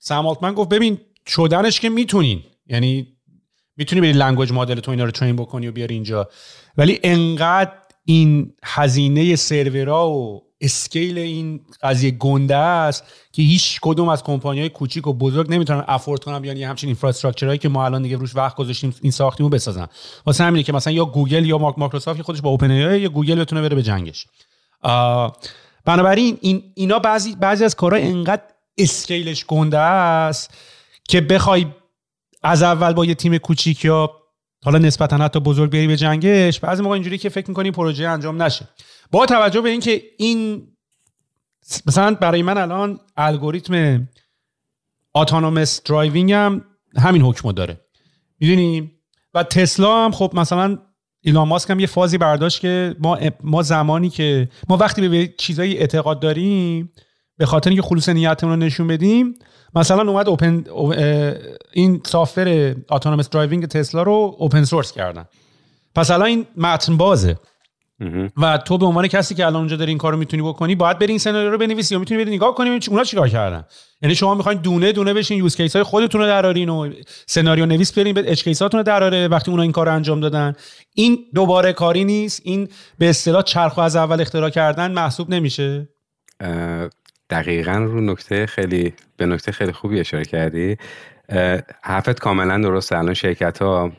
سم 0.00 0.26
آلتمن 0.26 0.54
گفت 0.54 0.68
ببین 0.68 1.00
شدنش 1.26 1.80
که 1.80 1.88
می‌تونین. 1.88 2.42
یعنی 2.66 3.16
می‌تونی 3.76 4.00
بری 4.00 4.12
language 4.12 4.52
model 4.52 4.80
تو 4.80 4.90
اینا 4.90 5.04
رو 5.04 5.10
train 5.10 5.36
بکنی 5.36 5.66
و 5.66 5.72
بیاری 5.72 5.94
اینجا. 5.94 6.28
ولی 6.76 7.00
انقدر 7.02 7.72
این 8.04 8.54
هزینه 8.64 9.36
سرورا 9.36 10.08
و 10.08 10.45
scale 10.60 11.18
این 11.18 11.60
قضیه 11.82 12.10
گنده 12.10 12.56
است 12.56 13.04
که 13.32 13.42
هیچ 13.42 13.78
کدوم 13.82 14.08
از 14.08 14.24
کمپانی 14.24 14.60
های 14.60 14.68
کوچیک 14.68 15.06
و 15.06 15.12
بزرگ 15.12 15.52
نمی‌تونن 15.52 15.84
afford 15.88 16.24
کنن 16.24 16.44
یعنی 16.44 16.64
همچین 16.64 16.88
infrastructure 16.88 17.46
هایی 17.46 17.58
که 17.58 17.68
ما 17.68 17.84
الان 17.84 18.02
دیگه 18.02 18.16
روش 18.16 18.36
وقت 18.36 18.56
گذاشتیم 18.56 18.94
این 19.02 19.12
ساختیمو 19.12 19.48
بسازن. 19.48 19.86
واسه 20.26 20.44
همینه 20.44 20.62
که 20.62 20.72
مثلا 20.72 20.92
یا 20.92 21.04
گوگل 21.04 21.46
یا 21.46 21.58
مایکروسافت 21.58 22.22
خودش 22.22 22.40
با 22.40 22.50
OpenAI 22.50 23.00
یا 23.00 23.08
گوگل 23.08 23.40
بتونه 23.40 23.62
بره 23.62 23.74
به 23.74 23.82
جنگش. 23.82 24.26
بنابراین 25.84 26.38
این 26.40 26.62
اینا 26.74 26.98
بعضی 26.98 27.36
بعضی 27.36 27.64
از 27.64 27.74
کارها 27.74 27.98
انقدر 28.00 28.42
scale 28.78 29.25
ش 29.25 29.44
گنده 29.44 29.78
است 29.78 30.54
که 31.08 31.20
بخوای 31.20 31.66
از 32.42 32.62
اول 32.62 32.92
با 32.92 33.04
یه 33.04 33.14
تیم 33.14 33.38
کوچیک 33.38 33.84
یا 33.84 34.10
حالا 34.66 34.78
نسبتا 34.78 35.16
حتی 35.16 35.40
بزرگ 35.40 35.70
بیای 35.70 35.86
به 35.86 35.96
جنگش 35.96 36.60
بعضی 36.60 36.82
موقع 36.82 36.94
اینجوری 36.94 37.18
که 37.18 37.28
فکر 37.28 37.48
می‌کنی 37.48 37.70
پروژه 37.70 38.08
انجام 38.08 38.42
نشه. 38.42 38.68
با 39.10 39.26
توجه 39.26 39.60
به 39.60 39.68
اینکه 39.70 40.02
این 40.18 40.68
مثلا 41.86 42.14
برای 42.14 42.42
من 42.42 42.58
الان 42.58 43.00
الگوریتم 43.16 44.08
autonomous 45.14 45.82
driving 45.82 46.32
هم 46.32 46.64
همین 46.96 47.22
حکمو 47.22 47.52
داره. 47.52 47.80
می‌دونی؟ 48.40 48.90
و 49.34 49.42
تسلا 49.42 50.04
هم 50.04 50.10
خب 50.10 50.32
مثلا 50.34 50.78
ایلان 51.20 51.48
ماسک 51.48 51.70
هم 51.70 51.80
یه 51.80 51.86
فازی 51.86 52.18
برداشت 52.18 52.60
که 52.60 52.96
ما 52.98 53.18
ما 53.42 53.62
زمانی 53.62 54.10
که 54.10 54.48
ما 54.68 54.76
وقتی 54.76 55.08
به 55.08 55.34
چیزایی 55.38 55.78
اعتقاد 55.78 56.20
داریم 56.20 56.92
به 57.38 57.46
خاطر 57.46 57.70
اینکه 57.70 57.82
خلوص 57.82 58.08
نیتمون 58.08 58.52
رو 58.52 58.66
نشون 58.66 58.86
بدیم 58.86 59.34
مثلا 59.74 60.10
اومد 60.10 60.28
open 60.28 60.64
این 61.72 62.00
software 62.06 62.74
autonomous 62.90 63.28
driving 63.28 63.66
تسلا 63.66 64.02
رو 64.02 64.36
open 64.38 64.64
source 64.64 64.92
کردن. 64.92 65.24
پس 65.94 66.10
الان 66.10 66.26
این 66.26 66.46
متن 66.56 66.96
بازه. 66.96 67.36
و 68.36 68.58
تو 68.58 68.78
به 68.78 68.86
عنوان 68.86 69.06
کسی 69.08 69.34
که 69.34 69.46
الان 69.46 69.56
اونجا 69.56 69.76
داری 69.76 69.90
این 69.90 69.98
کارو 69.98 70.16
می‌تونی 70.16 70.42
بکنی 70.42 70.74
باید 70.74 70.98
بری 70.98 71.08
این 71.08 71.18
سناریو 71.18 71.50
رو 71.50 71.58
بنویسی 71.58 71.94
یا 71.94 71.98
می‌تونی 71.98 72.24
بری 72.24 72.36
نگاه 72.36 72.54
کنی 72.54 72.80
اونا 72.88 73.04
چیکار 73.04 73.28
کردن. 73.28 73.64
یعنی 74.02 74.14
شما 74.14 74.34
می‌خواین 74.34 74.60
دونه 74.60 74.92
دونه 74.92 75.14
بشین 75.14 75.38
use 75.38 75.56
case 75.56 75.76
های 75.76 75.82
خودتون 75.82 76.20
رو 76.20 76.26
درارین 76.26 76.68
و 76.68 76.90
سناریو 77.26 77.66
نویس 77.66 77.92
برین 77.92 78.14
به 78.14 78.32
edge 78.32 78.44
case 78.44 78.62
هاتون 78.62 78.78
رو 78.78 78.84
دراره 78.84 79.28
وقتی 79.28 79.50
اونا 79.50 79.62
این 79.62 79.72
کار 79.72 79.88
انجام 79.88 80.20
دادن. 80.20 80.52
این 80.94 81.18
دوباره 81.34 81.72
کاری 81.72 82.04
نیست. 82.04 82.40
این 82.44 82.68
به 82.98 83.08
اصطلاح 83.08 83.42
چرخ 83.42 83.78
از 83.78 83.96
اول 83.96 84.20
اختراع 84.20 84.50
کردن 84.50 84.92
محسوب 84.92 85.30
نمیشه. 85.30 85.88
دقیقا 87.30 87.72
رو 87.72 88.00
نکته 88.00 88.46
خیلی 88.46 88.94
به 89.16 89.26
نکته 89.26 89.52
خیلی 89.52 89.72
خوبی 89.72 90.00
اشاره 90.00 90.24
کردی. 90.24 90.76
حرفت 91.82 92.20
کاملا 92.20 92.58
درست 92.58 92.92
الان 92.92 93.14
شرکت 93.14 93.62
ها 93.62 93.92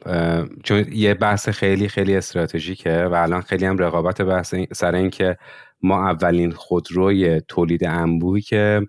چون 0.63 0.85
یه 0.91 1.13
بحث 1.13 1.49
خیلی 1.49 1.87
خیلی 1.87 2.15
استراتژیکه 2.15 3.03
و 3.03 3.13
الان 3.13 3.41
خیلی 3.41 3.65
هم 3.65 3.77
رقابت 3.77 4.21
بحث 4.21 4.55
سر 4.73 4.95
این 4.95 5.09
که 5.09 5.37
ما 5.83 6.09
اولین 6.09 6.51
خودروی 6.51 7.41
تولید 7.47 7.85
انبوهی 7.85 8.41
که 8.41 8.81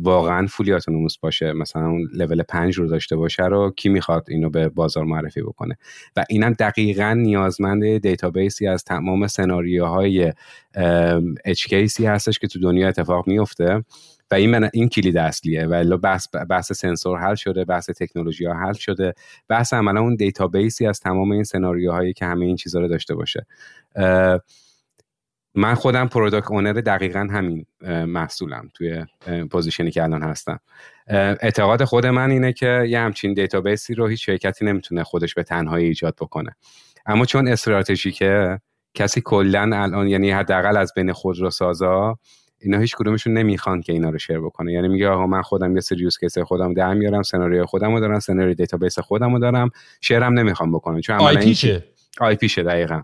واقعا 0.00 0.46
فولی 0.46 0.72
اتونوموس 0.72 1.18
باشه 1.18 1.52
مثلا 1.52 1.86
اون 1.86 2.08
لول 2.12 2.42
پنج 2.42 2.78
رو 2.78 2.86
داشته 2.86 3.16
باشه 3.16 3.44
رو 3.44 3.70
کی 3.76 3.88
می‌خواد 3.88 4.26
اینو 4.28 4.50
به 4.50 4.68
بازار 4.68 5.04
معرفی 5.04 5.42
بکنه؟ 5.42 5.76
و 6.16 6.24
اینم 6.28 6.52
دقیقا 6.52 7.12
نیازمند 7.12 7.98
دیتابیسی 7.98 8.66
از 8.66 8.84
تمام 8.84 9.26
سناریوهای 9.26 10.32
edge 11.44 11.66
case 11.66 11.98
ی 11.98 12.06
هستش 12.06 12.38
که 12.38 12.46
تو 12.48 12.60
دنیا 12.60 12.88
اتفاق 12.88 13.28
میفته. 13.28 13.84
و 14.30 14.34
این 14.34 14.68
این 14.74 14.88
کلید 14.88 15.16
اصلیه. 15.16 15.66
و 15.66 15.96
بحث 15.96 16.26
بحث 16.50 16.72
سنسور 16.72 17.18
حل 17.18 17.34
شده 17.34 17.64
بحث 17.64 17.90
تکنولوژی 17.90 18.44
ها 18.44 18.54
حل 18.54 18.72
شده. 18.72 19.14
بحث 19.48 19.74
عملا 19.74 20.00
اون 20.00 20.14
database 20.14 20.78
ی 20.78 20.86
از 20.86 21.00
تمام 21.00 21.30
این 21.30 21.44
سناریوهایی 21.44 22.12
که 22.12 22.24
همه 22.24 22.46
این 22.46 22.56
چیزها 22.56 22.80
رو 22.80 22.88
داشته 22.88 23.14
باشه. 23.14 23.46
من 25.54 25.74
خودم 25.74 26.08
product 26.08 26.50
owner 26.50 26.72
دقیقا 26.72 27.28
همین 27.30 27.66
محصولم 28.06 28.70
توی 28.74 29.04
position 29.50 29.86
ی 29.86 29.90
که 29.90 30.02
الان 30.02 30.22
هستم. 30.22 30.60
اعتقاد 31.40 31.84
خود 31.84 32.06
من 32.06 32.30
اینه 32.30 32.52
که 32.52 32.84
یه 32.88 33.00
همچین 33.00 33.34
database 33.34 33.87
ی 33.87 33.94
رو 33.94 34.06
هیچ 34.06 34.26
شرکتی 34.26 34.64
نمی‌تونه 34.64 35.04
خودش 35.04 35.34
به 35.34 35.42
تنهایی 35.42 35.86
ایجاد 35.86 36.14
بکنه. 36.20 36.56
اما 37.06 37.24
چون 37.24 37.48
استراتژیکه 37.48 38.60
کسی 38.94 39.20
کلا 39.20 39.70
الان 39.74 40.08
یعنی 40.08 40.30
حداقل 40.30 40.76
از 40.76 40.92
بین 40.96 41.12
خودروسازا 41.12 42.18
اینا 42.58 42.78
هیچ 42.78 42.96
کدومشون 42.96 43.32
نمی‌خوان 43.32 43.80
که 43.80 43.92
اینا 43.92 44.10
رو 44.10 44.18
share 44.18 44.40
بکنه. 44.40 44.72
یعنی 44.72 44.88
میگه 44.88 45.08
آقا 45.08 45.26
من 45.26 45.42
خودم 45.42 45.74
یه 45.74 45.80
سری 45.80 45.98
use 45.98 46.18
case 46.18 46.38
خودم 46.38 46.74
در 46.74 46.94
میارم 46.94 47.22
سناریو 47.22 47.66
خودم 47.66 47.92
رو 47.92 48.00
دارم 48.00 48.18
سناریو 48.18 48.54
database 48.54 48.98
خودم 48.98 49.32
رو 49.32 49.38
دارم 49.38 49.70
share 50.00 50.32
م 50.32 50.38
نمی‌خوام 50.38 50.72
بکنم. 50.72 51.00
چون 51.00 51.16
IP 51.16 51.36
شه 51.36 51.84
IP 52.20 52.34
شه 52.36 52.62
دقیقا. 52.62 53.02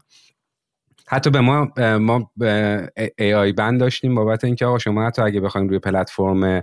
حتی 1.08 1.30
به 1.30 1.40
ما 1.40 1.72
ما 1.98 2.30
AI 3.18 3.52
ban 3.52 3.80
داشتیم 3.80 4.14
بابت 4.14 4.44
اینکه 4.44 4.66
آقا 4.66 4.78
شما 4.78 5.06
حتی 5.06 5.22
اگه 5.22 5.40
بخواید 5.40 5.68
روی 5.68 5.78
پلتفرم 5.78 6.62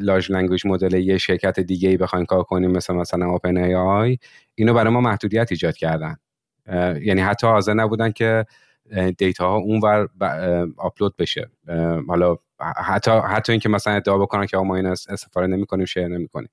large 0.00 0.32
language 0.32 0.66
model 0.66 0.94
یه 0.94 1.18
شرکت 1.18 1.60
دیگه 1.60 1.88
ای 1.88 2.24
کار 2.26 2.42
کنیم 2.42 2.70
مثل 2.70 2.94
مثلا 2.94 3.26
OpenAI 3.26 4.18
اینو 4.54 4.74
برای 4.74 4.92
ما 4.92 5.00
محدودیت 5.00 5.48
ایجاد 5.50 5.76
کردن. 5.76 6.16
یعنی 7.02 7.20
حتی 7.20 7.46
حاضر 7.46 7.74
نبودن 7.74 8.10
که 8.10 8.46
data 9.18 9.48
ها 9.48 9.56
اونور 9.56 10.08
آپلود 10.76 11.16
بشه. 11.16 11.50
حالا 12.08 12.36
حتی 12.76 13.10
حتی 13.10 13.52
اینکه 13.52 13.68
مثلا 13.68 13.92
ادعا 13.92 14.18
بکنن 14.18 14.46
که 14.46 14.56
ما 14.56 14.76
این 14.76 14.86
استفاده 14.86 15.46
نمی‌کنیم 15.46 15.84
share 15.84 16.08
نمی‌کنیم. 16.08 16.50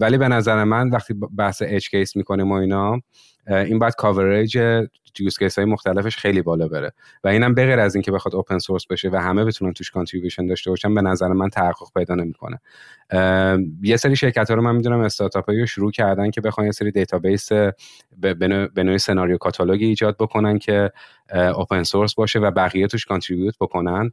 ولی 0.00 0.18
به 0.18 0.28
نظر 0.28 0.64
من 0.64 0.90
وقتی 0.90 1.14
بحث 1.38 1.62
edge 1.66 1.90
case 1.90 2.16
می‌کنیم 2.16 2.52
و 2.52 2.54
اینا 2.54 3.00
این 3.46 3.78
باید 3.78 3.94
coverage 3.94 4.58
use 5.20 5.38
case 5.38 5.58
های 5.58 5.64
مختلفش 5.64 6.16
خیلی 6.16 6.42
بالا 6.42 6.68
بره. 6.68 6.92
و 7.24 7.28
اینم 7.28 7.54
بغیر 7.54 7.80
از 7.80 7.94
اینکه 7.94 8.12
بخواد 8.12 8.34
open 8.34 8.58
source 8.58 8.86
بشه 8.86 9.10
و 9.12 9.16
همه 9.16 9.44
بتونن 9.44 9.72
توش 9.72 9.90
contribution 9.90 10.46
داشته 10.46 10.70
باشن 10.70 10.94
به 10.94 11.02
نظر 11.02 11.28
من 11.28 11.48
تحقق 11.48 11.88
پیدا 11.94 12.14
نمی‌کنه. 12.14 12.60
یه 13.82 13.96
سری 13.96 14.16
شرکت 14.16 14.50
ها 14.50 14.56
رو 14.56 14.62
من 14.62 14.74
می‌دونم 14.76 15.00
استارتاپ 15.00 15.50
رو 15.50 15.66
شروع 15.66 15.90
کردن 15.90 16.30
که 16.30 16.40
بخوان 16.40 16.66
یه 16.66 16.72
سری 16.72 16.90
database 16.90 17.48
به 18.74 18.82
نوعی 18.84 18.98
سناریو 18.98 19.36
کاتالوگی 19.36 19.86
ایجاد 19.86 20.16
بکنن 20.16 20.58
که 20.58 20.92
open 21.56 21.82
source 21.82 22.14
باشه 22.14 22.38
و 22.38 22.50
بقیه 22.50 22.86
توش 22.86 23.06
contribute 23.06 23.54
بکنن. 23.60 24.10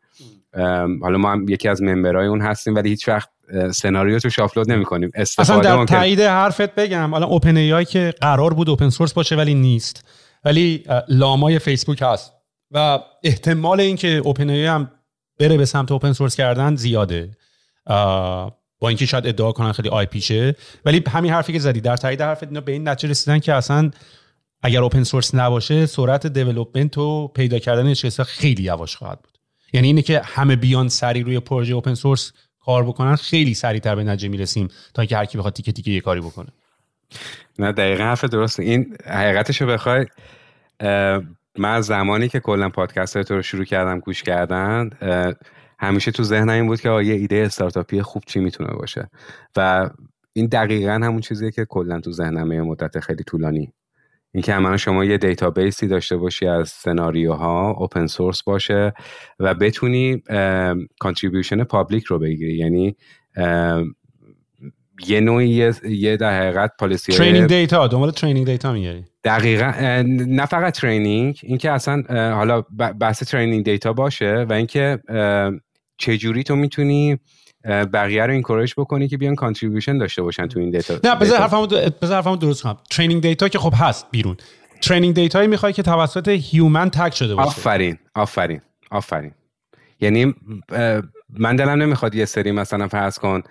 حالا 1.01 1.17
ما 1.17 1.31
هم 1.31 1.45
یکی 1.49 1.69
از 1.69 1.81
member 1.81 2.21
ای 2.21 2.27
اون 2.27 2.41
هستیم 2.41 2.75
ولی 2.75 2.89
هیچ 2.89 3.07
وقت 3.07 3.29
سناریو 3.71 4.19
توش 4.19 4.39
آپلود 4.39 4.71
نمی 4.71 4.85
کنیم 4.85 5.11
اصلا 5.15 5.59
در 5.59 5.85
تایید 5.85 6.19
حرفت 6.21 6.75
بگم. 6.75 7.11
حالا 7.11 7.25
OpenAI 7.25 7.85
که 7.85 8.13
قرار 8.21 8.53
بود 8.53 8.69
open 8.69 8.89
source 8.89 9.13
باشه 9.19 9.35
ولی 9.35 9.53
نیست. 9.53 10.05
ولی 10.45 10.83
Llama 11.07 11.51
ی 11.51 11.59
فیسبوک 11.59 12.01
هست. 12.01 12.33
و 12.71 12.99
احتمال 13.23 13.79
اینکه 13.79 14.07
OpenAI 14.07 14.65
هم 14.65 14.91
بره 15.39 15.57
به 15.57 15.65
سمت 15.65 15.91
اوپن 15.91 16.13
سورس 16.13 16.35
کردن 16.35 16.75
زیاده. 16.75 17.31
با 18.79 18.87
اینکه 18.87 19.05
شاید 19.05 19.27
ادعا 19.27 19.51
کنن 19.51 19.71
خیلی 19.71 19.89
آی 19.89 20.05
پیشه 20.05 20.55
ولی 20.85 21.03
همین 21.07 21.31
حرفی 21.31 21.53
که 21.53 21.59
زدی 21.59 21.81
در 21.81 21.97
تایید 21.97 22.21
حرفت 22.21 22.43
اینا 22.43 22.61
به 22.61 22.71
این 22.71 22.87
نتیجه 22.87 23.11
رسیدن 23.11 23.39
که 23.39 23.53
اصلا 23.53 23.91
اگر 24.61 24.83
اوپن 24.83 25.03
سورس 25.03 25.35
نباشه 25.35 25.85
سرعت 25.85 26.27
دیولپمنت 26.27 26.97
و 26.97 27.27
پیدا 27.27 27.59
کردن 27.59 27.93
چیزا 27.93 28.23
خیلی 28.23 28.63
یواش 28.63 28.95
خواهد 28.95 29.21
بود. 29.21 29.37
یعنی 29.73 29.87
اینه 29.87 30.01
که 30.01 30.21
همه 30.25 30.55
بیان 30.55 30.89
سری 30.89 31.23
روی 31.23 31.39
پروژه 31.39 31.73
اوپن 31.73 31.93
سورس 31.93 32.31
کار 32.59 32.83
بکنن 32.83 33.15
خیلی 33.15 33.53
سریعتر 33.53 33.95
به 33.95 34.03
نتیجه 34.03 34.27
می‌رسیم 34.27 34.67
تا 34.93 35.01
اینکه 35.01 35.17
هر 35.17 35.25
کی 35.25 35.37
بخواد 35.37 35.53
تیکه 35.53 35.71
تیکه 35.71 35.91
یه 35.91 36.01
کاری 36.01 36.21
بکنه. 36.21 36.49
نه 37.59 37.71
دقیقا 37.71 38.03
حرف 38.03 38.23
درسته. 38.23 38.63
این 38.63 38.95
حقیقتش 39.05 39.61
رو 39.61 39.67
بخوای 39.67 40.05
من 41.57 41.81
زمانی 41.81 42.27
که 42.27 42.39
کلا 42.39 42.69
پادکست 42.69 43.21
تو 43.21 43.35
رو 43.35 43.41
شروع 43.41 43.65
کردم 43.65 43.99
گوش 43.99 44.23
کردن 44.23 44.89
همیشه 45.79 46.11
تو 46.11 46.23
ذهنم 46.23 46.49
این 46.49 46.67
بود 46.67 46.81
که 46.81 46.89
یه 46.89 47.13
ایده 47.13 47.35
استارتاپی 47.35 48.01
خوب 48.01 48.23
چی 48.27 48.39
می‌تونه 48.39 48.73
باشه؟ 48.73 49.09
و 49.55 49.89
این 50.33 50.45
دقیقا 50.45 50.91
همون 50.91 51.19
چیزیه 51.19 51.51
که 51.51 51.65
کلا 51.65 51.99
تو 51.99 52.11
ذهنم 52.11 52.51
یه 52.51 52.61
مدت 52.61 52.99
خیلی 52.99 53.23
طولانی. 53.23 53.73
اینکه 54.31 54.53
همه 54.53 54.77
شما 54.77 55.05
یه 55.05 55.17
database 55.17 55.80
ی 55.80 55.87
داشته 55.87 56.17
باشی 56.17 56.47
از 56.47 56.69
سناریوها 56.69 57.71
open 57.71 58.07
source 58.07 58.43
باشه 58.43 58.93
و 59.39 59.53
بتونی 59.53 60.23
contribution 60.99 61.63
public 61.63 62.03
رو 62.03 62.19
بگیری. 62.19 62.57
یعنی 62.57 62.95
یه 65.07 65.19
نوعی 65.19 65.73
یه 65.89 66.17
در 66.17 66.39
حقیقت 66.39 66.71
policy 66.79 67.11
training 67.11 67.47
data 67.47 67.87
دنبال 67.87 68.11
training 68.11 68.45
data 68.45 68.73
می‌گیری 68.73 69.05
دقیقا 69.23 69.73
نه 70.27 70.45
فقط 70.45 70.79
training 70.79 71.39
اینکه 71.43 71.71
اصلا 71.71 72.03
حالا 72.35 72.61
بحث 72.99 73.23
training 73.23 73.65
data 73.65 73.93
باشه 73.93 74.45
و 74.49 74.53
اینکه 74.53 74.99
چجوری 75.97 76.43
تو 76.43 76.55
می‌تونی 76.55 77.17
بقیه 77.65 78.25
رو 78.25 78.31
encourage 78.31 78.73
بکنی 78.77 79.07
که 79.07 79.17
بیان 79.17 79.35
contribution 79.35 79.97
داشته 79.97 80.21
باشن 80.21 80.47
تو 80.47 80.59
این 80.59 80.69
data 80.69 80.99
نه 81.03 81.15
بذار 81.15 81.39
حرفمو 81.39 81.67
بذار 82.01 82.15
حرفمو 82.15 82.35
درست 82.35 82.63
کنم. 82.63 82.77
training 82.89 83.21
data 83.21 83.47
که 83.47 83.59
خب 83.59 83.73
هست 83.77 84.07
بیرون. 84.11 84.37
training 84.81 85.15
data 85.15 85.37
یی 85.37 85.47
می‌خوای 85.47 85.73
که 85.73 85.83
توسط 85.83 86.27
human 86.27 86.89
tag 86.89 87.11
شده 87.11 87.35
باشه. 87.35 87.47
آفرین 87.47 87.97
آفرین 88.15 88.61
آفرین. 88.91 89.31
یعنی 90.01 90.35
من 91.29 91.55
دلم 91.55 91.81
نمی‌خواد 91.81 92.15
یه 92.15 92.25
سری 92.25 92.51
مثلا 92.51 92.87
فرض 92.87 93.19
کن 93.19 93.41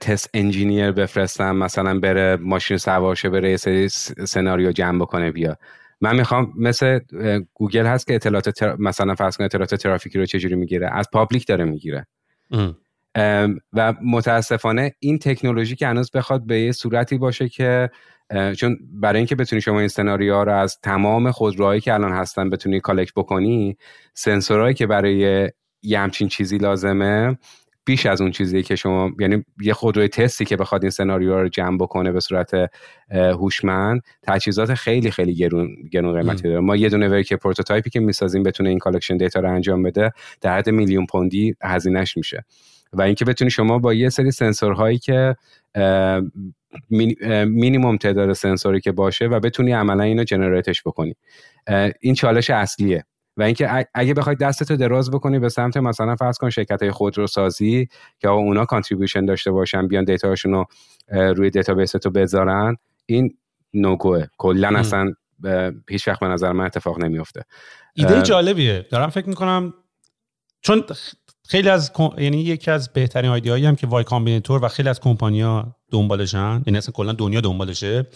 test 0.00 0.30
engineer 0.34 0.92
بفرستم 0.92 1.56
مثلا 1.56 2.00
بره 2.00 2.36
ماشین 2.36 2.76
سوارشه 2.76 3.28
بره 3.28 3.50
یه 3.50 3.56
سری 3.56 3.88
سناریو 4.28 4.72
جمع 4.72 5.00
بکنه 5.00 5.30
بیا. 5.30 5.56
من 6.00 6.16
می‌خوام 6.16 6.52
مثل 6.56 6.98
گوگل 7.54 7.86
هست 7.86 8.06
که 8.06 8.14
اطلاعات 8.14 8.62
مثلا 8.62 9.14
فرض 9.14 9.36
کن 9.36 9.44
اطلاعات 9.44 9.74
ترافیکی 9.74 10.18
رو 10.18 10.26
چجوری 10.26 10.54
می‌گیره؟ 10.54 10.90
از 10.92 11.06
public 11.12 11.46
داره 11.46 11.64
می‌گیره. 11.64 12.06
و 13.72 13.94
متاسفانه 14.04 14.94
این 14.98 15.18
تکنولوژی 15.18 15.76
که 15.76 15.86
هنوز 15.86 16.10
بخواد 16.10 16.46
به 16.46 16.60
یه 16.60 16.72
صورتی 16.72 17.18
باشه 17.18 17.48
که 17.48 17.90
چون 18.56 18.78
برای 18.92 19.18
اینکه 19.18 19.34
بتونی 19.34 19.62
شما 19.62 19.78
این 19.78 19.88
سناریوها 19.88 20.42
رو 20.42 20.52
از 20.52 20.78
تمام 20.82 21.30
خودروهایی 21.30 21.80
که 21.80 21.94
الان 21.94 22.12
هستن 22.12 22.50
بتونی 22.50 22.80
collect 22.80 23.12
بکنی 23.16 23.76
سنسورهایی 24.14 24.74
که 24.74 24.86
برای 24.86 25.50
یه 25.82 25.98
همچین 25.98 26.28
چیزی 26.28 26.58
لازمه 26.58 27.38
بیش 27.86 28.06
از 28.06 28.20
اون 28.20 28.30
چیزی 28.30 28.62
که 28.62 28.76
شما 28.76 29.10
یعنی 29.20 29.44
یه 29.60 29.72
خودروی 29.72 30.08
تستی 30.08 30.44
که 30.44 30.56
بخواد 30.56 30.84
این 30.84 30.90
سناریو 30.90 31.40
رو 31.40 31.48
جمع 31.48 31.78
بکنه 31.78 32.12
به 32.12 32.20
صورت 32.20 32.70
هوشمند 33.10 34.02
تجهیزات 34.22 34.74
خیلی 34.74 35.10
خیلی 35.10 35.34
گرون 35.34 35.68
گرون 35.92 36.20
قیمتی 36.20 36.42
داره. 36.42 36.60
ما 36.60 36.76
یه 36.76 36.88
دونه 36.88 37.08
work 37.08 37.32
prototype 37.32 37.84
ی 37.84 37.90
که 37.90 38.00
می‌سازیم 38.00 38.42
بتونه 38.42 38.68
این 38.68 38.78
collection 38.78 39.16
data 39.16 39.40
رو 39.40 39.54
انجام 39.54 39.82
بده 39.82 40.12
در 40.40 40.58
حد 40.58 40.70
میلیون 40.70 41.06
پوندی 41.06 41.54
هزینهش 41.62 42.16
میشه. 42.16 42.44
و 42.92 43.02
اینکه 43.02 43.24
بتونی 43.24 43.50
شما 43.50 43.78
با 43.78 43.94
یه 43.94 44.08
سری 44.08 44.30
سنسورهایی 44.30 44.98
که 44.98 45.36
مینیموم 47.46 47.96
تعداد 47.96 48.32
سنسوری 48.32 48.80
که 48.80 48.92
باشه 48.92 49.26
و 49.26 49.40
بتونی 49.40 49.72
عملا 49.72 50.02
اینو 50.02 50.24
generate 50.24 50.70
ش 50.70 50.82
بکنی. 50.82 51.14
این 52.00 52.14
چالش 52.14 52.50
اصلیه. 52.50 53.04
و 53.36 53.42
اینکه 53.42 53.86
اگه 53.94 54.14
بخوای 54.14 54.36
دستتو 54.36 54.76
دراز 54.76 55.10
بکنی 55.10 55.38
به 55.38 55.48
سمت 55.48 55.76
مثلا 55.76 56.16
فرض 56.16 56.38
کن 56.38 56.50
شرکت 56.50 56.82
های 56.82 56.90
خودروسازی 56.90 57.88
که 58.18 58.28
اونا 58.28 58.64
contribution 58.64 59.24
داشته 59.24 59.50
باشن 59.50 59.88
بیان 59.88 60.04
data 60.04 60.28
شون 60.28 60.52
رو 60.52 60.64
روی 61.08 61.50
database 61.50 61.92
تو 61.92 62.10
بذارن 62.10 62.76
این 63.06 63.38
no-go 63.74 64.16
ه 64.16 64.24
کلا 64.38 64.78
اصلا 64.78 65.12
هیچ 65.88 66.08
وقت 66.08 66.20
به 66.20 66.26
نظر 66.26 66.52
من 66.52 66.64
اتفاق 66.64 66.98
نمیفته 66.98 67.42
ایده 67.94 68.22
جالبیه. 68.22 68.86
دارم 68.90 69.10
فکر 69.10 69.28
می‌کنم 69.28 69.74
چون 70.60 70.84
خیلی 71.48 71.68
از 71.68 71.92
یعنی 72.18 72.40
یکی 72.42 72.70
از 72.70 72.92
بهترین 72.92 73.30
ایده 73.30 73.68
هم 73.68 73.76
که 73.76 73.86
Y 73.86 74.04
Combinator 74.04 74.64
و 74.64 74.68
خیلی 74.68 74.88
از 74.88 75.00
کمپانیا 75.00 75.76
دنبالشن 75.90 76.62
یعنی 76.66 76.78
اصلا 76.78 76.92
کلا 76.92 77.12
دنیا 77.12 77.40
دنبالشه 77.40 78.06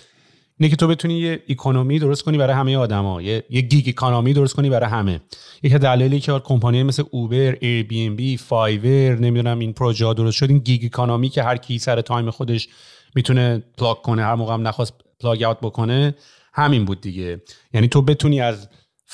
اینه 0.60 0.70
که 0.70 0.76
تو 0.76 0.86
بتونی 0.86 1.18
یه 1.18 1.42
economy 1.48 1.98
درست 1.98 2.22
کنی 2.22 2.38
برای 2.38 2.56
همه 2.56 2.76
آدما. 2.76 3.22
یه 3.22 3.44
یه 3.50 3.60
gig 3.60 3.88
economy 3.88 4.32
درست 4.32 4.54
کنی 4.54 4.70
برای 4.70 4.90
همه. 4.90 5.20
یکی 5.62 5.78
دلایلی 5.78 6.20
که 6.20 6.40
کمپانی 6.44 6.82
مثل 6.82 7.02
Uber، 7.10 7.56
Airbnb، 7.60 8.36
Fiverr 8.36 9.18
نمی‌دونم 9.18 9.58
این 9.58 9.72
پروژه 9.72 10.14
درست 10.14 10.36
شد 10.36 10.50
این 10.50 10.58
gig 10.58 10.84
economy 10.84 11.28
که 11.28 11.42
هر 11.42 11.56
کی 11.56 11.78
سر 11.78 12.00
time 12.00 12.30
خودش 12.30 12.68
می‌تونه 13.14 13.62
plug 13.78 13.96
کنه 13.96 14.22
هر 14.22 14.34
موقع 14.34 14.54
هم 14.54 14.68
نخواست 14.68 14.94
plug 15.20 15.42
out 15.42 15.60
بکنه 15.62 16.14
همین 16.52 16.84
بود 16.84 17.00
دیگه. 17.00 17.42
یعنی 17.74 17.88
تو 17.88 18.02
بتونی 18.02 18.40
از 18.40 18.68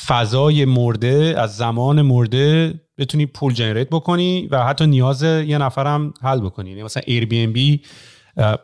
فضای 0.06 0.64
مرده 0.64 1.34
از 1.38 1.56
زمان 1.56 2.02
مرده 2.02 2.74
بتونی 2.98 3.26
پول 3.26 3.52
generate 3.52 3.88
بکنی 3.88 4.48
و 4.50 4.64
حتی 4.64 4.86
نیاز 4.86 5.22
یه 5.22 5.58
نفرم 5.58 6.14
حل 6.22 6.40
بکنی. 6.40 6.70
یعنی 6.70 6.82
مثلا 6.82 7.02
Airbnb 7.06 7.80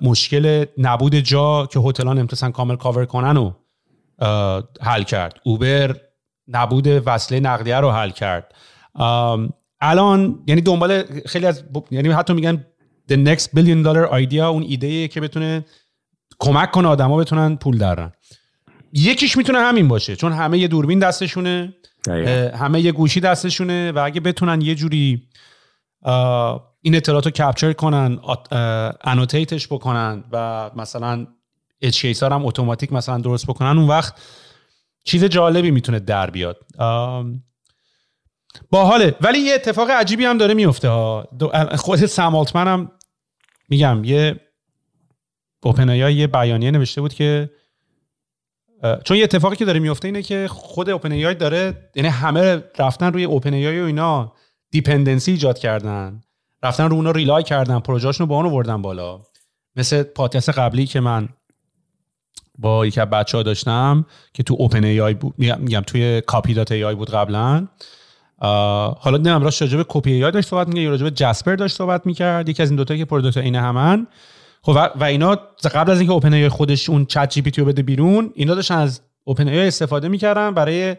مشکل 0.00 0.64
نبود 0.78 1.14
جا 1.14 1.66
که 1.66 1.80
هتلان 1.80 2.18
نمی‌تونن 2.18 2.52
کامل 2.52 2.76
کاور 2.76 3.04
کنن 3.04 3.36
و 3.36 3.52
حل 4.80 5.02
کرد. 5.02 5.40
اوبر 5.44 5.96
نبود 6.48 6.86
وصله 7.06 7.40
نقلیه 7.40 7.76
رو 7.76 7.90
حل 7.90 8.10
کرد. 8.10 8.54
الان 9.80 10.42
یعنی 10.46 10.60
دنبال 10.60 11.02
خیلی 11.26 11.46
از 11.46 11.64
یعنی 11.90 12.08
حتی 12.08 12.32
میگن 12.32 12.64
the 13.12 13.14
next 13.14 13.44
billion 13.56 13.86
dollar 13.86 14.12
idea 14.12 14.38
اون 14.38 14.62
ایده 14.62 15.08
که 15.08 15.20
بتونه 15.20 15.64
کمک 16.38 16.70
کنه 16.70 16.88
آدما 16.88 17.16
بتونن 17.16 17.56
پول 17.56 17.78
درن 17.78 18.12
یکیش 18.92 19.36
می‌تونه 19.36 19.58
همین 19.58 19.88
باشه 19.88 20.16
چون 20.16 20.32
همه 20.32 20.58
یه 20.58 20.68
دوربین 20.68 20.98
دستشونه 20.98 21.74
همه 22.54 22.80
یه 22.80 22.92
گوشی 22.92 23.20
دستشونه 23.20 23.92
و 23.92 23.98
اگه 24.04 24.20
بتونن 24.20 24.60
یه 24.60 24.74
جوری 24.74 25.22
این 26.80 26.94
اطلاعات 26.94 27.24
رو 27.24 27.30
کپچر 27.30 27.72
کنن 27.72 28.20
انوتیتش 29.04 29.66
بکنن 29.66 30.24
و 30.32 30.70
مثلا 30.76 31.26
اچ 31.80 32.22
هم 32.22 32.46
اتوماتیک 32.46 32.92
مثلا 32.92 33.18
درست 33.18 33.46
بکنن. 33.46 33.78
اون 33.78 33.88
وقت 33.88 34.14
چیز 35.04 35.24
جالبی 35.24 35.70
می‌تونه 35.70 35.98
در 35.98 36.30
بیاد. 36.30 36.66
باحاله. 38.70 39.14
ولی 39.20 39.38
یه 39.38 39.54
اتفاق 39.54 39.90
عجیبی 39.90 40.24
هم 40.24 40.38
داره 40.38 40.54
میفته 40.54 40.88
ها. 40.88 41.28
خود 41.76 42.06
سم 42.06 42.44
هم 42.54 42.90
میگم 43.68 44.04
یه 44.04 44.40
اوپن 45.62 45.88
یه 45.88 46.26
بیانیه 46.26 46.70
نوشته 46.70 47.00
بود 47.00 47.14
که 47.14 47.50
چون 49.04 49.16
یه 49.16 49.24
اتفاقی 49.24 49.56
که 49.56 49.64
داره 49.64 49.80
میفته 49.80 50.08
اینه 50.08 50.22
که 50.22 50.48
خود 50.48 50.90
اوپن 50.90 51.32
داره 51.32 51.90
یعنی 51.94 52.08
همه 52.08 52.62
رفتن 52.78 53.12
روی 53.12 53.24
اوپن 53.24 53.54
و 53.54 53.84
اینا. 53.84 54.32
dependency 54.72 55.30
ایجاد 55.30 55.58
کردن. 55.58 56.20
رفتن 56.62 56.88
رو 56.88 56.96
اونا 56.96 57.10
rely 57.10 57.42
کردن. 57.42 57.78
پروژهشون 57.78 58.26
رو 58.26 58.26
با 58.26 58.36
اون 58.36 58.46
وردن 58.46 58.82
بالا. 58.82 59.20
مثل 59.76 60.02
پادکست 60.02 60.48
قبلی 60.48 60.86
که 60.86 61.00
من 61.00 61.28
با 62.58 62.86
یکی 62.86 63.00
از 63.00 63.10
بچه 63.10 63.36
ها 63.36 63.42
داشتم 63.42 64.06
که 64.34 64.42
تو 64.42 64.56
OpenAI 64.58 65.14
بود. 65.14 65.34
میگم 65.38 65.80
توی 65.80 66.20
Copy.ai 66.20 66.94
بود 66.94 67.10
قبلا. 67.10 67.68
حالا 68.98 69.18
نه 69.18 69.38
راست 69.38 69.62
راجع 69.62 69.76
به 69.76 69.84
Copy 69.88 70.12
AI 70.12 70.30
داشت 70.30 70.48
صحبت 70.48 70.68
میگه 70.68 70.88
راجع 70.88 71.04
به 71.04 71.10
Jasper 71.10 71.56
داشت 71.56 71.76
صحبت 71.76 72.06
می‌کرد. 72.06 72.48
یکی 72.48 72.62
از 72.62 72.70
این 72.70 72.76
دوتا 72.76 72.96
که 72.96 73.04
product 73.04 73.36
عین 73.36 73.60
همن. 73.60 74.06
خب 74.62 74.90
و 75.00 75.04
اینا 75.04 75.38
قبل 75.74 75.90
از 75.90 75.98
اینکه 75.98 76.12
OpenAI 76.12 76.48
خودش 76.48 76.90
اون 76.90 77.04
ChatGPT 77.06 77.60
رو 77.60 77.66
بده 77.66 77.82
بیرون 77.82 78.32
اینا 78.34 78.54
داشتن 78.54 78.78
از 78.78 79.00
OpenAI 79.24 79.66
استفاده 79.66 80.08
می‌کردن 80.08 80.54
برای 80.54 80.96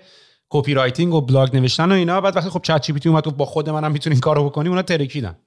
copywriting 0.54 1.14
و 1.14 1.22
بلاگ 1.22 1.56
نوشتن 1.56 1.92
و 1.92 1.96
اینا. 1.96 2.22
بعد 2.22 2.36
وقتی 2.36 2.50
خب 2.50 2.62
ChatGPT 2.64 3.10
اومد 3.10 3.24
بابا 3.24 3.46
خود 3.46 3.70
منم 3.70 3.92
می‌تونی 3.92 4.13
این 4.13 4.20
کارو 4.20 4.46
بکنی 4.46 4.70
اونا 4.70 4.82
ترکیدن. 4.82 5.38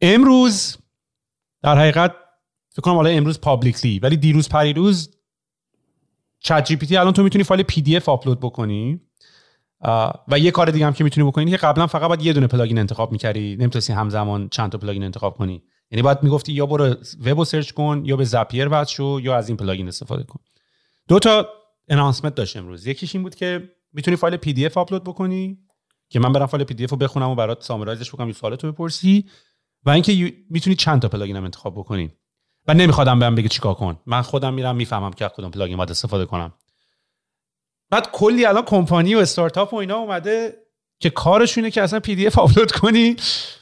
امروز 0.00 0.76
در 1.62 1.78
حقیقت 1.78 2.14
فکر 2.70 2.82
کنم 2.82 2.94
حالا 2.94 3.10
امروز 3.10 3.40
publicly 3.40 3.98
ولی 3.98 4.16
دیروز 4.16 4.48
پریروز 4.48 5.16
ChatGPT 6.40 6.96
الان 6.96 7.12
تو 7.12 7.22
می‌تونی 7.22 7.44
فایل 7.44 7.62
PDF 7.62 8.08
آپلود 8.08 8.40
بکنی. 8.40 9.00
و 10.28 10.38
یه 10.38 10.50
کار 10.50 10.70
دیگه 10.70 10.86
هم 10.86 10.92
که 10.92 11.04
می‌تونی 11.04 11.26
بکنی 11.26 11.50
که 11.50 11.56
قبلا 11.56 11.86
فقط 11.86 12.08
باید 12.08 12.22
یه 12.22 12.32
دونه 12.32 12.46
plugin 12.46 12.78
انتخاب 12.78 13.12
می‌کردی. 13.12 13.56
نمی‌تونستی 13.56 13.92
همزمان 13.92 14.48
چند 14.48 14.72
تا 14.72 14.78
plugin 14.78 15.04
انتخاب 15.04 15.36
کنی. 15.36 15.62
یعنی 15.90 16.02
باید 16.02 16.22
می‌گفتی 16.22 16.52
یا 16.52 16.66
برو 16.66 16.94
web 17.24 17.44
search 17.44 17.70
کن 17.70 18.02
یا 18.04 18.16
به 18.16 18.24
Zapier 18.24 18.68
وصل 18.70 18.94
شو 18.94 19.20
یا 19.22 19.36
از 19.36 19.48
این 19.48 19.56
plugin 19.56 19.88
استفاده 19.88 20.22
کن. 20.22 20.40
دو 21.08 21.18
تا 21.18 21.48
انانسمنت 21.88 22.34
داشت 22.34 22.56
امروز. 22.56 22.86
یکیش 22.86 23.14
این 23.14 23.22
بود 23.22 23.34
که 23.34 23.75
می‌تونی 23.96 24.16
فایل 24.16 24.36
پی 24.36 24.52
دی 24.52 24.66
اف 24.66 24.78
آپلود 24.78 25.04
بکنی؟ 25.04 25.58
که 26.08 26.20
من 26.20 26.32
برم 26.32 26.46
فایل 26.46 26.64
پی 26.64 26.74
دی 26.74 26.84
اف 26.84 26.90
رو 26.90 26.96
بخونم 26.96 27.28
و 27.28 27.34
برات 27.34 27.62
سامرایزش 27.62 28.14
بکنم 28.14 28.26
یه 28.26 28.34
سوالتو 28.34 28.72
بپرسی. 28.72 29.24
و 29.84 29.90
اینکه 29.90 30.32
می‌تونی 30.50 30.76
چند 30.76 31.02
تا 31.02 31.08
پلاگین 31.08 31.36
هم 31.36 31.44
انتخاب 31.44 31.74
بکنی. 31.74 32.12
و 32.68 32.74
نمیخوادم 32.74 33.18
بهم 33.18 33.34
بگه 33.34 33.48
چیکار 33.48 33.74
کن. 33.74 33.98
من 34.06 34.22
خودم 34.22 34.54
میرم 34.54 34.76
می‌فهمم 34.76 35.12
که 35.12 35.28
کدوم 35.28 35.50
پلاگین 35.50 35.76
باید 35.76 35.90
استفاده 35.90 36.26
کنم. 36.26 36.52
بعد 37.90 38.10
کلی 38.10 38.44
الان 38.44 38.62
کمپانی 38.62 39.14
و 39.14 39.18
استارتاپ 39.18 39.74
و 39.74 39.76
اینا 39.76 39.96
اومده 39.96 40.56
که 41.00 41.10
کارشونه 41.10 41.70
که 41.70 41.82
اصلا 41.82 42.00
پی 42.00 42.14
دی 42.14 42.26
اف 42.26 42.38
آپلود 42.38 42.72
کنی 42.72 43.16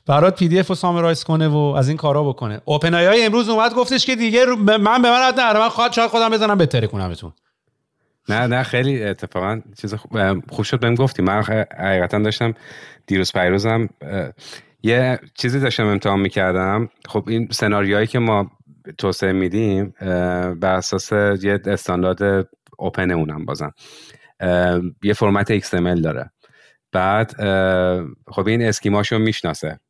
برات 0.07 0.39
پی 0.39 0.49
دی 0.49 0.59
اف 0.59 0.69
رو 0.69 0.75
سامرایز 0.75 1.25
کنه 1.25 1.49
و 1.49 1.57
از 1.57 1.89
این 1.89 1.97
کارا 1.97 2.25
بکنه. 2.25 2.61
اوپن 2.65 2.95
آی 2.95 3.23
امروز 3.23 3.49
اومد 3.49 3.75
گفتش 3.75 4.07
که 4.07 4.17
دیگه 4.17 4.47
من 4.47 4.67
به 4.77 4.79
من 4.79 5.35
نه 5.37 5.53
من 5.53 5.69
خواهد 5.69 5.93
شاید 5.93 6.11
خودم 6.11 6.29
بزنم 6.29 6.59
بهتره 6.59 6.87
کنم 6.87 7.11
بتون 7.11 7.33
نه 8.29 8.47
نه 8.47 8.63
خیلی 8.63 9.03
اتفاقا 9.03 9.61
چیز 9.81 9.95
خوب 10.49 10.63
شد 10.63 10.81
بهم 10.81 10.95
گفتی. 10.95 11.23
من 11.23 11.43
حقیقتا 11.79 12.19
داشتم 12.19 12.55
دیروز 13.07 13.33
پیروزم 13.33 13.89
یه 14.83 15.19
چیزی 15.35 15.61
داشتم 15.61 15.87
امتحان 15.87 16.21
می‌کردم. 16.21 16.89
خب 17.09 17.25
این 17.29 17.49
سناریوهایی 17.53 18.07
که 18.07 18.19
ما 18.19 18.51
توسعه 18.99 19.33
میدیم 19.33 19.95
بر 20.61 20.75
اساس 20.75 21.13
یه 21.13 21.61
استاندارد 21.67 22.49
اوپن 22.79 23.11
اونم 23.11 23.45
بازم. 23.45 23.73
یه 25.03 25.13
فرمت 25.17 25.59
XML 25.59 26.01
داره. 26.03 26.31
بعد 26.93 27.33
خب 28.29 28.47
این 28.47 28.63
اسکیماشو 28.63 29.19
می‌شناسه 29.19 29.81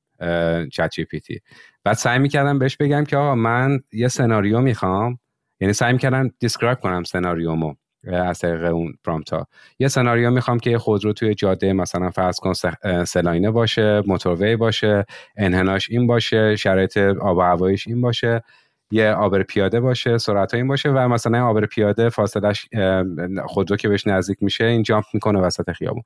چت 0.73 0.91
جی 0.91 1.05
پی 1.05 1.21
تی. 1.21 1.41
بعد 1.85 1.97
سعی 1.97 2.19
می‌کردم 2.19 2.59
بهش 2.59 2.77
بگم 2.77 3.05
که 3.05 3.17
آقا 3.17 3.35
من 3.35 3.81
یه 3.93 4.09
سناریو 4.09 4.61
می‌خوام 4.61 5.19
یعنی 5.61 5.73
سعی 5.73 5.93
می‌کردم 5.93 6.31
describe 6.41 6.79
کنم 6.79 7.03
سناریومو. 7.05 7.75
از 8.13 8.39
طریق 8.39 8.65
اون 8.65 8.95
prompt 9.05 9.41
ا. 9.41 9.47
یه 9.79 9.89
سناریو 9.89 10.31
می‌خوام 10.31 10.59
که 10.59 10.79
خودرو 10.79 11.13
توی 11.13 11.35
جاده 11.35 11.73
مثلا 11.73 12.11
فرض 12.11 12.37
کن 12.41 12.53
سه 13.05 13.18
line 13.18 13.44
ه 13.44 13.51
باشه 13.51 14.03
motorway 14.07 14.57
باشه 14.57 15.05
انحناش 15.37 15.91
این 15.91 16.07
باشه 16.07 16.57
شرایط 16.57 16.97
آب 16.97 17.37
و 17.37 17.41
هوایش 17.41 17.89
این 17.89 18.01
باشه 18.01 18.43
یه 18.91 19.11
عابر 19.11 19.43
پیاده 19.43 19.81
باشه 19.81 20.19
سرعت 20.19 20.55
این 20.55 20.69
باشه 20.69 20.89
و 20.89 21.09
مثلا 21.09 21.47
عابر 21.47 21.67
پیاده 21.67 22.09
فاصلش 22.09 22.69
خودرو 23.47 23.77
که 23.77 23.89
بهش 23.89 24.07
نزدیک 24.07 24.39
میشه 24.41 24.65
این 24.65 24.83
jump 24.83 25.05
می‌کنه 25.15 25.41
وسط 25.41 25.73
خیابون. 25.73 26.03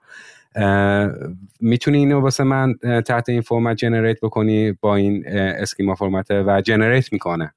می‌تونی 1.61 1.99
اینو 1.99 2.20
واسه 2.20 2.44
من 2.44 2.74
تحت 3.07 3.28
این 3.28 3.40
format 3.40 3.76
generate 3.76 4.20
بکنی 4.20 4.72
با 4.72 4.96
این 4.96 5.28
schema 5.28 5.94
format 5.94 6.30
و 6.30 6.61
generate 6.61 7.12
می‌کنه. 7.12 7.55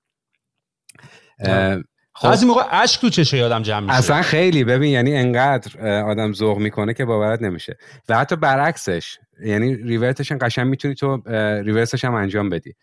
خب. 2.14 2.28
از 2.28 2.42
این 2.42 2.52
موقع 2.52 2.64
اشک 2.72 3.02
تو 3.02 3.10
چشه 3.10 3.44
آدم 3.44 3.62
جمع 3.62 3.80
میشه. 3.80 3.94
اصلا 3.94 4.22
خیلی. 4.22 4.64
ببین 4.64 4.92
یعنی 4.92 5.18
انقدر 5.18 6.02
آدم 6.02 6.34
ذوق 6.34 6.58
می‌کنه 6.58 6.94
که 6.94 7.06
باورت 7.06 7.42
نمیشه. 7.42 7.78
و 8.10 8.18
حتی 8.18 8.36
برعکسش 8.36 9.18
یعنی 9.44 9.76
ریورتش 9.76 10.32
قشنگ 10.32 10.68
می‌تونی 10.68 10.96
تو 10.96 11.22
ریورسش 11.66 12.06
هم 12.06 12.14
انجام 12.14 12.50
بدی. 12.50 12.74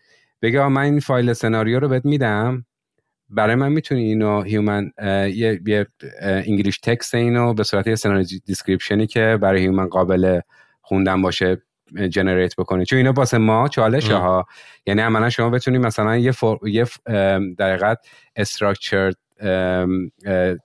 بگه 0.41 0.67
من 0.67 0.81
این 0.81 0.99
file 0.99 1.33
scenario 1.33 1.79
رو 1.79 1.87
بهت 1.87 2.05
میدم. 2.05 2.65
برای 3.29 3.55
من 3.55 3.71
می‌تونی 3.71 4.03
اینو 4.03 4.41
human 4.41 4.91
یه, 5.01 5.61
یه 5.67 5.87
English 6.21 6.79
text 6.79 7.15
اینو 7.15 7.53
به 7.53 7.63
صورت 7.63 7.87
یه 7.87 7.95
scenario 7.95 8.27
descriptionی 8.45 9.07
که 9.07 9.37
برای 9.41 9.61
human 9.61 9.87
قابل 9.87 10.39
خوندن 10.81 11.21
باشه 11.21 11.61
generate 12.09 12.55
بکنه 12.55 12.85
چون 12.85 12.97
اینا 12.97 13.11
واسه 13.11 13.37
ما 13.37 13.67
چالشه 13.67 14.15
ها. 14.15 14.45
یعنی 14.85 15.01
عملا 15.01 15.29
شما 15.29 15.49
بتونید 15.49 15.81
مثلا 15.81 16.17
یه 16.17 16.31
for... 16.31 16.59
یه 16.63 16.85
در 17.57 17.69
حقیقت 17.69 17.97
structured 18.35 19.15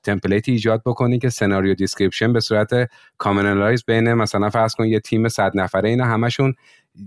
templateی 0.02 0.52
ایجاد 0.52 0.82
بکنی 0.86 1.18
که 1.18 1.28
scenario 1.28 1.74
description 1.74 2.32
به 2.32 2.40
صورت 2.40 2.90
communalize 3.18 3.84
بین 3.84 4.14
مثلا 4.14 4.50
فرض 4.50 4.74
کن 4.74 4.86
یه 4.86 5.00
تیم 5.00 5.28
صد 5.28 5.52
نفره 5.54 5.88
اینا 5.88 6.04
همشون 6.04 6.54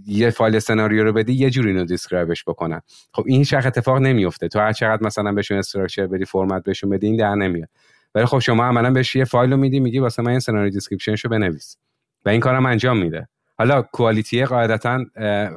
یه 0.07 0.29
فایل 0.29 0.59
سناریو 0.59 1.03
رو 1.03 1.13
بدی 1.13 1.33
یه 1.33 1.49
جوری 1.49 1.69
اینو 1.69 1.85
describeش 1.85 2.43
بکنن. 2.43 2.81
خب 3.13 3.23
این 3.27 3.37
هیچ 3.37 3.53
اتفاق 3.53 3.97
نمیفته 3.97 4.47
تو 4.47 4.59
هر 4.59 4.73
چقدر 4.73 5.03
مثلا 5.03 5.31
بهشون 5.31 5.57
structure 5.57 6.07
بدی 6.07 6.25
فرمت 6.25 6.63
بهشون 6.63 6.89
بدی 6.89 7.07
این 7.07 7.15
در 7.15 7.35
نمیاد. 7.35 7.69
ولی 8.15 8.25
خب 8.25 8.39
شما 8.39 8.65
عملا 8.65 8.91
بهش 8.91 9.15
یه 9.15 9.25
فایل 9.25 9.51
رو 9.51 9.57
میدی 9.57 9.79
میگی 9.79 9.99
واسه 9.99 10.21
من 10.21 10.29
این 10.29 10.39
scenario 10.39 10.69
descriptionشو 10.69 11.29
بنویس. 11.29 11.77
و 12.25 12.29
این 12.29 12.39
کارم 12.39 12.65
انجام 12.65 12.97
میده. 12.97 13.27
حالا 13.57 13.81
quality 13.81 14.45
قاعدتا 14.45 15.05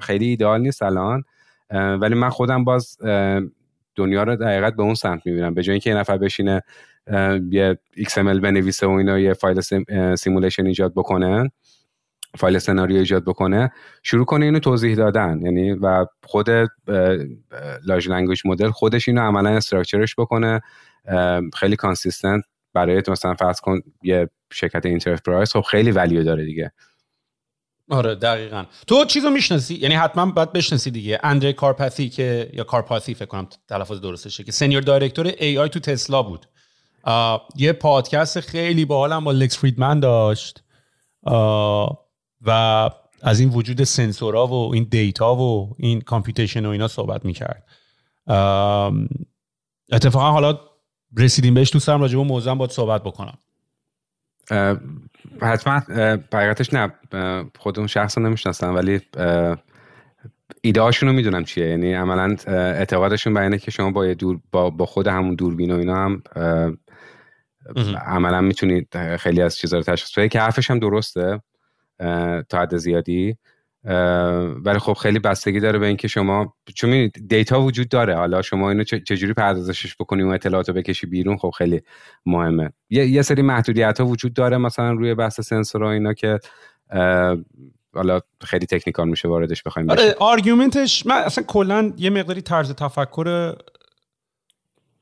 خیلی 0.03 0.26
ایدئال 0.26 0.61
نیست 0.61 0.82
الان 0.82 1.24
ولی 1.70 2.14
من 2.14 2.28
خودم 2.28 2.64
باز 2.64 2.96
دنیا 3.96 4.22
رو 4.22 4.36
دقیقا 4.36 4.74
به 4.76 4.82
اون 4.82 4.94
سمت 4.94 5.26
می‌بینم. 5.26 5.55
به 5.55 5.62
جای 5.62 5.72
اینکه 5.72 5.90
یه 5.90 5.96
نفر 5.96 6.16
بشینه 6.16 6.62
یه 7.51 7.78
XML 7.98 8.40
بنویسه 8.42 8.86
و 8.86 8.90
اینا 8.90 9.18
یه 9.18 9.32
فایل 9.32 9.61
simulation 10.16 10.66
ایجاد 10.66 10.92
بکنه 10.94 11.51
فایل 12.36 12.59
سناریو 12.59 12.96
ایجاد 12.96 13.24
بکنه 13.24 13.70
شروع 14.03 14.24
کنه 14.24 14.44
اینو 14.44 14.59
توضیح 14.59 14.96
دادن. 14.96 15.40
یعنی 15.42 15.72
و 15.72 16.07
خود 16.24 16.48
large 17.86 18.09
language 18.09 18.43
model 18.45 18.70
خودش 18.70 19.09
اینو 19.09 19.20
عملا 19.20 19.51
structureش 19.51 20.14
بکنه 20.18 20.61
خیلی 21.55 21.76
consistent 21.76 22.45
برای 22.74 23.03
مثلا 23.09 23.34
فرض 23.34 23.61
کن 23.61 23.80
یه 24.03 24.28
شرکت 24.53 24.86
enterprise 24.86 25.53
خب 25.53 25.61
خیلی 25.61 25.90
value 25.91 26.22
داره 26.22 26.44
دیگه. 26.44 26.72
آره 27.91 28.14
دقیقا. 28.14 28.64
تو 28.86 29.05
چیزو 29.05 29.30
می‌شناسی؟ 29.30 29.74
یعنی 29.74 29.95
حتما 29.95 30.26
باید 30.26 30.53
بشناسی 30.53 30.91
دیگه. 30.91 31.20
اندری 31.22 31.53
کارپاثی 31.53 32.09
که 32.09 32.51
یا 32.53 32.64
کارپاثی 32.64 33.14
فکر 33.14 33.26
کنم 33.26 33.49
تلفظ 33.68 34.01
درستشه 34.01 34.45
که 34.45 34.53
senior 34.53 34.82
director 34.82 35.26
AI 35.26 35.68
تو 35.68 35.80
تسلا 35.80 36.22
بود. 36.22 36.47
یه 37.57 37.72
پادکست 37.72 38.41
خیلی 38.41 38.84
باحالم 38.84 39.24
با 39.24 39.32
لکس 39.32 39.59
فریدمن 39.59 40.01
داشت. 40.01 40.62
و 42.47 42.91
از 43.22 43.41
این 43.41 43.49
وجود 43.49 43.84
sensorا 43.84 44.47
و 44.47 44.74
این 44.74 44.86
data 44.91 45.34
و 45.34 45.74
این 45.78 46.01
computation 46.01 46.66
و 46.66 46.68
اینا 46.68 46.88
صحبت 46.88 47.24
می‌کرد. 47.24 47.64
اتفاقا 49.93 50.30
حالا 50.30 50.61
رسیدیم 51.18 51.55
بهش. 51.55 51.72
دوست 51.72 51.86
دارم 51.86 52.01
راجع 52.01 52.16
به 52.16 52.24
موضوع 52.24 52.55
باید 52.55 52.70
صحبت 52.70 53.03
بکنم. 53.03 53.38
حتما 55.42 55.82
حقیقتش 56.32 56.74
نه. 56.74 56.92
خود 57.59 57.78
اون 57.78 57.86
شخص 57.86 58.18
رو 58.18 58.24
نمی‌شناسم 58.24 58.74
ولی 58.74 59.01
ایده 60.61 60.80
رو 61.03 61.12
می‌دونم 61.12 61.44
چیه. 61.44 61.68
یعنی 61.68 61.94
عملا 61.94 62.36
اعتقادشون 62.46 63.34
به 63.34 63.40
اینه 63.40 63.59
که 63.59 63.70
شما 63.70 63.90
با, 63.90 64.14
دور 64.14 64.40
با, 64.53 64.70
با 64.70 64.86
خود 64.86 65.07
همون 65.07 65.34
دوربین 65.34 65.70
و 65.70 65.76
اینا 65.78 65.96
هم 65.96 66.22
عملا 68.07 68.40
می‌تونید 68.40 69.16
خیلی 69.16 69.42
از 69.42 69.57
چیزا 69.57 69.76
رو 69.76 69.82
تشخیص 69.82 70.18
بدید 70.18 70.30
که 70.30 70.40
حرفش 70.40 70.70
هم 70.70 70.78
درسته 70.78 71.40
تا 72.48 72.61
حد 72.61 72.76
زیادی. 72.76 73.36
ولی 74.64 74.78
خب 74.78 74.93
خیلی 74.93 75.18
بستگی 75.18 75.61
داره 75.61 75.78
به 75.78 75.87
اینکه 75.87 76.09
شما 76.09 76.55
چون 76.74 77.11
دیتا 77.28 77.62
وجود 77.62 77.89
داره. 77.89 78.16
حالا 78.16 78.43
شما 78.43 78.70
اینو 78.70 78.85
چجوری 78.85 79.33
پردازشش 79.33 79.97
بکنی؟ 79.97 80.22
و 80.22 80.28
اطلاعات 80.28 80.68
رو 80.68 80.74
بکشی 80.74 81.07
بیرون؟ 81.07 81.37
خب 81.37 81.51
خیلی 81.59 81.81
مهمه. 82.26 82.72
یه, 82.91 83.07
یه 83.07 83.22
سری 83.22 83.43
محدودیت 83.43 84.01
ها 84.01 84.07
وجود 84.07 84.35
داره 84.35 84.57
مثلا 84.57 84.93
روی 84.93 85.14
بحث 85.14 85.41
سنسور 85.41 85.85
اینا 85.85 86.12
که 86.12 86.39
حالا 87.95 88.20
خیلی 88.41 88.66
technical 88.66 89.09
میشه 89.09 89.28
واردش 89.28 89.62
بخوایم 89.62 89.91
آره 89.91 90.14
argumentش 90.18 91.07
من 91.07 91.14
اصلا 91.14 91.45
کلا 91.45 91.93
یه 91.97 92.11
مقداری 92.11 92.41
طرز 92.41 92.72
تفکر 92.72 93.55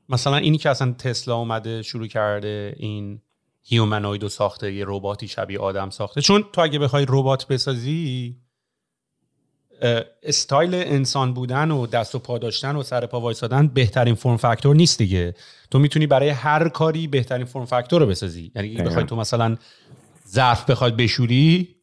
مثلا 0.09 0.37
اینی 0.37 0.57
که 0.57 0.69
اصلا 0.69 0.91
تسلا 0.91 1.35
اومده 1.35 1.81
شروع 1.81 2.07
کرده 2.07 2.75
این 2.77 3.21
humanoid 3.63 4.23
و 4.23 4.29
ساخته 4.29 4.73
یه 4.73 4.85
رباتی 4.87 5.27
شبیه 5.27 5.59
آدم 5.59 5.89
ساخته. 5.89 6.21
چون 6.21 6.43
تو 6.53 6.61
اگه 6.61 6.79
بخوای 6.79 7.05
ربات 7.09 7.47
بسازی 7.47 8.35
استایل 10.23 10.75
انسان 10.75 11.33
بودن 11.33 11.71
و 11.71 11.87
دست 11.87 12.15
و 12.15 12.19
پا 12.19 12.37
داشتن 12.37 12.75
و 12.75 12.83
سر 12.83 13.05
پا 13.05 13.19
وایسادن 13.19 13.67
بهترین 13.67 14.15
form 14.15 14.37
factor 14.37 14.75
نیست 14.75 14.97
دیگه. 14.97 15.35
تو 15.71 15.79
می‌تونی 15.79 16.07
برای 16.07 16.29
هر 16.29 16.69
کاری 16.69 17.07
بهترین 17.07 17.45
form 17.45 17.65
factor 17.65 18.01
رو 18.01 18.07
بسازی. 18.07 18.51
یعنی 18.55 18.75
بخوای 18.75 19.05
تو 19.05 19.15
مثلا 19.15 19.57
ظرف 20.27 20.69
بخواد 20.69 20.97
بشوری 20.97 21.75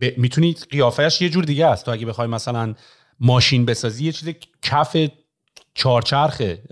ب... 0.00 0.04
می‌تونی 0.16 0.56
قیافهش 0.70 1.22
یه 1.22 1.28
جور 1.28 1.44
دیگه 1.44 1.66
است. 1.66 1.84
تو 1.84 1.90
اگه 1.90 2.06
بخوای 2.06 2.28
مثلا 2.28 2.74
ماشین 3.20 3.64
بسازی 3.64 4.04
یه 4.04 4.12
چیز 4.12 4.34
کف 4.62 4.96
چارچرخه 5.74 6.62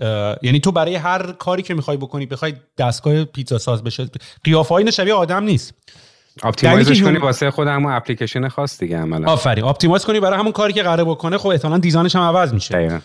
یعنی 0.41 0.59
تو 0.59 0.71
برای 0.71 0.95
هر 0.95 1.31
کاری 1.31 1.63
که 1.63 1.73
می‌خوای 1.73 1.97
بکنی 1.97 2.25
بخوای 2.25 2.53
دستگاه 2.77 3.23
پیتزا 3.23 3.57
ساز 3.57 3.83
بشه 3.83 4.09
قیافه 4.43 4.73
های 4.73 4.91
شبیه 4.91 5.13
آدم 5.13 5.43
نیست. 5.43 5.73
optimizeش 6.43 7.03
کنی 7.03 7.17
واسه 7.17 7.51
خود 7.51 7.67
همون 7.67 7.93
اپلیکیشن 7.93 8.47
خاص 8.47 8.79
دیگه 8.79 8.97
عملا. 8.97 9.31
آفرین. 9.31 9.63
optimize 9.63 10.05
کنی 10.05 10.19
برای 10.19 10.39
همون 10.39 10.51
کاری 10.51 10.73
که 10.73 10.83
قراره 10.83 11.03
بکنه. 11.03 11.37
خب 11.37 11.47
احتمالاً 11.47 11.77
designش 11.77 12.15
هم 12.15 12.21
عوض 12.21 12.53
میشه. 12.53 13.01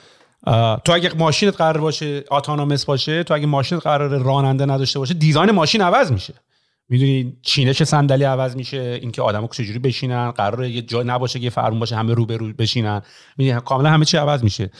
تو 0.84 0.92
اگه 0.92 1.10
ماشینت 1.18 1.56
قرار 1.56 1.80
باشه 1.80 2.24
اتونومس 2.30 2.84
باشه 2.84 3.22
تو 3.22 3.34
اگه 3.34 3.46
ماشینت 3.46 3.82
قرار 3.82 4.22
راننده 4.22 4.66
نداشته 4.66 4.98
باشه 4.98 5.14
دیزاین 5.14 5.50
ماشین 5.50 5.82
عوض 5.82 6.12
میشه. 6.12 6.34
می‌دونی 6.88 7.36
چینش 7.42 7.82
صندلی 7.82 8.24
عوض 8.24 8.56
میشه 8.56 8.98
اینکه 9.02 9.22
آدما 9.22 9.48
چجوری 9.52 9.78
بشینن 9.78 10.30
قرار 10.30 10.64
یه 10.64 10.82
جا 10.82 11.02
نباشه 11.02 11.38
که 11.38 11.50
فرمون 11.50 11.80
باشه 11.80 11.96
همه 11.96 12.14
رو 12.14 12.26
به 12.26 12.36
رو 12.36 12.52
بشینن. 12.52 13.02
می‌دونی 13.36 13.60
کاملا 13.60 13.90
همه 13.90 14.04
چی 14.04 14.16
عوض 14.16 14.42
میشه. 14.42 14.70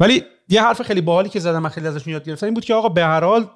ولی 0.00 0.22
یه 0.48 0.62
حرف 0.62 0.82
خیلی 0.82 1.00
باحالی 1.00 1.28
که 1.28 1.40
زدم 1.40 1.58
من 1.58 1.68
خیلی 1.68 1.86
ازش 1.86 2.06
یاد 2.06 2.24
گرفتم 2.24 2.46
این 2.46 2.54
بود 2.54 2.64
که 2.64 2.74
آقا 2.74 2.88
به 2.88 3.04
هر 3.04 3.24
حال 3.24 3.46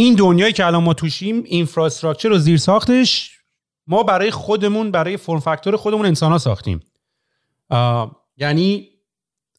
این 0.00 0.14
دنیایی 0.14 0.52
که 0.52 0.66
الان 0.66 0.84
ما 0.84 0.94
توشیم 0.94 1.42
اینفراستراکچر 1.46 2.32
و 2.32 2.38
زیر 2.38 2.56
ساختش 2.56 3.30
ما 3.86 4.02
برای 4.02 4.30
خودمون 4.30 4.90
برای 4.90 5.16
فرم 5.16 5.40
فاکتور 5.40 5.76
خودمون 5.76 6.06
انسان 6.06 6.32
ها 6.32 6.38
ساختیم 6.38 6.80
یعنی 8.36 8.88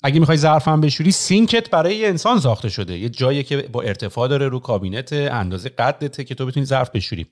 اگه 0.03 0.19
می‌خوای 0.19 0.37
ظرف 0.37 0.67
هم 0.67 0.81
بشوری 0.81 1.11
سینکت 1.11 1.69
برای 1.69 1.95
یه 1.95 2.07
انسان 2.07 2.39
ساخته 2.39 2.69
شده. 2.69 2.97
یه 2.97 3.09
جایی 3.09 3.43
که 3.43 3.57
با 3.57 3.81
ارتفاع 3.81 4.27
داره 4.27 4.47
رو 4.47 4.59
کابینت 4.59 5.13
اندازه 5.13 5.69
قدته 5.69 6.23
که 6.23 6.35
تو 6.35 6.45
بتونی 6.45 6.65
ظرف 6.65 6.89
بشوری. 6.89 7.25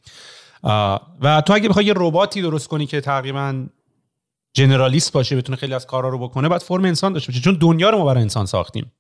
و 1.22 1.44
تو 1.46 1.54
اگه 1.54 1.68
می‌خوای 1.68 1.86
یه 1.86 1.94
رباتی 1.96 2.42
درست 2.42 2.68
کنی 2.68 2.86
که 2.86 3.02
تقریبا 3.02 3.66
generalist 4.54 5.14
باشه 5.14 5.36
بتونه 5.36 5.58
خیلی 5.58 5.74
از 5.74 5.88
کارا 5.88 6.10
رو 6.10 6.20
بکنه 6.20 6.50
باید 6.50 6.62
فرم 6.62 6.86
انسان 6.86 7.14
داشته 7.14 7.32
باشه. 7.32 7.44
چون 7.44 7.54
دنیا 7.54 7.90
رو 7.90 7.98
ما 7.98 8.06
برای 8.06 8.22
انسان 8.22 8.46
ساختیم. 8.46 8.92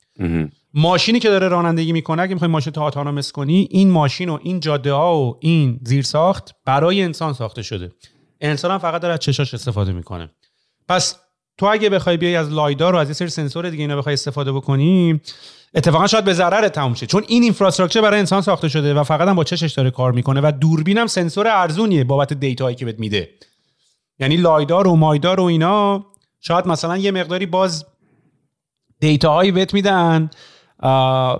ماشینی 0.73 1.19
که 1.19 1.29
داره 1.29 1.47
رانندگی 1.47 1.91
می‌کنه 1.91 2.21
اگه 2.21 2.33
می‌خوای 2.33 2.51
ماشین 2.51 2.73
تو 2.73 2.81
autonomous 2.81 3.31
کنی 3.31 3.67
این 3.71 3.89
ماشین 3.89 4.29
و 4.29 4.39
این 4.43 4.59
جاده 4.59 4.93
ها 4.93 5.17
و 5.17 5.37
این 5.39 5.79
زیر 5.83 6.03
ساخت 6.03 6.55
برای 6.65 7.01
انسان 7.01 7.33
ساخته 7.33 7.61
شده. 7.61 7.91
انسان 8.41 8.71
هم 8.71 8.77
فقط 8.77 9.01
داره 9.01 9.13
از 9.13 9.19
چشاش 9.19 9.53
استفاده 9.53 9.91
می‌کنه. 9.91 10.29
پس 10.87 11.15
تو 11.57 11.65
اگه 11.65 11.89
بخوای 11.89 12.17
بیای 12.17 12.35
از 12.35 12.49
لایدار 12.49 12.95
و 12.95 12.97
از 12.97 13.07
یه 13.07 13.13
سری 13.13 13.29
سنسور 13.29 13.69
دیگه 13.69 13.81
اینا 13.81 13.97
بخوای 13.97 14.13
استفاده 14.13 14.51
بکنی 14.51 15.21
اتفاقا 15.75 16.07
شاید 16.07 16.25
به 16.25 16.33
ضرر 16.33 16.67
تموم 16.67 16.93
شه. 16.93 17.05
چون 17.05 17.23
این 17.27 17.43
اینفراستراکچر 17.43 18.01
برای 18.01 18.19
انسان 18.19 18.41
ساخته 18.41 18.69
شده 18.69 18.93
و 18.93 19.03
فقط 19.03 19.27
هم 19.27 19.35
با 19.35 19.43
چشش 19.43 19.73
داره 19.73 19.91
کار 19.91 20.11
می‌کنه 20.11 20.41
و 20.43 20.51
دوربین 20.61 20.97
هم 20.97 21.07
سنسور 21.07 21.47
ارزونیه 21.47 22.03
بابت 22.03 22.33
دیتاهایی 22.33 22.75
که 22.75 22.85
بهت 22.85 22.99
میده. 22.99 23.29
یعنی 24.19 24.37
لایدار 24.37 24.87
و 24.87 24.95
مایدار 24.95 25.39
و 25.39 25.43
اینا 25.43 26.05
شاید 26.39 26.67
مثلا 26.67 26.97
یه 26.97 27.11
مقداری 27.11 27.45
باز 27.45 27.85
دیتاهایی 28.99 29.51
بهت 29.51 29.73
میدن. 29.73 30.29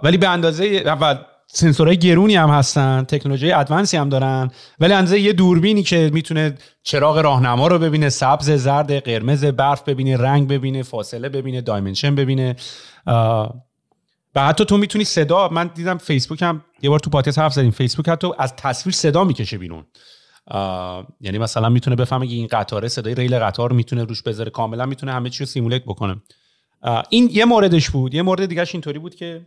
ولی 0.04 0.18
به 0.18 0.30
اندازه 0.30 0.66
اول 0.66 1.18
سنسورهای 1.52 1.98
گرونی 1.98 2.36
هم 2.36 2.50
هستن 2.50 3.04
تکنولوژی 3.04 3.52
ادوانسی 3.52 3.98
هم 3.98 4.10
دارن 4.10 4.52
ولی 4.80 4.94
اندازه 4.94 5.20
یه 5.20 5.34
دوربینی 5.34 5.84
که 5.84 6.10
می‌تونه 6.14 6.58
چراغ 6.84 7.18
راهنما 7.18 7.68
رو 7.68 7.80
ببینه 7.80 8.10
سبز 8.10 8.52
زرد 8.52 9.04
قرمز 9.04 9.46
برف 9.46 9.84
ببینه 9.84 10.18
رنگ 10.18 10.48
ببینه 10.48 10.84
فاصله 10.84 11.30
ببینه 11.30 11.62
دایمنشن 11.62 12.16
ببینه. 12.16 12.56
و 14.36 14.48
حتی 14.48 14.66
تو 14.66 14.78
می‌تونی 14.78 15.04
صدا 15.04 15.50
من 15.52 15.70
دیدم 15.76 15.98
فیسبوک 15.98 16.42
هم 16.42 16.62
یه 16.82 16.90
بار 16.90 17.00
تو 17.00 17.10
پادکست 17.10 17.40
حرف 17.40 17.54
زدیم 17.54 17.72
فیسبوک 17.72 18.10
حتی 18.10 18.28
از 18.38 18.56
تصویر 18.56 18.96
صدا 18.96 19.24
می‌کشه 19.24 19.58
بیرون. 19.58 19.86
یعنی 21.22 21.38
مثلا 21.38 21.70
می‌تونه 21.70 21.96
بفهمه 21.96 22.26
این 22.26 22.48
قطاره 22.48 22.88
صدای 22.88 23.16
ریل 23.16 23.40
قطار 23.40 23.72
می‌تونه 23.72 24.04
روش 24.04 24.22
بذاره 24.22 24.52
کاملا 24.52 24.86
می‌تونه 24.86 25.14
همه 25.14 25.30
چی 25.30 25.40
رو 25.40 25.46
سیمولیت 25.46 25.84
بکنه. 25.84 26.22
این 27.10 27.30
یه 27.32 27.46
موردش 27.46 27.90
بود. 27.90 28.14
یه 28.14 28.22
مورد 28.22 28.46
دیگهش 28.46 28.76
اینطوری 28.76 29.00
بود 29.00 29.16
که 29.16 29.46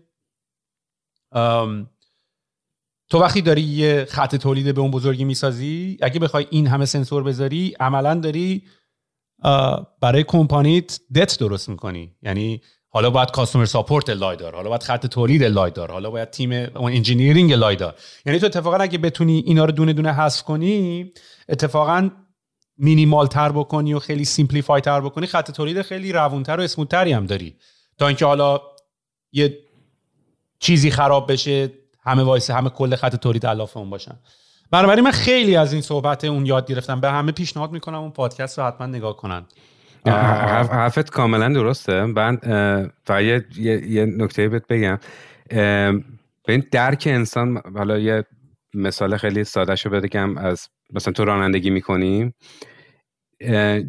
تو 3.09 3.19
وقتی 3.19 3.43
داری 3.43 3.63
یه 3.63 4.07
خط 4.11 4.37
تولید 4.37 4.75
به 4.75 4.81
اون 4.81 4.91
بزرگی 4.91 5.25
می‌سازی 5.25 5.99
اگه 6.03 6.21
بخوای 6.21 6.47
این 6.51 6.67
همه 6.67 6.85
سنسور 6.85 7.23
بذاری 7.23 7.75
عملا 7.81 8.15
داری 8.15 8.63
برای 10.01 10.25
companyت 10.25 11.01
debt 11.15 11.39
درست 11.39 11.69
می‌کنی. 11.69 12.17
یعنی 12.23 12.63
حالا 12.89 13.11
باید 13.11 13.31
customer 13.31 13.65
support 13.65 14.11
lidar 14.11 14.55
حالا 14.55 14.69
باید 14.69 14.83
خط 14.83 15.07
تولید 15.07 15.43
lidar 15.45 15.91
حالا 15.93 16.11
باید 16.11 16.31
تیم 16.31 16.53
اون 16.53 16.93
engineering 16.93 17.53
lidar 17.53 17.95
یعنی 18.27 18.39
تو 18.39 18.47
اتفاقا 18.47 18.77
اگه 18.77 18.99
بتونی 18.99 19.43
اینا 19.47 19.65
رو 19.65 19.73
دونه 19.73 19.93
دونه 19.93 20.13
حذف 20.13 20.43
کنی 20.43 21.13
اتفاقا 21.49 22.11
مینیمال 22.83 23.27
تر 23.27 23.53
بکنی 23.53 23.95
و 23.95 23.99
خیلی 23.99 24.25
simplify 24.25 24.81
تر 24.81 25.01
بکنی 25.01 25.27
خط 25.27 25.51
تولید 25.51 25.83
خیلی 25.83 26.13
روون‌تر 26.13 26.57
و 26.57 26.61
اسموتری 26.61 27.13
هم 27.13 27.27
داری. 27.27 27.57
تا 27.99 28.07
اینکه 28.07 28.27
حالا 28.27 28.61
یه 29.33 29.59
چیزی 30.59 30.91
خراب 30.91 31.33
بشه 31.33 31.71
همه 32.05 32.23
وایسن 32.23 32.51
همه 32.51 32.71
کل 32.71 32.97
خط 32.97 33.17
تولید 33.17 33.47
علاف 33.47 33.77
اون 33.77 33.91
باشن. 33.91 34.19
بنابراین 34.71 35.05
من 35.05 35.11
خیلی 35.11 35.57
از 35.57 35.73
این 35.73 35.83
صحبت 35.83 36.25
اون 36.25 36.47
یاد 36.47 36.67
گرفتم. 36.67 37.01
به 37.01 37.11
همه 37.11 37.33
پیشنهاد 37.33 37.73
می‌کنم 37.73 37.99
اون 37.99 38.11
پادکست 38.11 38.59
رو 38.59 38.65
حتما 38.65 38.87
نگاه 38.87 39.17
کنن. 39.17 39.47
حرفت 40.07 41.11
کاملا 41.11 41.49
درسته. 41.49 42.05
من 42.05 42.37
فقط 43.05 43.23
یه, 43.23 43.45
یه 43.91 44.07
نکته 44.07 44.49
بهت 44.49 44.67
بگم. 44.67 44.99
به 46.45 46.53
این 46.53 46.65
درک 46.71 47.05
انسان 47.07 47.63
حالا 47.77 47.99
یه 47.99 48.25
مثال 48.75 49.17
خیلی 49.17 49.45
ساده 49.45 49.77
شو 49.77 49.91
بگم. 49.91 50.39
از 50.39 50.69
مثلا 50.93 51.13
تو 51.13 51.25
رانندگی 51.25 51.71
می‌کنیم 51.71 52.35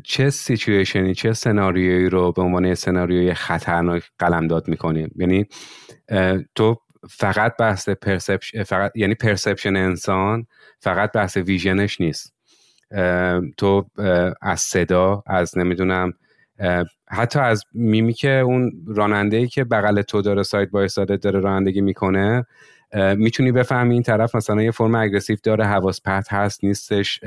چه 0.04 0.30
سیچویشنی 0.30 1.16
چه 1.16 1.34
scenarioیی 1.34 2.10
رو 2.10 2.32
به 2.32 2.42
عنوان 2.42 2.76
scenarioی 2.76 3.34
خطرناک 3.34 4.04
قلمداد 4.20 4.68
می‌کنیم 4.68 5.12
یعنی 5.16 5.46
تو 6.56 6.76
فقط 7.10 7.58
بحث 7.58 7.90
perception 7.90 8.64
فقط 8.64 8.92
یعنی 8.96 9.16
perception 9.16 9.76
انسان 9.76 10.48
فقط 10.80 11.12
بحث 11.12 11.38
visionش 11.38 12.02
نیست. 12.02 12.34
تو 13.58 13.86
از 14.42 14.60
صدا 14.60 15.24
از 15.28 15.58
نمی‌دونم 15.58 16.14
حتی 17.08 17.40
از 17.40 17.64
میمی 17.74 18.14
که 18.14 18.30
اون 18.30 18.72
راننده 18.88 19.38
ای 19.38 19.48
که 19.48 19.64
بغل 19.64 20.02
تو 20.02 20.22
داره 20.22 20.44
ساید 20.44 20.70
بای 20.70 20.82
ساید 20.82 21.18
داره 21.18 21.40
رانندگی 21.40 21.82
می‌کنه 21.82 22.46
می‌تونی 23.18 23.52
بفهمی 23.52 23.94
این 23.94 24.04
طرف 24.04 24.36
مثلا 24.36 24.64
یه 24.64 24.72
فرم 24.72 24.96
aggressive 24.96 25.38
داره 25.44 25.66
حواس 25.66 26.02
پرت 26.02 26.34
هست 26.34 26.64
نیستش 26.64 27.20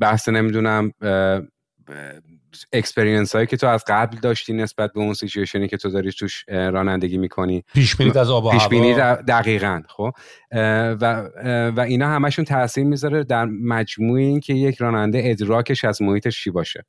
بحث 0.00 0.28
نمی‌دونم 0.28 0.92
اکسپرینس 2.72 3.34
هایی 3.34 3.46
که 3.46 3.56
تو 3.56 3.66
از 3.66 3.84
قبل 3.86 4.16
داشتی 4.16 4.52
نسبت 4.52 4.92
به 4.92 5.00
اون 5.00 5.14
سیچویشنی 5.14 5.68
که 5.68 5.76
تو 5.76 5.90
داری 5.90 6.12
توش 6.12 6.44
رانندگی 6.48 7.18
می‌کنی. 7.18 7.64
پیش 7.74 7.96
بینید 7.96 8.18
از 8.18 8.30
آب 8.30 8.44
و 8.44 8.50
پیش 8.50 8.68
دقیقا 9.28 9.82
خب. 9.88 10.10
و 11.00 11.28
و 11.76 11.80
اینا 11.80 12.08
همشون 12.08 12.44
تاثیر 12.44 12.84
می‌ذاره 12.84 13.24
در 13.24 13.44
مجموع 13.44 14.18
این 14.18 14.40
که 14.40 14.54
یک 14.54 14.76
راننده 14.76 15.22
ادراکش 15.24 15.84
از 15.84 16.02
محیطش 16.02 16.44
چی 16.44 16.50
باشه. 16.50 16.84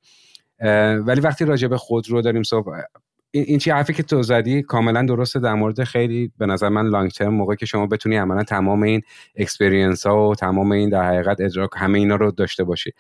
ولی 1.06 1.22
وقتی 1.22 1.46
راجع 1.46 1.68
به 1.68 1.78
خود 1.78 2.10
رو 2.10 2.22
داریم 2.22 2.44
صحبت 2.44 2.86
این 3.32 3.60
چی 3.60 3.72
حرفی 3.72 3.94
که 3.94 4.04
تو 4.04 4.24
زدی 4.24 4.62
کاملا 4.62 5.06
درسته 5.06 5.40
در 5.40 5.54
مورد 5.54 5.84
خیلی 5.84 6.32
به 6.38 6.46
نظر 6.46 6.70
من 6.70 6.88
لانگ 6.88 7.12
ترم 7.12 7.34
موقعی 7.34 7.58
که 7.58 7.66
شما 7.66 7.88
بتونی 7.88 8.16
عملا 8.18 8.44
تمام 8.44 8.84
این 8.84 9.02
اکسپریانس 9.36 10.06
ها 10.08 10.30
و 10.30 10.36
تمام 10.36 10.72
این 10.72 10.90
در 10.90 11.04
حقیقت 11.04 11.42
ادراک 11.42 11.70
همه 11.76 12.00
اینا 12.00 12.16
رو 12.16 12.32
داشته 12.32 12.64
باشی. 12.64 12.92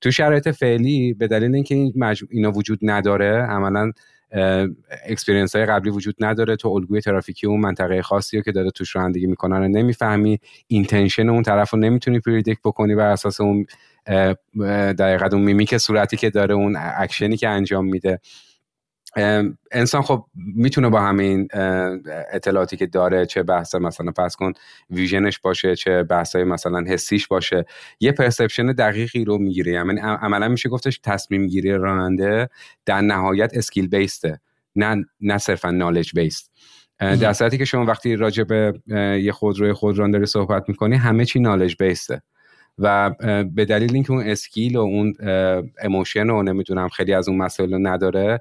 تو 0.00 0.10
شرایط 0.10 0.48
فعلی 0.48 1.14
به 1.14 1.26
دلیل 1.26 1.54
اینکه 1.54 1.74
این 1.74 1.92
اینا 2.30 2.52
وجود 2.52 2.78
نداره 2.82 3.42
عملا 3.42 3.92
experience 5.06 5.56
های 5.56 5.66
قبلی 5.66 5.90
وجود 5.90 6.14
نداره 6.20 6.56
تو 6.56 6.68
الگوی 6.68 7.00
ترافیکی 7.00 7.46
اون 7.46 7.60
منطقه 7.60 8.02
خاصی 8.02 8.36
رو 8.36 8.42
که 8.42 8.52
داره 8.52 8.70
توش 8.70 8.96
رانندگی 8.96 9.26
می‌کنن 9.26 9.56
رو 9.56 9.68
نمی‌فهمی 9.68 10.38
intention 10.66 11.28
اون 11.28 11.42
طرف 11.42 11.70
رو 11.70 11.78
نمی‌تونی 11.78 12.20
predict 12.20 12.60
بکنی 12.64 12.94
بر 12.94 13.10
اساس 13.10 13.40
اون 13.40 13.66
دقیقا 14.98 15.28
اون 15.32 15.42
mimic 15.42 15.76
صورتی 15.76 16.16
که 16.16 16.30
داره 16.30 16.54
اون 16.54 16.76
actionی 16.98 17.36
که 17.36 17.48
انجام 17.48 17.84
میده. 17.86 18.20
انسان 19.72 20.02
خب 20.02 20.24
می‌تونه 20.34 20.88
با 20.88 21.00
همین 21.00 21.48
اطلاعاتی 22.32 22.76
که 22.76 22.86
داره 22.86 23.26
چه 23.26 23.42
بحث 23.42 23.74
مثلا 23.74 24.12
فرض 24.12 24.36
کن 24.36 24.52
visionش 24.90 25.38
باشه 25.38 25.76
چه 25.76 26.02
بحثای 26.02 26.44
مثلا 26.44 26.84
حسیش 26.88 27.28
باشه 27.28 27.64
یه 28.00 28.12
perception 28.12 28.66
دقیقی 28.66 29.24
رو 29.24 29.38
می‌گیره. 29.38 29.72
یعنی 29.72 30.00
عملا 30.00 30.48
میشه 30.48 30.68
گفتش 30.68 31.00
تصمیم 31.04 31.46
گیری 31.46 31.72
راننده 31.72 32.48
در 32.86 33.00
نهایت 33.00 33.50
skill 33.54 33.88
based 33.88 34.31
ه 34.31 34.40
نه 34.76 35.04
نه 35.20 35.38
صرفا 35.38 35.70
knowledge 35.70 36.12
based 36.14 36.50
در 36.98 37.32
صورتی 37.32 37.58
که 37.58 37.64
شما 37.64 37.84
وقتی 37.84 38.16
راجع 38.16 38.44
به 38.44 38.80
یه 39.22 39.32
خودروی 39.32 39.72
خودران 39.72 40.10
داری 40.10 40.26
صحبت 40.26 40.68
می‌کنی 40.68 40.96
همه 40.96 41.24
چی 41.24 41.40
knowledge 41.40 41.76
based 41.78 42.15
ه 42.15 42.22
و 42.78 43.10
به 43.54 43.64
دلیل 43.64 43.94
اینکه 43.94 44.10
اون 44.10 44.22
skill 44.22 44.76
و 44.76 44.80
اون 44.80 45.14
emotion 45.82 46.30
و 46.30 46.42
نمی‌دونم 46.42 46.88
خیلی 46.88 47.14
از 47.14 47.28
اون 47.28 47.38
مسائل 47.38 47.86
نداره 47.86 48.40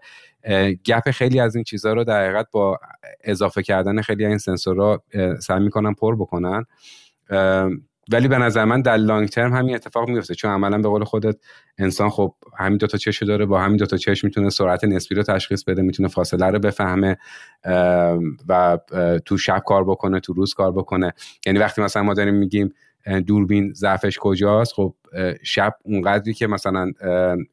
gap 0.86 1.12
خیلی 1.12 1.40
از 1.40 1.56
این 1.56 1.64
چیزها 1.64 1.94
رو 1.94 2.04
در 2.04 2.24
حقیقت 2.24 2.48
با 2.52 2.80
اضافه 3.24 3.64
کردن 3.64 4.02
خیلی 4.02 4.26
این 4.26 4.38
سنسورها 4.38 5.04
سعی 5.40 5.60
می‌کنن 5.60 5.94
پر 5.94 6.16
بکنن. 6.16 6.66
ولی 8.12 8.28
به 8.28 8.38
نظر 8.38 8.66
من 8.66 8.82
در 8.82 8.98
لانگ 8.98 9.30
ترم 9.30 9.54
همین 9.54 9.76
اتفاق 9.76 10.10
میفته 10.10 10.36
چون 10.36 10.52
عملا 10.52 10.78
به 10.78 10.90
قول 10.90 11.04
خودت 11.04 11.36
انسان 11.78 12.10
خب 12.10 12.36
همین 12.58 12.78
دوتا 12.78 12.98
چش 12.98 13.24
داره 13.24 13.46
با 13.46 13.62
همین 13.62 13.78
دوتا 13.78 13.98
چش 13.98 14.24
می‌تونه 14.24 14.50
سرعت 14.50 14.84
نسبی 14.84 15.16
رو 15.16 15.24
تشخیص 15.24 15.64
بده 15.64 15.82
می‌تونه 15.82 16.10
فاصله 16.10 16.46
رو 16.46 16.60
بفهمه 16.60 17.18
و 18.48 18.78
تو 19.26 19.38
شب 19.38 19.64
کار 19.66 19.84
بکنه 19.84 20.20
تو 20.20 20.34
روز 20.34 20.54
کار 20.54 20.72
بکنه. 20.72 21.14
یعنی 21.46 21.60
وقتی 21.60 21.82
مثلا 21.82 22.04
ما 22.04 22.14
داریم 22.14 22.36
میگیم 22.36 22.74
دوربین 23.28 23.74
ضعفش 23.74 24.18
کجاست 24.22 24.74
خب 24.74 24.96
شب 25.44 25.76
اونقدری 25.84 26.34
که 26.34 26.48
مثلا 26.48 26.92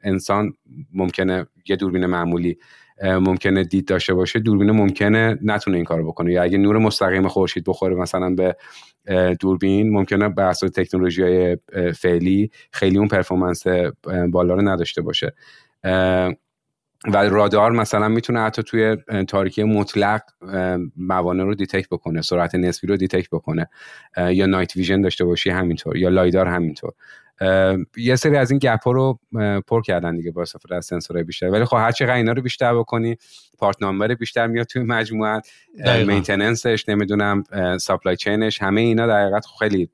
انسان 0.03 0.53
ممکنه 0.93 1.47
یه 1.69 1.77
دوربین 1.77 2.07
معمولی 2.07 2.59
ممکنه 3.03 3.65
دید 3.65 3.89
داشته 3.89 4.15
باشه 4.15 4.39
دوربین 4.39 4.71
ممکنه 4.71 5.39
نتونه 5.43 5.77
این 5.77 5.85
کارو 5.85 6.07
بکنه. 6.07 6.33
یا 6.33 6.43
اگه 6.43 6.59
نور 6.59 6.79
مستقیم 6.79 7.29
خورشید 7.29 7.65
بخوره 7.67 7.95
مثلا 7.95 8.31
به 8.35 8.57
دوربین 9.41 9.93
ممکنه 9.93 10.29
به 10.29 10.43
اساس 10.43 10.71
تکنولوژی 10.71 11.23
های 11.23 11.59
فعلی 11.97 12.51
خیلی 12.71 12.99
اون 12.99 13.09
performance 13.09 13.65
بالا 14.31 14.55
رو 14.55 14.69
نداشته 14.69 15.03
باشه. 15.03 15.35
و 17.13 17.17
رادار 17.17 17.73
مثلا 17.73 18.09
می‌تونه 18.09 18.41
حتی 18.41 18.63
توی 18.63 18.97
تاریکی 19.29 19.63
مطلق 19.63 20.23
موانع 20.97 21.45
رو 21.45 21.55
detect 21.55 21.89
بکنه 21.89 22.23
سرعت 22.23 22.55
نسبی 22.55 22.87
رو 22.87 22.97
detect 22.97 23.31
بکنه. 23.31 23.69
یا 24.31 24.47
night 24.47 24.77
vision 24.77 25.01
داشته 25.01 25.25
باشی 25.25 25.51
همینطور 25.51 25.97
یا 25.97 26.09
lidar 26.09 26.47
همینطور. 26.47 26.93
یه 27.97 28.17
سری 28.17 28.37
از 28.37 28.51
این 28.51 28.59
gap 28.59 28.85
ها 28.85 28.91
رو 28.91 29.19
پر 29.67 29.83
کردن 29.83 30.17
دیگه 30.17 30.31
با 30.31 30.43
استفاده 30.43 30.77
از 30.77 30.87
سنسورهای 30.87 31.25
بیشتر 31.25 31.51
ولی 31.51 31.65
خب 31.65 31.77
هر 31.77 31.93
چقدر 31.93 32.15
اینا 32.15 32.33
رو 32.33 32.43
بیشتر 32.43 32.75
بکنی 32.75 33.17
part 33.59 33.83
number 33.83 34.15
بیشتر 34.15 34.47
میاد 34.47 34.67
توی 34.67 34.83
مجموعه 34.83 35.41
maintenance 36.07 36.76
ش 36.76 36.89
نمی‌دونم 36.89 37.45
supply 37.81 38.17
chain 38.17 38.50
ش 38.50 38.63
همه 38.63 38.81
اینا 38.81 39.07
در 39.07 39.23
حقیقت 39.23 39.47
خیلی 39.59 39.89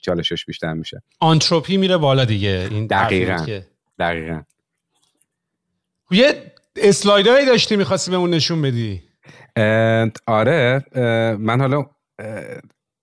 چالشش 0.00 0.44
بیشتر 0.44 0.74
میشه. 0.74 1.02
آنتروپی 1.20 1.76
میره 1.76 1.96
بالا 1.96 2.24
دیگه. 2.24 2.68
این 2.70 2.86
دقیقاً. 2.86 3.46
دقیقاً. 3.98 4.42
یه 6.10 6.52
اسلایدهایی 6.76 7.46
داشتی 7.46 7.76
می‌خواستی 7.76 8.10
بهمون 8.10 8.30
نشون 8.30 8.62
بدی؟ 8.62 9.02
آره 10.26 10.84
من 11.38 11.60
حالا 11.60 11.86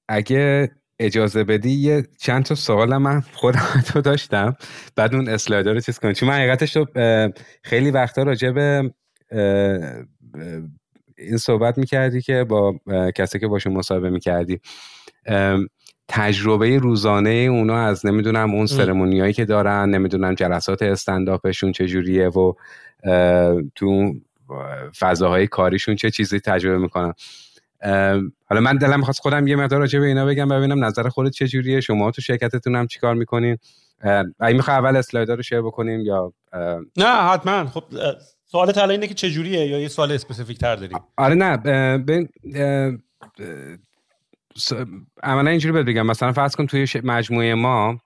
اگه 0.07 0.71
اجازه 1.05 1.43
بدی 1.43 1.71
یه 1.71 2.03
چند 2.19 2.43
تا 2.43 2.55
سوال 2.55 2.97
من 2.97 3.21
خودم 3.21 3.81
تو 3.93 4.01
داشتم. 4.01 4.55
بعد 4.95 5.15
اون 5.15 5.29
اسلایدر 5.29 5.73
رو 5.73 5.79
چیز 5.79 5.99
کنم. 5.99 6.13
چون 6.13 6.29
من 6.29 6.35
حقیقتش 6.35 6.75
رو 6.75 6.87
خیلی 7.63 7.91
وقتا 7.91 8.23
راجع 8.23 8.51
به 8.51 8.91
این 11.17 11.37
صحبت 11.37 11.77
می‌کردی 11.77 12.21
که 12.21 12.43
با 12.43 12.79
کسی 13.15 13.39
که 13.39 13.47
باشون 13.47 13.73
مصاحبه 13.73 14.09
می‌کردی. 14.09 14.59
تجربه 16.07 16.77
روزانه 16.77 17.29
اونا 17.29 17.77
از 17.77 18.05
نمی‌دونم 18.05 18.53
اون 18.53 18.65
سرمونیایی 18.65 19.33
که 19.33 19.45
دارن 19.45 19.89
نمی‌دونم 19.89 20.35
جلسات 20.35 20.81
استنداپشون 20.81 21.71
چجوریه 21.71 22.27
و 22.27 22.53
تو 23.75 24.13
فضاهای 24.99 25.47
کاریشون 25.47 25.95
چه 25.95 26.11
چیزی 26.11 26.39
تجربه 26.39 26.77
می‌کنن. 26.77 27.13
حالا 28.49 28.61
من 28.61 28.77
دلم 28.77 28.99
می‌خواست 28.99 29.19
خودم 29.19 29.47
یه 29.47 29.55
مقدار 29.55 29.79
راجع 29.79 29.99
به 29.99 30.05
اینا 30.05 30.25
بگم 30.25 30.47
ببینم 30.47 30.85
نظر 30.85 31.09
خودت 31.09 31.31
چجوریه 31.31 31.81
شما 31.81 32.11
تو 32.11 32.21
شرکتتون 32.21 32.75
هم 32.75 32.87
چیکار 32.87 33.15
می‌کنین؟ 33.15 33.57
اگه 34.39 34.55
می‌خوای 34.55 34.77
اول 34.77 34.95
اسلایدا 34.95 35.35
رو 35.35 35.43
share 35.43 35.61
بکنیم 35.61 36.01
یا 36.01 36.33
نه 36.97 37.29
حتما. 37.29 37.65
خب 37.65 37.83
سوال 38.45 38.69
الان 38.69 38.89
اینه 38.91 39.07
که 39.07 39.13
چجوریه 39.13 39.67
یا 39.67 39.79
یه 39.79 39.87
سوال 39.87 40.11
specific 40.11 40.57
تر 40.57 40.75
داریم 40.75 40.97
آره 41.17 41.35
نه. 41.35 41.57
ببین 41.97 42.29
عملا 45.23 45.49
اینجوری 45.49 45.73
بهت 45.73 45.85
بگم. 45.85 46.05
مثلا 46.05 46.31
فرض 46.31 46.55
کن 46.55 46.65
توی 46.65 46.87
مجموعه 47.03 47.55
ما 47.55 47.99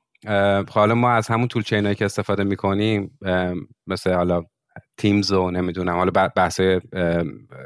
حالا 0.69 0.95
ما 0.95 1.11
از 1.11 1.27
همون 1.27 1.47
toolchain 1.47 1.63
ایی 1.63 1.95
که 1.95 2.05
استفاده 2.05 2.43
می‌کنیم 2.43 3.19
مثل 3.87 4.13
حالا 4.13 4.43
Teams 4.97 5.31
و 5.31 5.51
نمی‌دونم. 5.51 5.95
حالا 5.95 6.11
بحث 6.35 6.61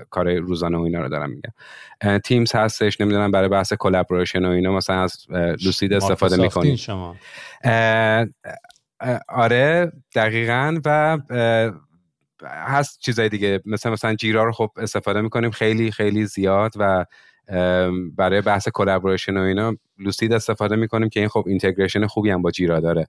کار 0.09 0.33
روزانه 0.33 0.77
و 0.77 0.81
اینا 0.81 1.01
رو 1.01 1.09
دارم 1.09 1.29
میگم. 1.29 2.17
Teams 2.17 2.55
هستش 2.55 3.01
نمی‌دونم 3.01 3.31
برای 3.31 3.49
بحث 3.49 3.73
collaboration 3.73 4.45
و 4.45 4.49
اینا 4.49 4.71
مثلا 4.71 5.03
از 5.03 5.25
Lucid 5.65 5.93
استفاده 5.93 6.37
می‌کنیم 6.37 6.75
شما. 6.75 7.15
آره 9.27 9.91
دقیقا 10.15 10.79
و 10.85 11.17
هست 12.43 12.99
چیزای 12.99 13.29
دیگه. 13.29 13.61
مثل 13.65 13.89
مثلا 13.89 14.15
Jira 14.15 14.43
رو 14.43 14.51
خب 14.51 14.71
استفاده 14.77 15.21
می‌کنیم. 15.21 15.51
خیلی 15.51 15.91
خیلی 15.91 16.25
زیاد 16.25 16.73
و 16.77 17.05
برای 18.15 18.41
بحث 18.41 18.69
collaboration 18.73 19.37
و 19.37 19.41
اینا 19.41 19.75
Lucid 19.97 20.33
استفاده 20.33 20.75
می‌کنیم 20.75 21.09
که 21.09 21.19
این 21.19 21.29
خب 21.29 21.43
integration 21.47 22.07
خوبی 22.07 22.29
هم 22.29 22.41
با 22.41 22.51
Jira 22.51 22.79
داره. 22.79 23.07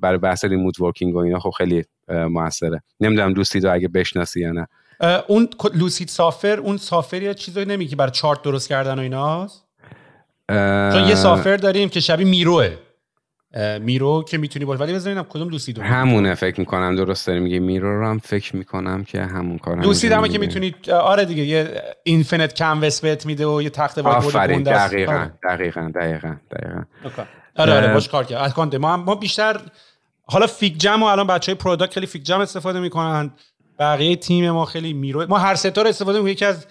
برای 0.00 0.18
بحث 0.18 0.44
remote 0.44 0.80
working 0.80 1.14
و 1.14 1.18
اینا 1.18 1.38
خب 1.38 1.50
خیلی 1.50 1.84
موثره. 2.10 2.82
نمی‌دونم 3.00 3.34
Lucid 3.34 3.66
رو 3.66 3.74
اگه 3.74 3.88
بشناسی 3.88 4.40
یا 4.40 4.52
نه. 4.52 4.68
اون 5.26 5.48
Lucid 5.74 6.08
software 6.08 6.60
اون 6.60 6.76
software 6.76 7.22
یا 7.22 7.32
چیزایی 7.34 7.66
نمیگی 7.66 7.96
برای 7.96 8.10
چارت 8.10 8.42
درست 8.42 8.68
کردن 8.68 8.98
و 8.98 9.02
ایناست 9.02 9.64
چون 10.92 11.08
یه 11.08 11.14
software 11.14 11.56
داریم 11.56 11.88
که 11.88 12.00
شبیه 12.00 12.26
Miro 12.26 12.55
ه. 12.55 12.70
Miro 13.80 14.24
که 14.28 14.38
می‌تونی 14.38 14.64
باشه 14.64 14.80
ولی 14.82 14.94
بزنینم 14.94 15.22
کدوم 15.22 15.48
Lucid 15.48 15.78
همونه 15.78 16.34
فکر 16.34 16.60
می‌کنم. 16.60 16.96
درست 16.96 17.26
داری 17.26 17.40
میگه 17.40 17.58
Miro 17.58 18.00
رو 18.00 18.06
هم 18.06 18.18
فکر 18.18 18.56
می‌کنم 18.56 19.04
که 19.04 19.22
همون 19.22 19.58
کارم 19.58 19.80
Lucid 19.80 20.12
هم 20.12 20.28
که 20.28 20.38
می‌تونی 20.38 20.74
آره 20.92 21.24
دیگه 21.24 21.42
یه 21.42 21.82
infinite 22.02 22.58
canvas 22.58 23.00
بهت 23.00 23.26
میده 23.26 23.46
و 23.46 23.62
یه 23.62 23.70
تخته 23.70 23.98
وایت 23.98 24.64
دقیقاً 24.64 25.30
دقیقاً 25.42 25.92
دقیقاً 25.94 26.36
دقیقاً. 26.50 26.82
آره 27.56 27.72
آره 27.72 27.94
باش 27.94 28.08
کار 28.08 28.24
کرد 28.24 28.76
ما 28.76 28.96
ما 28.96 29.14
بیشتر 29.14 29.60
حالا 30.30 30.46
FigJam 30.46 31.02
و 31.02 31.06
الان 31.06 31.26
بچه 31.26 31.52
های 31.52 31.58
product 31.58 31.94
خیلی 31.94 32.06
FigJam 32.06 32.40
استفاده 32.40 32.80
می‌کنن. 32.80 33.30
بقیه 33.78 34.16
تیم 34.16 34.50
ما 34.50 34.64
خیلی 34.64 34.92
Miro 34.92 35.26
ما 35.28 35.38
هر 35.38 35.54
سه 35.54 35.73
تا 35.73 35.82
رو 35.82 35.88
استفاده 35.88 36.18
می‌کنیم. 36.18 36.32
یکی 36.32 36.44
از 36.44 36.66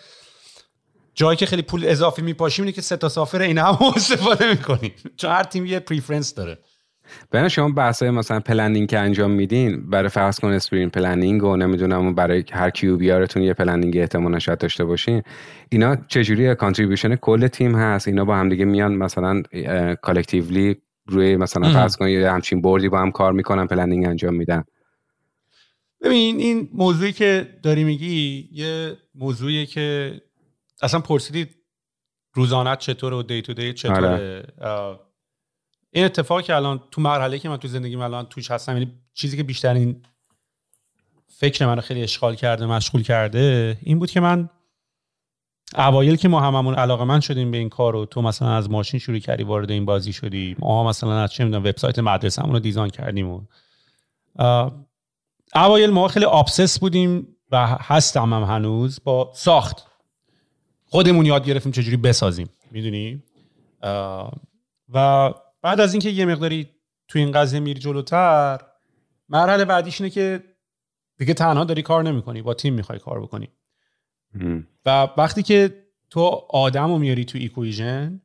جایی 1.15 1.37
که 1.37 1.45
خیلی 1.45 1.61
پول 1.61 1.85
اضافی 1.85 2.21
میپاشیم 2.21 2.65
اینه 2.65 2.81
که 2.81 2.81
تا 2.81 3.09
software 3.09 3.41
عین 3.41 3.57
هم 3.57 3.77
استفاده 3.95 4.49
می‌کنیم. 4.49 4.91
چون 5.15 5.31
هر 5.31 5.43
تیم 5.43 5.65
یه 5.65 5.79
preference 5.79 6.33
داره. 6.33 6.57
بنا 7.31 7.49
شما 7.49 7.69
بحث 7.69 8.03
مثلا 8.03 8.39
planning 8.39 8.89
که 8.89 8.99
انجام 8.99 9.31
میدین 9.31 9.89
برای 9.89 10.09
فرض 10.09 10.39
کن 10.39 10.47
sprint 10.47 10.89
planning 10.89 11.43
و 11.43 11.55
نمی‌دونم 11.55 12.15
برای 12.15 12.43
هر 12.51 12.69
QBR 12.69 12.97
تون 12.97 13.43
یه 13.43 13.53
planning 13.53 13.97
احتمالا 13.97 14.39
شاید 14.39 14.59
داشته 14.59 14.85
باشین. 14.85 15.23
اینا 15.69 15.95
چجوری 16.07 16.55
contribution 16.55 17.15
کل 17.15 17.47
تیم 17.47 17.75
هست؟ 17.75 18.07
اینا 18.07 18.25
با 18.25 18.35
هم 18.35 18.49
دیگه 18.49 18.65
میان 18.65 18.95
مثلا 18.95 19.41
collectively 20.01 20.75
روی 21.07 21.35
مثلا 21.35 21.73
فرض 21.73 21.97
کن 21.97 22.09
یه 22.09 22.31
همچین 22.31 22.61
board 22.61 22.85
ی 22.85 22.89
با 22.89 22.99
هم 22.99 23.11
کار 23.11 23.33
می‌کنن 23.33 23.67
planning 23.67 24.05
انجام 24.05 24.33
میدن. 24.33 24.63
ببین 26.01 26.39
این 26.39 26.69
موضوعی 26.73 27.13
که 27.13 27.59
داری 27.63 27.83
میگی 27.83 28.49
یه 28.51 28.97
موضوعیه 29.15 29.65
که 29.65 30.21
اصلا 30.81 30.99
پرسیدی 30.99 31.47
روزانت 32.33 32.79
چطوره 32.79 33.17
و 33.17 33.23
دی 33.23 33.41
تو 33.41 33.53
دی 33.53 33.73
چطوره. 33.73 34.45
آره. 34.61 34.99
این 35.91 36.05
اتفاقی 36.05 36.43
که 36.43 36.55
الان 36.55 36.83
تو 36.91 37.01
مرحله 37.01 37.39
که 37.39 37.49
من 37.49 37.57
تو 37.57 37.67
زندگیم 37.67 38.01
الان 38.01 38.25
توش 38.25 38.51
هستم 38.51 38.73
یعنی 38.73 38.91
چیزی 39.13 39.37
که 39.37 39.43
بیشترین 39.43 40.03
فکر 41.27 41.65
منو 41.65 41.81
خیلی 41.81 42.03
اشغال 42.03 42.35
کرده 42.35 42.65
مشغول 42.65 43.03
کرده 43.03 43.77
این 43.81 43.99
بود 43.99 44.11
که 44.11 44.19
من 44.19 44.49
اوایل 45.75 46.15
که 46.15 46.27
ما 46.27 46.39
هممون 46.39 46.75
علاقه 46.75 47.03
من 47.03 47.19
شدیم 47.19 47.51
به 47.51 47.57
این 47.57 47.69
کار 47.69 47.95
و 47.95 48.05
تو 48.05 48.21
مثلا 48.21 48.55
از 48.55 48.69
ماشین 48.69 48.99
شروع 48.99 49.19
کردی 49.19 49.43
وارد 49.43 49.71
این 49.71 49.85
بازی 49.85 50.13
شدی. 50.13 50.55
ما 50.59 50.83
مثلا 50.83 51.19
از 51.19 51.31
چه 51.31 51.43
می‌دونم 51.43 51.63
وبسایت 51.63 51.99
مدرسه 51.99 52.41
رو 52.41 52.59
دیزاین 52.59 52.89
کردیم 52.89 53.29
و 53.29 53.41
اوایل 55.55 55.89
ما 55.89 56.07
خیلی 56.07 56.25
آبسس 56.25 56.79
بودیم 56.79 57.27
و 57.51 57.67
هستم 57.67 58.33
هم 58.33 58.43
هنوز 58.43 58.99
با 59.03 59.31
ساخت. 59.33 59.87
خودمون 60.85 61.25
یاد 61.25 61.45
گرفتیم 61.45 61.71
چجوری 61.71 61.97
بسازیم 61.97 62.49
می‌دونی؟ 62.71 63.23
و 64.93 65.33
بعد 65.61 65.79
از 65.79 65.93
اینکه 65.93 66.09
یه 66.09 66.25
مقداری 66.25 66.69
تو 67.07 67.19
این 67.19 67.31
قضیه 67.31 67.59
میری 67.59 67.79
جلوتر 67.79 68.59
مرحله 69.29 69.65
بعدیش 69.65 70.01
اینه 70.01 70.09
که 70.09 70.43
دیگه 71.17 71.33
تنها 71.33 71.63
داری 71.63 71.81
کار 71.81 72.03
نمی‌کنی 72.03 72.41
با 72.41 72.53
تیم 72.53 72.73
می‌خوای 72.73 72.99
کار 72.99 73.21
بکنی. 73.21 73.49
و 74.85 75.07
وقتی 75.17 75.43
که 75.43 75.83
تو 76.09 76.21
آدم 76.49 76.87
رو 76.87 76.97
میاری 76.97 77.25
تو 77.25 77.37
equation 77.37 78.21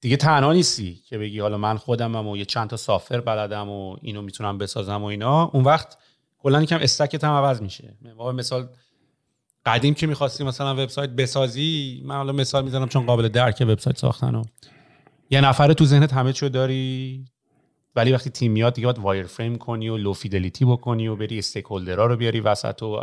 دیگه 0.00 0.16
تنها 0.16 0.52
نیستی 0.52 0.94
که 0.94 1.18
بگی 1.18 1.40
حالا 1.40 1.58
من 1.58 1.76
خودمم 1.76 2.28
و 2.28 2.36
یه 2.36 2.44
چند 2.44 2.70
تا 2.70 2.76
software 2.76 3.20
بلدم 3.20 3.68
و 3.68 3.96
اینو 4.02 4.22
می‌تونم 4.22 4.58
بسازم 4.58 5.02
و 5.02 5.04
اینا. 5.04 5.44
اون 5.44 5.64
وقت 5.64 5.98
کلا 6.38 6.62
یکم 6.62 6.78
استکت 6.80 7.24
هم 7.24 7.32
عوض 7.32 7.62
میشه. 7.62 7.94
مثال 8.34 8.68
قدیم 9.66 9.94
که 9.94 10.06
می‌خواستی 10.06 10.44
مثلا 10.44 10.72
وبسایت 10.72 11.10
بسازی 11.10 12.02
من 12.04 12.16
حالا 12.16 12.32
مثال 12.32 12.64
می‌زنم 12.64 12.88
چون 12.88 13.06
قابل 13.06 13.28
درک 13.28 13.64
وبسایت 13.68 13.98
ساختن 13.98 14.34
و 14.34 14.44
یه 15.30 15.40
نفره 15.40 15.74
تو 15.74 15.84
ذهنت 15.84 16.12
همه 16.12 16.32
چیو 16.32 16.48
داری 16.48 17.24
ولی 17.96 18.12
وقتی 18.12 18.30
تیم 18.30 18.52
میاد 18.52 18.74
دیگه 18.74 18.86
باید 18.86 18.98
wireframe 18.98 19.56
کنی 19.58 19.88
و 19.88 19.96
low 19.96 20.12
fidelity 20.12 20.64
بکنی 20.64 21.08
و 21.08 21.16
بری 21.16 21.38
stack 21.38 21.64
رو 21.66 22.16
بیاری 22.16 22.40
وسط 22.40 22.82
و 22.82 23.00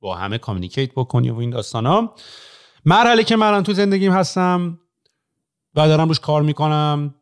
با 0.00 0.14
همه 0.14 0.38
communicate 0.38 0.92
بکنی 0.92 1.30
و 1.30 1.38
این 1.38 1.50
داستانا. 1.50 2.14
مرحله 2.84 3.24
که 3.24 3.36
من 3.36 3.62
تو 3.62 3.72
زندگیم 3.72 4.12
هستم 4.12 4.78
و 5.74 5.88
دارم 5.88 6.08
روش 6.08 6.20
کار 6.20 6.42
می‌کنم 6.42 7.14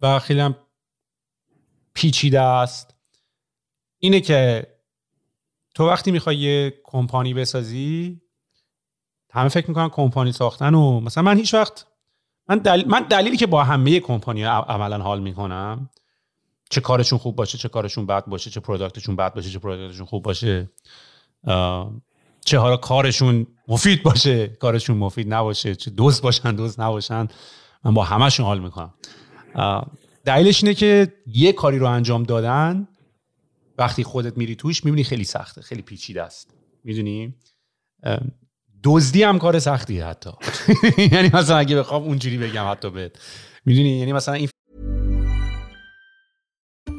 و 0.00 0.18
خیلی 0.18 0.40
هم 0.40 0.56
پیچیده 1.94 2.40
است 2.40 2.94
اینه 3.98 4.20
که 4.20 4.66
تو 5.74 5.88
وقتی 5.88 6.10
می‌خوای 6.10 6.36
یه 6.36 6.80
کمپانی 6.84 7.34
بسازی 7.34 8.20
همه 9.30 9.48
فکر 9.48 9.68
می‌کنن 9.68 9.88
کمپانی 9.88 10.32
ساختن 10.32 10.74
و 10.74 11.00
مثلا 11.00 11.22
من 11.22 11.36
هیچ 11.36 11.54
وقت 11.54 11.86
من, 12.48 12.58
دلیل، 12.58 12.88
من 12.88 13.00
دلیلی 13.00 13.36
که 13.36 13.46
با 13.46 13.64
همه 13.64 14.00
کمپانی 14.00 14.42
عملا 14.44 14.98
حال 14.98 15.20
می‌کنم 15.20 15.90
چه 16.70 16.80
کارشون 16.80 17.18
خوب 17.18 17.36
باشه 17.36 17.58
چه 17.58 17.68
کارشون 17.68 18.06
بد 18.06 18.26
باشه 18.26 18.50
چه 18.50 18.60
پروداکتشون 18.60 19.16
بد 19.16 19.34
باشه 19.34 19.50
چه 19.50 19.58
پروداکتشون 19.58 20.06
خوب 20.06 20.22
باشه. 20.22 20.70
چه 22.44 22.58
حالا 22.58 22.76
کارشون 22.76 23.46
مفید 23.68 24.02
باشه 24.02 24.46
کارشون 24.46 24.96
مفید 24.96 25.34
نباشه 25.34 25.74
چه 25.74 25.90
دوست 25.90 26.22
باشن 26.22 26.54
دوست 26.54 26.80
نباشن. 26.80 27.28
من 27.84 27.94
با 27.94 28.04
همهشون 28.04 28.46
حال 28.46 28.60
می‌کنم. 28.60 28.94
دلیلش 30.24 30.64
اینه 30.64 30.74
که 30.74 31.12
یه 31.26 31.52
کاری 31.52 31.78
رو 31.78 31.86
انجام 31.86 32.22
دادن 32.22 32.88
وقتی 33.78 34.04
خودت 34.04 34.36
میری 34.36 34.56
توش 34.56 34.84
می‌بینی 34.84 35.04
خیلی 35.04 35.24
سخته 35.24 35.62
خیلی 35.62 35.82
پیچیده 35.82 36.22
است. 36.22 36.54
می‌دونی؟ 36.84 37.34
دزدی 38.84 39.22
هم 39.22 39.38
کار 39.38 39.58
سختیه 39.58 40.06
حتی. 40.06 40.30
یعنی 41.12 41.30
مثلا 41.34 41.56
اگه 41.56 41.76
بخوام 41.76 42.02
اونجوری 42.02 42.38
بگم 42.38 42.70
حتی 42.70 42.90
بهت. 42.90 43.12
می‌دونی؟ 43.64 43.98
یعنی 43.98 44.12
مثلا 44.12 44.34
این 44.34 44.48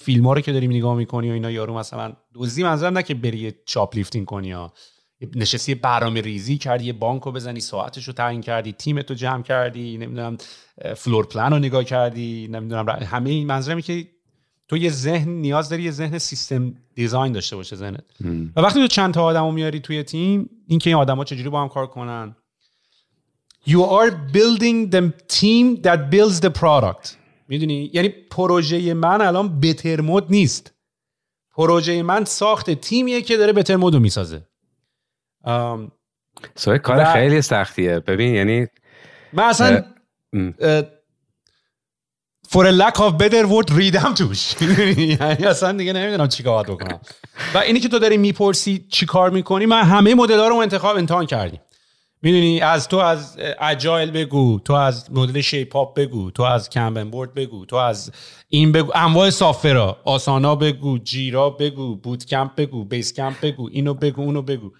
فیلم 0.00 0.26
ها 0.26 0.32
رو 0.32 0.40
که 0.40 0.52
داری 0.52 0.68
نگاه 0.68 0.96
می‌کنی 0.96 1.30
و 1.30 1.32
اینا 1.32 1.50
یارو 1.50 1.74
مثلا 1.74 2.12
دوزی 2.34 2.62
منظرم 2.62 2.98
نه 2.98 3.02
که 3.02 3.14
بری 3.14 3.52
چاپ 3.66 3.96
لیفتینگ 3.96 4.26
کنی 4.26 4.52
ها 4.52 4.72
نشستی 5.34 5.74
برنامه 5.74 6.20
ریزی 6.20 6.58
کردی 6.58 6.84
یه 6.84 6.92
بانک 6.92 7.24
بزنی 7.24 7.60
ساعتش 7.60 8.04
رو 8.04 8.12
تعیین 8.12 8.40
کردی 8.40 8.72
تیمت 8.72 9.10
رو 9.10 9.16
جمع 9.16 9.42
کردی 9.42 9.98
نمی‌دونم 9.98 10.36
فلور 10.96 11.26
پلان 11.26 11.52
رو 11.52 11.58
نگاه 11.58 11.84
کردی 11.84 12.48
نمی‌دونم 12.50 12.88
همه 12.88 13.30
این 13.30 13.46
منظرمی 13.46 13.82
که 13.82 14.06
تو 14.68 14.76
یه 14.76 14.90
ذهن 14.90 15.28
نیاز 15.28 15.68
داری 15.68 15.82
یه 15.82 15.90
ذهن 15.90 16.18
سیستم 16.18 16.74
دیزاین 16.94 17.32
داشته 17.32 17.56
باشه 17.56 17.76
ذهنت. 17.76 18.04
و 18.56 18.60
وقتی 18.60 18.80
تو 18.80 18.86
چند 18.86 19.14
تا 19.14 19.24
آدمو 19.24 19.52
میاری 19.52 19.80
توی 19.80 20.02
تیم 20.02 20.50
اینکه 20.66 20.90
این 20.90 20.96
آدما 20.96 21.24
چجوری 21.24 21.48
با 21.48 21.62
هم 21.62 21.68
کار 21.68 21.86
کنن. 21.86 22.36
You 23.66 23.82
are 24.00 24.10
building 24.10 24.90
the 24.90 25.12
team 25.38 25.82
that 25.82 26.10
builds 26.10 26.40
the 26.40 26.50
product. 26.50 27.19
می‌دونی؟ 27.50 27.90
یعنی 27.94 28.08
پروژه 28.08 28.94
من 28.94 29.20
الان 29.20 29.60
بتر 29.60 30.00
مود 30.00 30.26
نیست. 30.30 30.74
پروژه 31.56 32.02
من 32.02 32.24
ساخت 32.24 32.70
تیمیه 32.70 33.22
که 33.22 33.36
داره 33.36 33.52
بتر 33.52 33.76
مود 33.76 33.94
رو 33.94 34.00
می‌سازه 34.00 34.46
سوی 36.54 36.78
کار 36.78 36.98
و- 36.98 37.12
خیلی 37.12 37.42
سختیه. 37.42 38.00
ببین 38.00 38.34
یعنی 38.34 38.66
من 39.32 39.44
اصلا 39.44 39.84
ام. 40.32 40.54
اه، 40.60 40.82
for 42.48 42.64
a 42.64 42.72
lack 42.82 42.96
of 42.96 43.12
better 43.22 43.46
word 43.46 43.76
ریدم 43.76 44.14
توش. 44.14 44.54
یعنی 44.62 45.46
اصلا 45.46 45.72
دیگه 45.72 45.92
نمی‌دونم 45.92 46.28
چی 46.28 46.42
کار 46.42 46.66
باید 46.66 46.80
بکنم. 46.80 47.00
و 47.54 47.58
اینی 47.58 47.80
که 47.80 47.88
تو 47.88 47.98
داری 47.98 48.16
می‌پرسی 48.16 48.86
چی 48.88 49.06
کار 49.06 49.30
می‌کنی 49.30 49.66
من 49.66 49.82
همه 49.82 50.14
مدل 50.14 50.38
رو 50.38 50.54
انتخاب 50.54 50.96
امتحان 50.96 51.26
کردیم. 51.26 51.60
می‌دونی 52.22 52.60
از 52.60 52.88
تو 52.88 52.96
از 52.96 53.38
اجایل 53.60 54.10
بگو 54.10 54.58
تو 54.64 54.72
از 54.72 55.12
مدل 55.12 55.40
شیپ 55.40 55.76
اپ 55.76 55.94
بگو 55.94 56.30
تو 56.30 56.42
از 56.42 56.70
کمبن 56.70 57.10
بورد 57.10 57.34
بگو 57.34 57.64
تو 57.66 57.76
از 57.76 58.12
این 58.48 58.72
بگو. 58.72 58.92
انواع 58.94 59.30
سافرا 59.30 59.96
آسانا 60.04 60.56
بگو 60.56 60.98
جیرا 60.98 61.50
بگو 61.50 61.96
بوت 61.96 62.24
کمپ 62.26 62.54
بگو 62.56 62.84
بیس 62.84 63.12
کمپ 63.12 63.34
بگو 63.42 63.68
اینو 63.72 63.94
بگو 63.94 64.22
اونو 64.22 64.42
بگو. 64.42 64.70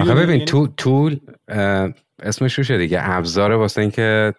آخه؟ 0.00 0.14
ببین 0.14 0.28
یعنی- 0.30 0.44
تو 0.44 0.66
طول 0.66 1.16
اسمش 2.22 2.54
روشه 2.54 2.78
دیگه؟ 2.78 2.98
ابزار 3.02 3.52
واسه 3.52 3.80
اینکه 3.80 4.34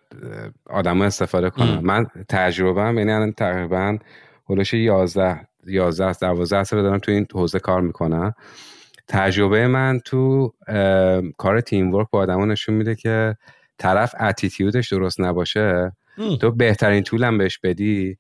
آدم 0.70 1.02
استفاده 1.02 1.50
کنن. 1.50 1.70
ام. 1.78 1.84
من 1.86 2.06
تجربه 2.30 2.82
هم 2.82 2.98
یعنی 2.98 3.12
الان 3.12 3.32
تقریبا 3.32 3.98
هلوش 4.50 4.74
11 4.74 5.48
11 5.68 6.14
12 6.14 6.64
سال 6.64 6.82
دارم 6.82 7.00
تو 7.00 7.12
این 7.12 7.26
حوزه 7.34 7.60
کار 7.60 7.82
می‌کنم. 7.82 8.34
تجربه 9.08 9.68
من 9.68 10.00
تو 10.06 10.54
کار 11.38 11.62
تیم 11.62 11.94
ورک 11.94 12.08
با 12.12 12.20
آدما 12.20 12.46
نشون 12.46 12.76
میده 12.76 12.96
که 12.96 13.36
طرف 13.78 14.16
اتیتیودش 14.20 14.94
درست 14.94 15.22
نباشه. 15.22 15.92
ام. 16.18 16.36
تو 16.36 16.52
بهترین 16.52 17.04
طولم 17.04 17.38
بهش 17.38 17.60
بدی. 17.60 18.18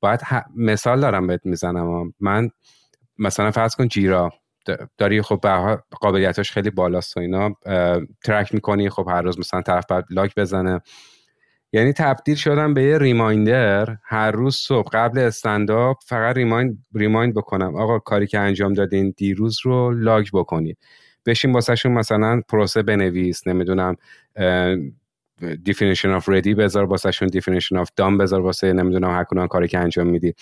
باید 0.00 0.20
ه- 0.22 0.44
مثال 0.56 1.00
دارم 1.00 1.26
بهت 1.26 1.40
می‌زنم. 1.46 2.14
من 2.20 2.50
مثلا 3.18 3.50
فرض 3.50 3.74
کن 3.74 3.88
جیرا. 3.88 4.32
داری 4.98 5.22
خب 5.22 5.40
به 5.42 5.78
قابلیتاش 6.00 6.52
خیلی 6.52 6.70
بالاست 6.70 7.16
و 7.16 7.20
اینا. 7.20 7.50
ترک 8.24 8.54
می‌کنی 8.54 8.90
خب 8.90 9.06
هر 9.08 9.22
روز 9.22 9.38
مثلا 9.38 9.62
طرف 9.62 9.84
باید 9.88 10.04
لاک 10.10 10.34
بزنه. 10.34 10.80
یعنی 11.72 11.92
تبدیل 11.92 12.34
شدم 12.34 12.74
به 12.74 12.82
یه 12.82 12.98
ریمایندر. 12.98 13.96
هر 14.04 14.30
روز 14.30 14.56
صبح 14.56 14.88
قبل 14.92 15.18
استنداپ 15.18 15.96
فقط 16.06 16.36
ریمایند 16.36 16.78
ریمایند 16.94 17.34
بکنم. 17.34 17.76
آقا 17.76 17.98
کاری 17.98 18.26
که 18.26 18.38
انجام 18.38 18.72
دادین 18.72 19.14
دیروز 19.16 19.58
رو 19.62 19.90
لاگ 19.90 20.28
بکنید 20.32 20.78
بشین 21.26 21.52
واسهشون 21.52 21.92
مثلا 21.92 22.42
پروسه 22.48 22.82
بنویس 22.82 23.46
نمی‌دونم 23.46 23.96
definition 25.42 26.20
of 26.20 26.24
ready 26.24 26.54
بذار 26.58 26.84
واسهشون 26.84 27.28
definition 27.28 27.84
of 27.84 27.88
done 28.00 28.18
بذار 28.20 28.40
واسه 28.40 28.72
نمی‌دونم 28.72 29.10
هر 29.10 29.24
کدوم 29.24 29.46
کاری 29.46 29.68
که 29.68 29.78
انجام 29.78 30.06
میدی. 30.06 30.34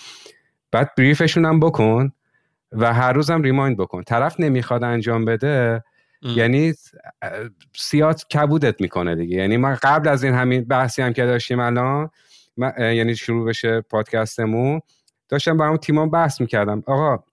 بعد 0.72 0.90
بریفشون 0.98 1.44
هم 1.44 1.60
بکن 1.60 2.12
و 2.72 2.92
هر 2.94 3.12
روزم 3.12 3.42
ریمایند 3.42 3.76
بکن. 3.76 4.02
طرف 4.02 4.40
نمی‌خواد 4.40 4.84
انجام 4.84 5.24
بده 5.24 5.82
یعنی 6.22 6.74
سیات 7.76 8.26
کبودت 8.28 8.80
می‌کنه 8.80 9.14
دیگه. 9.14 9.36
یعنی 9.36 9.56
من 9.56 9.78
قبل 9.82 10.08
از 10.08 10.24
این 10.24 10.34
همین 10.34 10.64
بحثی 10.64 11.02
هم 11.02 11.12
که 11.12 11.26
داشتیم 11.26 11.60
الان 11.60 12.10
یعنی 12.78 13.16
شروع 13.16 13.48
بشه 13.48 13.80
پادکستمون 13.80 14.80
داشتم 15.28 15.56
با 15.56 15.68
اون 15.68 15.76
تیمان 15.76 16.10
بحث 16.10 16.40
می‌کردم. 16.40 16.82
آقا 16.86 17.24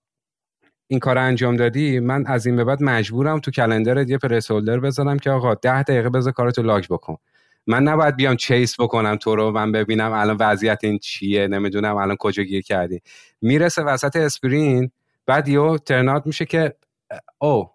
این 0.88 0.99
کار 0.99 1.18
انجام 1.18 1.55
دادی؟ 1.55 1.99
من 1.99 2.23
از 2.27 2.45
این 2.45 2.55
به 2.55 2.64
بعد 2.64 2.84
مجبورم 2.84 3.39
تو 3.39 3.51
کلندرت 3.51 4.10
یه 4.10 4.18
پرس 4.18 4.51
هولدر 4.51 4.80
بذارم 4.80 5.19
که 5.19 5.30
آقا 5.31 5.53
ده 5.53 5.84
دقیقه 5.84 6.10
بذار 6.10 6.34
کارتو 6.34 6.61
لاگ 6.61 6.85
بکن. 6.89 7.18
من 7.68 7.84
نباید 7.84 8.15
بیام 8.15 8.35
چیس 8.35 8.80
بکنم 8.80 9.15
تو 9.15 9.35
رو 9.35 9.51
من 9.51 9.72
ببینم 9.72 10.11
الان 10.11 10.38
وضعیت 10.39 10.80
این 10.84 10.99
چیه 10.99 11.47
نمی‌دونم 11.47 11.95
الان 11.95 12.15
کجا 12.15 12.43
گیر 12.43 12.61
کردی. 12.61 13.01
می‌رسه 13.41 13.84
وسط 13.84 14.15
sprint 14.15 14.91
بعد 15.26 15.47
یهو 15.48 15.77
turn 15.77 16.05
out 16.05 16.26
میشه 16.26 16.45
که 16.45 16.76
oh 17.40 17.69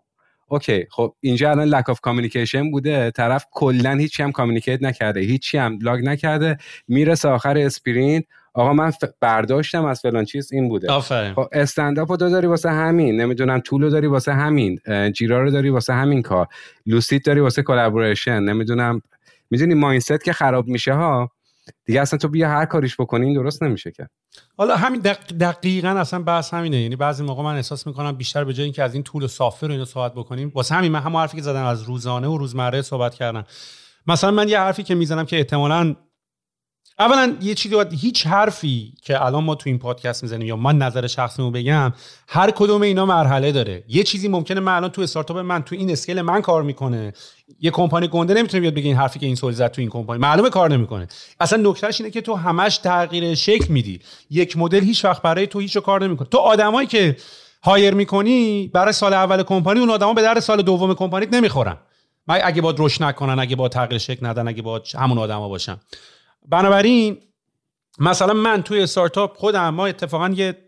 okay 0.49 0.87
خب 0.91 1.15
اینجا 1.21 1.51
الان 1.51 1.69
lack 1.69 1.91
of 1.91 2.01
communication 2.01 2.71
بوده. 2.71 3.11
طرف 3.11 3.47
کلا 3.51 3.93
هیچی 3.95 4.23
هم 4.23 4.33
communicate 4.33 4.83
نکرده 4.83 5.21
هیچی 5.21 5.59
هم 5.59 5.79
log 5.83 6.05
نکرده. 6.05 6.57
می‌رسه 6.89 7.29
آخر 7.29 7.59
sprint. 7.59 8.25
آقا 8.55 8.73
من 8.73 8.91
ف- 8.91 9.09
برداشتم 9.21 9.85
از 9.85 10.01
فلان 10.01 10.25
چیز 10.25 10.53
این 10.53 10.69
بوده. 10.69 10.93
آفرین. 10.93 11.35
خب 11.35 11.47
استنداپ 11.53 12.11
رو 12.11 12.17
داری 12.17 12.47
واسه 12.47 12.71
همین. 12.71 13.21
نمی‌دونم 13.21 13.61
tool 13.61 13.83
رو 13.83 13.91
داری 13.91 14.07
واسه 14.07 14.33
همین. 14.33 14.79
Jira 15.15 15.43
رو 15.43 15.51
داری 15.51 15.71
واسه 15.71 15.93
همین 15.93 16.23
کار. 16.23 16.47
Lucid 16.87 17.25
داری 17.25 17.41
واسه 17.41 17.63
collaboration 17.63 18.43
نمی‌دونم. 18.43 19.03
می‌دونی 19.51 19.75
mindset 19.75 20.25
که 20.25 20.33
خراب 20.33 20.67
میشه 20.69 20.93
ها 20.93 21.31
دیگه 21.85 22.01
اصلا 22.01 22.19
تو 22.19 22.29
بیا 22.29 22.49
هر 22.49 22.65
کاریش 22.65 23.01
بکنی 23.01 23.27
این 23.27 23.35
درست 23.35 23.63
نمیشه 23.63 23.91
که. 23.91 24.09
حالا 24.57 24.77
همین 24.77 25.01
دق... 25.01 25.19
دقیقا 25.41 25.89
اصلا 25.89 26.23
بحث 26.23 26.55
همینه. 26.55 26.81
یعنی 26.81 26.97
بعضی 26.97 27.23
موقع 27.25 27.43
من 27.43 27.57
احساس 27.57 27.87
می‌کنم 27.87 28.13
بیشتر 28.13 28.45
به 28.45 28.53
جای 28.53 28.65
اینکه 28.65 28.83
از 28.83 28.95
این 28.95 29.03
طول 29.03 29.27
صافه 29.27 29.67
رو 29.67 29.73
اینو 29.73 29.85
صحبت 29.85 30.15
بکنیم 30.15 30.53
واسه 30.55 30.75
همین 30.75 30.93
من 30.93 31.01
همون 31.01 31.21
حرفی 31.21 31.37
که 31.37 31.43
زدم 31.43 31.65
از 31.65 31.83
روزانه 31.83 32.29
و 32.29 32.39
روزمره 32.39 32.83
صحبت 32.83 33.15
کردم. 33.15 33.45
مثلا 34.07 34.31
من 34.31 34.49
یه 34.49 34.61
حرفی 34.61 34.83
که 34.83 34.95
می‌زنم 34.95 35.27
که 35.27 35.37
احتمالاً 35.37 35.97
اولا 37.01 37.37
یه 37.41 37.55
چیزی 37.55 37.75
باید 37.75 37.93
هیچ 37.93 38.27
حرفی 38.27 38.93
که 39.03 39.25
الان 39.25 39.45
ما 39.45 39.55
تو 39.55 39.69
این 39.71 39.79
پادکست 39.79 40.23
می‌زنیم 40.23 40.47
یا 40.47 40.57
من 40.57 40.79
نظر 40.79 41.07
شخصیمو 41.07 41.51
بگم 41.51 41.93
هر 42.29 42.51
کدوم 42.51 42.83
اینا 42.83 43.07
مرحله 43.07 43.53
داره. 43.53 43.85
یه 43.89 44.03
چیزی 44.03 44.29
ممکنه 44.29 44.61
من 44.61 44.77
الان 44.77 44.91
تو 44.91 45.03
استارتاپ 45.03 45.39
من 45.39 45.63
تو 45.63 45.75
این 45.75 45.91
اسکیل 45.91 46.21
من 46.21 46.43
کار 46.43 46.63
می‌کنه. 46.63 47.13
یه 47.61 47.71
کمپانی 47.71 48.09
گنده 48.09 48.35
نمی‌تونه 48.35 48.61
بیاد 48.61 48.75
بگه 48.75 48.87
این 48.87 48.97
حرفی 48.97 49.19
که 49.19 49.27
این 49.27 49.35
سوال 49.35 49.53
زد 49.53 49.71
تو 49.71 49.81
این 49.81 49.91
کمپانی. 49.91 50.21
معلومه 50.21 50.51
کار 50.51 50.71
نمی‌کنه. 50.71 51.09
اصلا 51.41 51.71
نکتهش 51.71 52.01
اینه 52.01 52.11
که 52.11 52.21
تو 52.21 52.35
همش 52.35 52.79
تغییر 52.79 53.35
شکل 53.35 53.73
میدی. 53.73 54.01
یک 54.31 54.57
مدل 54.57 54.81
هیچ 54.81 55.05
وقت 55.05 55.23
برای 55.23 55.47
تو 55.47 55.59
هیچ 55.59 55.77
رو 55.77 55.83
کار 55.83 56.05
نمی‌کنه. 56.05 56.29
تو 56.29 56.39
آدمایی 56.39 56.89
که 56.89 57.17
هایر 57.63 57.95
می‌کنی 57.95 58.69
برای 58.69 58.93
سال 58.93 59.13
اول 59.13 59.43
کمپانی 59.43 59.81
اون 59.81 59.91
آدما 59.91 60.15
به 60.15 60.23
در 60.23 60.41
سال 60.41 60.63
دوم 60.63 60.95
کمپانیت 60.95 61.35
نمی‌خورن. 61.35 61.77
من 62.27 62.41
اگه 62.45 62.63
با 62.63 62.75
رشد 62.79 63.03
نکنن 63.03 63.39
اگه 63.39 63.57
با 63.57 63.69
تغییر 63.69 63.99
شکل 63.99 64.27
ندن 64.27 64.49
اگه 64.49 64.63
با 64.63 64.83
همون 64.95 65.19
آدما 65.19 65.49
باشن. 65.49 65.81
بنابراین 66.49 67.23
مثلا 67.99 68.33
من 68.33 68.63
توی 68.63 68.83
استارتاپ 68.83 69.37
خودم 69.37 69.69
ما 69.69 69.87
اتفاقا 69.87 70.29
یه, 70.29 70.59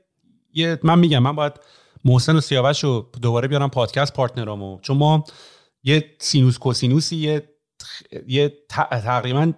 یه 0.52 0.78
من 0.82 0.98
میگم 0.98 1.18
من 1.18 1.36
باید 1.36 1.52
محسن 2.04 2.36
و 2.36 2.40
سیاوش 2.40 2.84
رو 2.84 3.10
دوباره 3.22 3.48
بیارم 3.48 3.70
پادکست 3.70 4.12
partner 4.12 4.58
امو. 4.58 4.78
چون 4.82 4.96
ما 4.96 5.24
یه 5.82 6.16
سینوس 6.18 6.58
کوسینوسی 6.58 7.16
یه 7.16 7.48
یه 8.26 8.58
تقریبا 8.68 9.52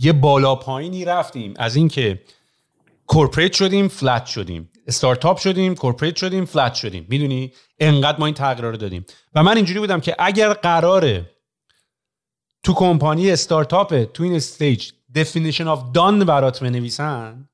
یه 0.00 0.12
بالا 0.12 0.54
پایینی 0.54 1.04
رفتیم. 1.04 1.54
از 1.56 1.76
اینکه 1.76 2.22
corporate 3.06 3.52
شدیم 3.52 3.88
flat 3.88 4.26
شدیم. 4.26 4.70
استارتاپ 4.86 5.38
شدیم 5.38 5.74
corporate 5.74 6.16
شدیم 6.16 6.44
flat 6.44 6.74
شدیم. 6.74 7.06
می‌دونی؟ 7.08 7.52
انقدر 7.78 8.18
ما 8.18 8.26
این 8.26 8.34
تغییر 8.34 8.64
رو 8.64 8.76
دادیم. 8.76 9.04
و 9.34 9.42
من 9.42 9.56
اینجوری 9.56 9.80
بودم 9.80 10.00
که 10.00 10.16
اگر 10.18 10.52
قراره 10.52 11.30
تو 12.62 12.74
کمپانی 12.74 13.30
استارتاپ 13.30 14.04
تو 14.04 14.22
این 14.22 14.36
stage 14.36 14.92
definition 15.14 15.66
of 15.66 15.78
done 15.94 16.24
برات 16.24 16.60
بنویسن 16.60 17.48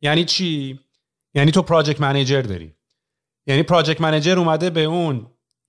یعنی 0.00 0.24
چی؟ 0.24 0.80
یعنی 1.34 1.50
تو 1.50 1.62
project 1.62 2.00
manager 2.00 2.42
داری. 2.42 2.74
یعنی 3.46 3.62
project 3.62 4.00
manager 4.00 4.38
اومده 4.38 4.70
به 4.70 4.84
اون 4.84 5.26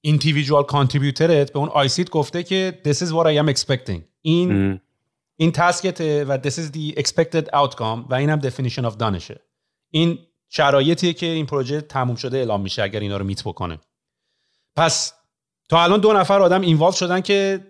individual 0.07 0.65
contributor 0.65 1.46
ت 1.46 1.53
به 1.53 1.59
اون 1.59 1.69
IC 1.69 1.96
ت 1.96 2.09
گفته 2.09 2.43
که 2.43 2.81
this 2.85 2.97
is 2.97 3.07
what 3.07 3.25
I 3.25 3.45
am 3.45 3.55
expecting. 3.55 4.01
این 4.21 4.79
این 5.35 5.51
task 5.51 6.01
ته 6.01 6.25
و 6.25 6.37
this 6.37 6.53
is 6.53 6.71
the 6.71 7.01
expected 7.01 7.45
outcome 7.45 8.05
و 8.09 8.13
این 8.13 8.29
هم 8.29 8.41
definition 8.41 8.91
of 8.91 8.95
done 8.97 9.19
شه. 9.19 9.41
این 9.89 10.19
شرایطیه 10.49 11.13
که 11.13 11.25
این 11.25 11.45
پروژه 11.45 11.81
تموم 11.81 12.15
شده 12.15 12.37
اعلام 12.37 12.61
میشه 12.61 12.83
اگر 12.83 12.99
اینا 12.99 13.17
رو 13.17 13.25
meet 13.25 13.43
بکنه. 13.43 13.79
پس 14.75 15.13
تا 15.69 15.83
الان 15.83 15.99
دو 15.99 16.13
نفر 16.13 16.41
آدم 16.41 16.61
involve 16.61 16.91
شدن 16.91 17.21
که 17.21 17.67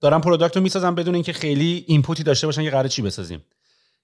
دارن 0.00 0.20
product 0.20 0.56
رو 0.56 0.62
می‌سازن 0.62 0.94
بدون 0.94 1.14
اینکه 1.14 1.32
خیلی 1.32 1.84
input 1.88 2.16
ی 2.16 2.22
داشته 2.22 2.46
باشن 2.46 2.64
که 2.64 2.70
قرار 2.70 2.88
چی 2.88 3.02
بسازیم. 3.02 3.44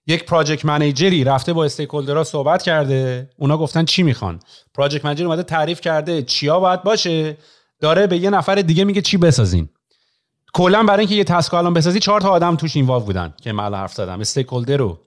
یک 0.07 0.25
project 0.25 0.65
manager 0.65 1.17
ی 1.17 1.25
رفته 1.25 1.53
با 1.53 1.65
stake 1.65 1.91
صحبت 2.25 2.63
کرده 2.63 3.31
اونا 3.37 3.59
گفتن 3.59 3.85
چی 3.85 4.03
می‌خوان. 4.03 4.41
project 4.75 5.05
manager 5.05 5.25
اومده 5.25 5.43
تعریف 5.43 5.81
کرده 5.81 6.23
چیا 6.23 6.61
باید 6.61 6.83
باشه 6.83 7.37
داره 7.81 8.07
به 8.07 8.19
یه 8.19 8.31
نفر 8.31 8.55
دیگه 8.55 8.85
میگه 8.85 9.01
چی 9.01 9.17
بسازین 9.17 9.69
کلا 10.53 10.83
برای 10.83 11.01
اینکه 11.01 11.15
یه 11.15 11.25
task 11.25 11.55
الان 11.55 11.75
بسازی 11.75 12.01
چهار 12.01 12.21
تا 12.21 12.31
آدم 12.31 12.57
توش 12.57 12.77
involve 12.77 13.05
بودن 13.05 13.35
که 13.43 13.53
من 13.53 13.75
حرف 13.75 13.95
زدم. 13.95 14.21
stakeholder 14.21 14.77
رو 14.77 15.01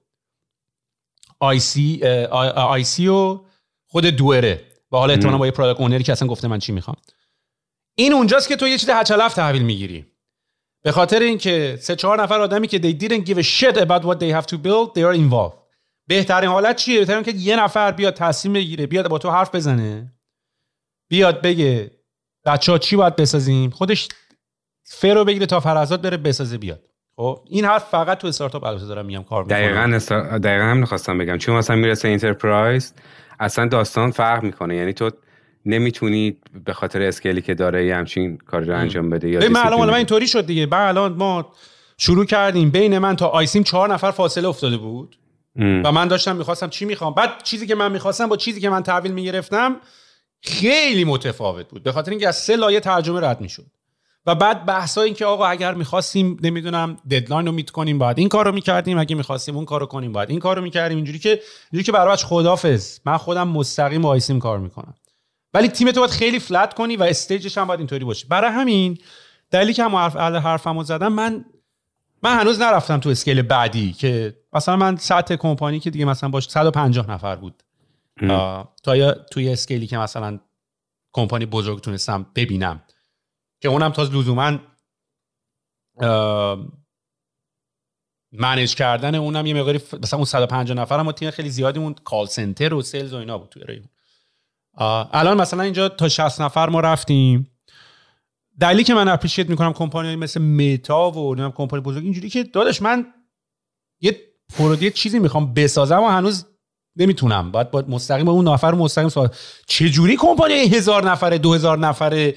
IC 1.40 1.60
IC 1.60 3.07
و 3.07 3.40
خود 3.88 4.06
دوره 4.06 4.66
و 4.91 4.98
حالا 4.98 5.14
احتمالاً 5.14 5.38
با 5.38 5.45
یه 5.45 5.52
product 5.52 5.82
owner 5.82 6.00
ی 6.00 6.03
که 6.03 6.11
اصلا 6.11 6.28
گفته 6.28 6.48
من 6.48 6.60
چی 6.60 6.72
می‌خوام. 6.72 6.98
این 7.95 8.14
اونجاست 8.14 8.48
که 8.48 8.56
تو 8.56 8.68
یه 8.68 8.78
چیز 8.78 8.90
هچل‌هفت 8.90 9.34
تحویل 9.34 9.61
می‌گیری. 9.61 10.06
به 10.84 10.91
خاطر 10.91 11.19
اینکه 11.19 11.77
سه 11.81 11.95
چهار 11.95 12.22
نفر 12.22 12.41
آدمی 12.41 12.68
که 12.68 12.80
they 12.80 13.01
didn't 13.03 13.26
give 13.26 13.38
a 13.38 13.43
shit 13.43 13.77
about 13.77 14.03
what 14.03 14.19
they 14.19 14.31
have 14.34 14.45
to 14.45 14.57
build 14.57 14.93
they 14.95 15.03
are 15.03 15.18
involved. 15.18 15.60
بهترین 16.07 16.49
حالت 16.49 16.76
چیه؟ 16.76 16.99
بهترین 16.99 17.23
که 17.23 17.31
یه 17.31 17.64
نفر 17.64 17.91
بیاد 17.91 18.14
تصمیم 18.14 18.53
بگیره 18.53 18.88
بیاد 18.88 19.07
با 19.07 19.18
تو 19.18 19.30
حرف 19.30 19.56
بزنه 19.56 20.14
بیاد 21.10 21.41
بگه 21.41 21.91
بچه 22.45 22.72
ها 22.72 22.77
چی 22.77 22.95
باید 22.95 23.15
بسازیم؟ 23.15 23.69
خودش 23.69 24.07
رو 25.03 25.26
بگیره 25.26 25.45
تا 25.45 25.60
فرزاد 25.60 26.01
بره 26.01 26.18
بسازه 26.18 26.57
بیاد. 26.57 26.84
خب 27.15 27.39
این 27.49 27.65
حرف 27.65 27.84
فقط 27.84 28.18
تو 28.18 28.27
استارتاپ 28.27 28.64
البته 28.64 28.85
دارم 28.85 29.06
میگم 29.06 29.23
کار 29.23 29.43
می‌کنه 29.43 29.60
دقیقاً 29.60 29.95
استار... 29.95 30.38
دقیقاً 30.38 30.64
هم 30.64 30.77
می‌خواستم 30.77 31.18
بگم. 31.18 31.38
چون 31.38 31.56
مثلا 31.56 31.76
می‌رسه 31.76 32.07
انترپرایز 32.07 32.93
اصلا 33.39 33.68
داستان 33.68 34.11
فرق 34.11 34.43
می‌کنه. 34.43 34.76
یعنی 34.76 34.93
تو 34.93 35.11
نمی‌تونی 35.65 36.38
به 36.65 36.73
خاطر 36.73 37.02
scale 37.02 37.35
ی 37.35 37.41
که 37.41 37.53
داره 37.53 37.86
یه 37.86 37.95
همچین 37.95 38.38
کاری 38.38 38.65
رو 38.65 38.77
انجام 38.77 39.10
بده 39.10 39.30
یا 39.30 39.49
من 39.49 39.65
الان 39.65 39.90
من 39.90 39.94
اینطوری 39.94 40.27
شد 40.27 40.45
دیگه. 40.45 40.65
من 40.65 40.88
الان 40.88 41.14
ما 41.14 41.52
شروع 41.98 42.26
کردیم 42.26 42.69
بین 42.69 42.98
من 42.98 43.15
تا 43.15 43.27
IC 43.28 43.52
م 43.52 43.64
چهار 43.64 43.94
نفر 43.94 44.11
فاصله 44.11 44.48
افتاده 44.48 44.77
بود. 44.77 45.15
و 45.56 45.91
من 45.91 46.07
داشتم 46.07 46.36
می‌خواستم 46.36 46.69
چی 46.69 46.86
می‌خوام. 46.86 47.14
بعد 47.14 47.44
چیزی 47.44 47.68
که 47.68 47.76
من 47.76 47.91
می‌خواستم 47.91 48.27
با 48.27 48.38
چیزی 48.38 48.61
که 48.61 48.69
من 48.69 48.84
تحویل 48.84 49.11
می‌گرفتم 49.11 49.76
خیلی 50.41 51.03
متفاوت 51.03 51.69
بود. 51.69 51.84
به 51.84 51.91
خاطر 51.91 52.11
اینکه 52.11 52.27
از 52.27 52.38
سه 52.38 52.56
لایه 52.56 52.80
ترجمه 52.80 53.19
رد 53.19 53.41
می‌شد. 53.41 53.65
و 54.26 54.36
بعد 54.36 54.65
بحثا 54.65 55.02
این 55.02 55.14
که 55.14 55.26
آقا 55.26 55.45
اگر 55.45 55.73
می‌خواستیم 55.73 56.38
نمی‌دونم 56.44 56.98
deadline 57.11 57.45
رو 57.45 57.52
meet 57.52 57.70
کنیم 57.69 57.99
باید 57.99 58.19
این 58.19 58.30
کار 58.30 58.45
رو 58.45 58.52
می‌کردیم. 58.52 58.98
اگه 58.98 59.15
می‌خواستیم 59.15 59.56
اون 59.56 59.65
کار 59.65 59.80
رو 59.80 59.86
کنیم 59.86 60.11
باید 60.11 60.30
این 60.30 60.40
کار 60.40 60.56
رو 60.56 60.61
می‌کردیم. 60.61 60.98
اینجوری 60.98 61.19
که 61.19 61.30
اینجوری 61.72 61.84
که 61.84 61.91
برابرش 61.91 62.26
خدافظ 62.26 62.99
من 63.06 63.18
خودم 63.18 63.48
مستقیم 63.48 64.02
با 64.02 64.10
IC 64.10 64.30
م 64.30 64.40
کار 64.40 64.60
می‌کنم. 64.60 64.94
ولی 65.54 65.68
تیم 65.68 65.92
تو 65.92 66.00
باید 66.00 66.12
خیلی 66.12 66.40
flat 66.40 66.74
کنی 66.74 66.98
و 66.98 67.04
stage 67.03 67.42
ش 67.42 67.57
هم 67.58 67.68
باید 67.68 67.80
اینطوری 67.80 68.06
باشه. 68.06 68.28
برای 68.28 68.52
همین 68.52 68.98
دلیلی 69.52 69.74
که 69.74 69.84
هم 69.84 69.96
حرف 69.96 70.16
حرفمو 70.16 70.84
زدم 70.84 71.14
من 71.14 71.46
من 72.24 72.40
هنوز 72.40 72.62
نرفتم 72.62 73.00
تو 73.00 73.10
scale 73.10 73.41
بعدی 73.42 73.94
که 73.94 74.38
مثلا 74.54 74.76
من 74.76 74.98
سطح 74.98 75.36
کمپانی 75.36 75.80
که 75.80 75.90
دیگه 75.90 76.06
مثلا 76.06 76.30
باش 76.30 76.50
150 76.50 77.10
نفر 77.12 77.36
بود. 77.36 77.64
تا 78.84 78.96
یا 78.96 79.14
توی 79.14 79.50
scale 79.49 79.81
ی 79.81 79.88
که 79.88 79.98
مثلا 79.98 80.40
کمپانی 81.14 81.46
بزرگ 81.46 81.82
تونستم 81.82 82.26
ببینم. 82.36 82.84
که 83.62 83.68
اونم 83.70 83.90
تا 83.90 84.04
لزوما 84.04 84.58
manage 88.32 88.76
کردن 88.76 89.16
اونم 89.16 89.46
یه 89.46 89.54
مقداری 89.54 89.82
مثلا 90.02 90.18
اون 90.18 90.26
150 90.26 90.78
نفر 90.78 91.00
هم 91.00 91.12
تیم 91.12 91.32
خیلی 91.32 91.50
زیادی 91.50 91.80
اون 91.80 91.94
call 91.94 92.26
center 92.26 92.74
و 92.74 92.82
sales 92.82 93.14
و 93.14 93.18
اینا 93.18 93.38
بود 93.38 93.50
توی 93.50 93.64
ریون 93.64 93.86
الان 94.78 95.41
مثلا 95.41 95.64
اینجا 95.64 95.90
تا 95.90 96.10
60 96.10 96.41
نفر 96.41 96.70
ما 96.70 96.80
رفتیم. 96.80 97.52
دلیلی 98.60 98.84
که 98.84 98.94
من 98.94 99.08
appreciate 99.07 99.49
می‌کنم 99.50 99.74
کمپانی 99.74 100.16
مثل 100.16 100.41
متا 100.41 101.12
و 101.12 101.28
نمی‌دونم 101.28 101.52
کمپانی 101.52 101.84
بزرگ 101.84 102.04
اینجوری 102.04 102.30
که 102.30 102.44
داداش 102.44 102.82
من 102.82 103.06
یه 104.02 104.18
پرودی 104.58 104.91
چیزی 104.91 105.20
می‌خوام 105.20 105.54
بسازم 105.54 106.04
و 106.04 106.08
هنوز 106.08 106.46
نمی‌تونم. 106.96 107.52
باید 107.52 107.72
باید 107.72 107.90
مستقیم 107.90 108.26
با 108.26 108.32
اون 108.32 108.48
نفر 108.48 108.74
مستقیم 108.74 109.10
سوال. 109.10 109.30
چه 109.68 109.90
جوری 109.90 110.16
کمپانی 110.16 110.54
هزار 110.54 111.12
نفره 111.12 111.38
دو 111.38 111.54
هزار 111.54 111.78
نفره 111.78 112.36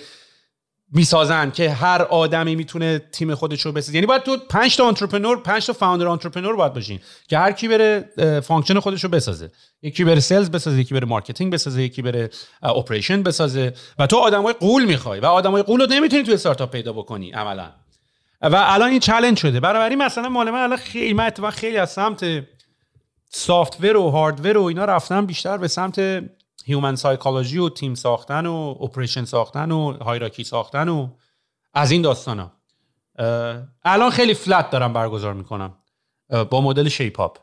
می‌سازن 0.94 1.50
که 1.50 1.70
هر 1.70 2.02
آدمی 2.02 2.56
می‌تونه 2.56 2.98
تیم 2.98 3.34
خودش 3.34 3.60
رو 3.60 3.72
بسازه. 3.72 3.94
یعنی 3.94 4.06
باید 4.06 4.22
تو 4.22 4.36
5 4.36 4.76
تا 4.76 4.88
entrepreneur 4.88 5.42
5 5.42 5.66
تا 5.66 5.72
founder 5.72 6.08
entrepreneur 6.08 6.56
باید 6.56 6.72
باشین 6.72 7.00
که 7.28 7.38
هر 7.38 7.52
کی 7.52 7.68
بره 7.68 8.10
function 8.40 8.80
خودش 8.80 9.04
رو 9.04 9.10
بسازه. 9.10 9.50
یکی 9.82 10.04
بره 10.04 10.20
sales 10.20 10.50
بسازه 10.50 10.78
یکی 10.78 10.94
بره 10.94 11.06
marketing 11.06 11.52
بسازه 11.52 11.82
یکی 11.82 12.02
بره 12.02 12.30
operation 12.62 13.22
بسازه. 13.22 13.72
و 13.98 14.06
تو 14.06 14.16
آدمای 14.16 14.52
غول 14.52 14.84
می‌خوای 14.84 15.20
و 15.20 15.26
آدمای 15.26 15.62
غول 15.62 15.80
رو 15.80 15.86
نمی‌تونی 15.86 16.22
تو 16.22 16.32
استارتاپ 16.32 16.70
پیدا 16.70 16.92
بکنی 16.92 17.30
عملا. 17.30 17.70
و 18.42 18.56
الان 18.56 18.90
این 18.90 19.00
چالش 19.00 19.42
شده. 19.42 19.60
برای 19.60 19.96
مثلا 19.96 20.28
مال 20.28 20.50
من 20.50 20.58
الان 20.58 20.78
خیلی 20.78 21.12
من 21.12 21.30
خیلی 21.50 21.76
از 21.76 21.90
سمت 21.90 22.24
software 23.30 23.96
و 23.96 24.10
hardware 24.10 24.56
و 24.56 24.62
اینا 24.62 24.84
رفتم 24.84 25.26
بیشتر 25.26 25.56
به 25.56 25.68
سمت 25.68 26.24
human 26.64 26.96
psychology 26.96 27.58
و 27.58 27.68
تیم 27.68 27.94
ساختن 27.94 28.46
و 28.46 28.76
operation 28.80 29.24
ساختن 29.24 29.70
و 29.70 29.92
hierarchy 29.92 30.44
ساختن 30.44 30.88
و 30.88 31.08
از 31.74 31.90
این 31.90 32.02
داستان 32.02 32.38
ها 32.38 32.52
الان 33.84 34.10
خیلی 34.10 34.34
flat 34.34 34.70
دارم 34.70 34.92
برگزار 34.92 35.34
می‌کنم. 35.34 35.78
با 36.50 36.60
مدل 36.60 36.88
Shape 36.88 37.20
Up 37.20 37.38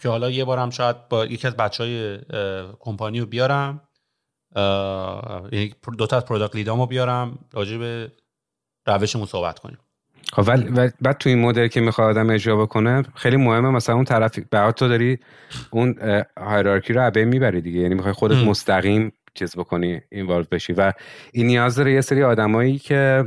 که 0.00 0.08
حالا 0.08 0.30
یه 0.30 0.44
بارم 0.44 0.70
شاید 0.70 1.08
با 1.08 1.24
یکی 1.24 1.46
از 1.46 1.56
بچه 1.56 1.84
های 1.84 2.18
کمپانی 2.80 3.20
رو 3.20 3.26
بیارم 3.26 3.80
دو 5.98 6.06
تا 6.06 6.16
از 6.16 6.24
product 6.24 6.56
lead 6.56 6.76
امو 6.76 6.86
بیارم. 6.86 7.38
راجع 7.52 7.76
به 7.76 8.12
روشمون 8.86 9.26
صحبت 9.26 9.58
کنیم. 9.58 9.78
خب 10.36 10.48
ولی 10.48 10.90
بعد 11.00 11.18
تو 11.18 11.28
این 11.28 11.38
مدل 11.38 11.66
که 11.66 11.80
می‌خواد 11.80 12.10
آدم 12.18 12.30
اجرا 12.30 12.56
بکنه 12.56 13.02
خیلی 13.14 13.36
مهمه. 13.36 13.70
مثلا 13.70 13.94
اون 13.94 14.04
طرف 14.04 14.38
بعد 14.50 14.74
تو 14.74 14.88
داری 14.88 15.18
اون 15.70 15.94
hierarchy 16.36 16.92
رو 16.92 17.00
از 17.00 17.06
بین 17.06 17.24
می‌بری 17.24 17.60
دیگه. 17.60 17.80
یعنی 17.80 17.94
می‌خوای 17.94 18.12
خودت 18.12 18.36
مستقیم 18.36 19.12
چیز 19.34 19.56
بکنی 19.56 20.00
involve 20.12 20.44
بشی. 20.50 20.72
و 20.72 20.92
این 21.32 21.46
نیاز 21.46 21.76
داره 21.76 21.92
یه 21.92 22.00
سری 22.00 22.22
آدمایی 22.22 22.78
که 22.78 23.24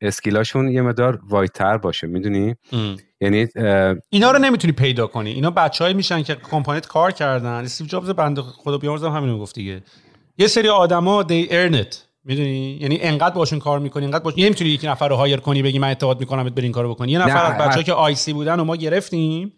skill 0.00 0.38
اشون 0.38 0.68
یه 0.68 0.82
مقدار 0.82 1.20
wider 1.28 1.76
باشه. 1.76 2.06
می‌دونی؟ 2.06 2.54
یعنی 3.20 3.46
اینا 4.10 4.30
رو 4.30 4.38
نمی‌تونی 4.38 4.72
پیدا 4.72 5.06
کنی. 5.06 5.30
اینا 5.30 5.50
بچههایی 5.50 5.96
میشن 5.96 6.22
که 6.22 6.34
کمپانیت 6.34 6.86
کار 6.86 7.10
کردن. 7.10 7.64
استیو 7.64 7.86
جابز 7.86 8.10
بنده 8.10 8.42
خدا 8.42 8.78
بیامرزم 8.78 9.10
همین 9.10 9.38
گفت 9.38 9.54
دیگه. 9.54 9.82
یه 10.38 10.46
سری 10.46 10.68
آدما 10.68 11.22
earn 11.28 11.74
it. 11.74 12.07
می‌دونی؟ 12.28 12.78
یعنی 12.80 12.98
انقدر 13.00 13.34
باشون 13.34 13.58
کار 13.58 13.78
می‌کنی 13.78 14.04
انقدر 14.04 14.24
باشون 14.24 14.44
نمی‌تونی 14.44 14.70
یک 14.70 14.84
نفر 14.84 15.08
رو 15.08 15.16
hire 15.16 15.40
کنی 15.40 15.62
بگی 15.62 15.78
من 15.78 15.88
اعتماد 15.88 16.20
می‌کنم 16.20 16.44
بر 16.44 16.62
این 16.62 16.72
کارو 16.72 16.94
بکنی. 16.94 17.12
یه 17.12 17.18
نفر 17.18 17.44
از 17.44 17.58
بچه‌ها 17.58 17.82
که 17.82 17.92
IC 17.92 18.32
بودن 18.32 18.60
و 18.60 18.64
ما 18.64 18.76
گرفتیم 18.76 19.52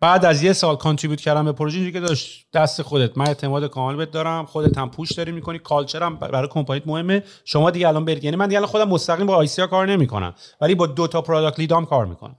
بعد 0.00 0.24
از 0.24 0.42
یه 0.42 0.52
سال 0.52 0.76
contribute 0.76 1.20
کردم 1.20 1.44
به 1.44 1.52
پروژه 1.52 1.78
اینجوری 1.78 1.92
که 1.92 2.00
داشت 2.08 2.46
دست 2.54 2.82
خودت. 2.82 3.18
من 3.18 3.26
اعتماد 3.26 3.70
کامل 3.70 3.96
بهت 3.96 4.10
دارم 4.10 4.46
خودت 4.46 4.78
هم 4.78 4.90
push 4.90 5.12
داری 5.12 5.32
می‌کنی 5.32 5.58
culture 5.58 6.02
هم 6.02 6.16
برای 6.16 6.48
کمپانیت 6.50 6.86
مهمه. 6.86 7.22
شما 7.44 7.70
دیگه 7.70 7.88
الان 7.88 8.04
برید. 8.04 8.24
یعنی 8.24 8.36
من 8.36 8.46
دیگه 8.46 8.58
الان 8.58 8.70
خودم 8.70 8.88
مستقیم 8.88 9.26
با 9.26 9.36
IC 9.36 9.66
کار 9.66 9.86
نمی‌کنم 9.86 10.34
ولی 10.60 10.74
با 10.74 10.86
دو 10.86 11.06
تا 11.06 11.22
product 11.22 11.58
lead 11.58 11.80
ام 11.80 11.86
کار 11.86 12.06
می‌کنم. 12.06 12.36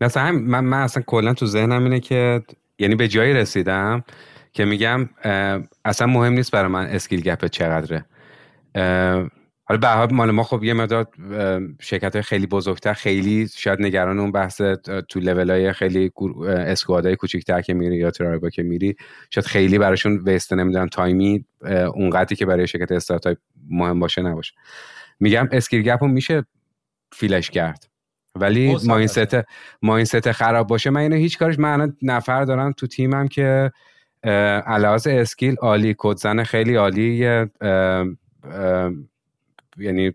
مثلا 0.00 0.32
من 0.32 0.64
من 0.64 0.82
اصلا 0.82 1.02
کلا 1.06 1.34
تو 1.34 1.46
ذهنم 1.46 1.84
اینه 1.84 2.00
که 2.00 2.42
یعنی 2.78 2.94
به 2.94 3.08
جایی 3.08 3.32
رسیدم 3.32 4.04
که 4.52 4.64
میگم 4.64 5.08
اصلا 5.84 6.06
مهم 6.06 6.32
نیست 6.32 6.50
برای 6.50 6.70
من 6.70 6.86
skill 6.86 7.20
gap 7.20 7.46
چقدره. 7.46 8.04
حالا 9.68 9.80
به 9.80 9.88
حال 9.88 10.12
مال 10.12 10.30
ما 10.30 10.42
خب 10.42 10.64
یه 10.64 10.74
مقدار 10.74 11.14
شرکت 11.80 12.12
های 12.12 12.22
خیلی 12.22 12.46
بزرگتر 12.46 12.92
خیلی 12.92 13.48
شاید 13.48 13.82
نگران 13.82 14.18
اون 14.18 14.32
بحث 14.32 14.60
تو 15.08 15.20
لول 15.20 15.50
های 15.50 15.72
خیلی 15.72 16.12
squad 16.48 17.05
ای 17.05 17.16
کوچیکتر 17.16 17.60
که 17.60 17.74
میری 17.74 17.96
یا 17.96 18.10
tribe 18.10 18.43
ا 18.43 18.50
که 18.50 18.62
میری 18.62 18.96
شاید 19.30 19.46
خیلی 19.46 19.78
براشون 19.78 20.16
waste 20.26 20.52
نمی‌دونم 20.52 20.86
time 20.86 21.32
ی 21.32 21.44
اونقدری 21.94 22.36
که 22.36 22.46
برای 22.46 22.66
شرکت 22.66 22.92
استارتاپ 22.92 23.36
مهم 23.70 24.00
باشه 24.00 24.22
نباشه. 24.22 24.54
میگم 25.20 25.48
skill 25.52 25.82
gap 25.82 26.04
میشه 26.04 26.44
fill 27.12 27.37
ش 27.37 27.50
کرد. 27.50 27.88
ولی 28.34 28.76
mindset 28.86 29.36
mindset 29.82 30.32
خراب 30.32 30.66
باشه 30.66 30.90
من 30.90 31.00
اینو 31.00 31.16
هیچ 31.16 31.38
کاریش 31.38 31.58
من 31.58 31.92
نفر 32.02 32.44
دارم 32.44 32.72
تو 32.72 32.86
تیمم 32.86 33.28
که 33.28 33.72
علاوه 34.66 35.00
skill 35.06 35.56
عالی 35.56 35.94
کد 35.98 36.42
خیلی 36.42 36.74
عالی 36.74 37.26
یعنی 39.76 40.12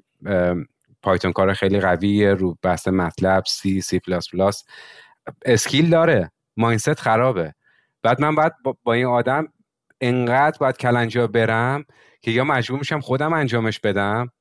Python 1.01 1.31
کار 1.31 1.53
خیلی 1.53 1.79
قویه 1.79 2.33
رو 2.33 2.57
بحث 2.61 2.87
مطلب 2.87 3.43
سی 3.47 3.81
سی 3.81 3.99
پلاس 3.99 4.29
پلاس 4.29 4.63
اسکیل 5.45 5.89
داره 5.89 6.31
mindset 6.57 6.99
خرابه. 6.99 7.53
بعد 8.03 8.21
من 8.21 8.35
باید 8.35 8.53
با 8.83 8.93
این 8.93 9.05
آدم 9.05 9.47
انقدر 10.01 10.57
باید 10.59 10.77
کلنجار 10.77 11.27
برم 11.27 11.85
که 12.21 12.31
یا 12.31 12.43
مجبور 12.43 12.79
میشم 12.79 12.99
خودم 12.99 13.33
انجامش 13.33 13.79
بدم 13.79 14.31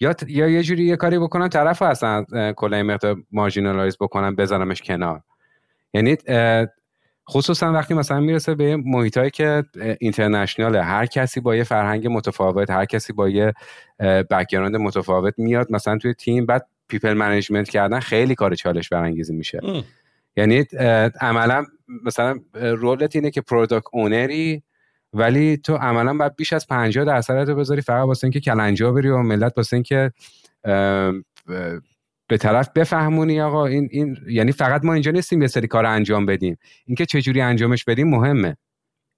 یا 0.00 0.14
یا 0.26 0.48
یه 0.48 0.62
جوری 0.62 0.84
یه 0.84 0.96
کاری 0.96 1.18
بکنم 1.18 1.48
طرف 1.48 1.82
اصلا 1.82 2.24
کلا 2.56 2.82
مقدار 2.82 3.16
marginalize 3.32 3.96
بکنم 4.00 4.36
بذارمش 4.36 4.82
کنار. 4.82 5.22
یعنی 5.94 6.16
خصوصا 7.30 7.72
وقتی 7.72 7.94
مثلا 7.94 8.20
می‌رسه 8.20 8.54
به 8.54 8.76
محیط 8.76 9.18
که 9.32 9.64
international 10.00 10.76
هر 10.76 11.06
کسی 11.06 11.40
با 11.40 11.56
یه 11.56 11.64
فرهنگ 11.64 12.06
متفاوت 12.06 12.70
هر 12.70 12.84
کسی 12.84 13.12
با 13.12 13.28
یه 13.28 13.52
background 14.30 14.76
متفاوت 14.76 15.34
میاد 15.38 15.72
مثلا 15.72 15.98
توی 15.98 16.14
تیم 16.14 16.46
بعد 16.46 16.66
people 16.88 17.12
management 17.12 17.68
کردن 17.68 18.00
خیلی 18.00 18.34
کار 18.34 18.54
چالش 18.54 18.88
برانگیزی 18.88 19.32
میشه. 19.32 19.60
یعنی 20.36 20.64
عملا 21.20 21.64
مثلا 22.04 22.38
رولت 22.54 23.16
اینه 23.16 23.30
که 23.30 23.40
پروداکت 23.40 23.86
اونری 23.92 24.62
ولی 25.12 25.56
تو 25.56 25.74
عملا 25.74 26.14
باید 26.14 26.36
بیش 26.36 26.52
از 26.52 26.66
50 26.66 27.04
درصد 27.04 27.50
رو 27.50 27.54
بذاری 27.54 27.80
فقط 27.80 28.06
واسه 28.06 28.24
اینکه 28.24 28.40
کلنجا 28.40 28.92
بری 28.92 29.08
و 29.08 29.18
ملت 29.18 29.52
واسه 29.56 29.76
اینکه 29.76 30.12
به 32.30 32.36
طرف 32.36 32.68
بفهمونی 32.74 33.40
آقا 33.40 33.66
این 33.66 33.88
این 33.90 34.16
یعنی 34.28 34.52
فقط 34.52 34.84
ما 34.84 34.92
اینجا 34.92 35.10
نیستیم 35.10 35.42
یه 35.42 35.48
سری 35.48 35.66
کار 35.66 35.86
انجام 35.86 36.26
بدیم. 36.26 36.58
اینکه 36.86 37.06
چه 37.06 37.22
جوری 37.22 37.40
انجامش 37.40 37.84
بدیم 37.84 38.08
مهمه. 38.08 38.56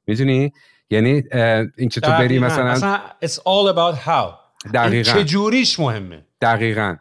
می‌دونی؟ 0.07 0.53
یعنی 0.91 1.23
اینکه 1.77 2.01
تو 2.01 2.11
بری 2.11 2.39
مثلا 2.39 2.73
مثلا 2.73 3.01
it's 3.25 3.37
all 3.37 3.75
about 3.75 4.09
how. 4.09 4.35
دقیقاً. 4.75 5.13
چه 5.13 5.25
جوریش 5.25 5.81
مهمه؟ 5.81 6.25
دقیقاً. 6.41 6.97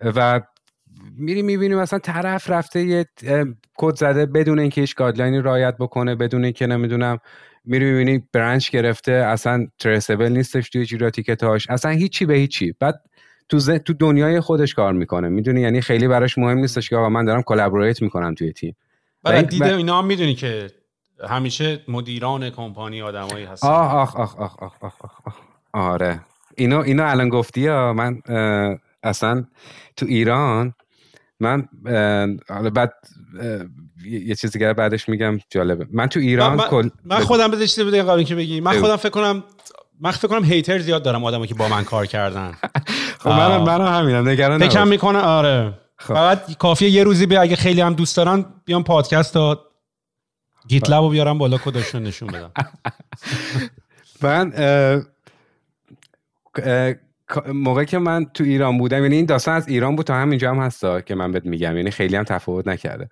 و 0.00 0.40
میری 1.16 1.42
می‌بینی 1.42 1.74
مثلا 1.74 1.98
طرف 1.98 2.50
رفته 2.50 2.84
یه 2.84 3.06
کد 3.74 3.94
زده 3.94 4.26
بدون 4.26 4.58
اینکه 4.58 4.80
هیچ 4.80 4.94
guideline 4.94 5.34
ی 5.34 5.38
رعایت 5.38 5.76
بکنه 5.78 6.14
بدون 6.14 6.44
اینکه 6.44 6.66
نمی‌دونم 6.66 7.18
میری 7.64 7.84
می‌بینی 7.84 8.22
branch 8.32 8.70
گرفته 8.70 9.12
اصلا 9.12 9.66
traceable 9.78 10.32
نیستش 10.32 10.70
توی 10.70 10.86
Jira 10.86 11.10
ticket 11.10 11.55
اش 11.55 11.70
اصلا 11.70 11.90
هیچی 11.90 12.26
به 12.26 12.34
هیچی. 12.34 12.74
بعد 12.80 13.00
تو 13.48 13.58
ز... 13.58 13.70
تو 13.70 13.92
دنیای 13.92 14.40
خودش 14.40 14.74
کار 14.74 14.92
می‌کنه. 14.92 15.28
می‌دونی؟ 15.28 15.60
یعنی 15.60 15.80
خیلی 15.80 16.08
براش 16.08 16.38
مهم 16.38 16.58
نیستش 16.58 16.88
که 16.88 16.96
آقا 16.96 17.08
من 17.08 17.24
دارم 17.24 17.42
collaborate 17.42 18.02
می‌کنم 18.02 18.34
توی 18.34 18.52
تیم. 18.52 18.76
برای 19.22 19.42
دیده 19.42 19.76
اینا 19.76 19.98
هم 19.98 20.06
می‌دونی 20.06 20.34
که 20.34 20.70
همیشه 21.28 21.80
مدیران 21.88 22.50
کمپانی 22.50 23.02
آدمایی 23.02 23.44
هستن. 23.44 23.68
آه 23.68 23.94
آخ 23.94 24.16
آخ 24.16 24.36
آخ 24.36 24.62
آخ 24.62 24.72
آخ 24.80 24.94
آخ 25.24 25.34
آره. 25.72 26.20
اینو 26.56 26.78
اینو 26.78 27.06
الان 27.06 27.28
گفتی 27.28 27.66
ها 27.66 27.92
من 27.92 28.20
اصلا 29.02 29.44
تو 29.96 30.06
ایران 30.06 30.74
من 31.40 31.68
بعد 32.74 32.92
یه 34.04 34.34
چیزی 34.34 34.58
که 34.58 34.72
بعدش 34.72 35.08
میگم 35.08 35.38
جالبه. 35.50 35.86
من 35.92 36.06
تو 36.06 36.20
ایران 36.20 36.56
من, 36.56 36.64
کل 36.68 36.88
من 37.04 37.18
خودم 37.18 37.50
بذاشته 37.50 37.84
بده 37.84 38.02
قبل 38.02 38.22
که 38.22 38.34
بگی. 38.34 38.60
من 38.60 38.80
خودم 38.80 38.96
فکر 38.96 39.08
کنم 39.08 39.44
من 40.00 40.10
فکر 40.10 40.28
کنم 40.28 40.44
هیتر 40.44 40.78
زیاد 40.78 41.02
دارم 41.02 41.24
آدمایی 41.24 41.48
که 41.48 41.54
با 41.54 41.68
من 41.68 41.84
کار 41.84 42.06
کردن. 42.06 42.52
خب 43.20 43.28
منم 43.28 43.62
منم 43.62 44.00
همینم 44.00 44.28
نگران 44.28 44.68
فکرم 44.68 44.88
می‌کنه 44.88 45.18
آره. 45.18 45.72
خب. 45.96 46.14
فقط 46.14 46.56
کافیه 46.56 46.90
یه 46.90 47.04
روزی 47.04 47.26
به 47.26 47.40
اگه 47.40 47.56
خیلی 47.56 47.80
هم 47.80 47.94
دوست 47.94 48.16
دارن 48.16 48.44
بیان 48.64 48.82
پادکست 48.82 49.34
تا 49.34 49.64
گیت 50.68 50.90
لب 50.90 51.02
رو 51.02 51.08
بیارم 51.08 51.38
بالا 51.38 51.58
کداشون 51.58 52.02
نشون 52.02 52.28
بدم. 52.28 52.52
من 54.22 54.52
موقعی 57.52 57.86
که 57.86 57.98
من 57.98 58.24
تو 58.24 58.44
ایران 58.44 58.78
بودم 58.78 59.02
یعنی 59.02 59.16
این 59.16 59.26
داستان 59.26 59.54
از 59.54 59.68
ایران 59.68 59.96
بود 59.96 60.06
تا 60.06 60.14
همینجا 60.14 60.50
هم 60.50 60.58
هستا 60.58 61.00
که 61.00 61.14
من 61.14 61.32
بهت 61.32 61.46
میگم. 61.46 61.76
یعنی 61.76 61.90
خیلی 61.90 62.16
هم 62.16 62.24
تفاوت 62.24 62.68
نکرده. 62.68 63.08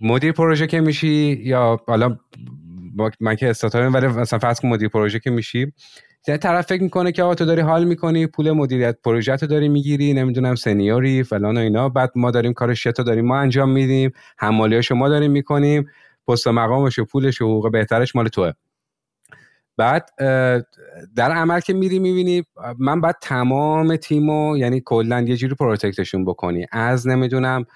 مدیر 0.00 0.32
پروژه 0.32 0.66
که 0.66 0.80
میشی 0.80 1.40
یا 1.44 1.80
حالا 1.86 2.16
من 3.20 3.34
که 3.36 3.50
استاتاریم 3.50 3.94
ولی 3.94 4.06
مثلا 4.06 4.38
فرض 4.38 4.60
کن 4.60 4.68
مدیر 4.68 4.88
پروژه 4.88 5.18
که 5.18 5.30
میشی 5.30 5.72
یه 6.28 6.36
طرف 6.36 6.66
فکر 6.66 6.82
می‌کنه 6.82 7.12
که 7.12 7.22
آقا 7.22 7.34
تو 7.34 7.44
داری 7.44 7.60
حال 7.60 7.84
می‌کنی 7.84 8.26
پول 8.26 8.50
مدیریت 8.52 8.98
پروژه 9.04 9.36
تو 9.36 9.46
داری 9.46 9.68
می‌گیری 9.68 10.12
نمی‌دونم 10.14 10.54
سنیوری 10.54 11.22
فلان 11.22 11.56
و 11.56 11.60
اینا. 11.60 11.88
بعد 11.88 12.12
ما 12.16 12.30
داریم 12.30 12.52
کار 12.52 12.74
شتا 12.74 13.02
داریم 13.02 13.24
ما 13.24 13.38
انجام 13.38 13.70
میدیم 13.70 14.12
حمالیاشو 14.38 14.94
ما 14.94 15.08
داریم 15.08 15.30
می‌کنیم 15.30 15.90
پست 16.28 16.48
مقامش 16.48 16.98
و 16.98 17.04
پولش 17.04 17.40
و 17.40 17.44
حقوق 17.44 17.72
بهترش 17.72 18.16
مال 18.16 18.28
توه. 18.28 18.52
بعد 19.76 20.10
در 21.16 21.32
عمل 21.32 21.60
که 21.60 21.72
میری 21.72 21.98
می‌بینی 21.98 22.42
من 22.78 23.00
بعد 23.00 23.16
تمام 23.22 23.96
تیمو 23.96 24.56
یعنی 24.56 24.82
کلا 24.84 25.20
یه 25.20 25.36
جوری 25.36 25.54
پروتکتشون 25.54 26.24
بکنی. 26.24 26.66
از 26.72 27.08
نمی‌دونم 27.08 27.66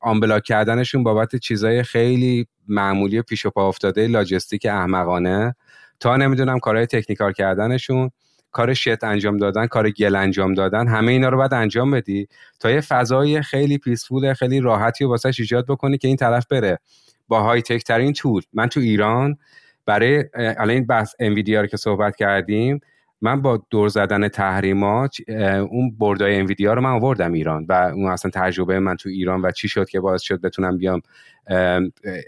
آنبلاک 0.00 0.42
کردنشون 0.42 1.02
بابت 1.02 1.36
چیزای 1.36 1.82
خیلی 1.82 2.46
معمولی 2.68 3.22
پیش 3.22 3.46
و 3.46 3.50
پا 3.50 3.68
افتاده 3.68 4.06
لاجستیک 4.06 4.66
احمقانه. 4.66 5.54
تا 6.00 6.16
نمی‌دونم 6.16 6.58
کارهای 6.58 6.86
تکنیکال 6.86 7.32
کردنشون 7.32 8.10
کار 8.52 8.74
شت 8.74 9.04
انجام 9.04 9.36
دادن 9.36 9.66
کار 9.66 9.90
گل 9.90 10.14
انجام 10.14 10.54
دادن 10.54 10.88
همه 10.88 11.12
اینا 11.12 11.28
رو 11.28 11.36
باید 11.36 11.54
انجام 11.54 11.90
بدی 11.90 12.28
تا 12.60 12.70
یه 12.70 12.80
فضای 12.80 13.42
خیلی 13.42 13.78
پیسفول 13.78 14.34
خیلی 14.34 14.60
راحتی 14.60 15.04
و 15.04 15.08
واسه 15.08 15.32
ایجاد 15.38 15.66
بکنی 15.66 15.98
که 15.98 16.08
این 16.08 16.16
طرف 16.16 16.46
بره. 16.46 16.78
با 17.28 17.42
های 17.42 17.62
تک 17.62 17.84
ترین 17.84 18.12
طول 18.12 18.42
من 18.52 18.66
تو 18.66 18.80
ایران 18.80 19.36
برای 19.86 20.24
الان 20.34 20.70
این 20.70 20.86
بحث 20.86 21.14
انویدیا 21.18 21.60
رو 21.60 21.66
که 21.66 21.76
صحبت 21.76 22.16
کردیم 22.16 22.80
من 23.22 23.42
با 23.42 23.66
دور 23.70 23.88
زدن 23.88 24.28
تحریمات 24.28 25.16
اون 25.70 25.96
بردای 25.98 26.36
انویدیا 26.36 26.74
رو 26.74 26.80
من 26.80 26.90
آوردم 26.90 27.32
ایران 27.32 27.66
و 27.68 27.72
اون 27.72 28.06
اصلا 28.06 28.30
تجربه 28.34 28.78
من 28.78 28.96
تو 28.96 29.08
ایران 29.08 29.42
و 29.42 29.50
چی 29.50 29.68
شد 29.68 29.88
که 29.88 30.00
باعث 30.00 30.22
شد 30.22 30.40
بتونم 30.40 30.78
بیام 30.78 31.00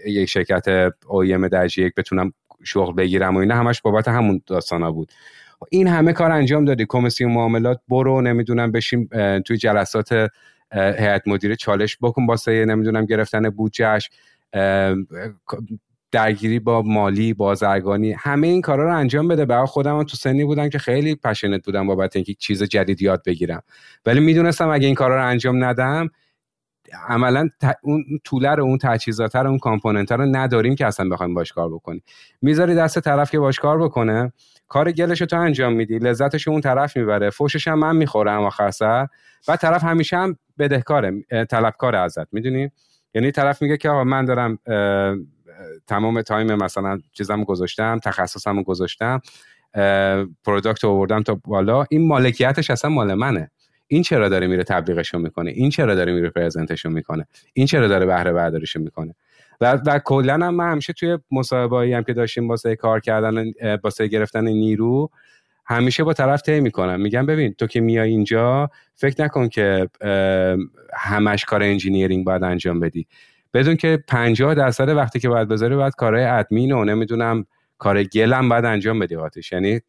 یک 0.07 0.29
شرکت 0.29 0.93
اویم 1.07 1.47
درجه 1.47 1.83
یک 1.83 1.95
بتونم 1.95 2.33
شغل 2.63 2.93
بگیرم 2.93 3.35
و 3.35 3.39
اینا 3.39 3.55
همش 3.55 3.81
بابت 3.81 4.07
همون 4.07 4.41
داستانا 4.47 4.91
بود. 4.91 5.11
این 5.69 5.87
همه 5.87 6.13
کار 6.13 6.31
انجام 6.31 6.65
دادی. 6.65 6.85
کمیسیون 6.89 7.31
معاملات 7.31 7.81
برو 7.87 8.21
نمی‌دونم 8.21 8.71
بشیم 8.71 9.09
توی 9.45 9.57
جلسات 9.57 10.27
هیئت 10.73 11.27
مدیره 11.27 11.55
چالش 11.55 11.97
بکن 12.01 12.25
واسه 12.25 12.65
نمی‌دونم 12.65 13.05
گرفتن 13.05 13.49
بودجهش 13.49 14.09
درگیری 16.13 16.59
با 16.59 16.81
مالی 16.81 17.33
بازرگانی 17.33 18.11
همه 18.11 18.47
این 18.47 18.61
کارا 18.61 18.83
رو 18.83 18.97
انجام 18.97 19.27
بده. 19.27 19.45
برای 19.45 19.65
خودم 19.65 20.03
تو 20.03 20.17
سنی 20.17 20.43
بودم 20.45 20.69
که 20.69 20.79
خیلی 20.79 21.15
پشنت 21.15 21.65
بودم 21.65 21.87
بابت 21.87 22.15
اینکه 22.15 22.33
چیز 22.33 22.63
جدید 22.63 23.01
یاد 23.01 23.23
بگیرم. 23.25 23.63
ولی 24.05 24.19
می‌دونستم 24.19 24.69
اگه 24.69 24.85
این 24.85 24.95
کارا 24.95 25.15
رو 25.15 25.27
انجام 25.27 25.63
ندم 25.63 26.09
عملا 27.07 27.49
اون 27.81 28.03
طوله 28.23 28.49
رو 28.49 28.63
اون 28.63 28.77
تجهیزات 28.77 29.35
رو 29.35 29.49
اون 29.49 29.59
کامپوننت 29.59 30.11
رو 30.11 30.25
نداریم 30.25 30.75
که 30.75 30.85
اصلا 30.85 31.09
بخوایم 31.09 31.33
باش 31.33 31.51
کار 31.51 31.69
بکنیم. 31.69 32.03
می‌ذاری 32.41 32.75
دست 32.75 32.99
طرف 32.99 33.31
که 33.31 33.39
باش 33.39 33.59
کار 33.59 33.83
بکنه 33.83 34.33
کار 34.67 34.91
گلش 34.91 35.19
تو 35.19 35.39
انجام 35.39 35.73
میدی 35.73 35.99
لذتش 35.99 36.47
اون 36.47 36.61
طرف 36.61 36.97
می‌بره 36.97 37.29
فوشش 37.29 37.67
هم 37.67 37.79
من 37.79 37.95
می‌خورم 37.95 38.41
آخر 38.41 38.71
سر. 38.71 39.07
و 39.47 39.55
طرف 39.55 39.83
همیشه 39.83 40.17
هم 40.17 40.37
بدهکاره 40.59 41.23
طلبکاره 41.49 41.99
ازت 41.99 42.33
می‌دونی؟ 42.33 42.71
یعنی 43.13 43.31
طرف 43.31 43.61
میگه 43.61 43.77
که 43.77 43.89
آقا 43.89 44.03
من 44.03 44.25
دارم 44.25 44.59
تمام 45.87 46.21
time 46.21 46.55
مثلا 46.55 46.99
چیزم 47.11 47.43
گذاشتم 47.43 47.99
تخصصم 47.99 48.63
گذاشتم 48.63 49.21
product 50.45 50.85
آوردم 50.85 51.23
تا 51.23 51.39
بالا. 51.45 51.85
این 51.89 52.07
مالکیتش 52.07 52.69
اصلا 52.69 52.91
مال 52.91 53.13
منه. 53.13 53.51
این 53.87 54.03
چرا 54.03 54.29
داره 54.29 54.47
میره 54.47 54.63
تبلیغشو 54.63 55.19
می‌کنه؟ 55.19 55.51
این 55.51 55.69
چرا 55.69 55.95
داره 55.95 56.13
میره 56.13 56.29
present 56.29 56.71
شو 56.71 56.89
می‌کنه؟ 56.89 57.27
این 57.53 57.65
چرا 57.65 57.87
داره 57.87 58.05
بهره 58.05 58.33
برداریشو 58.33 58.79
می‌کنه؟ 58.79 59.15
و 59.61 59.79
و 59.85 59.99
کلا 59.99 60.33
هم 60.33 60.55
من 60.55 60.71
همیشه 60.71 60.93
توی 60.93 61.17
مصاحبه‌ای 61.31 61.93
هم 61.93 62.03
که 62.03 62.13
داشتیم 62.13 62.49
واسه 62.49 62.75
کار 62.75 62.99
کردن 62.99 63.45
واسه 63.83 64.07
گرفتن 64.07 64.47
نیرو 64.47 65.09
همیشه 65.65 66.03
با 66.03 66.13
طرف 66.13 66.41
طی 66.41 66.59
می‌کنم. 66.59 67.01
میگم 67.01 67.25
ببین 67.25 67.53
تو 67.53 67.67
که 67.67 67.81
میای 67.81 68.09
اینجا 68.09 68.69
فکر 68.95 69.23
نکن 69.23 69.49
که 69.49 69.89
همش 70.93 71.45
کار 71.45 71.63
انجینیرینگ 71.63 72.25
باید 72.25 72.43
انجام 72.43 72.79
بدی. 72.79 73.07
بدون 73.53 73.75
که 73.75 74.03
50 74.07 74.53
درصد 74.53 74.89
وقتی 74.89 75.19
که 75.19 75.29
باید 75.29 75.47
بذاری 75.47 75.75
باید 75.75 75.95
کارهای 75.95 76.25
ادمین 76.25 76.71
و 76.71 76.85
نمی‌دونم 76.85 77.45
کار 77.77 78.03
گلم 78.03 78.49
باید 78.49 78.65
انجام 78.65 78.99
بدی 78.99 79.15
آتش. 79.15 79.51
یعنی 79.51 79.81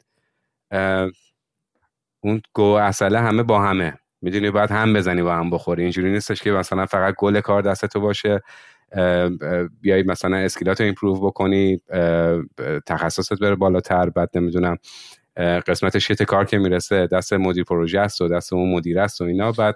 اون 2.21 2.41
گو 2.53 2.63
اصله 2.63 3.19
همه 3.19 3.43
با 3.43 3.61
همه. 3.61 3.93
می‌دونی 4.21 4.51
باید 4.51 4.71
هم 4.71 4.93
بزنی 4.93 5.21
با 5.21 5.35
هم 5.35 5.49
بخوری. 5.49 5.81
اینجوری 5.81 6.11
نیستش 6.11 6.41
که 6.41 6.51
مثلا 6.51 6.85
فقط 6.85 7.15
گل 7.17 7.39
کار 7.39 7.61
دست 7.61 7.85
تو 7.85 7.99
باشه 7.99 8.41
بیای 9.81 10.03
مثلا 10.03 10.37
skillات 10.37 10.81
رو 10.81 10.85
improve 10.85 11.25
بکنی 11.25 11.81
تخصصت 12.85 13.39
بره 13.39 13.55
بالاتر. 13.55 14.09
بعد 14.09 14.29
نمی‌دونم 14.35 14.77
قسمت 15.37 15.97
shit 15.97 16.23
کار 16.23 16.45
که 16.45 16.57
می‌رسه 16.57 17.07
دست 17.07 17.33
مدیر 17.33 17.63
پروژه 17.63 17.99
است 17.99 18.21
و 18.21 18.27
دست 18.27 18.53
اون 18.53 18.73
مدیر 18.73 18.99
است 18.99 19.21
و 19.21 19.23
اینا. 19.23 19.51
بعد 19.51 19.75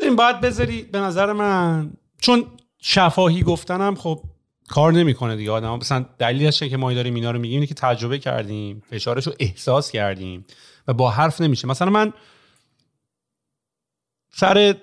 این 0.00 0.16
باید 0.16 0.40
بذاری 0.40 0.82
به 0.92 0.98
نظر 0.98 1.32
من 1.32 1.90
چون 2.20 2.44
شفاهی 2.86 3.42
گفتنم 3.42 3.94
خب 3.94 4.22
کار 4.68 4.92
نمی‌کنه 4.92 5.36
دیگه. 5.36 5.50
آدم 5.50 5.76
مثلا 5.76 6.06
دلیلش 6.18 6.62
که 6.62 6.76
ما 6.76 6.92
داریم 6.92 7.14
اینا 7.14 7.30
رو 7.30 7.38
میگیم 7.38 7.54
اینه 7.56 7.66
که 7.66 7.74
تجربه 7.74 8.18
کردیم 8.18 8.82
فشارش 8.90 9.26
رو 9.26 9.32
احساس 9.40 9.90
کردیم 9.90 10.44
و 10.88 10.92
با 10.92 11.10
حرف 11.10 11.40
نمیشه. 11.40 11.68
مثلا 11.68 11.90
من 11.90 12.12
سر 14.30 14.74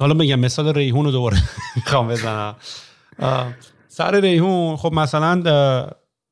حالا 0.00 0.14
میگم 0.14 0.40
مثال 0.40 0.74
ریحون 0.74 1.04
رو 1.04 1.10
دوباره 1.10 1.36
می‌خوام 1.76 2.08
بزنم. 2.08 2.56
سر 3.88 4.20
ریحون 4.20 4.76
خب 4.76 4.92
مثلا 4.92 5.34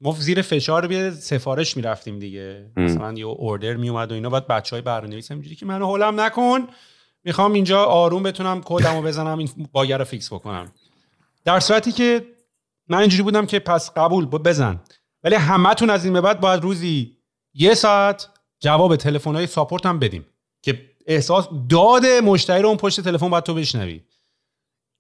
ما 0.01 0.13
زیر 0.19 0.43
فشار 0.43 0.87
به 0.87 1.11
سفارش 1.11 1.77
می‌رفتیم 1.77 2.19
دیگه. 2.19 2.71
مثلا 2.77 3.13
یه 3.13 3.25
اوردر 3.25 3.75
میومد 3.75 4.11
و 4.13 4.15
اینا 4.15 4.31
بعد 4.31 4.47
بچه 4.47 4.77
های 4.77 4.83
برنامه‌نویس 4.83 5.31
اینجوری 5.31 5.57
که 5.57 5.67
منو 5.67 5.87
هولم 5.87 6.21
نکن. 6.21 6.67
می‌خوام 7.25 7.53
اینجا 7.53 7.85
آروم 7.85 8.23
بتونم 8.23 8.61
کدمو 8.65 9.03
بزنم 9.03 9.39
این 9.39 9.49
باگر 9.73 9.99
رو 9.99 10.05
فیکس 10.05 10.33
بکنم. 10.33 10.73
در 11.45 11.61
صورتی 11.61 11.93
که 11.93 12.27
من 12.89 12.99
اینجوری 12.99 13.23
بودم 13.23 13.47
که 13.47 13.59
پس 13.59 13.91
قبول 13.97 14.27
بزن. 14.27 14.81
ولی 15.25 15.35
همتون 15.35 15.91
از 15.91 16.05
این 16.05 16.13
به 16.13 16.21
بعد 16.21 16.41
باید 16.41 16.63
روزی 16.63 17.17
یه 17.55 17.75
ساعت 17.75 18.29
جواب 18.61 18.97
تلفن 18.97 19.35
های 19.35 19.47
ساپورت 19.47 19.87
هم 19.87 19.99
بدیم 19.99 20.27
که 20.63 20.91
احساس 21.07 21.49
داد 21.69 22.07
مشتری 22.07 22.63
رو 22.63 22.69
اون 22.69 22.77
پشت 22.77 23.01
تلفن 23.01 23.31
باید 23.31 23.45
تو 23.45 23.55
بشنوی. 23.55 24.01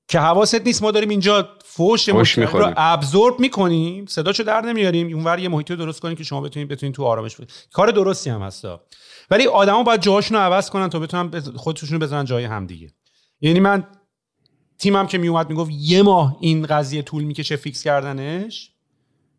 که 0.08 0.20
حواست 0.20 0.54
نیست 0.54 0.82
ما 0.82 0.90
داریم 0.90 1.08
اینجا 1.08 1.48
فوش 1.64 2.08
مشتری 2.08 2.44
رو 2.44 2.72
ابزورب 2.76 3.40
می‌کنیم 3.40 4.06
صداشو 4.06 4.42
در 4.42 4.60
نمیاریم 4.60 5.14
اونور 5.14 5.38
یه 5.38 5.48
محیطی 5.48 5.74
رو 5.74 5.84
درست 5.84 6.00
کنیم 6.00 6.16
که 6.16 6.24
شما 6.24 6.40
بتونید 6.40 6.68
بتونید 6.68 6.94
تو 6.94 7.04
آرامش 7.04 7.36
بود 7.36 7.52
کار 7.72 7.90
درستی 7.90 8.30
هم 8.30 8.42
هستا 8.42 8.84
ولی 9.30 9.46
آدما 9.46 9.82
باید 9.82 10.00
جاهاشون 10.00 10.36
رو 10.36 10.42
عوض 10.42 10.70
کنن 10.70 10.88
تا 10.88 10.98
بتونن 10.98 11.40
خودشون 11.40 11.88
رو 11.90 11.98
بزنن 11.98 12.24
جای 12.24 12.44
هم 12.44 12.66
دیگه. 12.66 12.90
یعنی 13.40 13.60
من 13.60 13.86
تیمم 14.78 15.06
که 15.06 15.18
میومد 15.18 15.50
می‌گفت 15.50 15.70
یه 15.74 16.02
ماه 16.02 16.36
این 16.40 16.66
قضیه 16.66 17.02
طول 17.02 17.24
می‌کشه 17.24 17.56
فیکس 17.56 17.82
کردنش 17.82 18.72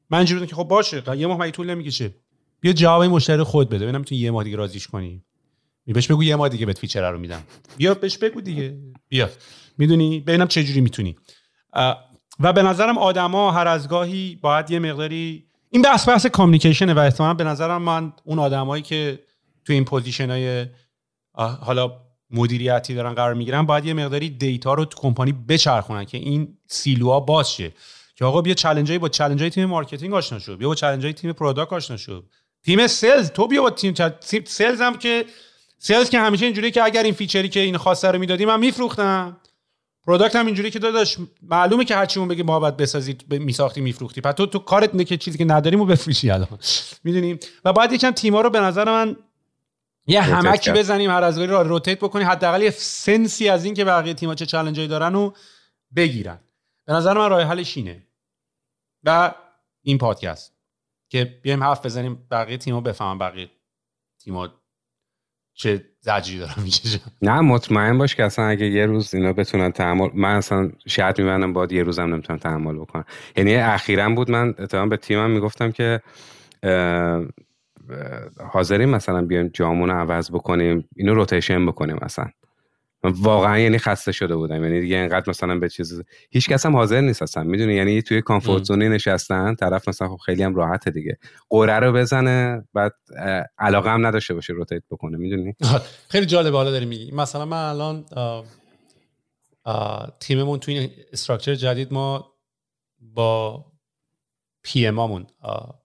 من 0.10 0.18
اینجوری 0.18 0.48
که 0.48 0.56
خب 0.56 0.64
باشه 0.64 1.04
یه 1.18 1.28
ماه 1.28 1.38
مگه 1.38 1.52
طول 1.52 1.70
نمی‌کشه؟ 1.70 2.16
بیا 2.60 2.74
جواب 2.74 3.04
مشتری 3.04 3.44
خود 3.44 3.70
بده 3.70 3.86
ببینم 3.86 4.04
تو 4.04 4.16
یه 4.16 4.32
ماه 4.32 4.44
دیگه 4.44 4.58
راضیش 4.58 4.88
کنی. 4.88 5.24
بهش 5.86 6.08
بگو 6.08 6.24
یه 6.24 6.36
ماه 6.36 6.50
دیگه 6.50 6.66
بهت 6.66 6.78
feature 6.78 7.12
رو 7.12 7.20
میدم. 7.20 7.44
بیا 7.78 7.94
بهش 7.94 8.18
بگو 8.18 8.42
دیگه. 8.42 8.78
بیا. 9.10 9.30
می‌دونی؟ 9.78 10.20
ببینم 10.20 10.48
چه 10.48 10.64
جوری 10.64 10.82
می‌تونی. 10.82 11.16
و 12.40 12.54
به 12.54 12.64
نظرم 12.64 12.98
آدما 12.98 13.52
هر 13.52 13.68
از 13.68 13.88
گاهی 13.88 14.40
باید 14.42 14.72
یه 14.72 14.80
مقداری 14.80 15.46
این 15.70 15.82
بحث 15.82 16.10
بحث 16.10 16.26
communicationه 16.26 16.94
و 16.94 17.00
احتمالاً 17.00 17.34
به 17.34 17.44
نظرم 17.44 17.82
من 17.82 18.14
اون 18.26 18.40
آدمایی 18.40 18.84
که 18.84 19.20
تو 19.66 19.74
این 19.74 19.86
position 19.86 20.30
های 20.30 20.66
حالا 21.62 21.92
مدیریتی 22.32 22.96
دارن 22.96 23.14
قرار 23.14 23.34
می‌گیرن 23.34 23.66
باید 23.66 23.86
یه 23.86 23.94
مقداری 23.94 24.30
data 24.30 24.74
رو 24.74 24.86
تو 24.86 25.00
کمپانی 25.02 25.32
بچرخونن 25.32 26.06
که 26.06 26.18
این 26.18 26.58
siloها 26.68 27.20
باز 27.20 27.52
شه. 27.52 27.72
که 28.16 28.26
آقا 28.26 28.42
بیا 28.42 28.54
challengeای 28.54 28.98
با 28.98 29.10
challengeای 29.10 29.50
تیم 29.50 29.66
marketing 29.66 30.14
آشنا 30.14 30.40
شو 30.40 30.58
بیا 30.58 30.68
با 30.68 30.76
challengeای 30.76 31.14
تیم 31.14 31.34
product 31.34 31.74
آشنا 31.74 31.98
شو. 31.98 32.24
تیم 32.66 32.88
sales 32.88 33.32
تو 33.32 33.48
بیا 33.48 33.62
با 33.62 33.70
تیم 33.70 33.94
sales 34.46 34.82
هم 34.82 34.98
که 34.98 35.26
sales 35.78 36.10
که 36.10 36.20
همیشه 36.20 36.46
اینجوری 36.46 36.72
که 36.72 36.84
اگر 36.84 37.04
این 37.04 37.14
featureی 37.14 37.50
که 37.50 37.60
این 37.60 37.78
خواسته 37.78 38.12
رو 38.12 38.20
می‌دادیم 38.20 38.48
من 38.48 38.60
میفروختم. 38.60 39.38
product 40.06 40.36
هم 40.36 40.46
اینجوری 40.46 40.72
که 40.72 40.80
داداش 40.80 41.18
معلومه 41.42 41.86
که 41.86 41.96
هرچی 41.96 42.20
اون 42.20 42.28
بگه 42.28 42.44
ما 42.44 42.60
باید 42.60 42.78
بسازید 42.78 43.34
میساختی 43.34 43.82
میفروختی 43.82 44.22
پس 44.22 44.34
تو 44.34 44.46
تو 44.46 44.60
کارت 44.60 44.90
اینه 44.92 45.04
که 45.04 45.18
چیزی 45.18 45.38
که 45.38 45.46
نداریم 45.46 45.82
و 45.82 45.86
بفروشی 45.86 46.30
الان. 46.30 46.60
می‌دونیم 47.04 47.40
و 47.66 47.74
بعد 47.74 47.94
یکم 47.94 48.12
تیما 48.12 48.42
رو 48.42 48.50
به 48.50 48.60
نظر 48.60 48.86
من 48.86 49.16
یه 50.10 50.22
همی 50.22 50.72
بزنیم 50.72 51.10
هر 51.10 51.24
از 51.24 51.40
رو 51.40 51.58
rotate 51.58 51.98
بکنیم 52.00 52.28
حداقل 52.28 52.62
یه 52.62 52.70
senseی 52.70 53.50
از 53.50 53.66
این 53.66 53.74
که 53.74 53.86
بقیه 53.86 54.14
تیم‌ها 54.14 54.36
چه 54.36 54.46
challengeایی 54.46 54.88
دارن 54.88 55.16
و 55.16 55.32
بگیرن. 55.96 56.40
به 56.86 56.94
نظر 56.94 57.14
من 57.14 57.30
راه 57.30 57.42
حلش 57.42 57.78
اینه. 57.78 58.08
و 59.04 59.34
این 59.82 59.98
پادکست 59.98 60.54
که 61.10 61.40
بیایم 61.44 61.64
حرف 61.64 61.86
بزنیم 61.86 62.28
بقیه 62.32 62.58
تیم‌ها 62.58 62.82
بفهمن 62.82 63.18
بقیه 63.18 63.50
تیم‌ها 64.24 64.50
چه 65.54 65.86
زجری 66.00 66.40
دارم 66.40 66.62
می‌کشم 66.64 67.12
نه 67.22 67.42
مطمئن 67.42 67.98
باش 67.98 68.16
که 68.16 68.24
اصلا 68.24 68.46
اگه 68.46 68.66
یه 68.66 68.86
روز 68.86 69.16
اینا 69.16 69.34
بتونن 69.34 69.72
تحمل 69.72 70.10
من 70.14 70.36
اصلا 70.36 70.72
شاید 70.88 71.20
میبندم 71.20 71.54
باید 71.54 71.72
یه 71.72 71.84
روزم 71.84 72.14
نمی‌تونم 72.14 72.40
تحمل 72.40 72.76
بکنم 72.76 73.06
یعنی 73.38 73.56
اخیرا 73.56 74.10
بود 74.10 74.32
من 74.32 74.56
اتفاقا 74.60 74.86
به 74.86 74.98
تیمم 74.98 75.30
می‌گفتم 75.32 75.72
که 75.72 76.02
حاضرین 78.52 78.90
مثلا 78.90 79.22
بیایم 79.22 79.48
جامون 79.54 79.90
عوض 79.90 80.32
بکنیم 80.32 80.90
اینو 80.96 81.14
روتیشن 81.14 81.66
بکنیم 81.66 81.98
مثلا. 82.02 82.30
واقعا 83.04 83.60
یعنی 83.60 83.78
خسته 83.78 84.12
شده 84.12 84.36
بودم. 84.36 84.64
یعنی 84.64 84.82
دیگه 84.82 84.96
اینقدر 84.96 85.30
مثلا 85.30 85.60
به 85.60 85.70
چیز 85.70 86.02
هیچ 86.30 86.50
کس 86.50 86.66
هم 86.66 86.76
حاضر 86.76 87.02
نیست 87.02 87.22
اصلا. 87.22 87.44
می‌دونی؟ 87.44 87.74
یعنی 87.74 88.02
توی 88.02 88.22
comfort 88.22 88.64
zoneی 88.64 88.90
نشستن 88.90 89.56
طرف 89.56 89.90
مثلا 89.90 90.08
خب 90.08 90.18
خیلی 90.26 90.44
هم 90.44 90.56
راحته 90.56 90.92
دیگه. 90.92 91.18
غره 91.50 91.80
رو 91.80 91.94
بزنه 91.94 92.68
بعد 92.74 92.94
علاقه 93.58 93.90
هم 93.90 94.06
نداشته 94.08 94.34
باشه 94.34 94.54
rotate 94.54 94.84
بکنه. 94.92 95.18
می‌دونی؟ 95.18 95.56
خیلی 96.10 96.26
جالب 96.26 96.54
حالا 96.54 96.72
داری 96.72 96.86
میگی. 96.86 97.12
مثلا 97.12 97.46
من 97.46 97.70
الان 97.70 98.06
تیممون 100.20 100.60
توی 100.60 100.78
این 100.78 100.90
structure 101.14 101.56
جدید 101.56 101.94
ما 101.94 102.34
با 103.00 103.66
PMامون 104.64 105.28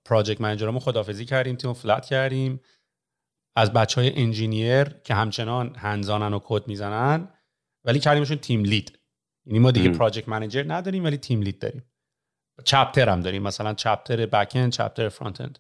project 0.05 0.41
managerمون 0.41 0.81
خدافظی 0.81 1.24
کردیم 1.25 1.57
تیم 1.57 1.73
flat 1.73 2.07
کردیم. 2.07 2.61
از 3.57 3.73
بچه 3.73 4.01
های 4.01 4.13
engineer 4.16 4.85
که 4.85 5.15
همچنان 5.15 5.75
hands-onن 5.77 6.35
و 6.35 6.41
کد 6.45 6.69
می‌زنن 6.69 7.29
ولی 7.85 7.99
کردیمشون 7.99 8.37
team 8.36 8.65
lead 8.65 8.99
یعنی 9.47 9.59
ما 9.59 9.71
دیگه 9.71 9.91
project 9.91 10.28
manager 10.28 10.65
نداریم 10.69 11.05
ولی 11.05 11.17
team 11.16 11.43
lead 11.43 11.59
داریم. 11.59 11.85
chapter 12.65 13.09
هم 13.09 13.21
داریم 13.21 13.43
مثلا 13.43 13.75
chapter 13.74 14.27
back-end 14.27 14.73
chapter 14.73 15.09
front-end 15.09 15.59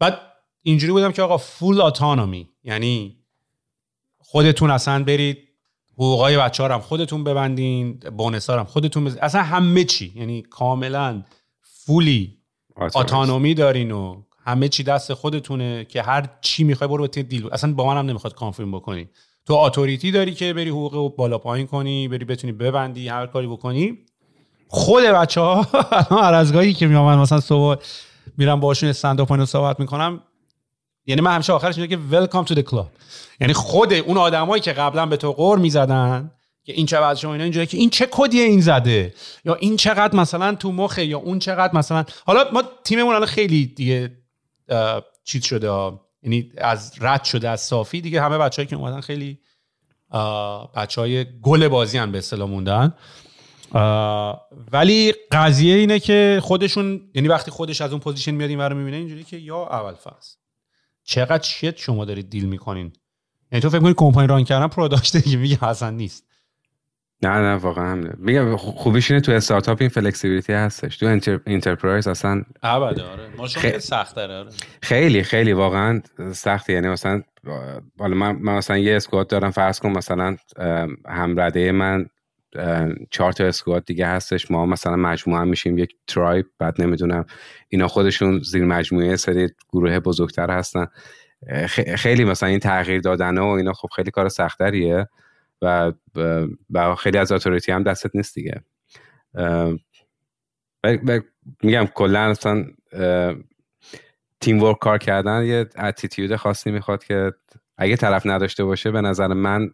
بعد 0.00 0.20
اینجوری 0.62 0.92
بودم 0.92 1.12
که 1.12 1.22
آقا 1.22 1.36
full 1.36 1.80
autonomy 1.80 2.50
یعنی 2.62 3.24
خودتون 4.18 4.70
اصلا 4.70 5.04
برید 5.04 5.48
حقوقای 5.92 6.38
بچه 6.38 6.64
هم 6.64 6.80
خودتون 6.80 7.24
ببندین 7.24 7.98
bonus 7.98 8.50
هم 8.50 8.64
خودتون 8.64 9.04
بزن. 9.04 9.18
اصلا 9.18 9.42
همه 9.42 9.84
چی 9.84 10.12
یعنی 10.16 10.42
کاملا 10.42 11.24
fully 11.86 12.38
autonomy 12.94 13.54
دارین 13.54 13.90
و 13.90 14.22
همه 14.44 14.68
چی 14.68 14.82
دست 14.82 15.14
خودتونه 15.14 15.84
که 15.84 16.02
هر 16.02 16.28
چی 16.40 16.64
می‌خوای 16.64 16.88
برو 16.88 17.08
به 17.08 17.22
deal. 17.22 17.48
اصلا 17.52 17.72
با 17.72 17.86
من 17.86 17.98
هم 17.98 18.06
نمی‌خواد 18.06 18.34
confirm 18.34 18.72
بکنی. 18.72 19.08
تو 19.46 19.54
authority 19.54 20.10
داری 20.10 20.34
که 20.34 20.52
بری 20.52 20.70
حقوق 20.70 20.94
رو 20.94 21.08
بالا 21.08 21.38
پایین 21.38 21.66
کنی 21.66 22.08
بری 22.08 22.24
بتونی 22.24 22.52
ببندی 22.52 23.08
هر 23.08 23.26
کاری 23.26 23.46
بکنی. 23.46 23.98
خود 24.68 25.04
بچه 25.04 25.40
ها 25.40 25.66
هر 26.22 26.34
از 26.34 26.52
گاهی 26.52 26.74
که 26.74 26.86
میامن 26.86 27.18
مثلا 27.18 27.40
صبح 27.40 27.82
میرم 28.38 28.60
باشون 28.60 28.88
استند 28.88 29.20
اپ 29.20 29.44
صحبت 29.44 29.80
می‌کنم. 29.80 30.22
یعنی 31.06 31.20
من 31.20 31.34
همیشه 31.34 31.52
آخرش 31.52 31.78
میگم 31.78 31.96
که 31.96 32.16
welcome 32.16 32.44
to 32.44 32.54
the 32.54 32.60
club 32.60 32.88
یعنی 33.40 33.52
خود 33.52 33.92
اون 33.92 34.16
آدمایی 34.16 34.62
که 34.62 34.72
قبلا 34.72 35.06
به 35.06 35.16
تو 35.16 35.32
غر 35.32 35.58
می‌زدن 35.58 36.30
که 36.66 36.72
این 36.72 36.86
چه 36.86 37.14
شما 37.14 37.32
اینا 37.32 37.44
اینجوری 37.44 37.66
که 37.66 37.76
این 37.76 37.90
چه 37.90 38.08
codeیه 38.10 38.42
این 38.42 38.60
زده؟ 38.60 39.14
یا 39.44 39.54
این 39.54 39.76
چقدر 39.76 40.16
مثلا 40.16 40.54
تو 40.54 40.72
مخه 40.72 41.04
یا 41.04 41.18
اون 41.18 41.38
چقدر 41.38 41.76
مثلا؟ 41.76 42.04
حالا 42.24 42.44
ما 42.52 42.62
تیممون 42.84 43.14
الان 43.14 43.26
خیلی 43.26 43.66
دیگه 43.66 44.16
چیز 45.24 45.44
شده 45.44 45.66
یعنی 46.22 46.52
از 46.58 46.92
رد 47.00 47.24
شده 47.24 47.48
از 47.48 47.60
صافی 47.60 48.00
دیگه 48.00 48.22
همه 48.22 48.38
بچه‌ای 48.38 48.66
که 48.66 48.76
اومدن 48.76 49.00
خیلی 49.00 49.38
بچه 50.76 51.00
های 51.00 51.26
گل 51.40 51.68
بازی 51.68 51.98
هم 51.98 52.12
به 52.12 52.18
اصطلاح 52.18 52.48
موندن. 52.48 52.94
ولی 54.72 55.14
قضیه 55.32 55.76
اینه 55.76 55.98
که 55.98 56.40
خودشون 56.42 57.10
یعنی 57.14 57.28
وقتی 57.28 57.50
خودش 57.50 57.80
از 57.80 57.90
اون 57.90 58.00
position 58.00 58.30
میاد 58.30 58.50
این 58.50 58.60
رو 58.60 58.76
می‌بینه 58.76 58.96
اینجوری 58.96 59.24
که 59.24 59.36
یا 59.36 59.66
ابوالفضل 59.66 60.36
چقدر 61.04 61.42
shit 61.42 61.76
شما 61.76 62.04
دارید 62.04 62.30
deal 62.30 62.44
می‌کنین؟ 62.44 62.92
یعنی 63.52 63.62
تو 63.62 63.70
فکر 63.70 63.80
کنی 63.80 63.94
company 63.96 64.26
run 64.26 64.44
کردن 64.44 64.66
product 64.66 65.16
دیگه 65.16 65.36
میگه 65.36 65.58
حسن 65.62 65.94
نیست. 65.94 66.24
نه 67.22 67.28
نه 67.28 67.54
واقعا 67.54 68.10
میگم 68.18 68.56
خوبیش 68.56 69.10
اینه 69.10 69.20
تو 69.20 69.32
استارتاپ 69.32 69.80
این 69.80 69.90
flexibility 69.90 70.52
هستش. 70.52 70.96
تو 70.98 71.06
enter... 71.06 71.40
enterprise 71.46 72.08
اصلا 72.08 72.42
ابدا 72.62 73.08
آره. 73.08 73.28
ما 73.36 73.46
خیلی 73.46 73.80
سخت 73.80 74.18
آره. 74.18 74.50
خیلی 74.82 75.22
خیلی 75.22 75.52
واقعا 75.52 76.02
سخته. 76.32 76.72
یعنی 76.72 76.88
مثلا 76.88 77.22
حالا 77.98 78.16
من, 78.16 78.32
من 78.32 78.56
مثلا 78.56 78.78
یه 78.78 78.96
squad 78.96 79.28
دارم 79.28 79.50
فرض 79.50 79.80
کن 79.80 79.88
مثلا 79.88 80.36
همرده 81.08 81.72
من 81.72 82.06
چهار 83.10 83.32
تا 83.32 83.44
squad 83.44 83.84
دیگه 83.86 84.06
هستش. 84.06 84.50
ما 84.50 84.66
مثلا 84.66 84.96
مجموعه 84.96 85.44
میشیم 85.44 85.78
یک 85.78 85.96
tribe 86.06 86.46
بعد 86.58 86.82
نمی‌دونم 86.82 87.24
اینا 87.68 87.88
خودشون 87.88 88.40
زیر 88.40 88.64
مجموعه 88.64 89.16
سری 89.16 89.48
گروه 89.72 90.00
بزرگتر 90.00 90.50
هستن. 90.50 90.86
خیلی 91.96 92.24
مثلا 92.24 92.48
این 92.48 92.58
تغییر 92.58 93.00
دادن 93.00 93.38
و 93.38 93.44
اینا 93.44 93.72
خب 93.72 93.88
خیلی 93.96 94.10
کار 94.10 94.28
سختریه 94.28 95.08
و 95.62 95.92
و 96.70 96.94
خیلی 96.94 97.18
از 97.18 97.32
authority 97.32 97.72
هم 97.72 97.82
دستت 97.82 98.16
نیست 98.16 98.34
دیگه. 98.34 98.62
میگم 101.62 101.86
کلا 101.86 102.20
اصلا 102.20 102.64
teamwork 104.40 104.78
کار 104.78 104.98
کردن 104.98 105.44
یه 105.44 105.66
attitude 105.78 106.36
خاصی 106.36 106.70
می‌خواد 106.70 107.04
که 107.04 107.32
اگه 107.78 107.96
طرف 107.96 108.26
نداشته 108.26 108.64
باشه 108.64 108.90
به 108.90 109.00
نظر 109.00 109.26
من 109.26 109.70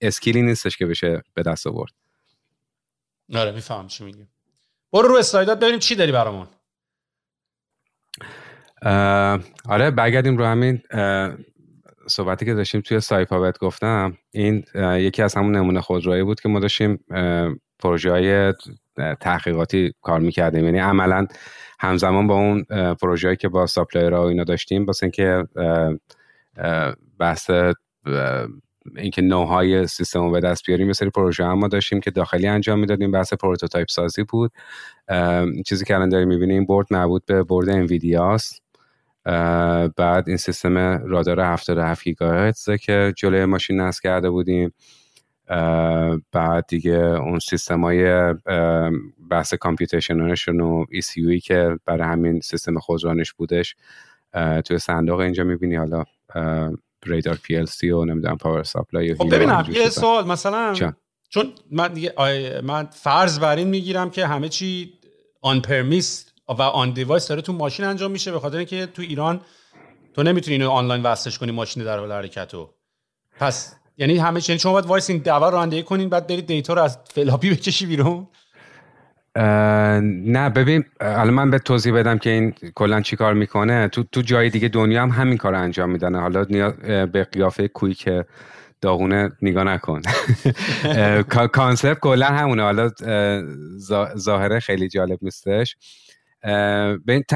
skillی 0.00 0.42
نیستش 0.42 0.76
که 0.76 0.86
بشه 0.86 1.22
به 1.34 1.42
دست 1.42 1.66
آورد. 1.66 1.92
آره 3.34 3.52
میفهم 3.52 3.86
چی 3.86 4.04
میگی. 4.04 4.26
برو 4.92 5.08
رو 5.08 5.16
slideات 5.16 5.58
ببینیم 5.58 5.78
چی 5.78 5.94
داری 5.94 6.12
برامون. 6.12 6.46
آره 9.68 9.90
برگردیم 9.90 10.36
رو 10.36 10.44
همین. 10.44 10.82
صحبتی 12.12 12.44
که 12.44 12.54
داشتیم 12.54 12.80
توی 12.80 13.00
سایپا 13.00 13.29
بهت 13.29 13.58
گفتم 13.58 14.18
این 14.30 14.64
یکی 14.74 15.22
از 15.22 15.34
همون 15.34 15.56
نمونه 15.56 15.80
خودرویی 15.80 16.22
بود 16.22 16.40
که 16.40 16.48
ما 16.48 16.60
داشتیم 16.60 17.04
پروژه 17.78 18.10
های 18.10 18.54
تحقیقاتی 19.20 19.92
کار 20.02 20.20
می‌کردیم. 20.20 20.64
یعنی 20.64 20.78
عملا 20.78 21.26
همزمان 21.80 22.26
با 22.26 22.34
اون 22.34 22.62
پروژه‌ای 22.94 23.36
که 23.36 23.48
با 23.48 23.66
supplierها 23.66 24.22
و 24.22 24.26
اینا 24.26 24.44
داشتیم 24.44 24.86
واسه 24.86 25.04
اینکه 25.04 25.44
بحث 27.18 27.50
اینکه 28.96 29.22
نوهای 29.22 29.86
سیستم 29.86 30.20
رو 30.20 30.30
به 30.30 30.40
دست 30.40 30.66
بیاریم 30.66 30.86
یه 30.86 30.92
سری 30.92 31.10
پروژه 31.10 31.44
هم 31.44 31.58
ما 31.58 31.68
داشتیم 31.68 32.00
که 32.00 32.10
داخلی 32.10 32.46
انجام 32.46 32.78
می‌دادیم. 32.78 33.10
بحث 33.10 33.32
prototype 33.34 33.88
سازی 33.88 34.24
بود. 34.24 34.52
چیزی 35.66 35.84
که 35.84 35.94
الان 35.94 36.08
داریم 36.08 36.28
می‌بینیم 36.28 36.66
board 36.66 36.86
مربوط 36.90 37.22
به 37.26 37.42
board 37.42 37.68
انویدیاست 37.68 38.61
بعد 39.96 40.24
این 40.26 40.36
سیستم 40.36 40.78
رادار 41.06 41.40
77 41.40 42.04
گیگاهرتز 42.04 42.70
که 42.70 43.14
جلوی 43.16 43.44
ماشین 43.44 43.80
نصب 43.80 44.02
کرده 44.02 44.30
بودیم. 44.30 44.74
بعد 46.32 46.66
دیگه 46.68 46.94
اون 46.94 47.38
سیستم 47.38 47.80
های 47.84 48.34
بحث 49.30 49.54
computationشون 49.54 50.60
و 50.60 50.84
ای 51.16 51.40
که 51.40 51.78
برای 51.86 52.08
همین 52.08 52.40
سیستم 52.40 52.78
خودرانش 52.78 53.32
بودش 53.32 53.76
توی 54.64 54.78
صندوق 54.78 55.20
اینجا 55.20 55.44
می‌بینی. 55.44 55.76
حالا 55.76 56.04
ریدار 57.06 57.38
PLC 57.42 57.90
و 57.90 58.04
نمی‌دونم 58.04 58.36
power 58.36 58.62
supply 58.62 59.14
خب 59.14 59.34
ببینم 59.34 59.66
یه 59.72 59.88
سوال 59.88 60.26
مثلا 60.26 60.74
چون 61.28 61.52
من 61.70 61.92
دیگه 61.92 62.12
من 62.64 62.86
فرض 62.86 63.38
بر 63.38 63.56
این 63.56 63.68
می‌گیرم 63.68 64.10
که 64.10 64.26
همه 64.26 64.48
چی 64.48 64.92
on-premise 65.40 66.31
و 66.58 66.62
on-device 66.62 67.28
داره 67.28 67.42
تو 67.42 67.52
ماشین 67.52 67.86
انجام 67.86 68.10
میشه 68.10 68.32
به 68.32 68.40
خاطر 68.40 68.56
اینکه 68.56 68.86
تو 68.86 69.02
ایران 69.02 69.40
تو 70.14 70.22
نمی‌تونی 70.22 70.56
اینو 70.56 70.70
آنلاین 70.70 71.02
وصلش 71.02 71.38
کنی 71.38 71.52
ماشین 71.52 71.84
در 71.84 71.98
حال 71.98 72.12
حرکتو. 72.12 72.70
پس 73.38 73.74
یعنی 73.96 74.18
همه 74.18 74.40
چی 74.40 74.52
یعنی 74.52 74.60
شما 74.60 74.72
باید 74.72 74.86
وایس 74.86 75.10
این 75.10 75.18
دوا 75.18 75.48
رانندگی 75.48 75.82
کنین 75.82 76.08
بعد 76.08 76.26
برید 76.26 76.46
data 76.46 76.74
رو 76.74 76.82
از 76.82 76.98
floppy 77.14 77.50
بکشی 77.54 77.86
بیرون. 77.86 78.26
نه 79.36 80.50
ببین 80.50 80.84
الان 81.00 81.34
من 81.34 81.50
به 81.50 81.58
توضیح 81.58 81.94
بدم 81.94 82.18
که 82.18 82.30
این 82.30 82.50
کلا 82.74 83.00
چی 83.00 83.16
کار 83.16 83.34
می‌کنه. 83.34 83.88
تو 83.88 84.02
تو 84.12 84.22
جای 84.22 84.50
دیگه 84.50 84.68
دنیا 84.68 85.02
هم 85.02 85.10
همین 85.10 85.38
کار 85.38 85.54
انجام 85.54 85.90
میدن. 85.90 86.14
حالا 86.14 86.44
به 87.06 87.24
قیافه 87.32 87.70
که 87.98 88.24
داغونه 88.80 89.32
نگاه 89.42 89.64
نکن. 89.64 90.02
concept 91.52 91.98
کلا 92.00 92.26
همونه. 92.26 92.62
حالا 92.62 92.90
ظاهرش 94.16 94.60
خیلی 94.60 94.88
جالب 94.88 95.18
نیستش. 95.22 95.76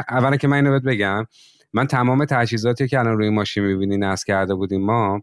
اولا 0.09 0.37
که 0.37 0.49
من 0.49 0.57
اینو 0.57 0.81
بگم 0.81 1.27
من 1.73 1.87
تمام 1.87 2.25
تجهیزاتی 2.25 2.89
که 2.89 2.99
الان 2.99 3.19
روی 3.19 3.31
ماشین 3.31 3.65
می‌بینی 3.65 3.97
نصب 3.97 4.27
کرده 4.27 4.55
بودیم 4.55 4.85
ما 4.85 5.23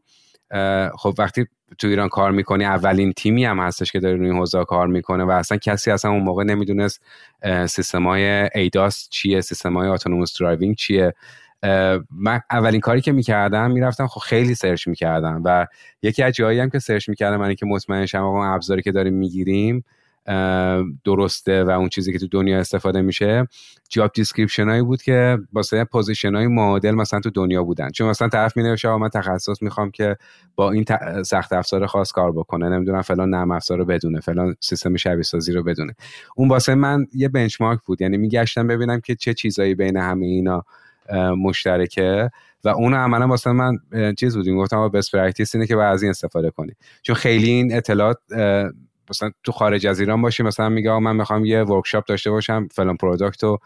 خب 0.98 1.16
وقتی 1.18 1.46
تو 1.80 1.88
ایران 1.88 2.10
کار 2.10 2.32
می‌کنی 2.32 2.66
اولین 2.66 3.14
تیمی 3.14 3.46
هم 3.46 3.60
هستش 3.60 3.92
که 3.92 4.00
داره 4.00 4.16
روی 4.16 4.30
این 4.30 4.38
حوزه 4.38 4.64
کار 4.66 4.88
می‌کنه 4.88 5.24
و 5.24 5.30
اصلا 5.30 5.58
کسی 5.58 5.92
اصلا 5.92 6.12
اون 6.12 6.24
موقع 6.24 6.44
نمی‌دونست 6.44 7.02
سیستم 7.68 8.08
های 8.08 8.50
ADAS 8.56 9.08
چیه 9.10 9.42
سیستم 9.42 9.78
های 9.78 9.88
autonomous 9.88 10.40
driving 10.40 10.76
چیه 10.76 11.14
من 12.12 12.42
اولین 12.52 12.82
کاری 12.82 13.02
که 13.02 13.12
می‌کردم 13.12 13.72
می‌رفتم 13.72 14.08
خب 14.08 14.20
خیلی 14.20 14.56
search 14.56 14.88
می‌کردم 14.88 15.42
و 15.46 15.68
یکی 16.02 16.24
از 16.24 16.34
جایی 16.34 16.60
هم 16.60 16.70
که 16.70 16.80
search 16.80 17.10
می‌کردم 17.10 17.38
من 17.38 17.56
که 17.56 17.66
مطمئن 17.66 18.06
شم 18.06 18.24
اون 18.24 18.48
ابزاری 18.48 18.82
که 18.82 18.92
داریم 18.92 19.14
می‌گیریم 19.14 19.86
درسته 21.04 21.64
و 21.64 21.70
اون 21.70 21.90
چیزی 21.90 22.14
که 22.14 22.20
تو 22.20 22.28
دنیا 22.28 22.60
استفاده 22.60 23.02
میشه. 23.02 23.48
job 23.90 24.12
description 24.14 24.70
هایی 24.70 24.82
بود 24.82 25.02
که 25.02 25.38
واسه 25.54 25.84
position 25.84 26.36
های 26.36 26.48
معادل 26.48 26.92
مثلا 26.92 27.20
تو 27.20 27.30
دنیا 27.30 27.64
بودن. 27.64 27.90
چون 27.90 28.10
مثلا 28.10 28.30
طرف 28.30 28.58
می 28.58 28.64
نوشه 28.64 28.96
من 28.96 29.10
تخصص 29.10 29.62
می‌خوام 29.62 29.92
که 29.92 30.18
با 30.56 30.72
این 30.72 30.86
سخت 31.26 31.54
افزار 31.54 31.86
خاص 31.86 32.12
کار 32.12 32.32
بکنه. 32.32 32.70
نمی‌دونم 32.70 33.02
فلان 33.02 33.30
نرم 33.30 33.52
افزار 33.52 33.78
رو 33.78 33.86
بدونه 33.86 34.20
فلان 34.20 34.56
سیستم 34.60 34.96
شبیه 34.96 35.24
سازی 35.24 35.54
رو 35.54 35.64
بدونه. 35.64 35.96
اون 36.36 36.50
واسه 36.50 36.76
من 36.76 37.08
یه 37.14 37.30
benchmark 37.30 37.80
بود. 37.86 38.02
یعنی 38.02 38.18
میگشتم 38.18 38.68
ببینم 38.68 39.00
که 39.00 39.16
چه 39.16 39.34
چیزایی 39.34 39.76
بین 39.76 39.98
همه 39.98 40.26
اینا 40.26 40.66
مشترکه. 41.38 42.32
و 42.64 42.70
اون 42.70 42.94
عملا 42.94 43.28
واسه 43.28 43.52
من 43.52 43.78
چیز 44.16 44.36
بودیم. 44.36 44.58
گفتم 44.58 44.90
best 44.90 45.16
practice 45.16 45.56
اینه 45.56 45.68
که 45.68 45.76
بعد 45.76 45.94
از 45.94 46.02
این 46.02 46.10
استفاده 46.10 46.50
کنی. 46.50 46.72
چون 47.02 47.16
خیلی 47.16 47.50
این 47.50 47.76
اطلاعات 47.76 48.18
مثلا 49.10 49.32
تو 49.44 49.52
خارج 49.52 49.88
از 49.88 50.00
ایران 50.00 50.22
باشی 50.22 50.44
مثلا 50.44 50.70
میگه 50.70 51.00
من 51.00 51.16
می‌خوام 51.16 51.46
یه 51.46 51.64
workshop 51.64 52.06
داشته 52.06 52.32
باشم 52.32 52.68
فلان 52.72 52.98
product 52.98 53.44
رو 53.44 53.60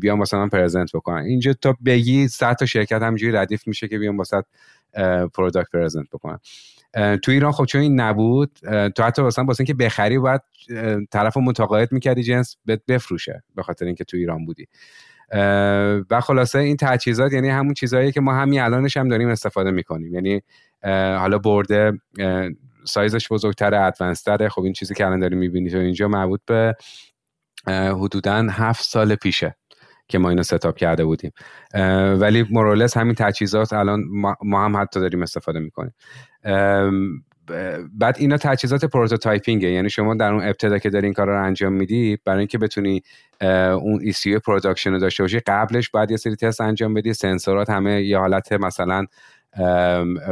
بیام 0.00 0.18
مثلا 0.18 0.46
present 0.48 0.92
بکنم. 0.92 1.24
اینجا 1.24 1.52
تا 1.52 1.76
بگی 1.84 2.28
100 2.28 2.56
تا 2.56 2.66
شرکت 2.66 3.02
همینجوری 3.02 3.32
ردیف 3.32 3.66
میشه 3.66 3.88
که 3.88 3.98
بیام 3.98 4.18
واسه 4.18 4.42
product 5.34 5.70
present 5.70 6.06
بکنم. 6.12 6.40
تو 7.22 7.32
ایران 7.32 7.52
خب 7.52 7.64
چون 7.64 7.80
این 7.80 8.00
نبود 8.00 8.50
تو 8.96 9.02
حتی 9.02 9.22
مثلا 9.22 9.44
واسه 9.44 9.60
اینکه 9.60 9.74
بخری 9.74 10.18
باید 10.18 10.40
طرف 11.10 11.36
متقاعد 11.36 11.92
می‌کردی 11.92 12.22
جنس 12.22 12.56
بفروشه 12.88 13.42
به 13.54 13.62
خاطر 13.62 13.86
اینکه 13.86 14.04
تو 14.04 14.16
ایران 14.16 14.44
بودی. 14.44 14.66
و 16.10 16.20
خلاصه 16.20 16.58
این 16.58 16.76
تجهیزات 16.80 17.32
یعنی 17.32 17.48
همون 17.48 17.74
چیزهایی 17.74 18.12
که 18.12 18.20
ما 18.20 18.34
همین 18.34 18.60
الانش 18.60 18.96
هم 18.96 19.08
داریم 19.08 19.28
استفاده 19.28 19.70
می‌کنیم. 19.70 20.14
یعنی 20.14 20.42
حالا 21.18 21.38
برده 21.38 21.92
سایزش 22.88 23.32
بزرگتر 23.32 23.74
ادوانس 23.74 24.22
تره 24.22 24.48
خب 24.48 24.62
این 24.62 24.72
چیزی 24.72 24.94
که 24.94 25.06
الان 25.06 25.20
داریم 25.20 25.38
می‌بینید 25.38 25.72
تو 25.72 25.78
اینجا 25.78 26.08
مربوط 26.08 26.40
به 26.46 26.76
حدودا 27.66 28.46
هفت 28.50 28.84
سال 28.84 29.14
پیشه 29.14 29.56
که 30.08 30.18
ما 30.18 30.28
اینو 30.28 30.42
ستاپ 30.42 30.76
کرده 30.76 31.04
بودیم. 31.04 31.32
ولی 32.20 32.46
مرولس 32.50 32.96
همین 32.96 33.14
تجهیزات 33.14 33.72
الان 33.72 34.04
ما 34.42 34.64
هم 34.64 34.76
حتی 34.76 35.00
داریم 35.00 35.22
استفاده 35.22 35.58
می‌کنیم. 35.58 35.94
بعد 37.98 38.16
اینا 38.18 38.36
تجهیزات 38.36 38.84
prototyping 38.84 39.57
ه. 39.57 39.70
یعنی 39.70 39.90
شما 39.90 40.14
در 40.14 40.32
اون 40.32 40.42
ابتدا 40.42 40.78
که 40.78 40.90
داری 40.90 41.06
این 41.06 41.14
کار 41.14 41.26
رو 41.26 41.44
انجام 41.44 41.72
میدی 41.72 42.18
برای 42.24 42.38
اینکه 42.38 42.58
بتونی 42.58 43.02
اون 43.40 44.00
ECU 44.02 44.38
production 44.38 44.90
رو 44.90 44.98
داشته 44.98 45.22
باشی 45.22 45.40
قبلش 45.40 45.90
بعد 45.90 46.10
یه 46.10 46.16
سری 46.16 46.36
تست 46.36 46.60
انجام 46.60 46.94
بدی. 46.94 47.14
سنسورات 47.14 47.70
همه 47.70 48.02
یه 48.02 48.18
حالت 48.18 48.52
مثلا 48.52 49.06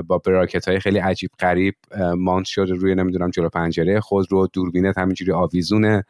با 0.07 0.19
bracket 0.18 0.68
های 0.69 0.81
خیلی 0.81 0.98
عجیب 0.98 1.31
غریب 1.40 1.74
mount 2.16 2.47
شده 2.47 2.74
روی 2.74 2.94
نمی‌دونم 2.94 3.31
جلو 3.31 3.48
پنجره 3.48 4.01
خودرو 4.01 4.48
دوربینت 4.53 4.98
همینجوری 4.98 5.32
آویزونه. 5.32 6.05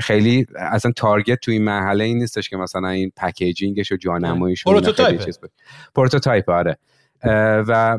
خیلی 0.00 0.46
اصلا 0.56 0.92
target 0.96 1.40
تو 1.40 1.50
این 1.50 1.64
مرحله 1.64 2.04
این 2.04 2.18
نیستش 2.18 2.48
که 2.48 2.56
مثلا 2.56 2.88
این 2.88 3.12
packaging 3.16 3.78
ش 3.78 3.92
و 3.92 3.96
جانماییش 3.96 4.64
prototype 4.64 5.22
prototype 5.94 6.50
آره. 6.50 6.78
و 7.68 7.98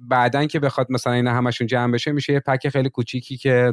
بعدا 0.00 0.46
که 0.46 0.60
بخواد 0.60 0.86
مثلا 0.90 1.12
اینا 1.12 1.32
همشون 1.32 1.66
جمع 1.66 1.92
بشه 1.92 2.12
میشه 2.12 2.32
یه 2.32 2.40
pack 2.40 2.68
خیلی 2.68 2.90
کوچیکی 2.90 3.36
که 3.36 3.72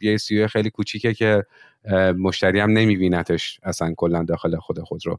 ECU 0.00 0.46
خیلی 0.46 0.70
کوچیکه 0.70 1.14
که 1.14 1.44
مشتری 2.18 2.60
هم 2.60 2.70
نمیبینتش 2.70 3.60
اصلا 3.62 3.94
کلا 3.96 4.22
داخل 4.22 4.56
خود 4.56 4.80
خودرو. 4.80 5.18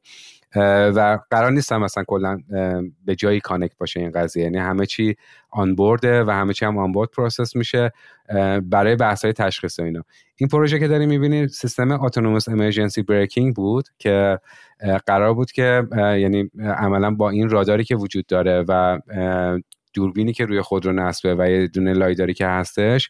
و 0.96 1.20
قرار 1.30 1.52
نیستم 1.52 1.82
مثلا 1.82 2.04
کلا 2.04 2.38
به 3.06 3.16
جایی 3.18 3.40
connect 3.40 3.78
باشه 3.78 4.00
این 4.00 4.12
قضیه. 4.12 4.44
یعنی 4.44 4.58
همه 4.58 4.86
چی 4.86 5.16
on 5.50 5.76
board 5.76 6.16
ه 6.16 6.24
و 6.24 6.30
همه 6.30 6.54
چی 6.54 6.66
هم 6.66 6.78
on 6.78 6.92
board 6.92 7.10
process 7.10 7.56
میشه 7.56 7.92
برای 8.64 8.96
بحث 8.96 9.24
های 9.24 9.34
تشخیص 9.34 9.80
اینا. 9.80 10.02
این 10.36 10.50
پروژه 10.50 10.80
که 10.80 10.88
داریم 10.88 11.10
می‌بینید 11.10 11.50
سیستم 11.50 11.92
autonomous 11.92 12.50
emergency 12.50 13.04
braking 13.04 13.56
بود 13.56 13.88
که 13.98 14.40
قرار 15.06 15.34
بود 15.34 15.52
که 15.52 15.84
یعنی 15.94 16.50
عملا 16.60 17.12
با 17.12 17.30
این 17.30 17.50
راداری 17.50 17.84
که 17.84 17.96
وجود 17.96 18.26
داره 18.26 18.66
و 18.68 19.00
دوربینی 19.96 20.34
که 20.34 20.46
روی 20.46 20.62
خودرو 20.62 20.92
نصبه 20.92 21.36
و 21.36 21.50
یه 21.50 21.68
دونه 21.68 21.94
lidar 21.94 22.27
ی 22.27 22.34
که 22.34 22.48
هستش 22.48 23.10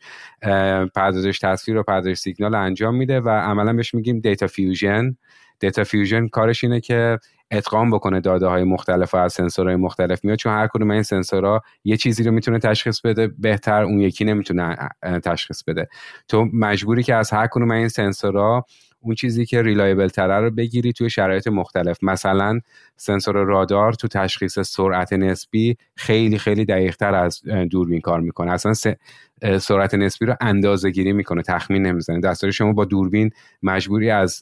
پردازش 0.96 1.40
تصویر 1.40 1.78
و 1.78 1.84
پردازش 1.84 2.18
سیگنال 2.18 2.56
انجام 2.56 2.96
میده 2.96 3.20
و 3.20 3.30
عملا 3.30 3.74
بهش 3.74 3.94
میگیم 3.94 4.20
data 4.20 4.48
fusion. 4.48 5.18
data 5.60 5.84
fusion 5.84 6.28
کارش 6.28 6.64
اینه 6.64 6.80
که 6.80 7.20
ادغام 7.52 7.92
بکنه 7.92 8.20
داده 8.20 8.48
های 8.48 8.64
مختلف 8.64 9.16
از 9.16 9.34
سنسورهای 9.34 9.76
مختلف 9.76 10.26
میاد 10.26 10.38
چون 10.38 10.54
هر 10.54 10.68
کدوم 10.68 10.92
این 10.92 11.04
سنسورها 11.04 11.62
یه 11.84 11.98
چیزی 11.98 12.24
رو 12.24 12.32
می‌تونه 12.32 12.60
تشخیص 12.60 13.02
بده 13.02 13.28
بهتر 13.28 13.84
اون 13.84 14.00
یکی 14.00 14.26
نمی‌تونه 14.26 14.78
تشخیص 15.24 15.64
بده. 15.64 15.88
تو 16.28 16.46
مجبوری 16.54 17.04
که 17.04 17.16
از 17.16 17.32
هر 17.32 17.48
کدوم 17.48 17.72
این 17.72 17.88
سنسورها 17.88 18.66
اون 19.06 19.16
چیزی 19.16 19.46
که 19.46 19.62
ریلایبل 19.62 20.08
تره 20.08 20.40
رو 20.40 20.52
بگیری 20.52 20.94
توی 20.94 21.10
شرایط 21.10 21.48
مختلف. 21.48 21.98
مثلا 22.02 22.60
سنسور 22.98 23.36
رادار 23.36 23.94
تو 23.94 24.08
تشخیص 24.08 24.60
سرعت 24.60 25.14
نسبی 25.14 25.78
خیلی 25.96 26.38
خیلی 26.38 26.66
دقیق 26.66 26.96
تر 26.96 27.16
از 27.16 27.42
دوربین 27.72 28.02
کار 28.02 28.20
می‌کنه. 28.20 28.52
اصلا 28.52 28.74
سرعت 29.60 29.94
نسبی 29.94 30.26
رو 30.26 30.36
اندازه 30.42 30.92
گیری 30.92 31.14
می‌کنه 31.14 31.42
تخمین 31.42 31.82
نمی‌زنه. 31.82 32.20
دستور 32.20 32.52
شما 32.52 32.74
با 32.74 32.86
دوربین 32.86 33.30
مجبوری 33.64 34.10
از 34.10 34.42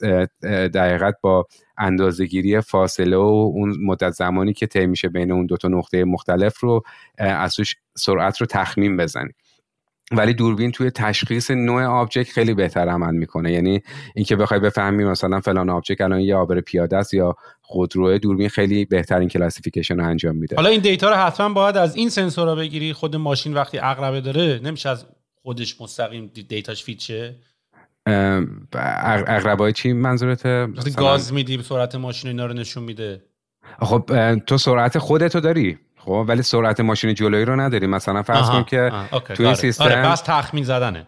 دقیقت 0.74 1.16
با 1.22 1.48
اندازه 1.78 2.26
گیری 2.26 2.62
فاصله 2.62 3.18
و 3.18 3.52
اون 3.54 3.78
مدت 3.86 4.12
زمانی 4.12 4.54
که 4.54 4.68
طی 4.68 4.86
میشه 4.86 5.10
بین 5.10 5.32
اون 5.32 5.46
دو 5.46 5.58
تا 5.58 5.68
نقطه 5.68 6.04
مختلف 6.04 6.60
رو 6.60 6.82
از 7.18 7.56
سرعت 7.98 8.42
رو 8.42 8.48
تخمین 8.48 8.98
بزنی. 8.98 9.32
ولی 10.12 10.34
دوربین 10.34 10.72
توی 10.72 10.92
تشخیص 10.92 11.52
نوع 11.52 11.84
object 11.84 12.32
خیلی 12.32 12.54
بهتر 12.54 12.90
عمل 12.90 13.14
می‌کنه. 13.16 13.52
یعنی 13.52 13.82
اینکه 14.16 14.36
بخوای 14.36 14.60
بفهمی 14.60 15.06
مثلا 15.06 15.40
فلان 15.42 15.70
object 15.70 16.02
الان 16.02 16.20
یه 16.20 16.36
عابر 16.36 16.62
پیاده 16.62 16.98
است 16.98 17.14
یا 17.14 17.36
خودروه 17.62 18.18
دوربین 18.18 18.50
خیلی 18.50 18.86
بهترین 18.86 19.30
classification 19.30 19.98
رو 19.98 20.06
انجام 20.06 20.36
میده. 20.36 20.56
حالا 20.56 20.70
این 20.70 20.82
data 20.82 21.10
رو 21.10 21.16
حتما 21.16 21.50
باید 21.50 21.78
از 21.78 21.96
این 21.96 22.10
سنسورا 22.10 22.56
بگیری. 22.56 22.94
خود 22.94 23.16
ماشین 23.16 23.54
وقتی 23.54 23.78
عقربه 23.78 24.22
داره 24.22 24.60
نمیشه 24.64 24.90
از 24.90 25.06
خودش 25.34 25.82
مستقیم 25.82 26.32
data 26.48 26.72
ش 26.72 26.84
feed 26.84 27.00
شه؟ 27.00 27.36
عقربه‌ی 29.28 29.72
چی 29.72 29.94
منظورت 29.94 30.48
گاز 30.96 31.34
میدی 31.34 31.64
سرعت 31.64 31.96
ماشین 31.96 32.30
اینا 32.30 32.46
رو 32.46 32.54
نشون 32.54 32.84
میده. 32.84 33.24
خب 33.80 34.36
تو 34.36 34.58
سرعت 34.58 34.98
خودتو 34.98 35.40
داری. 35.40 35.78
خب 36.06 36.26
ولی 36.28 36.42
سرعت 36.42 36.80
ماشین 36.80 37.14
جلویی 37.14 37.46
رو 37.46 37.56
نداری. 37.56 37.88
مثلا 37.88 38.24
فرض 38.24 38.50
کن 38.50 38.64
که 38.64 38.92
توی 39.34 39.46
آره. 39.46 39.56
سیستم 39.56 39.84
آره 39.84 40.02
بس 40.02 40.22
تخمین 40.22 40.64
زدنه. 40.64 41.08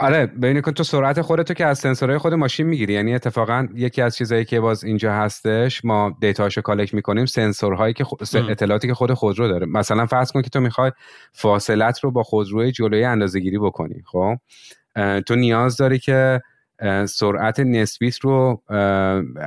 آره 0.00 0.26
ببینید 0.26 0.64
کن 0.64 0.72
تو 0.72 0.82
سرعت 0.82 1.20
خودتو 1.20 1.54
که 1.54 1.66
از 1.66 1.78
سنسورهای 1.78 2.18
خود 2.18 2.34
ماشین 2.34 2.66
می‌گیری. 2.66 2.92
یعنی 2.92 3.14
اتفاقا 3.14 3.68
یکی 3.74 4.02
از 4.02 4.16
چیزهایی 4.16 4.44
که 4.44 4.60
باز 4.60 4.84
اینجا 4.84 5.12
هستش 5.12 5.84
ما 5.84 6.16
دیتاشو 6.20 6.60
کالکت 6.60 6.94
می‌کنیم 6.94 7.26
سنسورهایی 7.26 7.94
که 7.94 8.04
اطلاعاتی 8.48 8.88
که 8.88 8.94
خود 8.94 9.14
خودرو 9.14 9.48
داره. 9.48 9.66
مثلا 9.66 10.06
فرض 10.06 10.32
کن 10.32 10.42
که 10.42 10.50
تو 10.50 10.60
می‌خوای 10.60 10.92
فاصلت 11.32 12.00
رو 12.00 12.10
با 12.10 12.22
خودروی 12.22 12.72
جلویی 12.72 13.04
اندازه‌گیری 13.04 13.58
بکنی 13.58 14.02
خب؟ 14.06 14.36
تو 15.26 15.34
نیاز 15.34 15.76
داری 15.76 15.98
که 15.98 16.40
سرعت 17.08 17.60
نسبیت 17.60 18.18
رو 18.18 18.62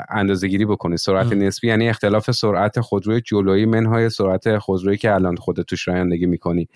اندازه 0.10 0.48
گیری 0.48 0.68
سرعت 0.96 1.34
نسبی 1.34 1.68
یعنی 1.68 1.90
اختلاف 1.90 2.32
سرعت 2.32 2.80
خودروی 2.80 3.22
جلویی 3.22 3.66
منهای 3.66 4.10
سرعت 4.10 4.58
خودرویی 4.58 4.98
که 4.98 5.14
الان 5.14 5.36
خودت 5.36 5.66
توش 5.66 5.88
رانندگی 5.88 6.26
می‌کنی. 6.26 6.68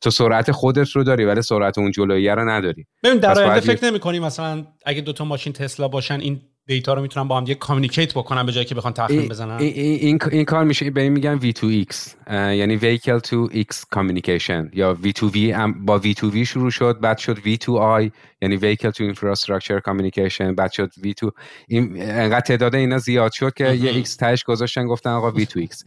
تو 0.00 0.10
سرعت 0.10 0.52
خودت 0.52 0.90
رو 0.90 1.04
داری 1.04 1.24
ولی 1.24 1.42
سرعت 1.42 1.78
اون 1.78 1.90
جلویی 1.90 2.28
رو 2.28 2.48
نداری. 2.48 2.86
ببین 3.02 3.18
در 3.18 3.38
آینده 3.38 3.60
فکر 3.60 3.84
نمی 3.84 3.98
کنی 3.98 4.18
مثلا 4.18 4.66
اگه 4.84 5.00
دوتا 5.00 5.24
ماشین 5.24 5.52
تسلا 5.52 5.88
باشن 5.88 6.20
این 6.20 6.40
دیتا 6.66 6.94
رو 6.94 7.02
می‌تونن 7.02 7.28
با 7.28 7.36
هم 7.36 7.44
دیگه 7.44 7.54
کامیکیت 7.54 8.14
بکنن 8.14 8.46
به 8.46 8.52
جایی 8.52 8.66
که 8.66 8.74
بخوان 8.74 8.92
تخمین 8.92 9.28
بزنن؟ 9.28 9.58
این, 9.58 9.72
این, 10.00 10.18
این 10.32 10.44
کار 10.44 10.64
میشه 10.64 10.90
به 10.90 11.00
این 11.00 11.12
میگن 11.12 11.38
V2X 11.38 11.96
یعنی 12.30 12.78
vehicle 12.78 13.20
to 13.26 13.54
X 13.54 13.84
communication 13.96 14.68
یا 14.72 14.98
V2V 15.02 15.36
با 15.80 16.00
V2V 16.00 16.36
شروع 16.36 16.70
شد 16.70 17.00
بعد 17.00 17.18
شد 17.18 17.38
V2I 17.38 18.10
یعنی 18.42 18.58
vehicle 18.58 18.90
to 18.90 19.14
infrastructure 19.14 19.80
communication 19.88 20.54
بعد 20.56 20.72
شد 20.72 20.90
V2 20.92 21.30
این 21.68 22.02
انقدر 22.02 22.40
تعداد 22.40 22.74
اینا 22.74 22.98
زیاد 22.98 23.32
شد 23.32 23.54
که 23.54 23.72
یه 23.72 24.04
X 24.04 24.16
تهش 24.16 24.44
گذاشتن 24.44 24.86
گفتن 24.86 25.10
آقا 25.10 25.32
V2X 25.32 25.82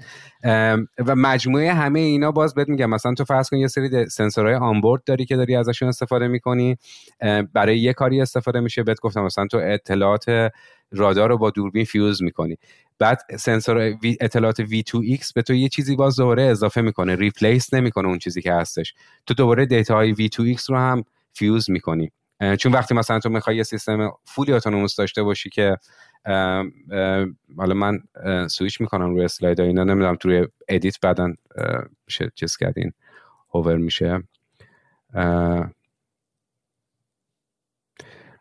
و 1.06 1.16
مجموعه 1.16 1.74
همه 1.74 2.00
اینا 2.00 2.32
باز 2.32 2.54
بهت 2.54 2.70
میگم 2.70 2.90
مثلا 2.90 3.14
تو 3.14 3.24
فرض 3.24 3.50
کن 3.50 3.58
یه 3.58 3.68
سری 3.68 4.06
سنسورهای 4.10 4.56
onboard 4.56 5.04
داری 5.04 5.26
که 5.26 5.36
داری 5.36 5.56
ازشون 5.56 5.90
استفاده 5.90 6.28
می‌کنی 6.28 6.78
برای 7.54 7.80
یه 7.80 7.94
کاری 7.94 8.22
استفاده 8.22 8.60
میشه 8.60 8.84
بهت 8.84 9.00
گفتم 9.00 9.24
مثلا 9.24 9.48
تو 9.48 9.58
اطلاعات 9.58 10.52
رادار 10.92 11.30
رو 11.30 11.38
با 11.38 11.50
دوربین 11.50 11.86
fuse 11.86 12.24
می‌کنی. 12.24 12.58
بعد 13.00 13.22
سنسور 13.40 13.98
اطلاعات 14.22 14.62
V2X 14.62 15.34
به 15.36 15.42
تو 15.42 15.54
یه 15.54 15.70
چیزی 15.70 15.96
باز 15.96 16.16
دوباره 16.16 16.44
اضافه 16.44 16.82
می‌کنه 16.82 17.16
replace 17.16 17.74
نمی‌کنه 17.74 18.08
اون 18.08 18.20
چیزی 18.20 18.42
که 18.42 18.54
هستش. 18.54 18.94
تو 19.26 19.34
دوباره 19.34 19.66
data 19.66 19.96
های 19.96 20.16
V2X 20.16 20.66
رو 20.70 20.78
هم 20.78 21.04
fuse 21.34 21.70
می‌کنی. 21.70 22.12
چون 22.60 22.72
وقتی 22.72 22.94
مثلا 22.94 23.20
تو 23.20 23.30
می‌خوای 23.30 23.56
یه 23.56 23.64
سیستم 23.64 24.12
fully 24.26 24.54
autonomous 24.54 24.96
داشته 24.96 25.24
باشی 25.24 25.50
که 25.50 25.78
حالا 27.58 27.74
من 27.76 28.00
سویچ 28.48 28.82
می‌کنم 28.82 29.10
روی 29.10 29.24
اسلاید 29.24 29.62
اینا 29.62 29.84
نمی‌دونم 29.84 30.16
توی 30.16 30.48
edit 30.68 31.00
بعدا 31.02 31.34
چیز 32.36 32.58
کردین 32.58 32.94
hover 33.54 33.78
میشه. 33.78 34.24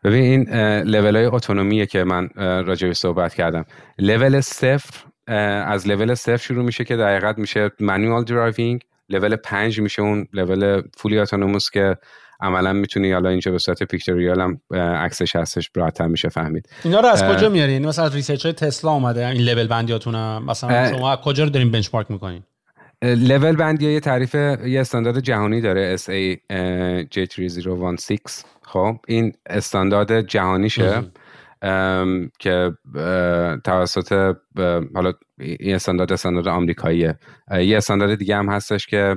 ببین 0.03 0.23
این 0.23 0.49
level 0.81 1.15
های 1.15 1.25
autonomy 1.25 1.78
ه 1.78 1.85
که 1.85 2.03
من 2.03 2.29
راجعش 2.35 2.97
صحبت 2.97 3.33
کردم. 3.33 3.65
لول 3.97 4.41
صفر 4.41 5.05
از 5.67 5.87
لول 5.87 6.13
صفر 6.13 6.37
شروع 6.37 6.65
میشه 6.65 6.83
که 6.83 6.95
در 6.95 7.33
میشه 7.37 7.71
manual 7.79 8.23
driving 8.23 8.81
لول 9.09 9.35
پنج 9.35 9.81
میشه 9.81 10.01
اون 10.01 10.27
level 10.33 10.81
fully 10.97 11.19
autonomous 11.19 11.69
که 11.69 11.97
عملا 12.41 12.73
می‌تونی 12.73 13.11
حالا 13.11 13.29
اینجا 13.29 13.51
به 13.51 13.57
صورت 13.57 13.83
pictorial 13.83 14.41
هم 14.41 14.61
عکسش 14.79 15.35
هستش 15.35 15.71
راحت‌تر 15.75 16.07
میشه 16.07 16.29
فهمید. 16.29 16.69
اینا 16.83 16.99
رو 16.99 17.07
از 17.07 17.23
کجا 17.23 17.49
میارین؟ 17.49 17.87
مثلا 17.87 18.05
از 18.05 18.15
research 18.15 18.43
های 18.45 18.53
تسلا 18.53 18.91
اومده 18.91 19.27
این 19.27 19.41
لول 19.41 19.67
بندیاتون 19.67 20.37
مثلا 20.37 20.91
شما 20.91 21.15
کجا 21.15 21.43
رو 21.43 21.49
دارین 21.49 21.71
benchmark 21.71 22.11
می‌کنین؟ 22.11 22.43
لول 23.03 23.55
بندی 23.55 23.91
یه 23.91 23.99
تعریف 23.99 24.35
یه 24.35 24.79
استاندارد 24.79 25.19
جهانی 25.19 25.61
داره 25.61 25.97
SAE 25.97 26.37
J3016 27.15 28.43
خب 28.61 28.97
این 29.07 29.33
استاندارد 29.49 30.21
جهانیشه. 30.21 31.03
که 32.39 32.71
توسط 33.63 34.35
حالا 34.95 35.13
این 35.39 35.75
استاندارد 35.75 36.13
استاندارد 36.13 36.47
آمریکاییه. 36.47 37.19
یه 37.51 37.77
استاندارد 37.77 38.15
دیگه 38.15 38.35
هم 38.35 38.49
هستش 38.49 38.87
که 38.87 39.15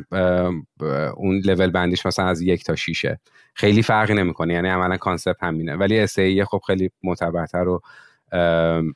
اون 1.17 1.43
لول 1.45 1.71
بندیش 1.71 2.07
مثلا 2.07 2.27
از 2.27 2.41
یک 2.41 2.65
تا 2.65 2.75
شیشه. 2.75 3.21
خیلی 3.55 3.83
فرقی 3.83 4.15
نمی‌کنه 4.15 4.55
یعنی 4.55 4.69
عملا 4.69 4.97
concept 4.97 5.43
همینه. 5.43 5.77
ولی 5.77 6.01
SAE 6.01 6.19
خب 6.21 6.61
خیلی 6.67 6.91
معتبرتر 7.03 7.69
و 7.69 7.81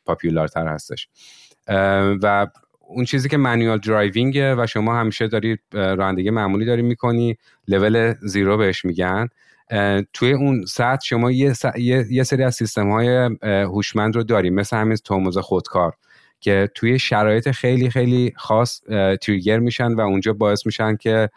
popular 0.05 0.53
تر 0.53 0.67
هستش. 0.67 1.09
و 2.23 2.47
اون 2.89 3.05
چیزی 3.05 3.29
که 3.29 3.37
manual 3.37 3.79
driving 3.79 4.45
ه 4.45 4.55
و 4.55 4.67
شما 4.67 4.97
همیشه 4.97 5.29
داری 5.29 5.59
رانندگی 5.73 6.31
معمولی 6.31 6.65
داری 6.65 6.83
می‌کنی 6.83 7.39
level 7.69 8.15
zero 8.23 8.57
بهش 8.57 8.85
میگن. 8.85 9.29
توی 10.13 10.33
اون 10.33 10.65
سطح 10.65 11.05
شما 11.05 11.31
یه, 11.31 11.55
یه،, 12.11 12.23
سری 12.23 12.43
از 12.43 12.55
سیستم 12.55 12.91
های 12.91 13.31
هوشمند 13.43 14.17
رو 14.17 14.23
داریم 14.23 14.55
مثل 14.55 14.77
همین 14.77 14.97
ترمز 14.97 15.39
خودکار 15.39 15.93
که 16.41 16.71
توی 16.75 16.99
شرایط 16.99 17.51
خیلی 17.51 17.91
خیلی 17.91 18.33
خاص 18.37 18.81
trigger 19.23 19.59
میشن 19.59 19.93
و 19.93 20.01
اونجا 20.01 20.33
باعث 20.33 20.67
میشن 20.67 20.97
که 20.97 21.31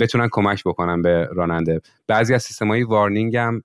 بتونن 0.00 0.28
کمک 0.30 0.62
بکنن 0.64 1.02
به 1.02 1.28
راننده. 1.32 1.80
بعضی 2.06 2.34
از 2.34 2.42
سیستم 2.42 2.68
های 2.68 2.82
warning 2.82 3.36
هم 3.36 3.62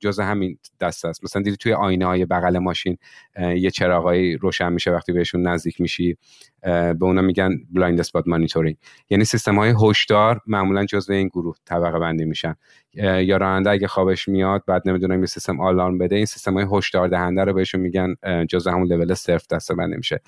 جز 0.00 0.20
همین 0.20 0.58
دست 0.80 1.04
است. 1.04 1.24
مثلا 1.24 1.42
دیدی 1.42 1.56
توی 1.56 1.72
آینه 1.72 2.06
های 2.06 2.24
بغل 2.24 2.58
ماشین 2.58 2.96
یه 3.38 3.70
چراغایی 3.70 4.36
روشن 4.36 4.72
میشه 4.72 4.90
وقتی 4.90 5.12
بهشون 5.12 5.46
نزدیک 5.46 5.80
میشی 5.80 6.16
به 6.62 6.96
اونا 7.00 7.22
میگن 7.22 7.50
blind 7.70 8.00
spot 8.00 8.28
monitoring 8.28 8.76
یعنی 9.10 9.24
سیستم 9.24 9.58
های 9.58 9.74
هشدار 9.82 10.40
معمولا 10.46 10.84
جزء 10.84 11.14
این 11.14 11.28
گروه 11.28 11.56
طبقه 11.64 11.98
بندی 11.98 12.24
میشن. 12.24 12.54
یا 12.96 13.36
راننده 13.36 13.70
اگه 13.70 13.86
خوابش 13.86 14.28
میاد 14.28 14.62
بعد 14.66 14.88
نمی‌دونم 14.88 15.20
یه 15.20 15.26
سیستم 15.26 15.60
آلارم 15.60 15.98
بده 15.98 16.16
این 16.16 16.26
سیستم 16.26 16.54
های 16.54 16.66
هشدار 16.72 17.08
دهنده 17.08 17.44
رو 17.44 17.52
بهشون 17.52 17.80
میگن 17.80 18.14
جزء 18.48 18.70
همون 18.70 18.92
لول 18.92 19.14
صرف 19.14 19.46
دسته 19.46 19.74
بندی 19.74 19.96
میشه. 19.96 20.20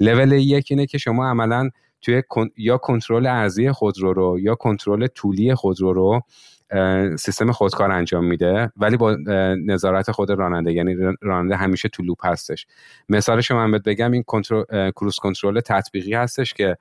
لول 0.00 0.32
یک 0.32 0.66
اینه 0.70 0.86
که 0.86 0.98
شما 0.98 1.30
عملا 1.30 1.70
توی 2.04 2.22
یا 2.56 2.78
کنترل 2.78 3.26
ارزی 3.26 3.72
خودرو 3.72 4.12
رو 4.12 4.38
یا 4.40 4.54
کنترل 4.54 5.06
طولی 5.06 5.54
خودرو 5.54 5.92
رو 5.92 6.20
سیستم 7.16 7.52
خودکار 7.52 7.90
انجام 7.90 8.24
میده 8.24 8.72
ولی 8.76 8.96
با 8.96 9.16
نظارت 9.66 10.10
خود 10.10 10.30
راننده 10.30 10.72
یعنی 10.72 10.96
راننده 11.20 11.56
همیشه 11.56 11.88
تو 11.88 12.02
لوپ 12.02 12.26
هستش. 12.26 12.66
مثالش 13.08 13.50
من 13.50 13.70
بگم 13.70 14.12
این 14.12 14.22
کنترل 14.22 14.90
کروز 14.90 15.16
کنترل 15.16 15.60
تطبیقی 15.60 16.14
هستش 16.14 16.54
که 16.54 16.76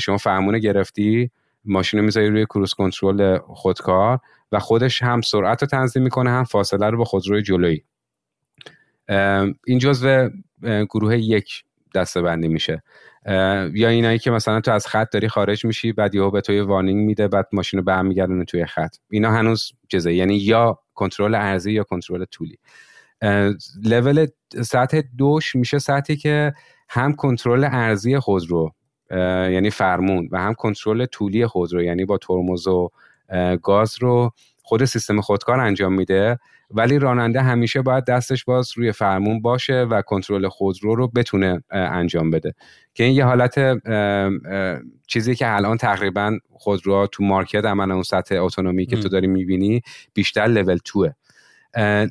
شما 0.00 0.16
فرمون 0.16 0.58
گرفتی 0.58 1.30
ماشین 1.64 2.00
رو 2.00 2.06
می‌ذاری 2.06 2.28
روی 2.28 2.44
کروز 2.44 2.74
کنترل 2.74 3.38
خودکار 3.38 4.18
و 4.52 4.58
خودش 4.58 5.02
هم 5.02 5.20
سرعت 5.20 5.62
رو 5.62 5.68
تنظیم 5.68 6.02
می‌کنه 6.02 6.30
هم 6.30 6.44
فاصله 6.44 6.90
رو 6.90 6.98
با 6.98 7.04
خودروی 7.04 7.42
جلویی. 7.42 7.84
این 9.66 9.78
جزو 9.78 10.28
گروه 10.62 11.18
یک 11.18 11.64
دسته 11.94 12.22
بندی 12.22 12.48
میشه. 12.48 12.82
یا 13.74 13.88
اینایی 13.88 14.18
که 14.18 14.30
مثلا 14.30 14.60
تو 14.60 14.70
از 14.70 14.86
خط 14.86 15.10
داری 15.10 15.28
خارج 15.28 15.64
میشی 15.64 15.92
بعد 15.92 16.14
یهو 16.14 16.30
به 16.30 16.40
تو 16.40 16.52
یه 16.52 16.62
وارنینگ 16.62 17.06
میده 17.06 17.28
بعد 17.28 17.48
ماشین 17.52 17.78
رو 17.78 17.84
برمیگردونه 17.84 18.44
توی 18.44 18.66
خط. 18.66 18.96
اینا 19.10 19.30
هنوز 19.30 19.72
چیزه 19.88 20.14
یعنی 20.14 20.36
یا 20.36 20.78
کنترل 20.94 21.34
ارزی 21.34 21.72
یا 21.72 21.84
کنترل 21.84 22.24
طولی. 22.24 22.58
لول 23.84 24.26
سطح 24.62 25.00
دوش 25.18 25.56
میشه 25.56 25.78
سطحی 25.78 26.16
که 26.16 26.54
هم 26.88 27.14
کنترل 27.14 27.64
ارزی 27.64 28.18
خودرو 28.18 28.72
یعنی 29.50 29.70
فرمون 29.70 30.28
و 30.32 30.40
هم 30.40 30.54
کنترل 30.54 31.06
طولی 31.06 31.46
خودرو 31.46 31.82
یعنی 31.82 32.04
با 32.04 32.18
ترمز 32.18 32.66
و 32.66 32.90
گاز 33.62 33.96
رو 34.00 34.30
خود 34.62 34.84
سیستم 34.84 35.20
خودکار 35.20 35.60
انجام 35.60 35.92
میده. 35.92 36.38
ولی 36.74 36.98
راننده 36.98 37.42
همیشه 37.42 37.82
باید 37.82 38.04
دستش 38.04 38.44
باز 38.44 38.72
روی 38.76 38.92
فرمون 38.92 39.42
باشه 39.42 39.82
و 39.82 40.02
کنترل 40.02 40.48
خودرو 40.48 40.94
رو 40.94 41.08
بتونه 41.08 41.62
انجام 41.70 42.30
بده. 42.30 42.54
که 42.94 43.04
این 43.04 43.14
یه 43.14 43.24
حالت 43.24 43.54
چیزی 45.06 45.34
که 45.34 45.54
الان 45.54 45.76
تقریبا 45.76 46.38
خودروها 46.50 47.06
تو 47.06 47.24
مارکت 47.24 47.64
عملا 47.64 47.94
اون 47.94 48.02
سطح 48.02 48.42
اتونومی 48.42 48.86
که 48.86 48.96
تو 48.96 49.08
داری 49.08 49.26
می‌بینی 49.26 49.82
بیشتر 50.14 50.46
لول 50.46 50.78
توه. 50.84 51.10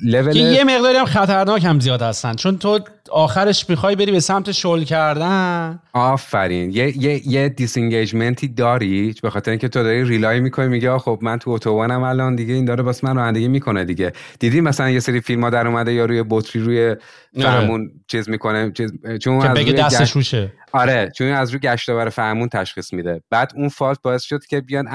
لول 0.02 0.36
یه 0.36 0.64
مقداری 0.64 0.98
هم 0.98 1.04
خطرناک 1.04 1.64
هم 1.64 1.80
زیاد 1.80 2.02
هستن. 2.02 2.34
چون 2.34 2.58
تو 2.58 2.80
آخرش 3.10 3.70
می‌خوای 3.70 3.96
بری 3.96 4.12
به 4.12 4.20
سمت 4.20 4.52
شل 4.52 4.82
کردن. 4.82 5.80
آفرین. 5.92 6.70
یه 6.70 6.98
یه 6.98 7.28
یه 7.28 7.48
disengagement 7.48 8.41
ی 8.41 8.48
داری 8.48 9.14
به 9.22 9.30
خاطر 9.30 9.50
اینکه 9.50 9.68
تو 9.68 9.82
داری 9.82 10.04
rely 10.04 10.40
می‌کنی 10.40 10.68
میگه 10.68 10.98
خب 10.98 11.18
من 11.22 11.38
تو 11.38 11.50
اتوبانم 11.50 12.02
الان 12.02 12.34
دیگه 12.34 12.54
این 12.54 12.64
داره 12.64 12.82
واسه 12.82 13.04
من 13.04 13.16
رانندگی 13.16 13.48
می‌کنه 13.48 13.84
دیگه. 13.84 14.12
دیدی 14.38 14.60
مثلا 14.60 14.90
یه 14.90 15.00
سری 15.00 15.20
فیلم 15.20 15.44
ها 15.44 15.50
در 15.50 15.66
اومده 15.66 15.92
یا 15.92 16.04
روی 16.04 16.24
بطری 16.30 16.62
روی 16.62 16.96
فرمون 17.34 17.90
چیز 18.06 18.28
می‌کنه 18.28 18.72
چیز 18.72 18.92
چون 19.20 19.46
از 19.46 19.56
بگه 19.56 19.72
دستش 19.72 20.10
روشه 20.10 20.52
آره 20.72 21.12
چون 21.16 21.26
از 21.26 21.50
روی 21.50 21.60
گشتاور 21.60 22.08
فرمون 22.08 22.48
تشخیص 22.48 22.92
میده. 22.92 23.22
بعد 23.30 23.52
اون 23.56 23.68
fault 23.68 23.98
باعث 24.02 24.22
شد 24.22 24.44
که 24.46 24.60
بیان 24.60 24.88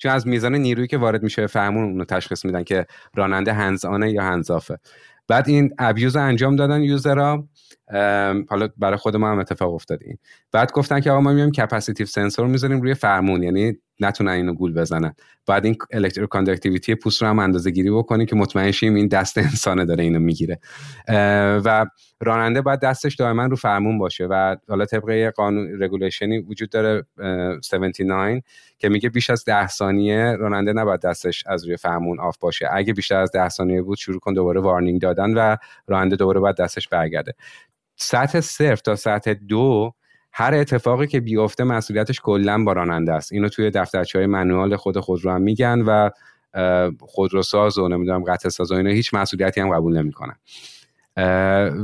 چون 0.00 0.12
از 0.12 0.26
میزان 0.26 0.54
نیرویی 0.54 0.86
که 0.86 0.98
وارد 0.98 1.22
میشه 1.22 1.46
فرمون 1.46 1.84
اونو 1.84 2.04
تشخیص 2.04 2.44
میدن 2.44 2.64
که 2.64 2.86
راننده 3.14 3.52
هنزانه 3.52 4.10
یا 4.10 4.22
هنزافه 4.22 4.78
بعد 5.28 5.48
این 5.48 5.74
abuse 5.78 6.16
انجام 6.16 6.56
دادن 6.56 6.82
user 6.82 7.35
ها 7.35 7.48
حالا 8.48 8.68
برای 8.76 8.96
خود 8.96 9.16
ما 9.16 9.30
هم 9.30 9.38
اتفاق 9.38 9.74
افتاد 9.74 9.98
این. 10.02 10.18
بعد 10.52 10.72
گفتن 10.72 11.00
که 11.00 11.10
آقا 11.10 11.20
ما 11.20 11.32
میایم 11.32 11.50
capacitive 11.50 12.06
sensor 12.06 12.46
می‌ذاریم 12.46 12.80
روی 12.80 12.94
فرمون 12.94 13.42
یعنی 13.42 13.78
نتونن 14.00 14.30
اینو 14.30 14.54
گول 14.54 14.74
بزنن. 14.74 15.14
بعد 15.46 15.64
این 15.64 15.76
electroconductivity 15.90 16.94
پوست 16.94 17.22
رو 17.22 17.28
هم 17.28 17.38
اندازه 17.38 17.70
گیری 17.70 17.90
بکنیم 17.90 18.26
که 18.26 18.36
مطمئن 18.36 18.70
شیم 18.70 18.94
این 18.94 19.08
دست 19.08 19.38
انسانه 19.38 19.84
داره 19.84 20.04
اینو 20.04 20.18
می‌گیره. 20.18 20.60
و 21.64 21.86
راننده 22.20 22.60
باید 22.60 22.80
دستش 22.80 23.14
دائما 23.14 23.46
رو 23.46 23.56
فرمون 23.56 23.98
باشه 23.98 24.26
و 24.26 24.56
حالا 24.68 24.84
طبق 24.84 25.32
قانون 25.36 25.82
regulation 25.82 26.33
ی 26.33 26.38
وجود 26.38 26.70
داره 26.70 27.04
79 27.72 28.42
که 28.78 28.88
میگه 28.88 29.08
بیش 29.08 29.30
از 29.30 29.44
10 29.44 29.68
ثانیه 29.68 30.36
راننده 30.38 30.72
نباید 30.72 31.00
دستش 31.00 31.44
از 31.46 31.64
روی 31.64 31.76
فرمون 31.76 32.20
off 32.20 32.38
باشه. 32.38 32.68
اگه 32.72 32.92
بیشتر 32.92 33.20
از 33.20 33.32
10 33.32 33.48
ثانیه 33.48 33.82
بود 33.82 33.98
شروع 33.98 34.20
کن 34.20 34.34
دوباره 34.34 34.60
warning 34.60 35.00
دادن 35.00 35.34
و 35.34 35.56
راننده 35.86 36.16
دوباره 36.16 36.40
باید 36.40 36.56
دستش 36.56 36.88
برگرده. 36.88 37.34
سطح 37.96 38.40
صفر 38.40 38.76
تا 38.76 38.96
سطح 38.96 39.32
دو 39.32 39.92
هر 40.32 40.54
اتفاقی 40.54 41.06
که 41.06 41.20
بیفته 41.20 41.64
مسئولیتش 41.64 42.20
کلا 42.20 42.64
با 42.64 42.72
راننده 42.72 43.12
است. 43.12 43.32
اینو 43.32 43.48
توی 43.48 43.70
دفترچه 43.70 44.18
های 44.18 44.26
manual 44.26 44.76
خود 44.76 45.00
خودرو 45.00 45.30
هم 45.30 45.42
میگن 45.42 45.80
و 45.80 46.10
خودروساز 47.00 47.78
و 47.78 47.88
نمی‌دونم 47.88 48.24
قطعه 48.24 48.48
ساز 48.48 48.72
و 48.72 48.74
اینا 48.74 48.90
هیچ 48.90 49.14
مسئولیتی 49.14 49.60
هم 49.60 49.74
قبول 49.74 49.98
نمی‌کنن. 49.98 50.36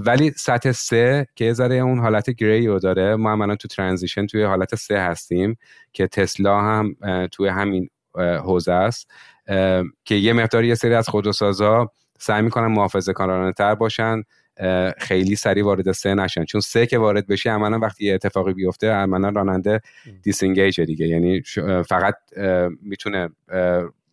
ولی 0.06 0.30
سطح 0.30 0.72
سه 0.72 1.26
که 1.34 1.52
ذره 1.52 1.74
اون 1.74 1.98
حالت 1.98 2.30
grey 2.30 2.66
رو 2.66 2.78
داره 2.78 3.16
ما 3.16 3.32
هم 3.32 3.40
الان 3.40 3.56
تو 3.56 3.68
transition 3.68 4.26
توی 4.26 4.42
حالت 4.42 4.74
سه 4.74 4.98
هستیم 4.98 5.56
که 5.92 6.06
تسلا 6.06 6.60
هم 6.60 6.96
توی 7.32 7.48
همین 7.48 7.88
حوزه 8.18 8.72
است. 8.72 9.10
که 10.04 10.14
یه 10.14 10.32
مقدار 10.32 10.64
یه 10.64 10.74
سری 10.74 10.94
از 10.94 11.08
خودروسازا 11.08 11.90
سعی 12.18 12.42
می‌کنن 12.42 12.66
محافظه 12.66 13.12
کارانه 13.12 13.52
تر 13.52 13.74
باشن. 13.74 14.22
خیلی 14.98 15.36
سریع 15.36 15.64
وارد 15.64 15.92
سه 15.92 16.14
نشن. 16.14 16.44
چون 16.44 16.60
سه 16.60 16.86
که 16.86 16.98
وارد 16.98 17.26
بشی 17.26 17.48
عملا 17.48 17.78
وقتی 17.78 18.04
یه 18.04 18.14
اتفاقی 18.14 18.52
بیفته 18.52 18.90
عملا 18.90 19.28
راننده 19.28 19.80
disengage 20.22 20.80
دیگه. 20.80 21.06
یعنی 21.06 21.42
فقط 21.88 22.14
می‌تونه 22.82 23.28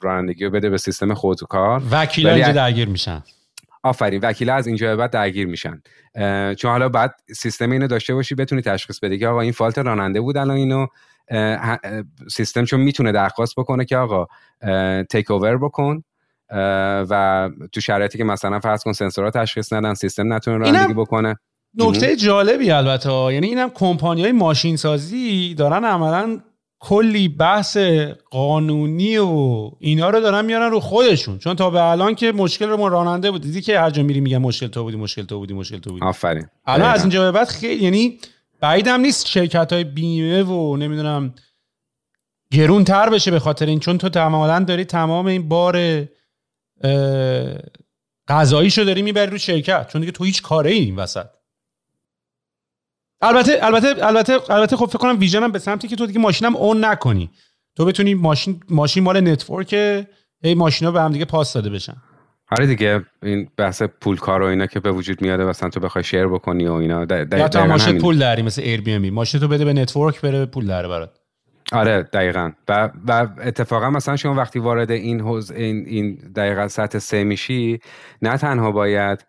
رانندگی 0.02 0.46
رو 0.46 0.52
بده 0.52 0.70
به 0.70 0.78
سیستم 0.78 1.14
خودکار 1.14 1.84
وکیل 1.92 2.28
اینجا 2.28 2.52
درگیر 2.52 2.88
میشن. 2.88 3.24
آفرین. 3.84 4.20
وکیل 4.24 4.50
از 4.50 4.68
اینجا 4.68 4.96
بعد 4.96 5.12
درگیر 5.12 5.48
میشن. 5.48 5.82
چون 6.56 6.72
حالا 6.72 6.90
بعد 6.90 7.16
سیستم 7.36 7.72
اینو 7.72 7.88
داشته 7.88 8.14
باشی 8.14 8.36
بتونی 8.36 8.62
تشخیص 8.62 9.00
بده 9.00 9.18
که 9.18 9.28
آقا 9.28 9.42
این 9.42 9.52
fault 9.52 9.78
راننده 9.78 10.22
بود 10.22 10.38
الان 10.38 10.58
اینو 10.58 10.88
سیستم 12.30 12.66
چون 12.66 12.80
می‌تونه 12.80 13.12
درخواست 13.12 13.56
بکنه 13.58 13.86
که 13.86 13.98
آقا 13.98 14.28
تیک 15.04 15.32
اوور 15.32 15.58
بکن. 15.58 16.04
و 17.10 17.50
تو 17.72 17.82
شرایطی 17.82 18.18
که 18.18 18.24
مثلا 18.24 18.60
فرض 18.60 18.84
کن 18.84 18.94
سنسورها 18.94 19.32
تشخیص 19.32 19.74
ندن 19.74 19.94
سیستم 19.94 20.34
نتونه 20.34 20.58
رانندگی 20.58 20.94
بکنه. 20.94 21.40
نکته 21.78 22.16
جالبی 22.16 22.72
البته 22.72 23.10
یعنی 23.10 23.48
اینم 23.48 23.70
کمپانی 23.70 24.22
های 24.22 24.32
ماشین 24.32 24.78
سازی 24.78 25.54
دارن 25.54 25.86
عملا 25.86 26.40
کلی 26.80 27.28
بحث 27.28 27.78
قانونی 28.32 29.18
و 29.18 29.72
اینا 29.80 30.10
رو 30.10 30.20
دارن 30.20 30.46
میارن 30.46 30.72
رو 30.72 30.80
خودشون. 30.80 31.38
چون 31.40 31.56
تا 31.56 31.70
به 31.70 31.84
الان 31.84 32.16
که 32.16 32.32
مشکل 32.32 32.70
رو 32.70 32.90
راننده 32.90 33.32
بود. 33.32 33.42
دیدی 33.42 33.62
که 33.62 33.80
هر 33.80 33.90
جا 33.90 34.04
میری 34.04 34.20
میگن 34.20 34.38
مشکل 34.38 34.68
تو 34.68 34.84
بودی 34.84 34.98
مشکل 34.98 35.24
تو 35.24 35.40
بودی 35.40 35.54
مشکل 35.54 35.78
تو 35.78 35.92
بودی. 35.92 36.06
آفرین. 36.06 36.48
الان 36.66 36.90
از 36.90 37.02
اینجا 37.02 37.22
به 37.22 37.32
بعد 37.32 37.48
خیلی 37.48 37.84
یعنی 37.84 38.20
بعیدم 38.60 39.02
نیست 39.02 39.28
شرکت 39.28 39.74
های 39.74 39.84
بیمه 39.84 40.44
و 40.44 40.78
نمی‌دونم 40.78 41.34
گرون 42.52 42.84
تر 42.84 43.10
بشه 43.10 43.32
به 43.32 43.40
خاطر 43.40 43.66
این 43.66 43.80
چون 43.80 43.98
تو 43.98 44.10
تماما 44.10 44.60
داری 44.60 44.86
تمام 44.86 45.26
این 45.26 45.50
بار 45.50 46.06
قضاییشو 48.28 48.84
داری 48.84 49.02
می‌بری 49.02 49.32
رو 49.32 49.38
شرکت 49.38 49.88
چون 49.88 50.02
دیگه 50.02 50.12
تو 50.12 50.24
هیچ 50.24 50.42
کاره 50.42 50.72
ای 50.72 50.80
این 50.80 50.96
وسط. 50.96 51.26
البته 53.22 53.60
البته 53.62 54.06
البته 54.06 54.52
البته 54.52 54.78
خب 54.78 54.86
فکر 54.86 54.98
کنم 54.98 55.20
vision 55.20 55.47
م 55.47 55.52
به 55.52 55.60
سمتی 55.60 55.88
که 55.88 55.96
تو 55.96 56.06
دیگه 56.06 56.20
ماشینم 56.20 56.56
own 56.56 56.86
نکنی. 56.86 57.30
تو 57.76 57.86
بتونی 57.86 58.14
ماشین 58.14 58.64
ماشین 58.70 59.04
مال 59.04 59.22
network 59.22 59.74
هی 60.44 60.56
ماشینا 60.56 60.92
به 60.92 61.02
هم 61.02 61.12
دیگه 61.12 61.26
پاس 61.26 61.54
داده 61.54 61.70
بشن. 61.70 61.96
آره 62.52 62.66
دیگه 62.66 63.06
این 63.24 63.50
بحث 63.58 63.84
پول 63.84 64.18
کار 64.18 64.42
و 64.42 64.46
اینا 64.46 64.66
که 64.66 64.80
به 64.80 64.92
وجود 64.92 65.22
میاده 65.22 65.46
مثلا 65.46 65.70
تو 65.70 65.80
بخوای 65.80 66.04
share 66.04 66.28
بکنی 66.28 66.68
و 66.68 66.74
اینا 66.74 67.06
یا 67.32 67.48
تو 67.48 67.66
ماشین 67.66 67.98
پول 67.98 68.18
داری 68.18 68.42
مثل 68.42 68.62
Airbnb 68.62 69.10
ماشین 69.10 69.40
تو 69.40 69.48
بده 69.48 69.66
به 69.66 69.74
network 69.74 70.22
بره 70.22 70.46
پول 70.46 70.66
درآره 70.66 70.88
برات. 70.88 71.20
آره 71.74 72.04
دقیقا. 72.04 72.52
و, 72.68 72.90
و 73.08 73.28
اتفاقا 73.42 73.90
مثلا 73.90 74.16
شما 74.16 74.34
وقتی 74.34 74.60
وارد 74.60 74.92
این 74.92 75.22
حوز 75.22 75.52
این 75.52 75.86
این 75.88 76.16
دقیقا 76.36 76.68
سطح 76.68 77.00
سه 77.00 77.24
میشی 77.24 77.80
نه 78.22 78.38
تنها 78.38 78.72
باید 78.72 79.26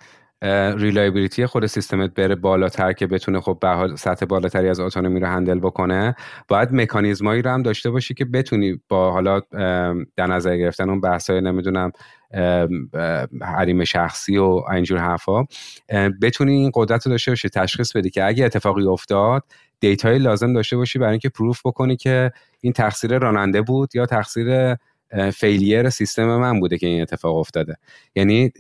reliability 0.76 1.47
خود 1.46 1.66
سیستمت 1.66 2.14
بره 2.14 2.34
بالاتر 2.34 2.92
که 2.92 3.06
بتونه 3.06 3.40
خب 3.40 3.58
به 3.60 3.68
حال 3.68 3.96
سطح 3.96 4.26
بالاتری 4.26 4.68
از 4.68 4.80
autonomy 4.81 5.20
رو 5.20 5.26
handle 5.26 5.59
بکنه 5.58 6.14
باید 6.48 6.68
مکانیزمایی 6.72 7.42
رو 7.42 7.50
هم 7.50 7.62
داشته 7.62 7.90
باشی 7.90 8.14
که 8.14 8.24
بتونی 8.24 8.80
با 8.88 9.12
حالا 9.12 9.40
در 10.16 10.26
نظر 10.26 10.56
گرفتن 10.56 10.90
اون 10.90 11.00
بحثای 11.00 11.40
نمی‌دونم 11.40 11.92
حریم 13.42 13.84
شخصی 13.84 14.36
و 14.36 14.60
اینجور 14.72 14.98
حرفا 14.98 15.44
بتونی 16.22 16.52
این 16.52 16.70
قدرت 16.74 17.06
رو 17.06 17.10
داشته 17.10 17.30
باشی 17.30 17.48
تشخیص 17.48 17.96
بدی 17.96 18.10
که 18.10 18.24
اگه 18.24 18.44
اتفاقی 18.44 18.86
افتاد 18.86 19.42
data 19.89 20.12
ی 20.12 20.18
لازم 20.19 20.52
داشته 20.52 20.77
باشی 20.77 20.98
برای 20.98 21.11
اینکه 21.11 21.28
prove 21.28 21.60
بکنی 21.65 21.97
که 21.97 22.32
این 22.61 22.73
تقصیر 22.73 23.19
راننده 23.19 23.62
بود 23.62 23.97
یا 23.97 24.06
تقصیر 24.06 24.77
failure 25.35 25.90
سیستم 25.90 26.24
من 26.24 26.61
بوده 26.61 26.78
که 26.78 26.86
این 26.86 27.02
اتفاق 27.02 27.36
افتاده. 27.36 27.77
یعنی 28.15 28.52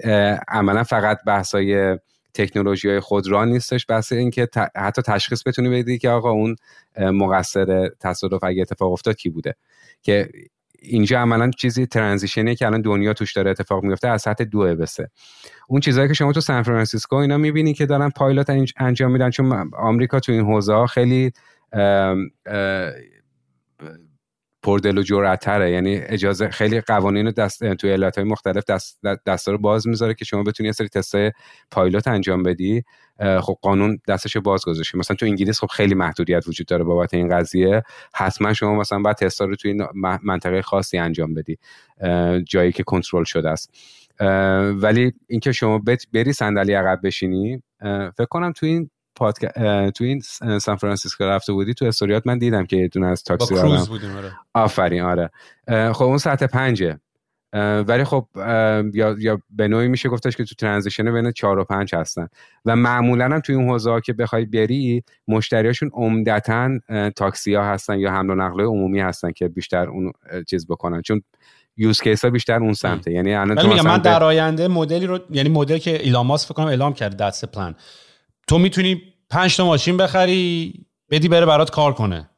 عملا 0.48 0.84
فقط 0.84 1.18
بحثای 1.26 1.98
تکنولوژی 2.34 2.88
های 2.88 3.00
خودران 3.00 3.48
نیستش 3.48 3.86
بحث 3.88 4.12
اینکه 4.12 4.48
حتی 4.76 5.02
تشخیص 5.02 5.42
بتونی 5.46 5.68
بدی 5.68 5.98
که 5.98 6.10
آقا 6.10 6.30
اون 6.30 6.56
مقصر 6.98 7.90
تصادف 8.00 8.44
اگه 8.44 8.62
اتفاق 8.62 8.92
افتاد 8.92 9.16
کی 9.16 9.28
بوده. 9.28 9.54
که 10.02 10.28
اینجا 10.84 11.20
عملا 11.20 11.50
چیزی 11.50 11.86
transition 11.86 12.48
ی 12.48 12.54
که 12.54 12.66
الان 12.66 12.80
دنیا 12.80 13.12
توش 13.12 13.32
داره 13.32 13.50
اتفاق 13.50 13.82
میفته 13.84 14.08
از 14.08 14.22
سطح 14.22 14.44
دو 14.44 14.76
به 14.76 14.86
سه 14.86 15.10
اون 15.68 15.80
چیزهایی 15.80 16.08
که 16.08 16.14
شما 16.14 16.32
تو 16.32 16.40
سان 16.40 16.62
فرانسیسکو 16.62 17.16
اینا 17.16 17.36
می‌بینی 17.36 17.74
که 17.74 17.86
دارن 17.86 18.10
پایلوت 18.10 18.50
انجام 18.76 19.12
میدن 19.12 19.30
چون 19.30 19.70
آمریکا 19.78 20.20
تو 20.20 20.32
این 20.32 20.44
حوزه 20.44 20.86
خیلی 20.86 21.32
پردل 24.64 24.98
و 24.98 25.68
یعنی 25.68 25.96
اجازه 25.96 26.48
خیلی 26.48 26.80
قوانین 26.80 27.30
دست 27.30 27.74
توی 27.74 27.90
ایالت 27.90 28.18
های 28.18 28.28
مختلف 28.28 28.64
دست 28.64 28.98
دستا 29.26 29.52
رو 29.52 29.58
باز 29.58 29.86
می‌ذاره 29.86 30.14
که 30.14 30.24
شما 30.24 30.42
بتونی 30.42 30.66
یه 30.66 30.72
سری 30.72 30.88
تستای 30.88 31.32
پایلوت 31.70 32.08
انجام 32.08 32.42
بدی. 32.42 32.84
خب 33.20 33.58
قانون 33.62 33.98
دستش 34.08 34.36
باز 34.36 34.64
گذاشته 34.64 34.98
مثلا 34.98 35.16
تو 35.16 35.26
انگلیس 35.26 35.60
خب 35.60 35.66
خیلی 35.66 35.94
محدودیت 35.94 36.48
وجود 36.48 36.66
داره 36.66 36.84
بابت 36.84 37.14
این 37.14 37.28
قضیه. 37.28 37.82
حتما 38.14 38.52
شما 38.52 38.74
مثلا 38.74 38.98
باید 38.98 39.16
تستا 39.16 39.44
رو 39.44 39.56
توی 39.56 39.78
منطقه 40.22 40.62
خاصی 40.62 40.98
انجام 40.98 41.34
بدی. 41.34 41.58
جایی 42.46 42.72
که 42.72 42.82
کنترل 42.82 43.24
شده 43.24 43.50
است. 43.50 43.70
ولی 44.74 45.12
اینکه 45.26 45.52
شما 45.52 45.80
بری 46.12 46.32
صندلی 46.32 46.72
عقب 46.72 47.00
بشینی 47.04 47.62
فکر 48.16 48.26
کنم 48.30 48.52
تو 48.52 48.66
این 48.66 48.90
پادک... 49.16 49.44
تو 49.94 50.04
این 50.04 50.20
سان 50.60 50.76
فرانسیسکو 50.76 51.24
رفته 51.24 51.52
بودی 51.52 51.74
تو 51.74 51.84
استوریات 51.84 52.26
من 52.26 52.38
دیدم 52.38 52.66
که 52.66 52.76
یه 52.76 52.88
دونه 52.88 53.06
از 53.06 53.22
تاکسی 53.24 53.54
آدم. 53.54 54.16
آره. 54.16 54.32
آفرین 54.54 55.02
آره. 55.02 55.30
خب 55.92 56.04
اون 56.04 56.18
سطح 56.18 56.46
پنجه. 56.46 57.00
ولی 57.86 58.04
خب 58.04 58.26
یا, 58.94 59.16
یا 59.18 59.40
به 59.50 59.68
نوعی 59.68 59.88
میشه 59.88 60.08
گفتش 60.08 60.36
که 60.36 60.44
تو 60.44 60.54
transition 60.54 61.12
بین 61.12 61.32
4 61.32 61.58
و 61.58 61.64
5 61.64 61.94
هستن. 61.94 62.28
و 62.64 62.76
معمولا 62.76 63.24
هم 63.24 63.40
توی 63.40 63.54
اون 63.54 63.68
حوزه 63.68 64.00
که 64.00 64.12
بخوای 64.12 64.44
بری 64.44 65.02
مشتریاشون 65.28 65.90
عمدتا 65.92 66.70
تاکسی 67.16 67.54
ها 67.54 67.64
هستن 67.64 67.98
یا 67.98 68.10
حمل 68.10 68.30
و 68.30 68.34
نقل 68.34 68.60
عمومی 68.60 69.00
هستن 69.00 69.32
که 69.32 69.48
بیشتر 69.48 69.86
اون 69.88 70.12
چیز 70.46 70.66
بکنن. 70.66 71.02
چون 71.02 71.22
use 71.76 72.00
case 72.00 72.24
ها 72.24 72.30
بیشتر 72.30 72.60
اون 72.60 72.72
سمته. 72.72 73.12
یعنی 73.12 73.34
الان 73.34 73.66
میگم 73.66 73.86
من 73.86 73.98
در 73.98 74.24
آینده 74.24 74.68
مدلی 74.68 75.06
رو 75.06 75.18
یعنی 75.30 75.48
مدل 75.48 75.78
که 75.78 76.02
ایلان 76.02 76.36
فکر 76.36 76.54
کنم 76.54 76.66
اعلام 76.66 76.92
کرده 76.92 77.16
that's 77.16 77.35
the 77.35 77.44
plan 77.44 77.74
تو 78.48 78.58
می‌تونی 78.58 79.02
5 79.30 79.56
تا 79.56 79.66
ماشین 79.66 79.96
بخری 79.96 80.72
بدی 81.10 81.28
بره 81.28 81.46
برات 81.46 81.70
کار 81.70 81.92
کنه. 81.92 82.30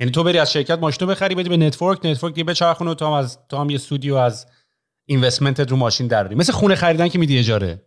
یعنی 0.00 0.12
تو 0.12 0.24
بری 0.24 0.38
از 0.38 0.52
شرکت 0.52 0.78
ماشین 0.78 1.08
بخری 1.08 1.34
بدی 1.34 1.48
به 1.48 1.56
network 1.56 2.06
network 2.06 2.34
دیگه 2.34 2.44
بچرخونه 2.44 2.94
تو 2.94 3.06
هم 3.06 3.12
از 3.12 3.38
تو 3.48 3.56
هم 3.56 3.70
یه 3.70 3.74
سودی 3.74 4.14
از 4.14 4.46
investment 5.08 5.60
رو 5.60 5.76
ماشین 5.76 6.06
داری 6.06 6.34
مثل 6.34 6.52
خونه 6.52 6.74
خریدن 6.74 7.08
که 7.08 7.18
میدی 7.18 7.38
اجاره. 7.38 7.82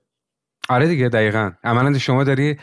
آره 0.69 0.87
دیگه 0.87 1.09
دقیقا. 1.09 1.51
عملا 1.63 1.97
شما 1.97 2.23
داری 2.23 2.57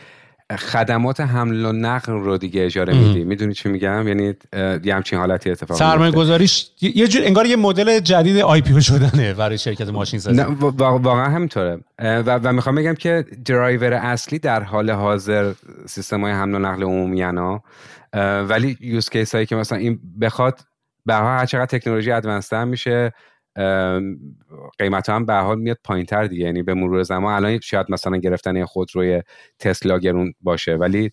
خدمات 0.57 1.21
حمل 1.21 1.65
و 1.65 1.71
نقل 1.71 2.13
رو 2.13 2.37
دیگه 2.37 2.65
اجاره 2.65 2.93
میدی. 2.93 3.23
می‌دونی 3.23 3.53
چی 3.53 3.69
میگم؟ 3.69 4.07
یعنی 4.07 4.33
یه 4.83 4.95
همچین 4.95 5.19
حالتی 5.19 5.51
اتفاق 5.51 5.77
سرمایه 5.77 6.11
گذاریش 6.11 6.69
یه 6.81 7.07
جور 7.07 7.25
انگار 7.25 7.45
یه 7.45 7.55
مدل 7.55 7.99
جدید 7.99 8.37
IPO 8.37 8.81
شدنه 8.81 9.33
برای 9.33 9.57
شرکت 9.57 9.89
ماشین 9.89 10.19
سازی. 10.19 10.41
واقعا 10.77 11.25
همینطوره. 11.25 11.79
و, 11.99 12.39
و 12.43 12.53
می‌خوام 12.53 12.75
بگم 12.75 12.93
که 12.93 13.25
درایور 13.45 13.93
اصلی 13.93 14.39
در 14.39 14.63
حال 14.63 14.89
حاضر 14.89 15.53
سیستم 15.85 16.21
های 16.21 16.31
حمل 16.31 16.55
و 16.55 16.59
نقل 16.59 16.83
عمومی 16.83 17.23
ولی 18.49 18.77
use 18.79 19.09
case 19.09 19.35
هایی 19.35 19.45
که 19.45 19.55
مثلا 19.55 19.77
این 19.77 19.99
بخواد 20.21 20.59
به 21.05 21.13
هر 21.13 21.45
چقدر 21.45 21.65
تکنولوژی 21.65 22.11
advance 22.11 22.53
میشه 22.53 23.13
قیمت 24.79 25.09
هم 25.09 25.25
به 25.25 25.33
حال 25.33 25.59
میاد 25.59 25.77
پایین 25.83 26.05
تر 26.05 26.25
دیگه. 26.25 26.45
یعنی 26.45 26.63
به 26.63 26.73
مرور 26.73 27.03
زمان 27.03 27.33
الان 27.33 27.59
شاید 27.59 27.85
مثلا 27.89 28.17
گرفتن 28.17 28.65
خودروی 28.65 29.23
تسلا 29.59 29.99
گرون 29.99 30.33
باشه. 30.41 30.75
ولی 30.75 31.11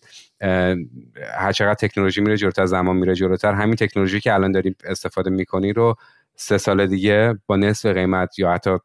هر 1.37 1.51
چقدر 1.51 1.73
تکنولوژی 1.73 2.21
میره 2.21 2.37
جلوتر 2.37 2.65
زمان 2.65 2.97
میره 2.97 3.15
جلوتر 3.15 3.53
همین 3.53 3.75
تکنولوژی 3.75 4.19
که 4.19 4.33
الان 4.33 4.51
داریم 4.51 4.75
استفاده 4.85 5.29
می‌کنی 5.29 5.73
رو 5.73 5.95
سه 6.35 6.57
سال 6.57 6.87
دیگه 6.87 7.35
با 7.47 7.55
نصف 7.55 7.85
قیمت 7.85 8.39
یا 8.39 8.51
حتی 8.51 8.77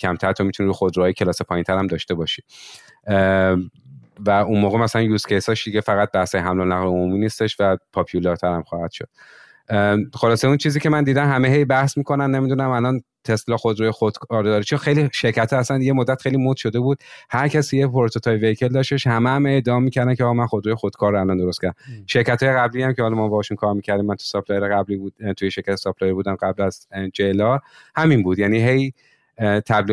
کمتر 0.00 0.32
تو 0.32 0.44
می‌تونی 0.44 0.66
رو 0.66 0.72
خودروهای 0.72 1.12
کلاس 1.12 1.42
پایینتر 1.42 1.78
هم 1.78 1.86
داشته 1.86 2.14
باشی. 2.14 2.42
و 4.26 4.30
اون 4.30 4.60
موقع 4.60 4.78
مثلا 4.78 5.02
یوز 5.02 5.26
کیساش 5.26 5.64
دیگه 5.64 5.80
فقط 5.80 6.12
بحث 6.12 6.34
حمل 6.34 6.60
و 6.60 6.64
نقل 6.64 6.86
عمومی 6.86 7.18
نیستش 7.18 7.56
و 7.60 7.76
پاپیولارتر 7.92 8.52
هم 8.52 8.62
خواهد 8.62 8.92
شد. 8.92 9.08
خلاصه 10.14 10.48
اون 10.48 10.56
چیزی 10.56 10.80
که 10.80 10.90
من 10.90 11.04
دیدم 11.04 11.30
همه 11.30 11.48
هی 11.48 11.64
بحث 11.64 11.96
می‌کنن 11.96 12.30
نمی‌دونم 12.30 12.70
الان 12.70 13.02
تسلا 13.24 13.56
خودروی 13.56 13.90
خودکار 13.90 14.44
داره. 14.44 14.64
چون 14.64 14.78
خیلی 14.78 15.08
شرکت 15.12 15.52
اصلا 15.52 15.78
یه 15.78 15.92
مدت 15.92 16.22
خیلی 16.22 16.36
مد 16.36 16.56
شده 16.56 16.80
بود. 16.80 16.98
هر 17.30 17.48
کسی 17.48 17.76
یه 17.78 17.86
prototype 17.86 18.42
vehicle 18.42 18.68
داشتش 18.68 19.06
همه 19.06 19.30
هم 19.30 19.46
ادعا 19.46 19.80
می‌کنن 19.80 20.14
که 20.14 20.24
من 20.24 20.46
خودروی 20.46 20.74
خودکار 20.74 21.16
الان 21.16 21.36
درست 21.36 21.60
کردم. 21.62 21.74
شرکت 22.06 22.42
های 22.42 22.52
قبلی 22.52 22.82
هم 22.82 22.92
که 22.92 23.02
حالا 23.02 23.14
ما 23.14 23.28
باشون 23.28 23.56
کار 23.56 23.74
می‌کردیم 23.74 24.06
من 24.06 24.14
تو 24.14 24.24
supplier 24.24 24.76
قبلی 24.76 24.96
بود 24.96 25.32
توی 25.36 25.50
شرکت 25.50 25.74
supplier 25.74 26.14
بودم 26.14 26.34
قبل 26.34 26.62
از 26.62 26.86
JLR 27.14 27.58
همین 27.96 28.22
بود. 28.22 28.38
یعنی 28.38 28.68
هی 28.68 28.92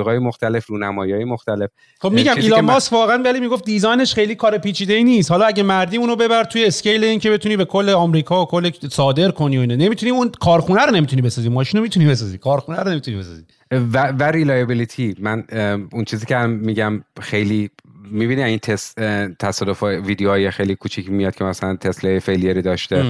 های 0.06 0.20
مختلف 0.20 0.68
رونمایی 0.68 1.14
های 1.14 1.24
مختلف. 1.24 1.70
خب 2.00 2.12
میگم 2.12 2.36
ایلان 2.38 2.66
ماسک 2.66 2.94
واقعا 2.94 3.24
ولی 3.24 3.40
می‌گفت 3.40 3.66
design 3.66 4.02
ش 4.02 4.14
خیلی 4.14 4.36
کار 4.36 4.58
پیچیده 4.58 4.94
ای 4.94 5.04
نیست. 5.04 5.32
حالا 5.32 5.46
اگه 5.46 5.64
مردی 5.64 5.98
اونو 5.98 6.16
ببر 6.16 6.44
توی 6.44 6.66
scale 6.66 7.04
این 7.04 7.20
که 7.20 7.32
بتونی 7.32 7.58
به 7.58 7.66
کل 7.66 7.90
آمریکا 7.90 8.42
و 8.42 8.46
کل 8.46 8.72
صادر 8.92 9.32
کنی 9.32 9.58
و 9.58 9.62
اینه 9.62 9.76
نمی‌تونی 9.76 10.12
اون 10.12 10.32
کارخونه 10.40 10.86
رو 10.86 10.92
نمی‌تونی 10.92 11.22
بسازی. 11.22 11.50
ماشین 11.50 11.78
رو 11.78 11.84
می‌تونی 11.84 12.06
بسازی. 12.06 12.38
کارخونه 12.38 12.80
رو 12.80 12.90
نمی‌تونی 12.90 13.18
بسازی. 13.18 13.44
و, 13.72 14.08
و 14.08 14.24
reliability 14.24 15.16
من 15.20 15.44
اون 15.92 16.06
چیزی 16.06 16.26
که 16.26 16.38
میگم 16.38 17.04
خیلی 17.22 17.70
می‌بینی 18.12 18.44
این 18.44 18.60
تس 18.60 18.94
تصادف 19.40 19.84
ویدیوهای 19.84 20.52
خیلی 20.52 20.76
کوچیک 20.76 21.12
میاد 21.12 21.36
که 21.36 21.44
مثلا 21.44 21.76
تسلا 21.76 22.20
failure 22.20 22.56
ی 22.56 22.62
داشته. 22.62 23.06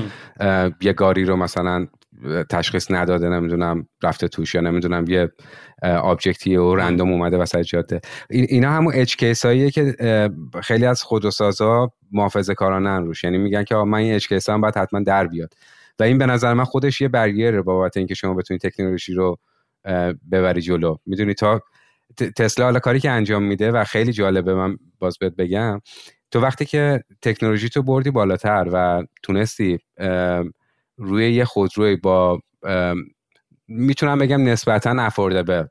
یه 0.81 0.93
گاری 0.93 1.25
رو 1.25 1.35
مثلا 1.35 1.87
تشخیص 2.49 2.91
نداده 2.91 3.29
نمی‌دونم 3.29 3.87
رفته 4.03 4.27
توش 4.27 4.55
یا 4.55 4.61
نمی‌دونم 4.61 5.05
یه 5.07 5.31
object 5.83 6.45
ی 6.45 6.55
و 6.55 6.75
random 6.75 7.11
اومده 7.11 7.37
وسط 7.37 7.61
جاده. 7.61 8.01
اینا 8.29 8.71
همون 8.71 8.93
edge 8.95 9.15
case 9.15 9.45
هاییه 9.45 9.71
که 9.71 9.95
خیلی 10.63 10.85
از 10.85 11.03
خودروسازا 11.03 11.91
محافظه 12.11 12.53
کارانن 12.53 13.05
روش. 13.05 13.23
یعنی 13.23 13.37
میگن 13.37 13.63
که 13.63 13.75
من 13.75 13.97
این 13.97 14.13
edge 14.13 14.27
case 14.27 14.49
هم 14.49 14.61
باید 14.61 14.77
حتما 14.77 14.99
در 14.99 15.27
بیاد. 15.27 15.53
و 15.99 16.03
این 16.03 16.17
به 16.17 16.25
نظر 16.25 16.53
من 16.53 16.63
خودش 16.63 17.01
یه 17.01 17.07
برگیره 17.07 17.61
بابت 17.61 17.97
اینکه 17.97 18.13
شما 18.13 18.33
بتونید 18.33 18.61
تکنولوژی 18.61 19.13
رو 19.13 19.37
ببری 20.31 20.61
جلو. 20.61 20.95
می‌دونی 21.05 21.33
تا 21.33 21.61
تسلا 22.37 22.65
حالا 22.65 22.79
کاری 22.79 22.99
که 22.99 23.11
انجام 23.11 23.43
میده 23.43 23.71
و 23.71 23.83
خیلی 23.83 24.13
جالبه 24.13 24.53
من 24.53 24.77
باز 24.99 25.17
بهت 25.17 25.35
بگم. 25.35 25.81
تو 26.31 26.39
وقتی 26.39 26.65
که 26.65 27.03
تکنولوژی 27.21 27.69
تو 27.69 27.83
بردی 27.83 28.11
بالاتر 28.11 28.67
و 28.73 29.03
تونستی 29.23 29.79
روی 30.99 31.33
یه 31.33 31.45
خودروی 31.45 31.95
با 31.95 32.39
می‌تونم 33.67 34.19
بگم 34.19 34.43
نسبتا 34.43 34.95
افوردبل 34.99 35.65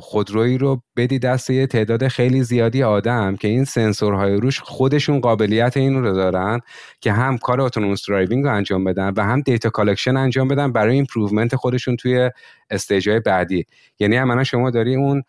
خودرویی 0.00 0.58
رو 0.58 0.82
بدی 0.96 1.18
دست 1.18 1.50
یه 1.50 1.66
تعداد 1.66 2.08
خیلی 2.08 2.42
زیادی 2.42 2.82
آدم 2.82 3.36
که 3.36 3.48
این 3.48 3.64
سنسورهای 3.64 4.36
روش 4.36 4.60
خودشون 4.60 5.20
قابلیت 5.20 5.76
این 5.76 6.02
رو 6.02 6.12
دارن 6.12 6.60
که 7.00 7.12
هم 7.12 7.38
کار 7.38 7.60
autonomous 7.60 8.08
driving 8.08 8.44
رو 8.44 8.54
انجام 8.54 8.84
بدن 8.84 9.12
و 9.16 9.24
هم 9.24 9.40
data 9.40 9.70
collection 9.70 10.16
انجام 10.16 10.48
بدن 10.48 10.72
برای 10.72 10.94
improvement 10.94 11.56
خودشون 11.56 11.96
توی 11.96 12.30
stage 12.70 13.06
های 13.06 13.20
بعدی. 13.20 13.66
یعنی 13.98 14.16
هم 14.16 14.42
شما 14.42 14.70
داری 14.70 14.96
اون 14.96 15.22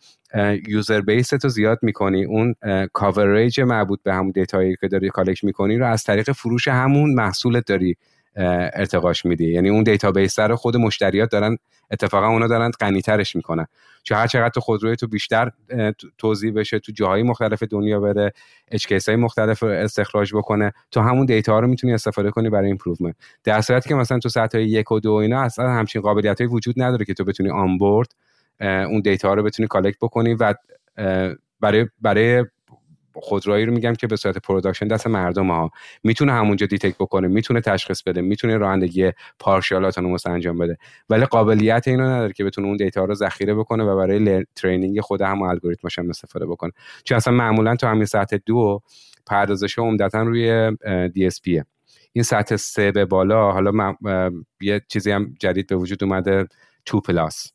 user 0.68 1.02
base 1.02 1.30
تو 1.30 1.50
زیاد 1.50 1.80
می‌کنی 1.82 2.26
اون 2.26 2.56
coverage 2.94 3.62
مربوط 3.62 4.00
به 4.04 4.14
همون 4.14 4.32
data 4.32 4.61
یی 4.61 4.76
که 4.82 4.88
داری 4.88 5.10
collect 5.10 5.44
می‌کنی 5.44 5.78
رو 5.78 5.88
از 5.88 6.04
طریق 6.04 6.32
فروش 6.32 6.68
همون 6.68 7.14
محصولت 7.14 7.66
داری. 7.66 7.96
ارتقاش 8.36 9.26
میدی. 9.26 9.54
یعنی 9.54 9.70
اون 9.70 9.84
database 9.84 10.40
رو 10.40 10.56
خود 10.56 10.78
مشتریات 10.78 11.32
دارن 11.32 11.58
اتفاقا 11.92 12.28
اونا 12.28 12.48
دارن 12.48 12.72
غنیترش 12.80 13.36
می‌کنن. 13.36 13.66
چون 14.04 14.18
هر 14.18 14.28
چقدر 14.28 14.50
تو 14.50 14.60
خودروی 14.60 14.96
تو 14.96 15.08
بیشتر 15.08 15.52
توزیع 16.18 16.54
بشه 16.54 16.80
تو 16.80 16.92
جاهای 16.92 17.24
مختلف 17.24 17.64
دنیا 17.64 18.00
بره 18.00 18.34
اچ 18.68 19.08
های 19.08 19.16
مختلف 19.16 19.64
رو 19.64 19.70
استخراج 19.70 20.36
بکنه 20.36 20.74
تو 20.92 21.02
همون 21.02 21.26
data 21.26 21.60
رو 21.60 21.68
می‌تونی 21.68 21.94
استفاده 21.94 22.32
کنی 22.32 22.50
برای 22.50 22.68
improvement 22.68 23.16
در 23.44 23.62
صورتی 23.62 23.90
که 23.90 23.96
مثلا 23.96 24.20
تو 24.20 24.30
سطح 24.30 24.60
یک 24.60 24.92
و 24.92 25.00
دو 25.00 25.14
اینا 25.14 25.42
اصلا 25.42 25.70
همچین 25.70 26.02
قابلیت 26.02 26.42
وجود 26.42 26.82
نداره 26.82 27.06
که 27.06 27.14
تو 27.14 27.24
بتونی 27.24 27.50
onboard 27.50 28.16
اون 28.60 29.02
data 29.02 29.34
رو 29.34 29.44
بتونی 29.44 29.68
collect 29.68 29.98
بکنی 30.02 30.34
و 30.34 30.54
برای 31.60 31.88
برای 32.02 32.46
خودرویی 33.14 33.66
رو 33.66 33.74
میگم 33.74 33.94
که 33.94 34.08
به 34.08 34.16
صورت 34.16 34.38
production 34.38 34.88
دست 34.88 35.08
مردم 35.08 35.52
ها. 35.52 35.72
می‌تونه 36.04 36.32
همونجا 36.32 36.66
detect 36.66 36.96
بکنه 36.96 37.28
می‌تونه 37.28 37.62
تشخیص 37.62 38.04
بده 38.04 38.22
می‌تونه 38.22 38.58
رانندگی 38.58 39.12
partial 39.40 39.86
autonomous 39.86 40.28
انجام 40.28 40.58
بده. 40.58 40.78
ولی 41.10 41.26
قابلیت 41.26 41.88
اینو 41.88 42.04
نداره 42.04 42.34
که 42.34 42.44
بتونه 42.44 42.68
اون 42.68 42.78
data 42.78 43.06
رو 43.06 43.14
ذخیره 43.14 43.54
بکنه 43.54 43.84
و 43.84 43.98
برای 43.98 44.46
training 44.56 45.02
خود 45.02 45.22
هم 45.22 45.42
الگوریتمش 45.42 46.00
هم 46.00 46.10
استفاده 46.10 46.46
بکنه. 46.46 46.72
چون 47.04 47.16
اصلا 47.16 47.34
معمولا 47.34 47.76
تو 47.76 47.88
همین 47.88 48.06
سطح 48.06 48.38
دو 48.46 48.82
پردازش 49.26 49.80
عمدتا 49.80 50.22
روی 50.22 50.72
DSP 51.14 51.42
ه 51.42 51.66
این 52.14 52.24
سطح 52.24 52.56
سه 52.56 52.92
به 52.92 53.06
بالا 53.06 53.52
حالا 53.52 53.96
یه 54.62 54.82
چیزی 54.88 55.12
هم 55.12 55.36
جدید 55.40 55.68
به 55.68 55.76
وجود 55.76 56.04
اومده 56.04 56.48
two 56.86 57.00
plus 57.00 57.52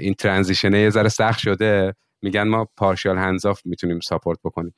این 0.00 0.14
transition 0.14 0.74
ه 0.74 0.80
یه 0.80 0.90
ذره 0.90 1.08
سخت 1.08 1.38
شده. 1.38 1.94
میگن 2.22 2.42
ما 2.42 2.68
partial 2.76 3.18
hands-off 3.18 3.60
می‌تونیم 3.64 4.00
support 4.00 4.38
بکنیم. 4.44 4.74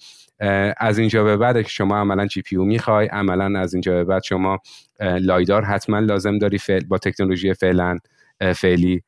از 0.77 0.99
اینجا 0.99 1.25
به 1.25 1.37
بعد 1.37 1.63
که 1.63 1.69
شما 1.69 1.97
عملا 1.99 2.27
GPU 2.27 2.57
می‌خوای 2.57 3.07
عملا 3.07 3.61
از 3.61 3.75
اینجا 3.75 3.93
به 3.93 4.05
بعد 4.05 4.23
شما 4.23 4.59
LiDAR 5.01 5.65
حتما 5.65 5.99
لازم 5.99 6.39
داری 6.39 6.59
با 6.89 6.99
تکنولوژی 6.99 7.55
فعلا 7.55 7.99
فعلی. 8.57 9.03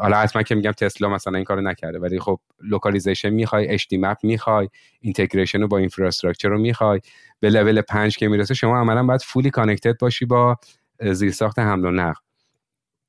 حالا 0.00 0.16
حتما 0.16 0.42
که 0.42 0.54
میگم 0.54 0.72
تسلا 0.72 1.08
مثلا 1.08 1.36
این 1.36 1.44
کارو 1.44 1.60
نکرده 1.60 1.98
ولی 1.98 2.20
خب 2.20 2.40
localization 2.62 3.30
می‌خوای 3.30 3.68
HD 3.68 3.98
map 3.98 4.16
می‌خوای 4.22 4.68
integration 5.00 5.60
رو 5.60 5.68
با 5.68 5.78
infrastructure 5.78 6.48
رو 6.48 6.58
می‌خوای. 6.58 7.00
به 7.40 7.50
لول 7.50 7.80
5 7.80 8.16
که 8.16 8.28
می‌رسه 8.28 8.54
شما 8.54 8.80
عملا 8.80 9.02
باید 9.02 9.22
fully 9.22 9.50
connected 9.50 9.98
باشی 9.98 10.24
با 10.24 10.56
زیرساخت 11.12 11.58
حمل 11.58 11.84
و 11.84 11.90
نقل. 11.90 12.20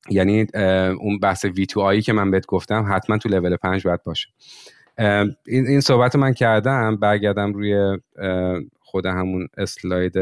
یعنی 0.09 0.47
اون 0.99 1.19
بحث 1.19 1.45
V2I 1.45 1.81
یی 1.81 2.01
که 2.01 2.13
من 2.13 2.31
بهت 2.31 2.45
گفتم 2.45 2.85
حتما 2.89 3.17
تو 3.17 3.29
لول 3.29 3.55
5 3.55 3.83
باید 3.87 4.03
باشه. 4.03 4.27
این 5.47 5.67
این 5.67 5.81
صحبت 5.81 6.15
من 6.15 6.33
کردم 6.33 6.95
برگردم 6.95 7.53
روی 7.53 7.97
خود 8.79 9.05
همون 9.05 9.47
اسلاید 9.57 10.13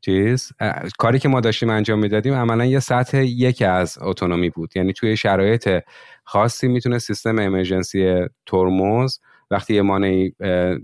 چیز. 0.00 0.52
کاری 0.98 1.18
که 1.18 1.28
ما 1.28 1.40
داشتیم 1.40 1.70
انجام 1.70 1.98
می‌دادیم 1.98 2.34
عملا 2.34 2.64
یه 2.64 2.80
سطح 2.80 3.24
یک 3.24 3.62
از 3.62 3.98
اتونومی 4.00 4.50
بود. 4.50 4.76
یعنی 4.76 4.92
توی 4.92 5.16
شرایط 5.16 5.82
خاصی 6.24 6.68
می‌تونه 6.68 6.98
سیستم 6.98 7.38
امرجنسی 7.38 8.24
ترمز 8.46 9.18
وقتی 9.54 9.74
یه 9.74 9.82
مانعی 9.82 10.34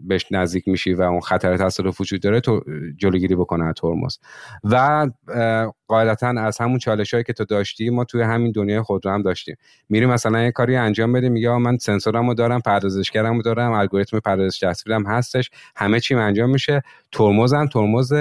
بهش 0.04 0.26
نزدیک 0.30 0.68
میشی 0.68 0.94
و 0.94 1.02
اون 1.02 1.20
خطر 1.20 1.56
تصادف 1.56 2.00
وجود 2.00 2.20
داره 2.20 2.40
تو 2.40 2.60
جلوگیری 2.96 3.36
بکنه 3.36 3.64
از 3.64 3.74
ترمز. 3.76 4.18
و 4.64 5.06
قاعدتا 5.86 6.28
از 6.28 6.58
همون 6.58 6.78
چالش 6.78 7.14
هایی 7.14 7.24
که 7.24 7.32
تو 7.32 7.44
داشتی 7.44 7.90
ما 7.90 8.04
توی 8.04 8.22
همین 8.22 8.52
دنیای 8.52 8.82
خود 8.82 9.06
رو 9.06 9.12
هم 9.12 9.22
داشتیم. 9.22 9.56
میری 9.88 10.06
مثلا 10.06 10.42
یه 10.42 10.50
کاری 10.50 10.76
انجام 10.76 11.12
بده 11.12 11.28
میگه 11.28 11.56
من 11.56 11.78
سنسورمو 11.78 12.34
دارم 12.34 12.60
پردازشگرمو 12.60 13.42
دارم 13.42 13.72
الگوریتم 13.72 14.20
پردازش 14.20 14.58
تصویرم 14.58 15.06
هستش 15.06 15.50
همه 15.76 16.00
چی 16.00 16.14
انجام 16.14 16.50
میشه. 16.50 16.82
ترمزم 17.12 17.66
ترمز 17.66 18.12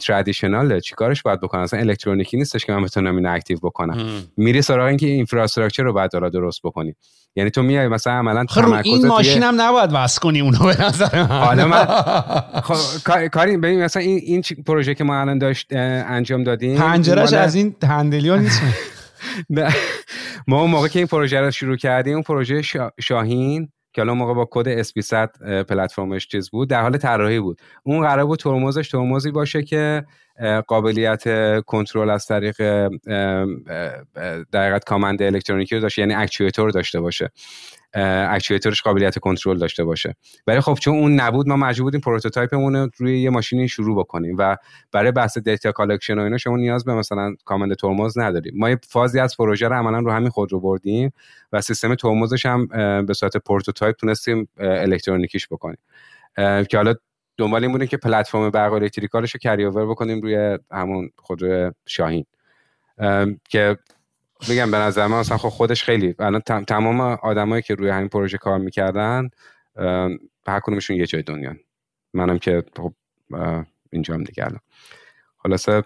ترادیشناله 0.00 0.80
چیکارش 0.80 1.22
باید 1.22 1.40
بکنم 1.40 1.62
اصلا 1.62 1.80
الکترونیکی 1.80 2.36
نیستش 2.36 2.64
که 2.64 2.72
من 2.72 2.82
بتونم 2.82 3.16
این 3.16 3.26
اکتیو 3.26 3.58
بکنم. 3.62 4.22
میری 4.36 4.62
سراغ 4.62 4.86
اینکه 4.86 5.06
اینفراستراکچر 5.06 5.82
رو 5.82 5.92
باید 5.92 6.10
داره 6.10 6.30
درست 6.30 6.62
بکنی. 6.62 6.94
یعنی 7.36 7.50
تو 7.50 7.62
میای 7.62 7.88
مثلا 7.88 8.12
عملا 8.12 8.44
خب 8.48 8.72
این 8.84 9.06
ماشین 9.06 9.42
هم 9.42 9.60
نباید 9.60 9.92
واسه 9.92 10.20
کنی 10.20 10.40
اونو 10.40 10.58
به 10.58 10.82
نظر 10.82 11.22
حالا 11.22 11.66
من 11.66 11.84
خب 12.66 13.08
کاری 13.28 13.56
ببین 13.56 13.82
مثلا 13.82 14.02
این 14.02 14.20
این 14.22 14.42
پروژه 14.66 14.94
که 14.94 15.04
ما 15.04 15.20
الان 15.20 15.38
داشت 15.38 15.66
انجام 15.70 16.44
دادیم 16.44 16.78
پنجرش 16.78 17.32
از 17.32 17.54
این 17.54 17.76
هندلیا 17.82 18.36
نیست. 18.36 18.62
ما 20.48 20.60
اون 20.60 20.70
موقع 20.70 20.88
که 20.88 20.98
این 20.98 21.08
پروژه 21.08 21.40
رو 21.40 21.50
شروع 21.50 21.76
کردیم 21.76 22.14
اون 22.14 22.22
پروژه 22.22 22.62
شاهین 23.00 23.68
که 23.94 24.00
الان 24.00 24.16
موقع 24.16 24.34
با 24.34 24.48
کد 24.50 24.82
SP100 24.82 25.42
پلتفرمش 25.62 26.28
چیز 26.28 26.50
بود 26.50 26.70
در 26.70 26.82
حال 26.82 26.96
طراحی 26.96 27.40
بود. 27.40 27.60
اون 27.82 28.00
قرار 28.00 28.24
بود 28.24 28.38
ترمزش 28.38 28.88
ترمزی 28.88 29.30
باشه 29.30 29.62
که 29.62 30.04
قابلیت 30.66 31.24
کنترل 31.64 32.10
از 32.10 32.26
طریق 32.26 32.88
در 34.52 34.78
command 34.78 35.22
الکترونیکی 35.22 35.74
رو 35.74 35.80
داشته 35.80 36.02
یعنی 36.02 36.14
actuator 36.14 36.70
داشته 36.70 37.00
باشه. 37.00 37.30
actuator 37.94 38.64
ش 38.64 38.82
قابلیت 38.82 39.18
کنترل 39.18 39.58
داشته 39.58 39.84
باشه. 39.84 40.16
ولی 40.46 40.60
خب 40.60 40.74
چون 40.74 40.94
اون 40.94 41.20
نبود 41.20 41.48
ما 41.48 41.56
مجبور 41.56 41.84
بودیم 41.84 42.00
prototype 42.00 42.57
مون 42.57 42.76
رو 42.76 42.90
روی 42.96 43.20
یه 43.20 43.30
ماشینی 43.30 43.68
شروع 43.68 43.98
بکنیم 43.98 44.36
و 44.38 44.56
برای 44.92 45.12
بحث 45.12 45.38
data 45.38 45.72
collection 45.72 46.18
و 46.18 46.22
اینا 46.22 46.38
شما 46.38 46.56
نیاز 46.56 46.84
به 46.84 46.94
مثلا 46.94 47.34
command 47.44 47.74
ترمز 47.74 48.18
نداریم. 48.18 48.52
ما 48.56 48.70
یه 48.70 48.78
فازی 48.88 49.20
از 49.20 49.36
پروژه 49.36 49.68
رو 49.68 49.74
عملا 49.74 49.98
رو 49.98 50.10
همین 50.10 50.28
خودرو 50.28 50.60
بردیم 50.60 51.12
و 51.52 51.60
سیستم 51.60 51.94
ترمزش 51.94 52.46
هم 52.46 52.66
به 53.06 53.14
صورت 53.14 53.36
prototype 53.36 53.96
تونستیم 53.96 54.48
الکترونیکیش 54.58 55.48
بکنیم. 55.48 55.78
که 56.36 56.76
حالا 56.76 56.94
دنبال 57.36 57.62
این 57.62 57.72
بودیم 57.72 57.88
که 57.88 57.96
پلتفرم 57.96 58.50
برق 58.50 58.72
electrical 58.72 59.24
ش 59.24 59.34
رو 59.34 59.38
carry 59.38 59.70
بکنیم 59.70 60.20
روی 60.20 60.58
همون 60.70 61.10
خودرو 61.16 61.72
شاهین. 61.86 62.24
که 63.48 63.78
میگم 64.48 64.70
به 64.70 64.76
نظر 64.76 65.06
من 65.06 65.18
اصلا 65.18 65.38
خب 65.38 65.48
خودش 65.48 65.84
خیلی 65.84 66.14
الان 66.18 66.40
تمام 66.40 67.00
آدمایی 67.00 67.62
که 67.62 67.74
روی 67.74 67.90
همین 67.90 68.08
پروژه 68.08 68.38
کار 68.38 68.58
می‌کردن 68.58 69.30
هر 70.46 70.60
کدومشون 70.60 70.96
یه 70.96 71.06
جای 71.06 71.22
دنیا. 71.22 71.54
منم 72.14 72.38
که 72.38 72.64
خب 72.76 72.92
اینجام 73.90 74.24
دیگه 74.24 74.44
الان. 74.44 74.60
خلاصه 75.42 75.82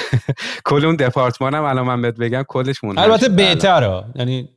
کل 0.64 0.84
اون 0.84 0.96
دپارتمانم 0.96 1.64
الان 1.64 1.86
من 1.86 2.02
بهت 2.02 2.16
بگم 2.16 2.42
کلش 2.48 2.84
مونده 2.84 3.00
البته 3.00 3.28
بهتره. 3.28 4.04
یعنی 4.14 4.48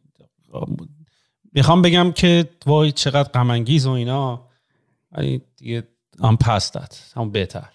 می‌خوام 1.54 1.82
بگم 1.82 2.12
که 2.12 2.50
وای 2.66 2.92
چقدر 2.92 3.30
غم 3.30 3.50
و 3.86 3.90
اینا. 3.90 4.48
یعنی 5.18 5.42
دیگه 5.58 5.84
هم 6.24 6.38
پستت 6.38 7.02
هم 7.16 7.32
بهتر. 7.32 7.70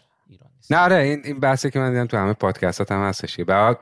نه 0.71 0.79
آره 0.79 0.97
این 0.97 1.21
این 1.25 1.41
بحثی 1.41 1.71
که 1.71 1.79
من 1.79 1.91
دیدم 1.91 2.07
تو 2.07 2.17
همه 2.17 2.33
پادکستات 2.33 2.93
هم 2.93 3.03
هستش. 3.03 3.41
بعد 3.41 3.79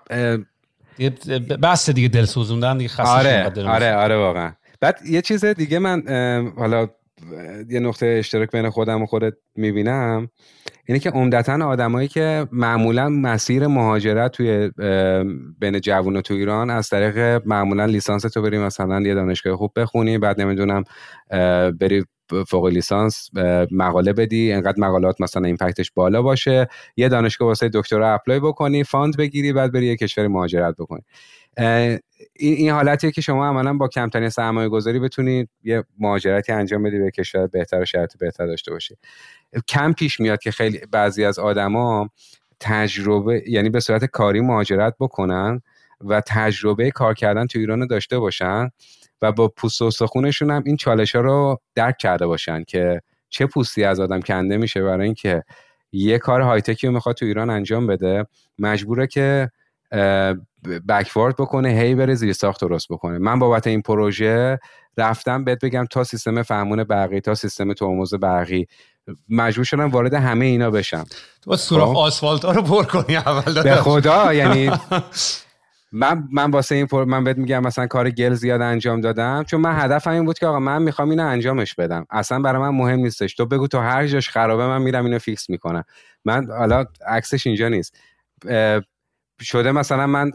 بحث 1.63 1.91
دیگه 1.91 2.09
دل 2.09 2.25
سوزوندن 2.25 2.79
دیگه 2.79 2.89
خسته 2.89 3.09
آره 3.11 3.69
آره 3.69 3.95
آره 3.95 4.17
واقعا. 4.17 4.53
بعد 4.81 4.99
یه 5.07 5.23
چیز 5.23 5.45
دیگه 5.45 5.79
من 5.79 6.03
حالا 6.57 6.89
یه 7.69 7.81
نقطه 7.81 8.07
اشتراک 8.07 8.51
بین 8.51 8.71
خودم 8.71 9.03
و 9.03 9.07
خودت 9.07 9.35
می‌بینم. 9.57 10.29
اینه 10.87 10.99
که 10.99 11.11
عمدتا 11.11 11.67
آدمایی 11.67 12.09
که 12.09 12.47
معمولا 12.53 13.09
مسیر 13.09 13.67
مهاجرت 13.67 14.33
توی 14.33 14.71
ببین 15.59 15.81
جوون 15.81 16.21
تو 16.21 16.35
ایران 16.35 16.71
از 16.71 16.89
طریق 16.89 17.43
معمولا 17.47 17.85
لیسانس 17.85 18.23
تو 18.23 18.43
بری 18.43 18.59
مثلا 18.59 19.01
یه 19.01 19.15
دانشگاه 19.15 19.57
خوب 19.57 19.73
بخونی 19.77 20.19
بعد 20.19 20.41
نمی‌دونم 20.41 20.85
بری 21.81 22.05
فوق 22.49 22.67
لیسانس 22.67 23.31
مقاله 23.71 24.13
بدی 24.13 24.53
انقدر 24.53 24.81
مقالات 24.81 25.21
مثلا 25.21 25.47
impact 25.47 25.81
ش 25.81 25.93
بالا 25.93 26.23
باشه. 26.23 26.69
یه 26.97 27.09
دانشگاه 27.09 27.49
واسه 27.49 27.71
دکترا 27.75 28.15
apply 28.15 28.41
بکنی 28.41 28.85
fund 28.85 29.17
بگیری 29.17 29.53
بعد 29.53 29.73
بری 29.73 29.87
یه 29.87 29.97
کشور 29.97 30.29
مهاجرت 30.29 30.75
بکنی. 30.79 31.03
این 32.37 32.71
حالتیه 32.71 33.11
که 33.11 33.21
شما 33.21 33.47
عملا 33.47 33.75
با 33.75 33.89
کمترین 33.89 34.29
سرمایه 34.29 34.69
گذاری 34.69 34.99
بتونید 34.99 35.49
یه 35.65 35.85
مهاجرتی 35.99 36.53
انجام 36.53 36.83
بدی 36.83 36.99
به 36.99 37.11
کشور 37.11 37.47
بهتر 37.47 37.81
و 37.81 37.85
شرط 37.85 38.19
بهتر 38.19 38.47
داشته 38.47 38.71
باشی. 38.71 38.95
کم 39.69 39.93
پیش 39.93 40.21
میاد 40.21 40.39
که 40.39 40.51
خیلی 40.51 40.81
بعضی 40.91 41.25
از 41.25 41.39
آدما 41.39 42.11
تجربه 42.61 43.43
یعنی 43.47 43.71
به 43.71 43.81
صورت 43.81 44.05
کاری 44.05 44.41
مهاجرت 44.41 44.95
بکنن 45.01 45.61
و 46.01 46.23
تجربه 46.27 46.91
کار 46.91 47.15
کردن 47.15 47.47
تو 47.47 47.59
ایران 47.59 47.87
داشته 47.87 48.19
باشن. 48.19 48.71
و 49.23 49.33
با 49.33 49.49
پوست 49.49 49.83
و 49.83 49.85
استخونشون 49.85 50.51
هم 50.51 50.63
این 50.67 50.77
چالش 50.77 51.15
ها 51.15 51.21
رو 51.21 51.61
درک 51.75 51.99
کرده 51.99 52.27
باشن 52.27 52.65
که 52.65 53.03
چه 53.29 53.47
پوستی 53.47 53.85
از 53.85 54.01
آدم 54.01 54.21
کنده 54.21 54.57
میشه 54.57 54.83
برای 54.83 55.05
اینکه 55.05 55.45
یه 55.93 56.19
کار 56.19 56.41
هایتکی 56.41 56.87
رو 56.87 56.93
می‌خواد 56.93 57.15
تو 57.15 57.27
ایران 57.27 57.51
انجام 57.51 57.87
بده 57.87 58.27
مجبوره 58.59 59.07
که 59.07 59.51
بکوارد 60.89 61.37
بکنه 61.37 61.69
هی 61.69 61.95
بره 61.95 62.15
زیر 62.15 62.33
ساخت 62.33 62.61
درست 62.61 62.89
بکنه. 62.89 63.19
من 63.19 63.39
بابت 63.39 63.67
این 63.67 63.83
پروژه 63.83 64.59
رفتم 64.97 65.45
بهت 65.45 65.65
بگم 65.65 65.87
تا 65.91 66.05
سیستم 66.05 66.43
فهمون 66.43 66.85
برقی 66.85 67.21
تا 67.21 67.35
سیستم 67.35 67.73
ترمز 67.73 68.15
برقی 68.15 68.67
مجبور 69.29 69.65
شدم 69.65 69.91
وارد 69.91 70.15
همه 70.15 70.45
اینا 70.45 70.71
بشم. 70.71 71.05
تو 71.43 71.57
سوراخ 71.57 71.89
خب؟ 71.89 71.97
آسفالت 71.97 72.45
ها 72.45 72.53
رو 72.53 72.63
پر 72.63 72.85
کنی 72.85 73.17
اول 73.17 73.63
به 73.63 73.75
خدا 73.77 74.35
یعنی 74.35 74.71
من 75.93 76.29
من 76.33 76.51
واسه 76.51 76.75
این 76.75 76.87
پر... 76.87 77.05
من 77.05 77.25
بهت 77.25 77.39
میگم 77.39 77.63
مثلا 77.63 77.87
کار 77.87 78.11
گل 78.11 78.35
زیاد 78.35 78.61
انجام 78.61 79.01
دادم 79.01 79.45
چون 79.47 79.61
من 79.61 79.85
هدفم 79.85 80.11
این 80.11 80.25
بود 80.25 80.39
که 80.39 80.47
آقا 80.47 80.61
من 80.61 80.83
می‌خوام 80.83 81.11
اینو 81.11 81.27
انجامش 81.27 81.75
بدم. 81.75 82.07
اصلا 82.11 82.41
برای 82.41 82.63
من 82.63 82.69
مهم 82.69 82.99
نیستش. 82.99 83.35
تو 83.35 83.47
بگو 83.47 83.67
تو 83.67 83.79
هر 83.79 84.07
جاش 84.07 84.31
خرابه 84.31 84.67
من 84.67 84.83
میرم 84.83 85.05
اینو 85.05 85.19
فیکس 85.19 85.51
می‌کنم. 85.51 85.85
من 86.25 86.47
حالا 86.51 86.85
عکسش 87.07 87.47
اینجا 87.47 87.69
نیست. 87.69 87.97
شده 89.41 89.73
مثلا 89.73 90.07
من 90.07 90.33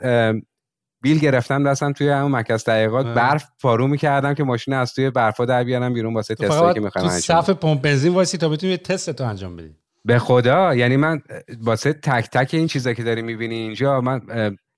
بیل 1.01 1.19
گرفتم 1.19 1.69
دستم 1.69 1.91
توی 1.91 2.09
همون 2.09 2.31
مرکز 2.31 2.63
تحقیقات 2.63 3.05
برف 3.05 3.45
پارو 3.61 3.88
می‌کردم 3.88 4.34
که 4.34 4.43
ماشین 4.43 4.73
از 4.73 4.93
توی 4.93 5.09
برفا 5.09 5.45
در 5.45 5.63
بیارم 5.63 5.93
بیرون 5.93 6.13
واسه 6.13 6.35
تستی 6.35 6.73
که 6.73 6.80
می‌خوام 6.80 7.05
انجام 7.05 7.19
صف 7.19 7.49
پمپ 7.49 7.81
بنزین 7.81 8.13
وایسی 8.13 8.38
تا 8.38 8.49
بتونی 8.49 8.77
تست 8.77 9.09
تو 9.09 9.23
انجام 9.23 9.55
بدی. 9.55 9.75
به 10.05 10.19
خدا؟ 10.19 10.75
یعنی 10.75 10.97
من 10.97 11.21
واسه 11.61 11.93
تک 11.93 12.30
تک 12.30 12.53
این 12.53 12.67
چیزا 12.67 12.93
که 12.93 13.03
داری 13.03 13.21
می‌بینی 13.21 13.55
اینجا 13.55 14.01
من 14.01 14.21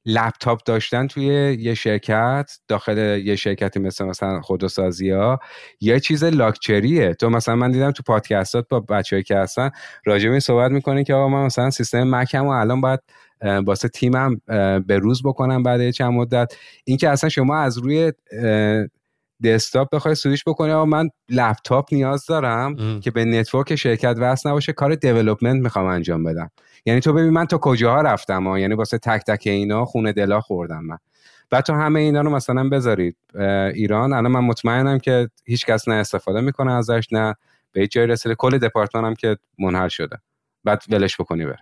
لپتاپ 0.05 0.63
داشتن 0.65 1.07
توی 1.07 1.25
یه 1.59 1.73
شرکت 1.73 2.51
داخل 2.67 2.97
یه 3.25 3.35
شرکتی 3.35 3.79
مثل 3.79 4.05
مثلا 4.05 4.41
خودروسازی 4.41 5.09
ها 5.09 5.39
یه 5.81 5.99
چیز 5.99 6.23
لاکچریه. 6.23 7.13
تو 7.13 7.29
مثلا 7.29 7.55
من 7.55 7.71
دیدم 7.71 7.91
تو 7.91 8.03
پادکستات 8.03 8.67
با 8.69 8.79
بچه‌ای 8.79 9.23
که 9.23 9.37
هستن 9.37 9.69
راجع 10.05 10.29
به 10.29 10.39
صحبت 10.39 10.71
می‌کنه 10.71 11.03
که 11.03 11.13
آقا 11.13 11.27
من 11.27 11.45
مثلا 11.45 11.69
سیستم 11.69 12.15
مکم 12.15 12.45
و 12.45 12.49
الان 12.49 12.81
باید 12.81 12.99
واسه 13.65 13.87
تیمم 13.87 14.41
به 14.87 14.99
روز 14.99 15.23
بکنم 15.23 15.63
بعد 15.63 15.91
چند 15.91 16.13
مدت. 16.13 16.53
این 16.85 16.97
که 16.97 17.09
اصلا 17.09 17.29
شما 17.29 17.57
از 17.57 17.77
روی 17.77 18.13
دسکتاپ 19.45 19.95
بخوای 19.95 20.15
سویش 20.15 20.43
بکنی 20.47 20.71
اما 20.71 20.85
من 20.85 21.09
لپتاپ 21.29 21.93
نیاز 21.93 22.25
دارم 22.25 22.99
که 22.99 23.11
به 23.11 23.25
network 23.25 23.75
شرکت 23.75 24.15
وصل 24.19 24.49
نباشه 24.49 24.73
کار 24.73 24.95
development 24.95 25.63
می‌خوام 25.63 25.85
انجام 25.85 26.23
بدم. 26.23 26.51
یعنی 26.85 26.99
تو 26.99 27.13
ببین 27.13 27.29
من 27.29 27.45
تا 27.45 27.57
کجاها 27.57 28.01
رفتم 28.01 28.47
ها. 28.47 28.59
یعنی 28.59 28.73
واسه 28.73 28.97
تک 28.97 29.23
تک 29.27 29.41
اینا 29.45 29.85
خون 29.85 30.13
دلا 30.13 30.41
خوردم 30.41 30.83
من. 30.85 30.97
بعد 31.49 31.63
تو 31.63 31.73
همه 31.73 31.99
اینا 31.99 32.21
رو 32.21 32.29
مثلا 32.29 32.69
بذارید. 32.69 33.17
ایران 33.73 34.13
الان 34.13 34.31
من 34.31 34.39
مطمئنم 34.39 34.99
که 34.99 35.29
هیچ 35.45 35.65
کس 35.65 35.87
نه 35.87 35.95
استفاده 35.95 36.41
می‌کنه 36.41 36.71
ازش 36.71 37.07
نه 37.11 37.35
به 37.71 37.81
هیچ 37.81 37.91
جای 37.91 38.07
رسیده. 38.07 38.35
کل 38.35 38.57
دپارتمانم 38.57 39.13
که 39.13 39.37
منحل 39.59 39.87
شده. 39.87 40.17
بعد 40.63 40.83
ولش 40.89 41.21
بکنی 41.21 41.45
بره. 41.45 41.59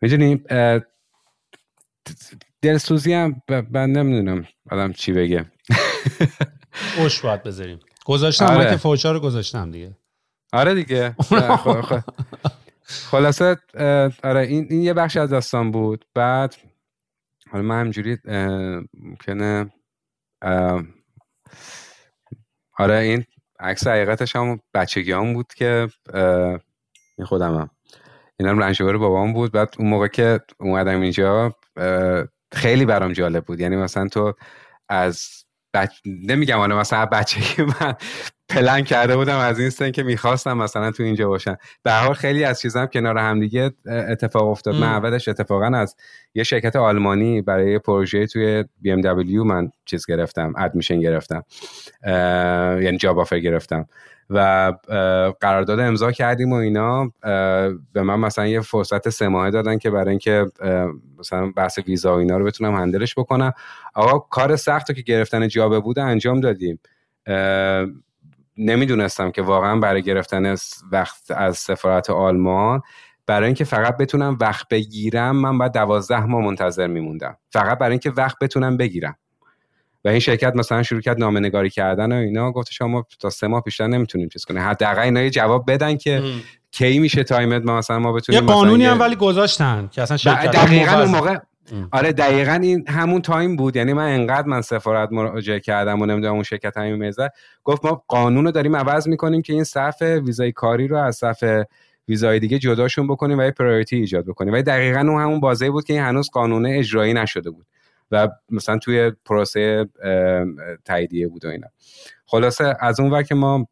می‌دونی 0.00 0.42
دلسوزی 2.64 3.12
هم 3.12 3.42
من 3.70 3.90
نمی‌دونم 3.90 4.46
آدم 4.70 4.92
چی 4.92 5.12
بگه. 5.12 5.44
اوش 6.98 7.20
باید 7.20 7.42
بذاریم. 7.42 7.80
گذاشتم 8.04 8.44
آره. 8.44 8.70
که 8.70 8.76
فوشا 8.76 9.12
رو 9.12 9.20
گذاشتم 9.20 9.70
دیگه. 9.70 9.96
آره 10.52 10.74
دیگه. 10.74 11.16
خلاصه 13.10 13.56
آره 14.24 14.40
این, 14.40 14.66
این 14.70 14.82
یه 14.82 14.94
بخش 14.94 15.16
از 15.16 15.30
داستان 15.30 15.70
بود. 15.70 16.04
بعد 16.14 16.56
حالا 17.50 17.64
من 17.64 17.80
همجوری 17.80 18.18
ممکنه 18.94 19.72
آره 22.78 22.94
این 22.94 23.24
عکس 23.60 23.86
حقیقتش 23.86 24.36
هم 24.36 24.60
بچگی 24.74 25.12
هم 25.12 25.32
بود 25.32 25.54
که 25.54 25.88
این 27.18 27.26
خودم 27.26 27.54
هم 27.54 27.70
این 28.40 28.48
هم 28.48 28.58
رنجور 28.58 28.98
بابام 28.98 29.32
بود. 29.32 29.52
بعد 29.52 29.74
اون 29.78 29.88
موقع 29.88 30.08
که 30.08 30.40
اومدم 30.60 31.00
اینجا 31.00 31.56
خیلی 32.54 32.84
برام 32.84 33.12
جالب 33.12 33.44
بود. 33.44 33.60
یعنی 33.60 33.76
مثلا 33.76 34.08
تو 34.08 34.34
از 34.88 35.44
بچ... 35.74 35.90
نمیگم 36.06 36.58
حالا 36.58 36.78
مثلا 36.78 37.06
بچگی 37.06 37.62
من 37.62 37.94
پلن 38.48 38.80
کرده 38.80 39.16
بودم 39.16 39.38
از 39.38 39.60
این 39.60 39.70
سن 39.70 39.90
که 39.90 40.02
می‌خواستم 40.02 40.58
مثلا 40.58 40.90
تو 40.90 41.02
اینجا 41.02 41.28
باشم 41.28 41.56
به 41.82 41.92
حال 41.92 42.14
خیلی 42.14 42.44
از 42.44 42.60
چیزام 42.60 42.86
کنار 42.86 43.18
همدیگه 43.18 43.70
اتفاق 43.86 44.48
افتاد. 44.48 44.74
من 44.74 44.82
اولش 44.82 45.28
اتفاقا 45.28 45.66
از 45.66 45.96
یه 46.34 46.42
شرکت 46.42 46.76
آلمانی 46.76 47.42
برای 47.42 47.78
پروژه 47.78 48.26
توی 48.26 48.64
بی 48.80 48.92
ام 48.92 49.00
دبلیو 49.00 49.44
من 49.44 49.70
چیز 49.84 50.06
گرفتم 50.06 50.52
ادمیشن 50.58 51.00
گرفتم. 51.00 51.44
یعنی 52.82 52.96
جاب 52.96 53.18
آفر 53.18 53.38
گرفتم. 53.38 53.86
و 54.30 54.72
قرارداد 55.40 55.80
امضا 55.80 56.12
کردیم 56.12 56.52
و 56.52 56.54
اینا. 56.54 57.12
به 57.92 58.02
من 58.02 58.20
مثلا 58.20 58.46
یه 58.46 58.60
فرصت 58.60 59.08
سه 59.08 59.28
ماهه 59.28 59.50
دادن 59.50 59.78
که 59.78 59.90
برای 59.90 60.10
اینکه 60.10 60.46
مثلا 61.18 61.50
بحث 61.56 61.78
ویزا 61.78 62.14
و 62.14 62.18
اینا 62.18 62.36
رو 62.36 62.44
بتونم 62.44 62.74
هندلش 62.74 63.14
بکنم. 63.18 63.52
آقا 63.94 64.18
کار 64.18 64.56
سخت 64.56 64.94
که 64.94 65.02
گرفتن 65.02 65.48
جابه 65.48 65.80
بوده 65.80 66.02
انجام 66.02 66.40
دادیم. 66.40 66.80
نمی‌دونستم 68.58 69.30
که 69.30 69.42
واقعا 69.42 69.78
برای 69.78 70.02
گرفتن 70.02 70.54
وقت 70.92 71.30
از 71.30 71.56
سفارت 71.56 72.10
آلمان 72.10 72.82
برای 73.26 73.46
اینکه 73.46 73.64
فقط 73.64 73.96
بتونم 73.96 74.38
وقت 74.40 74.68
بگیرم 74.68 75.36
من 75.36 75.58
باید 75.58 75.72
دوازده 75.72 76.24
ماه 76.24 76.42
منتظر 76.42 76.86
میموندم. 76.86 77.36
فقط 77.50 77.78
برای 77.78 77.90
اینکه 77.90 78.10
وقت 78.10 78.38
بتونم 78.38 78.76
بگیرم. 78.76 79.16
و 80.04 80.08
این 80.08 80.18
شرکت 80.18 80.56
مثلا 80.56 80.82
شروع 80.82 81.00
کرد 81.00 81.18
نامه 81.18 81.40
نگاری 81.40 81.70
کردن 81.70 82.12
و 82.12 82.14
اینا 82.14 82.52
گفت 82.52 82.72
شما 82.72 83.06
تا 83.20 83.30
سه 83.30 83.46
ماه 83.46 83.62
بیشتر 83.62 83.86
نمی‌تونیم 83.86 84.28
چیز 84.28 84.44
کنیم. 84.44 84.62
حداقل 84.62 85.02
اینا 85.02 85.22
یه 85.22 85.30
جواب 85.30 85.70
بدن 85.70 85.96
که 85.96 86.22
کی 86.70 86.98
میشه 86.98 87.24
تایمت 87.24 87.62
ما 87.64 87.78
مثلا 87.78 87.98
ما 87.98 88.12
بتونیم 88.12 88.40
یه 88.42 88.46
قانونی 88.46 88.84
هم 88.84 89.00
ولی 89.00 89.16
گذاشتن 89.16 89.88
که 89.92 90.02
اصلا 90.02 90.16
شرکت 90.16 90.50
دقیقاً 90.50 91.00
اون 91.00 91.10
موقع 91.10 91.38
آره 91.92 92.12
دقیقا 92.12 92.52
این 92.52 92.88
همون 92.88 93.22
time 93.22 93.56
بود. 93.56 93.76
یعنی 93.76 93.92
من 93.92 94.08
انقدر 94.08 94.48
من 94.48 94.60
سفارت 94.60 95.12
مراجعه 95.12 95.60
کردم 95.60 96.02
و 96.02 96.06
نمی‌دونم 96.06 96.34
اون 96.34 96.42
شرکت 96.42 96.76
همین 96.76 96.94
میزه 96.94 97.30
گفت 97.64 97.84
ما 97.84 98.04
قانون 98.08 98.44
رو 98.44 98.50
داریم 98.50 98.76
عوض 98.76 99.08
می‌کنیم 99.08 99.42
که 99.42 99.52
این 99.52 99.64
صف 99.64 100.02
ویزای 100.02 100.52
کاری 100.52 100.88
رو 100.88 100.96
از 100.96 101.16
صف 101.16 101.64
ویزای 102.08 102.38
دیگه 102.38 102.58
جداشون 102.58 103.06
بکنیم 103.06 103.38
و 103.38 103.42
یه 103.42 103.50
priority 103.50 103.96
ایجاد 103.96 104.26
بکنیم. 104.26 104.54
و 104.54 104.62
دقیقا 104.62 105.00
اون 105.00 105.22
همون 105.22 105.40
بازه 105.40 105.70
بود 105.70 105.84
که 105.84 105.92
این 105.92 106.02
هنوز 106.02 106.30
قانون 106.30 106.66
اجرایی 106.66 107.14
نشده 107.14 107.50
بود 107.50 107.66
و 108.10 108.28
مثلا 108.50 108.78
توی 108.78 109.12
پروسه 109.24 109.86
تاییدیه 110.84 111.28
بود 111.28 111.44
و 111.44 111.48
اینا. 111.48 111.66
خلاصه 112.26 112.76
از 112.80 113.00
اون 113.00 113.22
که 113.22 113.34
ما 113.34 113.66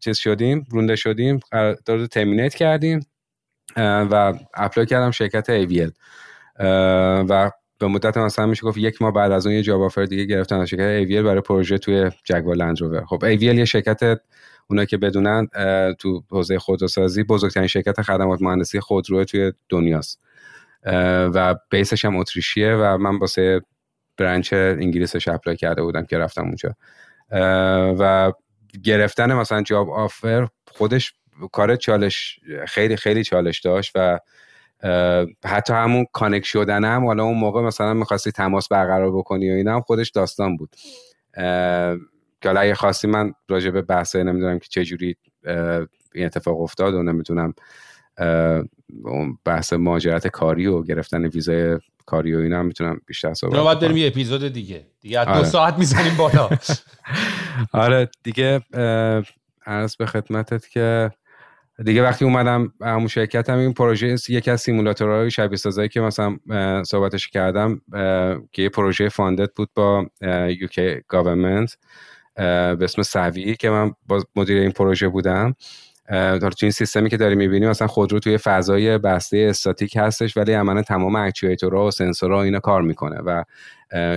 چیز 0.00 0.16
شدیم 0.16 0.66
رونده 0.70 0.96
شدیم 0.96 1.40
قرارداد 1.50 2.06
terminate 2.06 2.54
کردیم 2.54 3.06
و 3.76 4.34
apply 4.54 4.86
کردم 4.86 5.10
شرکت 5.10 5.50
AVL 5.50 5.90
و 7.28 7.50
به 7.78 7.86
مدت 7.86 8.16
مثلا 8.16 8.46
میشه 8.46 8.62
گفت 8.62 8.78
یک 8.78 9.02
ماه 9.02 9.12
بعد 9.12 9.32
از 9.32 9.46
اون 9.46 9.56
یه 9.56 9.62
job 9.62 9.82
offer 9.82 10.04
دیگه 10.04 10.24
گرفتن 10.24 10.60
از 10.60 10.68
شرکت 10.68 10.82
AVL 10.82 11.22
برای 11.22 11.40
پروژه 11.40 11.78
توی 11.78 12.10
جگوار 12.24 12.56
لندروور 12.56 13.04
خب 13.04 13.24
AVL 13.24 13.58
یه 13.58 13.64
شرکت 13.64 14.20
اونا 14.70 14.84
که 14.84 14.96
بدونن 14.96 15.46
تو 15.98 16.24
حوزه 16.30 16.58
خودروسازی 16.58 17.22
بزرگترین 17.22 17.66
شرکت 17.66 18.02
خدمات 18.02 18.42
مهندسی 18.42 18.80
خودرو 18.80 19.24
توی 19.24 19.52
دنیاست. 19.68 20.20
و 21.34 21.54
base 21.70 21.93
ش 21.93 22.04
هم 22.04 22.16
اتریشیه 22.16 22.74
و 22.74 22.98
من 22.98 23.18
واسه 23.18 23.60
branch 24.16 24.52
انگلیسش 24.52 25.28
apply 25.28 25.56
کرده 25.56 25.82
بودم 25.82 26.04
که 26.04 26.18
رفتم 26.18 26.42
اونجا. 26.42 26.74
و 27.98 28.32
گرفتن 28.84 29.32
مثلا 29.34 29.62
job 29.62 29.90
offer 29.90 30.48
خودش 30.66 31.12
کار 31.52 31.76
چالش 31.76 32.40
خیلی 32.68 32.96
خیلی 32.96 33.24
چالش 33.24 33.60
داشت 33.60 33.92
و 33.94 34.18
حتی 35.44 35.72
همون 35.72 36.06
connect 36.12 36.44
شدن 36.44 36.84
هم 36.84 37.06
حالا 37.06 37.24
اون 37.24 37.38
موقع 37.38 37.62
مثلا 37.62 37.94
می‌خواستی 37.94 38.32
تماس 38.32 38.68
برقرار 38.68 39.16
بکنی 39.16 39.50
و 39.50 39.54
اینا 39.54 39.74
هم 39.74 39.80
خودش 39.80 40.10
داستان 40.10 40.56
بود. 40.56 40.76
که 42.40 42.48
حالا 42.48 42.60
اگه 42.60 42.74
خواستی 42.74 43.08
من 43.08 43.32
راجع 43.48 43.70
به 43.70 43.82
بحثه 43.82 44.22
نمی‌دونم 44.22 44.58
که 44.58 44.68
چجوری 44.68 45.16
این 46.14 46.26
اتفاق 46.26 46.60
افتاد 46.60 46.94
و 46.94 47.02
نمی‌تونم 47.02 47.54
اون 49.04 49.38
بحث 49.44 49.72
مهاجرت 49.72 50.26
کاری 50.26 50.66
و 50.66 50.82
گرفتن 50.82 51.24
ویزای 51.24 51.78
کاری 52.06 52.34
و 52.34 52.38
اینا 52.38 52.58
هم 52.58 52.66
می‌تونم 52.66 53.00
بیشتر 53.06 53.34
صحبت 53.34 53.60
باید 53.60 53.78
بریم 53.78 53.96
یه 53.96 54.06
اپیزود 54.06 54.52
دیگه. 54.52 54.86
دیگه 55.00 55.24
دو 55.24 55.30
آره. 55.30 55.44
ساعت 55.44 55.78
می‌زنیم 55.78 56.16
بالا. 56.16 56.48
آره 57.72 58.08
دیگه 58.22 58.60
عرض 59.66 59.96
به 59.96 60.06
خدمتت 60.06 60.68
که 60.68 61.10
دیگه 61.84 62.02
وقتی 62.02 62.24
اومدم 62.24 62.72
همون 62.80 63.06
شرکت 63.06 63.50
هم 63.50 63.58
این 63.58 63.72
پروژه 63.72 64.16
یکی 64.28 64.50
از 64.50 64.60
سیمولاتورهای 64.60 65.30
شبیه 65.30 65.56
سازایی 65.56 65.88
که 65.88 66.00
مثلا 66.00 66.36
صحبتش 66.84 67.28
کردم 67.28 67.80
که 68.52 68.62
یه 68.62 68.68
پروژه 68.68 69.08
funded 69.08 69.54
بود 69.56 69.68
با 69.74 70.06
UK 70.60 71.00
government 71.08 71.76
به 72.36 72.78
اسم 72.80 73.02
سوی 73.02 73.56
که 73.56 73.70
من 73.70 73.92
با 74.06 74.22
مدیر 74.36 74.58
این 74.58 74.70
پروژه 74.70 75.08
بودم. 75.08 75.54
تو 76.08 76.56
این 76.62 76.70
سیستمی 76.70 77.10
که 77.10 77.16
داری 77.16 77.34
می‌بینی 77.34 77.66
مثلا 77.66 77.88
خودرو 77.88 78.18
توی 78.18 78.38
فضای 78.38 78.98
بسته 78.98 79.46
استاتیک 79.50 79.96
هستش 79.96 80.36
ولی 80.36 80.52
عملا 80.52 80.82
تمام 80.82 81.16
اکچویتورها 81.16 81.86
و 81.86 81.90
سنسورها 81.90 82.42
اینا 82.42 82.60
کار 82.60 82.82
می‌کنه 82.82 83.16
و 83.16 83.44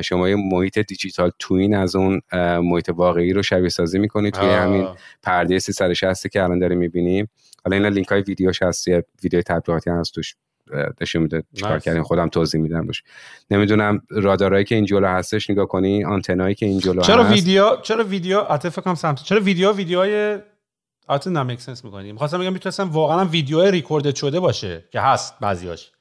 شما 0.01 0.29
یه 0.29 0.35
محیط 0.35 0.79
دیجیتال 0.79 1.31
توین 1.39 1.75
از 1.75 1.95
اون 1.95 2.21
محیط 2.61 2.89
واقعی 2.89 3.33
رو 3.33 3.43
شبیه 3.43 3.69
سازی 3.69 3.99
می‌کنید 3.99 4.33
توی 4.33 4.49
همین 4.49 4.87
پرده 5.23 5.59
360 5.59 6.27
که 6.27 6.43
الان 6.43 6.59
داری 6.59 6.75
می‌بینیم. 6.75 7.29
حالا 7.65 7.77
اینا 7.77 7.89
لینک 7.89 8.07
های 8.07 8.21
ویدیوش 8.21 8.61
هست 8.61 8.87
یه 8.87 9.03
ویدیو 9.23 9.41
تبلیغاتی 9.41 9.89
هست 9.89 10.13
توش 10.13 10.35
نشون 11.01 11.21
میده 11.21 11.43
چیکار 11.53 11.79
کردیم 11.79 12.03
خودم 12.03 12.29
توضیح 12.29 12.61
میدم 12.61 12.87
روش. 12.87 13.03
نمی‌دونم 13.51 14.01
رادارایی 14.09 14.65
که 14.65 14.75
این 14.75 14.85
جلو 14.85 15.07
هستش 15.07 15.49
نگاه 15.49 15.65
کنی 15.67 16.05
آنتنایی 16.05 16.55
که 16.55 16.65
این 16.65 16.79
جلو 16.79 17.01
چرا 17.01 17.23
ویدیو 17.23 17.75
چرا 17.81 18.03
ویدیو 18.03 18.57
فکر 18.57 18.81
کنم 18.81 18.95
سمت 18.95 19.23
چرا 19.23 19.39
ویدیو 19.39 19.73
ویدیوهای 19.73 20.37
البته 21.09 21.29
نمیک 21.29 21.61
سنس 21.61 21.85
می‌کنیم 21.85 22.13
می‌خواستم 22.13 22.39
بگم 22.39 22.53
می‌تونستم 22.53 22.89
واقعا 22.89 23.25
ویدیو 23.25 23.61
ریکوردد 23.61 24.15
شده 24.15 24.39
باشه 24.39 24.83
که 24.91 25.01
هست 25.01 25.39
بعضیاش 25.41 25.91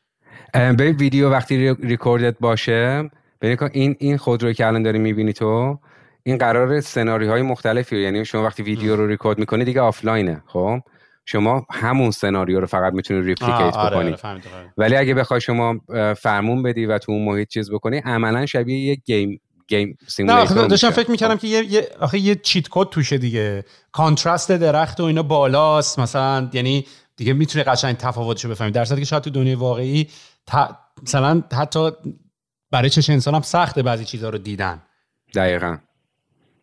به 0.53 0.93
ویدیو 0.93 1.31
وقتی 1.31 1.75
ریکوردد 1.75 2.39
باشه 2.39 3.11
ببین 3.41 3.59
این 3.73 3.97
این 3.99 4.17
خودرویی 4.17 4.55
که 4.55 4.67
الان 4.67 4.83
داری 4.83 4.99
می‌بینی 4.99 5.33
تو 5.33 5.79
این 6.23 6.39
قرار 6.39 6.81
سناریوهای 6.81 7.43
مختلفی 7.43 8.03
یعنی 8.03 8.25
شما 8.25 8.45
وقتی 8.45 8.63
ویدیو 8.63 8.97
رو 8.97 9.07
ریکورد 9.07 9.39
می‌کنی 9.39 9.65
دیگه 9.65 9.81
آفلاینه 9.81 10.43
خب؟ 10.47 10.81
شما 11.25 11.67
همون 11.71 12.11
سناریو 12.11 12.61
رو 12.61 12.67
فقط 12.67 12.93
می‌تونی 12.93 13.21
ریپلیکیت 13.21 13.77
آره 13.77 13.97
بکنی. 13.97 14.17
آره 14.23 14.73
ولی 14.77 14.97
اگه 14.97 15.15
بخوای 15.15 15.41
شما 15.41 15.81
فرمون 16.17 16.63
بدی 16.63 16.87
و 16.87 16.99
تو 16.99 17.13
اون 17.13 17.25
محیط 17.25 17.49
چیز 17.49 17.71
بکنی 17.71 17.99
عملا 17.99 18.47
شبیه 18.47 18.79
یه 18.79 18.95
گیم 18.95 19.41
game 19.69 19.99
نه 20.19 20.45
داشتم 20.69 20.91
فکر 20.91 21.11
می‌کردم 21.11 21.37
که 21.37 21.49
یه, 21.49 21.65
یه 21.65 21.89
آخه 22.01 22.19
یه 22.19 22.35
cheat 22.35 22.67
code 22.71 22.89
توشه 22.89 23.19
دیگه. 23.19 23.65
contrast 23.93 24.53
درخت 24.53 25.01
و 25.01 25.05
اینا 25.05 25.23
بالاست 25.23 25.99
مثلا. 25.99 26.51
یعنی 26.53 26.87
دیگه 27.17 27.33
می‌تونه 27.33 27.65
قشنگ 27.65 27.97
تفاوتشو 27.97 28.49
بفهمی. 28.49 28.71
در 28.71 28.85
که 28.85 29.05
شاید 29.05 29.23
تو 29.23 29.31
دنیای 29.31 29.55
واقعی 29.55 30.09
مثلا 31.03 31.43
حتی 31.53 31.91
برای 32.71 32.91
چش 32.91 33.11
انسان 33.11 33.35
هم 33.35 33.43
سخته 33.43 33.83
بعضی 33.83 34.05
چیزها 34.05 34.31
رو 34.31 34.39
دیدن. 34.39 34.83
دقیقا. 35.35 35.79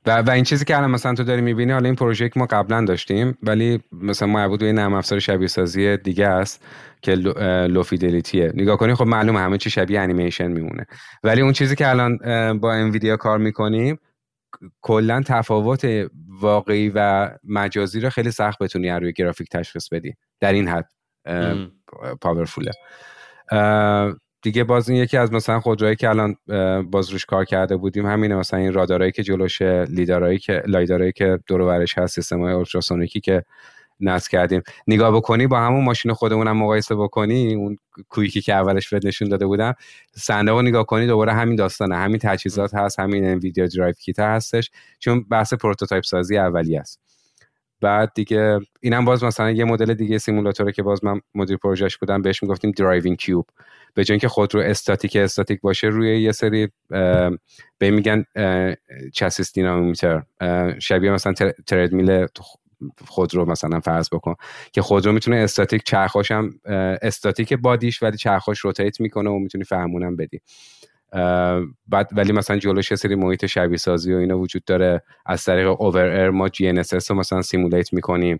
و, 0.05 0.21
و 0.21 0.29
این 0.29 0.43
چیزی 0.43 0.65
که 0.65 0.77
الان 0.77 0.91
مثلا 0.91 1.13
تو 1.13 1.23
داری 1.23 1.41
می‌بینی 1.41 1.71
حالا 1.71 1.85
این 1.85 1.95
پروژه 1.95 2.29
که 2.29 2.39
ما 2.39 2.45
قبلا 2.45 2.85
داشتیم 2.85 3.37
ولی 3.43 3.83
مثلا 3.91 4.27
مربوط 4.27 4.59
به 4.59 4.73
نرم 4.73 4.93
افزار 4.93 5.19
شبیه 5.19 5.47
سازی 5.47 5.97
دیگه 5.97 6.27
است 6.27 6.65
که 7.01 7.15
low 7.15 7.83
fidelity 7.83 8.38
ه. 8.38 8.51
نگاه 8.55 8.77
کنی 8.77 8.95
خب 8.95 9.05
معلومه 9.05 9.39
همه 9.39 9.57
چی 9.57 9.69
شبیه 9.69 9.99
انیمیشن 9.99 10.47
میمونه. 10.47 10.85
ولی 11.23 11.41
اون 11.41 11.53
چیزی 11.53 11.75
که 11.75 11.89
الان 11.89 12.17
با 12.59 12.73
انویدیا 12.73 13.17
کار 13.17 13.37
می‌کنیم 13.37 13.99
کلا 14.81 15.21
تفاوت 15.25 15.87
واقعی 16.27 16.91
و 16.95 17.29
مجازی 17.43 17.99
رو 17.99 18.09
خیلی 18.09 18.31
سخت 18.31 18.59
بتونی 18.59 18.89
روی 18.89 19.13
گرافیک 19.13 19.49
تشخیص 19.49 19.89
بدی. 19.89 20.13
در 20.39 20.53
این 20.53 20.67
حد 20.67 20.89
پاورفوله 22.21 22.71
دیگه 24.43 24.63
باز 24.63 24.89
این 24.89 25.03
یکی 25.03 25.17
از 25.17 25.33
مثلا 25.33 25.59
خودروهایی 25.59 25.95
که 25.95 26.09
الان 26.09 26.35
باز 26.91 27.09
روش 27.09 27.25
کار 27.25 27.45
کرده 27.45 27.77
بودیم 27.77 28.05
همینه 28.05 28.35
مثلا 28.35 28.59
این 28.59 28.73
رادارایی 28.73 29.11
که 29.11 29.23
جلوش 29.23 29.61
لیدارایی 29.61 30.39
که 30.39 30.63
لایدارایی 30.67 31.11
که 31.11 31.39
دور 31.47 31.61
ورش 31.61 31.97
هست 31.97 32.15
سیستمای 32.15 32.53
اولتراسونیکی 32.53 33.19
که 33.19 33.43
نصب 33.99 34.31
کردیم. 34.31 34.61
نگاه 34.87 35.15
بکنی 35.15 35.47
با 35.47 35.59
همون 35.59 35.83
ماشین 35.83 36.13
خودمون 36.13 36.51
مقایسه 36.51 36.95
بکنی 36.95 37.55
اون 37.55 37.77
quick 38.09 38.36
ی 38.36 38.41
که 38.41 38.53
اولش 38.53 38.89
بهت 38.89 39.05
نشون 39.05 39.29
داده 39.29 39.45
بودم 39.45 39.73
صندوق 40.15 40.59
نگاه 40.59 40.85
کنی 40.85 41.07
دوباره 41.07 41.33
همین 41.33 41.55
داستانه. 41.55 41.95
همین 41.95 42.19
تجهیزات 42.19 42.73
هست 42.73 42.99
همین 42.99 43.25
NVIDIA 43.25 43.67
Drive 43.67 43.93
kit 43.93 44.19
هستش 44.19 44.71
چون 44.99 45.25
بحث 45.29 45.53
prototype 45.53 46.03
سازی 46.03 46.37
اولی 46.37 46.77
است. 46.77 46.99
بعد 47.83 48.11
دیگه 48.15 48.59
اینم 48.81 49.05
باز 49.05 49.23
مثلا 49.23 49.51
یه 49.51 49.65
مدل 49.65 49.93
دیگه 49.93 50.17
سیمولاتوره 50.17 50.71
که 50.71 50.83
باز 50.83 51.03
من 51.03 51.21
مدیر 51.35 51.57
پروژهش 51.57 51.97
بودم 51.97 52.21
بهش 52.21 52.43
می‌گفتیم 52.43 52.71
driving 52.71 53.17
cube 53.17 53.47
به 53.93 54.03
جای 54.03 54.13
اینکه 54.13 54.27
خودرو 54.27 54.61
استاتیک 54.61 55.15
استاتیک 55.15 55.61
باشه 55.61 55.87
روی 55.87 56.21
یه 56.21 56.31
سری 56.31 56.69
به 57.77 57.91
میگن 57.91 58.25
chassis 59.13 59.53
dynamometer 59.53 60.23
شبیه 60.79 61.11
مثلا 61.11 61.33
تردمیل 61.67 62.25
خودرو 63.07 63.45
مثلا 63.45 63.79
فرض 63.79 64.09
بکن 64.09 64.35
که 64.71 64.81
خودرو 64.81 65.11
می‌تونه 65.11 65.37
استاتیک 65.37 65.83
چرخاش 65.83 66.31
هم 66.31 66.59
استاتیک 67.01 67.53
body 67.53 67.87
ش 67.87 68.03
ولی 68.03 68.17
چرخاش 68.17 68.59
rotate 68.59 69.01
می‌کنه 69.01 69.29
و 69.29 69.39
می‌تونی 69.39 69.63
فرمونم 69.63 70.15
بدی. 70.15 70.41
بعد 71.87 72.09
ولی 72.11 72.33
مثلا 72.33 72.57
جلوش 72.57 72.91
یه 72.91 72.97
سری 72.97 73.15
محیط 73.15 73.45
شبیه 73.45 73.77
سازی 73.77 74.13
و 74.13 74.17
اینا 74.17 74.39
وجود 74.39 74.65
داره. 74.65 75.03
از 75.25 75.43
طریق 75.43 75.81
over 75.81 76.05
air 76.05 76.29
ما 76.29 76.49
GNSS 76.49 76.83
رو 77.09 77.15
مثلا 77.15 77.41
simulate 77.41 77.93
می‌کنیم. 77.93 78.39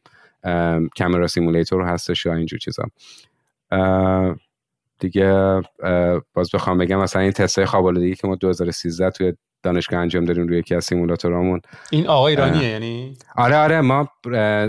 camera 0.99 1.27
simulator 1.27 1.81
هستش 1.81 2.25
و 2.25 2.31
اینجور 2.31 2.59
چیزا. 2.59 2.83
دیگه 4.99 5.61
باز 6.33 6.49
بخوام 6.53 6.77
بگم 6.77 6.99
مثلا 6.99 7.21
این 7.21 7.31
تست 7.31 7.65
خواب 7.65 7.99
دیگه 7.99 8.15
که 8.15 8.27
ما 8.27 8.35
2013 8.35 9.09
توی 9.09 9.33
دانشگاه 9.63 9.99
انجام 9.99 10.25
دادیم 10.25 10.47
روی 10.47 10.57
یکی 10.59 10.75
از 10.75 10.85
سیمولاتورامون. 10.85 11.61
این 11.91 12.07
آقا 12.07 12.27
ایرانیه 12.27 12.69
یعنی؟ 12.69 13.17
آره 13.35 13.55
آره 13.55 13.81
ما 13.81 14.09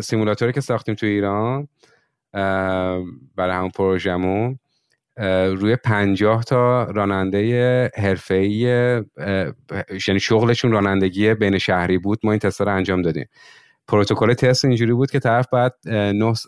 سیمولاتوری 0.00 0.52
که 0.52 0.60
ساختیم 0.60 0.94
توی 0.94 1.08
ایران 1.08 1.68
برای 3.36 3.56
همون 3.56 3.70
پروژمون 3.70 4.58
روی 5.56 5.76
پنجاه 5.76 6.44
تا 6.44 6.84
راننده 6.84 7.90
حرفه‌ای 7.96 8.50
یعنی 10.08 10.20
شغلشون 10.20 10.72
رانندگی 10.72 11.34
بین 11.34 11.58
شهری 11.58 11.98
بود 11.98 12.18
ما 12.24 12.32
این 12.32 12.38
تست 12.38 12.60
رو 12.60 12.74
انجام 12.74 13.02
دادیم. 13.02 13.28
پروتکل 13.88 14.34
تست 14.34 14.64
اینجوری 14.64 14.92
بود 14.92 15.10
که 15.10 15.18
طرف 15.18 15.46
بعد 15.52 15.74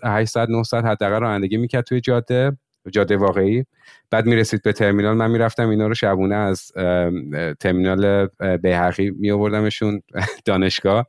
800 0.04 0.50
900 0.50 0.84
حداقل 0.84 1.20
رانندگی 1.20 1.56
می‌کرد 1.56 1.84
توی 1.84 2.00
جاده 2.00 2.58
جاده 2.90 3.16
واقعی. 3.16 3.64
بعد 4.10 4.26
می‌رسید 4.26 4.62
به 4.62 4.72
ترمینال 4.72 5.16
من 5.16 5.30
می‌رفتم 5.30 5.68
اینا 5.68 5.86
رو 5.86 5.94
شبونه 5.94 6.34
از 6.34 6.72
ترمینال 7.60 8.28
بیهقی 8.62 9.10
می 9.10 9.30
آوردمشون 9.30 10.02
دانشگاه. 10.44 11.06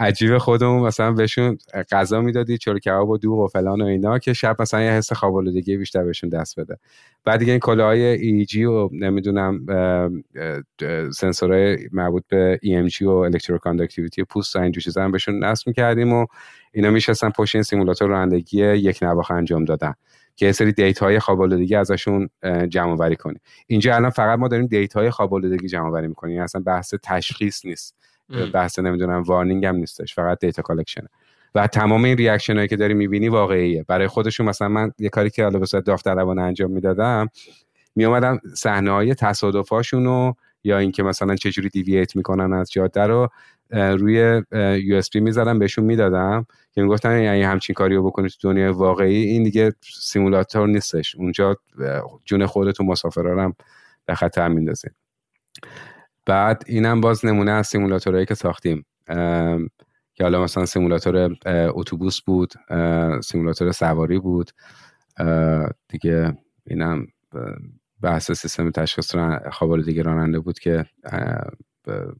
از 0.00 0.10
جیب 0.10 0.38
خودمون 0.38 0.86
مثلا 0.86 1.12
بهشون 1.12 1.58
غذا 1.92 2.20
می‌دادی 2.20 2.58
چلو 2.58 2.78
کباب 2.78 3.08
و 3.08 3.18
دوغ 3.18 3.38
و 3.38 3.46
فلان 3.46 3.82
و 3.82 3.84
اینا 3.84 4.18
که 4.18 4.32
شب 4.32 4.56
مثلا 4.62 4.82
یه 4.82 4.90
حس 4.90 5.12
خواب 5.12 5.50
بیشتر 5.66 6.04
بهشون 6.04 6.30
دست 6.30 6.60
بده. 6.60 6.76
بعد 7.24 7.38
دیگه 7.38 7.52
این 7.52 7.60
کلاهای 7.60 8.02
EEG 8.02 8.64
و 8.64 8.88
نمی‌دونم 8.92 9.66
سنسورهای 11.12 11.78
مربوط 11.92 12.24
به 12.28 12.60
EMG 12.64 13.02
و 13.02 13.10
electroconductivity 13.10 14.24
پوست 14.24 14.56
و 14.56 14.58
اینجور 14.58 14.82
چیزا 14.82 15.04
هم 15.04 15.12
بهشون 15.12 15.44
نصب 15.44 15.68
می‌کردیم 15.68 16.12
و 16.12 16.26
اینا 16.72 16.90
میشستن 16.90 17.30
پشت 17.30 17.54
این 17.54 17.62
سیمولاتور 17.62 18.08
رانندگی 18.08 18.58
یک 18.58 18.98
نواخت 19.02 19.30
انجام 19.30 19.64
دادن 19.64 19.94
که 20.36 20.46
یه 20.46 20.52
سری 20.52 20.72
دیت 20.72 20.98
های 20.98 21.18
خواب 21.18 21.40
ازشون 21.78 22.28
جمع 22.68 22.92
آوری 22.92 23.16
کنیم. 23.16 23.40
اینجا 23.66 23.94
الان 23.94 24.10
فقط 24.10 24.38
ما 24.38 24.48
داریم 24.48 24.66
دیتاهای 24.66 25.10
خواب 25.10 25.40
دیگه 25.40 25.68
جمع 25.68 25.86
آوری 25.86 26.08
می‌کنیم 26.08 26.34
یعنی 26.34 26.44
اصلا 26.44 26.62
بحث 26.66 26.94
تشخیص 27.02 27.66
نیست. 27.66 27.96
بحث 28.52 28.78
نمی‌دونم 28.78 29.22
warning 29.22 29.66
هم 29.66 29.76
نیستش 29.76 30.14
فقط 30.14 30.38
data 30.38 30.62
collection 30.62 31.06
و 31.54 31.66
تمام 31.66 32.04
این 32.04 32.16
reaction 32.16 32.56
هایی 32.56 32.68
که 32.68 32.76
داری 32.76 32.94
می‌بینی 32.94 33.28
واقعیه. 33.28 33.84
برای 33.88 34.06
خودشون 34.06 34.46
مثلا 34.46 34.68
من 34.68 34.92
یه 34.98 35.08
کاری 35.08 35.30
که 35.30 35.50
صورت 35.64 35.84
داوطلبانه 35.84 36.42
انجام 36.42 36.70
می‌دادم 36.70 37.28
میومدم 37.96 38.40
صحنه 38.56 38.90
های 38.90 39.14
تصادفاشون 39.14 40.04
رو 40.04 40.36
یا 40.64 40.78
اینکه 40.78 41.02
مثلا 41.02 41.36
چجوری 41.36 41.68
دیوییت 41.68 42.16
می‌کنن 42.16 42.52
از 42.52 42.72
جاده 42.72 43.02
رو 43.02 43.28
روی 43.70 44.42
USB 44.84 45.20
می‌زدم 45.20 45.58
بهشون 45.58 45.84
می‌دادم 45.84 46.46
که 46.72 46.82
می‌گفتن 46.82 47.22
یعنی 47.22 47.42
همچین 47.42 47.74
کاری 47.74 47.96
رو 47.96 48.06
بکنید 48.06 48.30
تو 48.30 48.48
دنیای 48.48 48.68
واقعی. 48.68 49.24
این 49.24 49.42
دیگه 49.42 49.72
سیمولاتور 50.00 50.68
نیستش. 50.68 51.14
اونجا 51.14 51.56
جون 52.24 52.46
خودتون 52.46 52.86
مسافرا 52.86 53.44
هم 53.44 53.54
به 54.06 54.14
خطر 54.14 54.48
میندازید 54.48 54.92
بعد 56.26 56.62
اینم 56.66 57.00
باز 57.00 57.24
نمونه 57.24 57.50
از 57.50 57.66
سیمولاتورهایی 57.66 58.26
که 58.26 58.34
ساختیم. 58.34 58.84
که 60.14 60.24
حالا 60.24 60.42
مثلا 60.42 60.66
سیمولاتور 60.66 61.36
اتوبوس 61.46 62.20
بود 62.20 62.52
سیمولاتور 63.22 63.72
سواری 63.72 64.18
بود. 64.18 64.50
دیگه 65.88 66.38
اینم 66.66 67.06
بحث 68.02 68.32
سیستم 68.32 68.70
تشخیص 68.70 69.14
خواب 69.52 69.82
دیگه 69.82 70.02
راننده 70.02 70.40
بود 70.40 70.58
که 70.58 70.84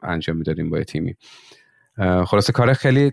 انجام 0.03 0.37
می‌دادیم 0.37 0.71
با 0.71 0.83
تیمی. 0.83 1.15
خلاصه 2.27 2.53
کار 2.53 2.73
خیلی 2.73 3.13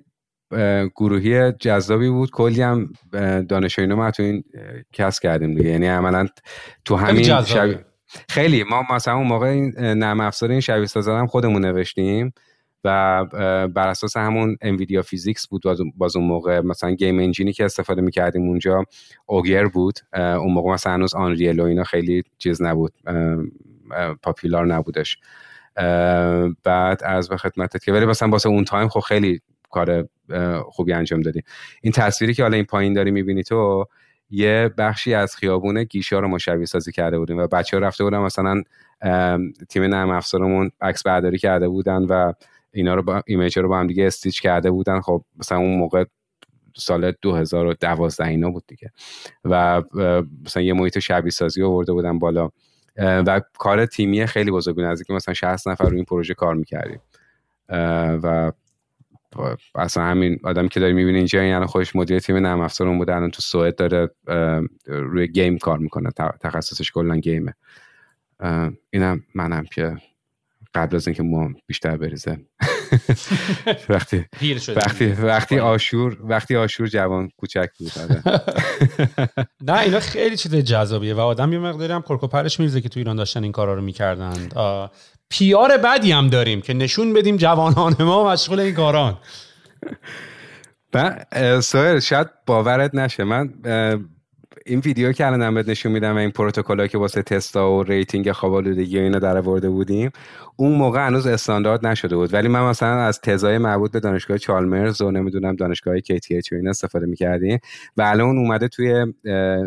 پروژه‌ی 0.96 1.52
جذابی 1.52 2.10
بود. 2.10 2.32
کلی 2.32 2.62
هم 2.62 2.94
دانش 3.50 3.80
ما 3.80 4.12
تو 4.12 4.24
این 4.24 4.44
کسب 4.94 5.20
کردیم 5.20 5.56
دیگه. 5.56 5.70
یعنی 5.70 5.88
عملا 5.88 6.28
تو 6.86 6.96
همین 6.96 7.24
شب... 7.24 7.87
خیلی 8.30 8.64
ما 8.64 8.84
مثلا 8.92 9.16
اون 9.16 9.28
موقع 9.28 9.56
نرم 9.78 10.20
افزار 10.20 10.52
این 10.52 10.60
شبیه 10.60 10.86
سازا 10.86 11.20
هم 11.20 11.28
خودمون 11.28 11.66
نوشتیم 11.66 12.34
و 12.84 13.26
بر 13.68 13.88
اساس 13.88 14.18
همون 14.18 14.58
NVIDIA 14.62 15.02
PhysX 15.02 15.48
بود 15.48 15.64
باز 15.96 16.16
اون 16.16 16.26
موقع. 16.26 16.60
مثلا 16.60 16.92
game 16.92 17.20
engine 17.20 17.49
ی 17.49 17.54
که 17.54 17.66
استفاده 17.66 18.02
می‌کردیم 18.02 18.42
اونجا 18.42 18.84
Ogre 19.26 19.66
بود. 19.66 20.00
اون 20.14 20.54
موقع 20.54 20.74
مثلا 20.74 20.94
هنوز 20.94 21.16
Unreal 21.16 21.60
و 21.60 21.64
اینا 21.64 21.84
خیلی 21.84 22.24
چیز 22.38 22.62
نبود. 22.62 22.94
popular 24.24 24.66
نبودش. 24.66 25.18
بعد 26.64 27.02
از 27.04 27.30
به 27.30 27.38
خدمتت 27.38 27.84
که 27.84 27.94
ولی 27.94 28.06
مثلا 28.06 28.30
واسه 28.30 28.50
اون 28.50 28.64
time 28.64 28.88
خب 28.88 29.00
خیلی 29.00 29.42
کار 29.70 30.08
خوبی 30.66 30.94
انجام 30.94 31.22
دادیم. 31.22 31.44
این 31.82 31.94
تصویری 31.94 32.34
که 32.34 32.44
حالا 32.44 32.56
این 32.56 32.66
پایین 32.66 32.94
داری 32.94 33.12
می‌بینی 33.12 33.44
تو 33.44 33.86
یه 34.30 34.74
بخشی 34.78 35.14
از 35.14 35.36
خیابون 35.36 35.84
گیشا 35.84 36.20
رو 36.20 36.28
ما 36.28 36.38
شبیه 36.38 36.66
سازی 36.66 36.92
کرده 36.92 37.20
بودیم 37.20 37.38
و 37.38 37.48
بچه 37.48 37.78
ها 37.78 37.84
رفته 37.84 38.04
بودن 38.04 38.18
مثلا 38.18 38.64
تیم 39.70 39.84
نرم 39.84 40.10
افزارمون 40.10 40.72
عکس 40.82 41.04
برداری 41.04 41.38
کرده 41.38 41.68
بودن 41.68 42.04
و 42.04 42.34
اینا 42.72 42.96
رو 42.96 43.04
با 43.04 43.24
image 43.26 43.60
رو 43.60 43.70
با 43.70 43.80
هم 43.80 43.88
دیگه 43.88 44.08
stitch 44.08 44.42
کرده 44.42 44.72
بودن. 44.72 45.02
خب 45.02 45.24
مثلا 45.40 45.58
اون 45.58 45.78
موقع 45.78 46.04
سال 46.76 47.14
2012 47.22 48.28
اینا 48.28 48.50
بود 48.50 48.64
دیگه. 48.68 48.92
و 49.46 49.84
مثلا 50.46 50.64
یه 50.64 50.74
محیط 50.74 51.00
شبیه 51.00 51.32
سازی 51.32 51.64
آورده 51.64 51.94
بودن 51.94 52.20
بالا. 52.20 52.50
و 52.98 53.42
کار 53.58 53.86
تیمی 53.86 54.26
خیلی 54.26 54.52
بزرگ 54.52 54.76
بود 54.76 54.84
نزدیک 54.84 55.12
مثلا 55.12 55.34
60 55.34 55.68
نفر 55.68 55.90
رو 55.90 55.96
این 55.96 56.06
پروژه 56.06 56.34
کار 56.34 56.56
می‌کردیم. 56.56 57.00
و 58.24 58.52
اصلا 59.76 60.04
همین 60.04 60.40
آدمی 60.44 60.70
که 60.70 60.80
داری 60.80 60.94
می‌بینی 60.94 61.18
اینجا 61.18 61.44
یعنی 61.44 61.66
خودش 61.66 61.96
مدیر 61.96 62.20
تیم 62.20 62.38
نرم 62.38 62.62
افزارمون 62.62 62.98
بوده 62.98 63.16
الان 63.16 63.32
تو 63.32 63.42
سوئد 63.42 63.76
داره 63.76 64.10
روی 64.86 65.28
گیم 65.28 65.58
کار 65.58 65.78
می‌کنه 65.78 66.10
تخصصش 66.42 66.92
کلا 66.92 67.16
گیمه. 67.16 67.54
اینم 68.90 69.24
منم 69.36 69.64
که 69.64 69.96
قبل 70.76 70.96
از 70.96 71.08
اینکه 71.08 71.24
ما 71.24 71.50
بیشتر 71.68 71.98
بریزه. 71.98 72.38
وقتی 73.90 74.26
وقتی 74.76 75.06
وقتی 75.06 75.60
آشور 75.60 76.18
وقتی 76.24 76.56
آشور 76.56 76.88
جوان 76.88 77.30
کوچک 77.38 77.70
بود 77.80 77.92
آره. 78.02 78.22
نه 79.68 79.80
اینا 79.80 80.00
خیلی 80.00 80.38
چیز 80.38 80.56
جذابیه 80.56 81.14
و 81.14 81.20
آدم 81.20 81.54
یه 81.54 81.60
مقداری 81.60 81.94
هم 81.94 82.02
پرش 82.02 82.60
میریزه 82.60 82.82
که 82.82 82.90
تو 82.90 83.00
ایران 83.00 83.16
داشتن 83.16 83.44
این 83.44 83.52
کارا 83.52 83.74
رو 83.74 83.82
می‌کردن. 83.82 84.50
PR 85.30 85.78
بدی 85.78 86.12
هم 86.12 86.28
داریم 86.28 86.62
که 86.62 86.74
نشون 86.74 87.14
بدیم 87.14 87.38
جوانان 87.38 87.96
ما 88.00 88.32
مشغول 88.32 88.60
این 88.60 88.76
کاران. 88.76 89.18
سوهر 91.62 92.00
شاید 92.00 92.28
باورت 92.46 92.96
نشه. 92.96 93.24
من 93.24 93.54
این 94.68 94.80
ویدیو 94.80 95.12
که 95.12 95.28
الان 95.28 95.54
بهت 95.54 95.70
نشون 95.70 95.92
میدم 95.92 96.16
و 96.16 96.18
این 96.18 96.32
پروتکلایی 96.32 96.90
که 96.90 96.98
واسه 96.98 97.22
تستا 97.22 97.72
و 97.72 97.84
rating 97.84 98.32
خواب 98.32 98.54
آلودگی 98.54 99.00
و 99.00 99.02
اینا 99.02 99.20
در 99.20 99.38
آورده 99.38 99.70
بودیم 99.70 100.12
اون 100.56 100.72
موقع 100.72 101.08
هنوز 101.08 101.28
استاندارد 101.28 101.88
نشده 101.88 102.16
بود. 102.16 102.34
ولی 102.34 102.48
من 102.48 102.70
مثلا 102.70 103.02
از 103.02 103.22
تزای 103.22 103.58
مربوط 103.58 103.92
به 103.92 104.00
دانشگاه 104.00 104.38
چالمرز 104.38 105.02
و 105.02 105.12
نمی‌دونم 105.12 105.56
دانشگاه 105.56 106.00
KTH 106.00 106.52
و 106.52 106.56
اینا 106.56 106.70
استفاده 106.70 107.06
می‌کردیم 107.06 107.60
و 107.98 108.02
الان 108.02 108.38
اومده 108.38 108.68
توی 108.68 109.14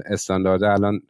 استاندارد 0.07 0.65
الان 0.65 1.01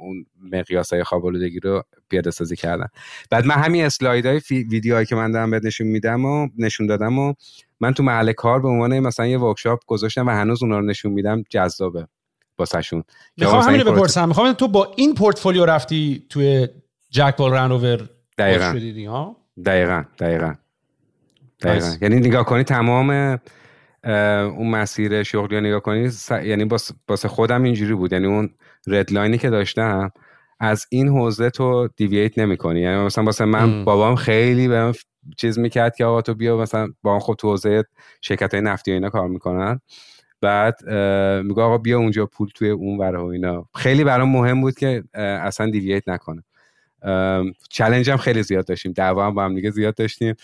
اون 0.00 0.26
مقیاس 0.52 0.92
های 0.92 1.04
خواب 1.04 1.26
آلودگی 1.26 1.60
رو 1.60 1.82
پیاده 2.08 2.30
سازی 2.30 2.56
کردن. 2.56 2.86
بعد 3.30 3.46
من 3.46 3.54
همین 3.54 3.84
اسلایدهای 3.84 4.40
ویدیوهایی 4.50 5.06
که 5.06 5.14
من 5.14 5.30
دارم 5.30 5.50
بهت 5.50 5.64
نشون 5.64 5.86
میدم 5.86 6.24
و 6.24 6.48
نشون 6.58 6.86
دادم 6.86 7.18
و 7.18 7.34
من 7.80 7.94
تو 7.94 8.02
محل 8.02 8.32
کار 8.32 8.60
به 8.60 8.68
عنوان 8.68 9.00
مثلا 9.00 9.26
یه 9.26 9.38
ورکشاپ 9.38 9.80
گذاشتم 9.86 10.26
و 10.26 10.30
هنوز 10.30 10.62
اونا 10.62 10.78
رو 10.78 10.84
نشون 10.86 11.12
میدم 11.12 11.42
جذابه. 11.50 12.06
واسهشون. 12.58 13.04
می‌خوام 13.36 13.62
همین 13.62 13.84
بپرسم. 13.84 14.28
می‌خوام 14.28 14.52
تو 14.52 14.68
با 14.68 14.92
این 14.96 15.14
پورتفولیو 15.14 15.64
رفتی 15.64 16.26
توی 16.28 16.68
جک 17.10 17.36
بال 17.36 17.52
رنوور 17.52 18.08
دقیقا. 18.38 18.72
دقیقا 19.64 20.04
دقیقا. 20.18 20.54
دقیقا. 21.62 21.96
یعنی 22.00 22.16
نگاه 22.16 22.44
کنی 22.44 22.64
تمام 22.64 23.38
اون 24.56 24.70
مسیر 24.70 25.22
شغلی 25.22 25.60
نگاه 25.60 25.80
کنی 25.80 26.10
یعنی 26.30 26.64
باسه 27.08 27.28
خودم 27.28 27.62
اینجوری 27.62 27.94
بود. 27.94 28.12
یعنی 28.12 28.26
اون 28.26 28.50
ردلاینی 28.86 29.38
که 29.38 29.50
داشتم 29.50 30.10
از 30.60 30.86
این 30.90 31.08
حوزه 31.08 31.50
تو 31.50 31.88
دیوییت 31.96 32.38
نمی 32.38 32.56
کنی 32.56 32.80
یعنی 32.80 32.96
مثلا 32.96 33.24
واسه 33.24 33.44
من 33.44 33.84
بابام 33.84 34.16
خیلی 34.16 34.68
به 34.68 34.92
چیز 35.36 35.58
می‌کرد 35.58 35.96
که 35.96 36.04
آقا 36.04 36.22
تو 36.22 36.34
بیا 36.34 36.56
مثلا 36.56 36.88
با 37.02 37.18
خود 37.18 37.38
تو 37.38 37.48
حوزه 37.48 37.84
شرکت 38.20 38.54
های 38.54 38.62
نفتی 38.62 38.90
و 38.90 38.94
اینا 38.94 39.10
کار 39.10 39.28
می‌کنن. 39.28 39.80
بعد 40.40 40.90
میگه 41.42 41.62
آقا 41.62 41.78
بیا 41.78 41.98
اونجا 41.98 42.26
پول 42.26 42.48
توی 42.54 42.70
اون 42.70 42.98
ور 42.98 43.16
و 43.16 43.24
اینا. 43.24 43.68
خیلی 43.74 44.04
برام 44.04 44.28
مهم 44.28 44.60
بود 44.60 44.74
که 44.74 45.04
اصلا 45.14 45.70
دیوییت 45.70 46.08
نکنه. 46.08 46.42
چلنج 47.70 48.10
هم 48.10 48.16
خیلی 48.16 48.42
زیاد 48.42 48.66
داشتیم 48.66 48.92
دعوا 48.92 49.26
هم 49.26 49.34
با 49.34 49.44
هم 49.44 49.54
دیگه 49.54 49.70
زیاد 49.70 49.94
داشتیم. 49.94 50.34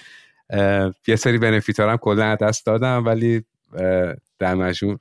یه 1.06 1.16
سری 1.16 1.38
بنفیت 1.38 1.80
هم 1.80 1.96
کلا 1.96 2.34
دست 2.34 2.66
دادم 2.66 3.06
ولی 3.06 3.42
در 4.38 4.54
مجموع 4.54 4.98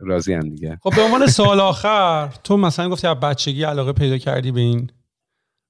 راضی 0.00 0.32
هم 0.32 0.48
دیگه. 0.48 0.78
خب 0.82 0.96
به 0.96 1.02
عنوان 1.02 1.26
سوال 1.26 1.60
آخر 1.60 2.28
تو 2.44 2.56
مثلا 2.56 2.88
گفتی 2.88 3.06
از 3.06 3.20
بچگی 3.20 3.64
علاقه 3.64 3.92
پیدا 3.92 4.18
کردی 4.18 4.52
به 4.52 4.60
این 4.60 4.90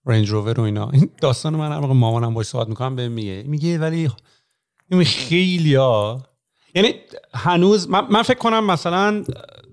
رنج 0.07 0.31
روور 0.31 0.61
و 0.61 0.63
اینا. 0.63 0.91
این 0.91 1.11
داستان 1.21 1.57
من 1.57 1.73
هم 1.73 1.85
مامانم 1.85 2.35
باش 2.35 2.47
صحبت 2.47 2.69
می‌کنم 2.69 2.97
به 2.97 3.09
میگه. 3.09 3.43
میگه 3.47 3.79
ولی 3.79 4.11
خیلی 5.05 5.75
ها 5.75 6.23
یعنی 6.75 6.95
هنوز 7.35 7.91
من, 7.91 8.07
من 8.11 8.23
فکر 8.23 8.39
کنم 8.39 8.67
مثلا 8.67 9.25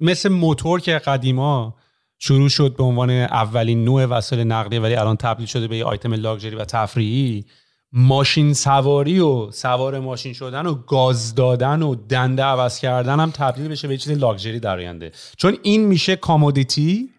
مثل 0.02 0.30
موتور 0.30 0.80
که 0.80 0.98
قدیما 0.98 1.76
شروع 2.20 2.50
شد 2.50 2.76
به 2.78 2.84
عنوان 2.84 3.10
اولین 3.10 3.84
نوع 3.84 4.06
وسایل 4.06 4.48
نقلیه 4.48 4.80
ولی 4.80 4.96
الان 4.96 5.16
تبدیل 5.16 5.46
شده 5.46 5.68
به 5.68 5.78
یه 5.78 5.86
آیتم 5.86 6.14
لاکچری 6.14 6.56
و 6.56 6.66
تفریحی 6.66 7.46
ماشین 7.92 8.54
سواری 8.54 9.20
و 9.20 9.52
سوار 9.52 10.00
ماشین 10.00 10.34
شدن 10.34 10.66
و 10.66 10.74
گاز 10.74 11.36
دادن 11.36 11.82
و 11.82 11.96
دنده 11.96 12.44
عوض 12.44 12.80
کردن 12.80 13.20
هم 13.20 13.32
تبدیل 13.32 13.68
بشه 13.68 13.88
به 13.88 13.98
چیز 13.98 14.18
لاکچری 14.18 14.60
در 14.60 14.78
آینده. 14.78 15.12
چون 15.38 15.58
این 15.64 15.86
میشه 15.86 16.16
کامودیتی 16.16 17.10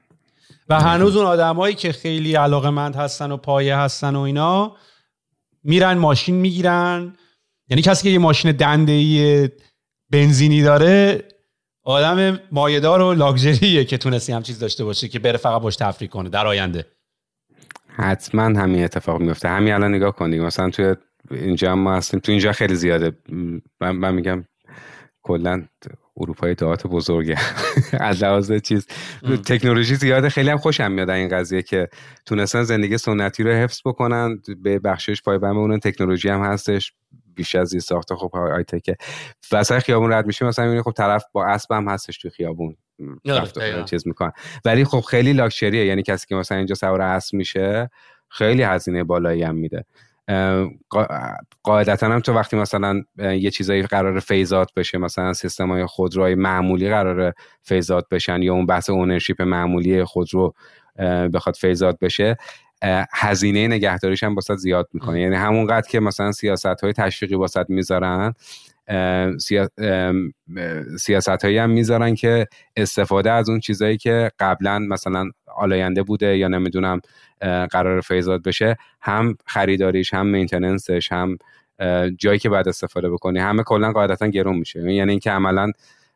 و 0.69 0.81
هنوز 0.81 1.17
اون 1.17 1.27
آدمایی 1.27 1.75
که 1.75 1.93
خیلی 1.93 2.35
علاقه 2.35 2.71
مند 2.71 2.97
هستن 2.97 3.33
و 3.33 3.37
پایه 3.37 3.77
هستن 3.77 4.17
و 4.17 4.21
اینا 4.21 4.77
میرن 5.65 5.99
ماشین 5.99 6.35
می‌گیرن. 6.35 7.17
یعنی 7.69 7.83
کسی 7.83 8.03
که 8.03 8.11
یه 8.11 8.19
ماشین 8.19 8.53
دنده 8.53 8.93
بنزینی 10.11 10.63
داره 10.63 11.25
آدم 11.83 12.41
مایدار 12.53 13.01
و 13.01 13.15
لاکچریه 13.15 13.85
که 13.85 13.99
تونستی 13.99 14.33
هم 14.33 14.43
چیز 14.43 14.59
داشته 14.59 14.85
باشه 14.85 15.09
که 15.09 15.19
بره 15.19 15.39
فقط 15.39 15.63
باش 15.63 15.77
تفریح 15.77 16.11
کنه 16.11 16.29
در 16.29 16.47
آینده. 16.47 16.87
حتما 17.87 18.43
همین 18.43 18.85
اتفاق 18.85 19.21
میفته 19.21 19.49
همین 19.49 19.75
الان 19.75 19.95
نگاه 19.95 20.17
کنید 20.17 20.41
مثلا 20.41 20.71
توی 20.71 20.95
اینجا 21.31 21.75
ما 21.75 21.95
هستیم. 21.95 22.21
تو 22.21 22.33
اینجا 22.33 22.53
خیلی 22.53 22.75
زیاده. 22.75 23.13
من, 23.81 23.91
من 23.91 24.15
میگم 24.15 24.45
کلا 25.23 25.65
اروپای 26.17 26.55
دهات 26.55 26.87
بزرگه. 26.87 27.37
از 27.93 28.23
لحاظ 28.23 28.53
چیز. 28.53 28.87
تکنولوژی 29.47 29.95
زیاده. 29.95 30.29
خیلی 30.29 30.51
هم 30.51 30.59
خوشم 30.59 30.93
میاد 30.93 31.11
این 31.11 31.29
قضیه 31.29 31.63
که 31.63 31.89
تونستن 32.27 32.63
زندگی 32.63 32.99
سنتی 32.99 33.43
رو 33.43 33.51
حفظ 33.51 33.81
بکنن. 33.85 34.43
به 34.63 34.79
بخشش 34.79 35.23
پایبند 35.23 35.57
اون 35.57 35.79
تکنولوژی 35.79 36.29
هم 36.29 36.41
هستش. 36.41 36.93
بیش 37.41 37.55
از 37.55 37.73
این 37.73 37.81
ساخته 37.81 38.15
خب 38.17 38.31
های 38.35 38.65
تکه 38.65 38.97
وسط 39.53 39.79
خیابون 39.79 40.13
رد 40.13 40.27
میشه 40.27 40.45
مثلا 40.45 40.65
می‌بینی 40.65 40.83
خب 40.83 40.93
طرف 40.93 41.25
با 41.33 41.47
اسب 41.47 41.73
هم 41.73 41.89
هستش 41.89 42.19
تو 42.19 42.31
خیابون 42.31 42.77
چیز 43.85 44.07
می‌کنن 44.07 44.33
ولی 44.65 44.85
خب 44.85 45.01
خیلی 45.01 45.33
لاکچریه 45.33 45.87
یعنی 45.87 46.03
کسی 46.03 46.27
که 46.27 46.35
مثلا 46.35 46.59
اینجا 46.59 46.75
سوار 46.75 47.01
اسب 47.01 47.35
میشه 47.35 47.91
خیلی 48.29 48.63
هزینه 48.63 49.05
بالایی 49.05 49.43
هم 49.43 49.55
میده. 49.55 49.85
قاعدتا 51.63 52.07
هم 52.07 52.21
تو 52.21 52.33
وقتی 52.33 52.57
مثلا 52.57 53.03
یه 53.19 53.51
چیزایی 53.51 53.83
قرار 53.83 54.21
فیزات 54.21 54.75
بشه 54.77 54.99
مثلا 54.99 55.33
سیستم 55.33 55.69
های 55.69 55.87
خودروهای 55.87 56.35
معمولی 56.35 56.89
قرار 56.89 57.35
فیزات 57.63 58.09
بشن 58.11 58.43
یا 58.43 58.55
اون 58.55 58.67
بحث 58.67 58.91
اونرشیپ 58.91 59.43
معمولی 59.43 60.05
خودرو 60.05 60.55
بخواد 61.33 61.57
فیزات 61.57 61.99
بشه 61.99 62.37
هزینه 63.13 63.69
نگهداریش 63.69 64.23
هم 64.23 64.35
باسد 64.35 64.57
زیاد 64.57 64.89
می‌کنه. 64.93 65.21
یعنی 65.21 65.37
همونقدر 65.37 65.89
که 65.89 66.01
مثلا 66.01 66.33
سیاست 66.33 66.67
های 66.67 66.93
تشویقی 66.93 67.37
باسد 67.37 67.69
می‌ذارن 67.69 68.35
سیاست 70.99 71.45
هایی 71.45 71.59
هم 71.59 71.71
می‌ذارن 71.71 72.15
که 72.15 72.47
استفاده 72.77 73.31
از 73.31 73.49
اون 73.49 73.61
چیزایی 73.61 73.97
که 73.97 74.31
قبلا 74.39 74.79
مثلا 74.79 75.31
آلاینده 75.57 76.03
بوده 76.03 76.37
یا 76.37 76.49
نمی‌دونم 76.49 77.01
قراره 77.71 78.01
phase 78.01 78.27
out 78.27 78.43
بشه 78.43 78.77
هم 79.01 79.37
خریداریش 79.47 80.15
هم 80.15 80.27
maintenance 80.27 80.99
ش 80.99 81.13
هم 81.13 81.39
جایی 82.19 82.39
که 82.39 82.49
بعد 82.49 82.69
استفاده 82.69 83.11
بکنی 83.11 83.39
همه 83.39 83.63
کلا 83.63 83.93
قاعدتا 83.93 84.27
گرون 84.27 84.57
میشه. 84.57 84.93
یعنی 84.93 85.11
اینکه 85.11 85.31
عملا 85.31 85.73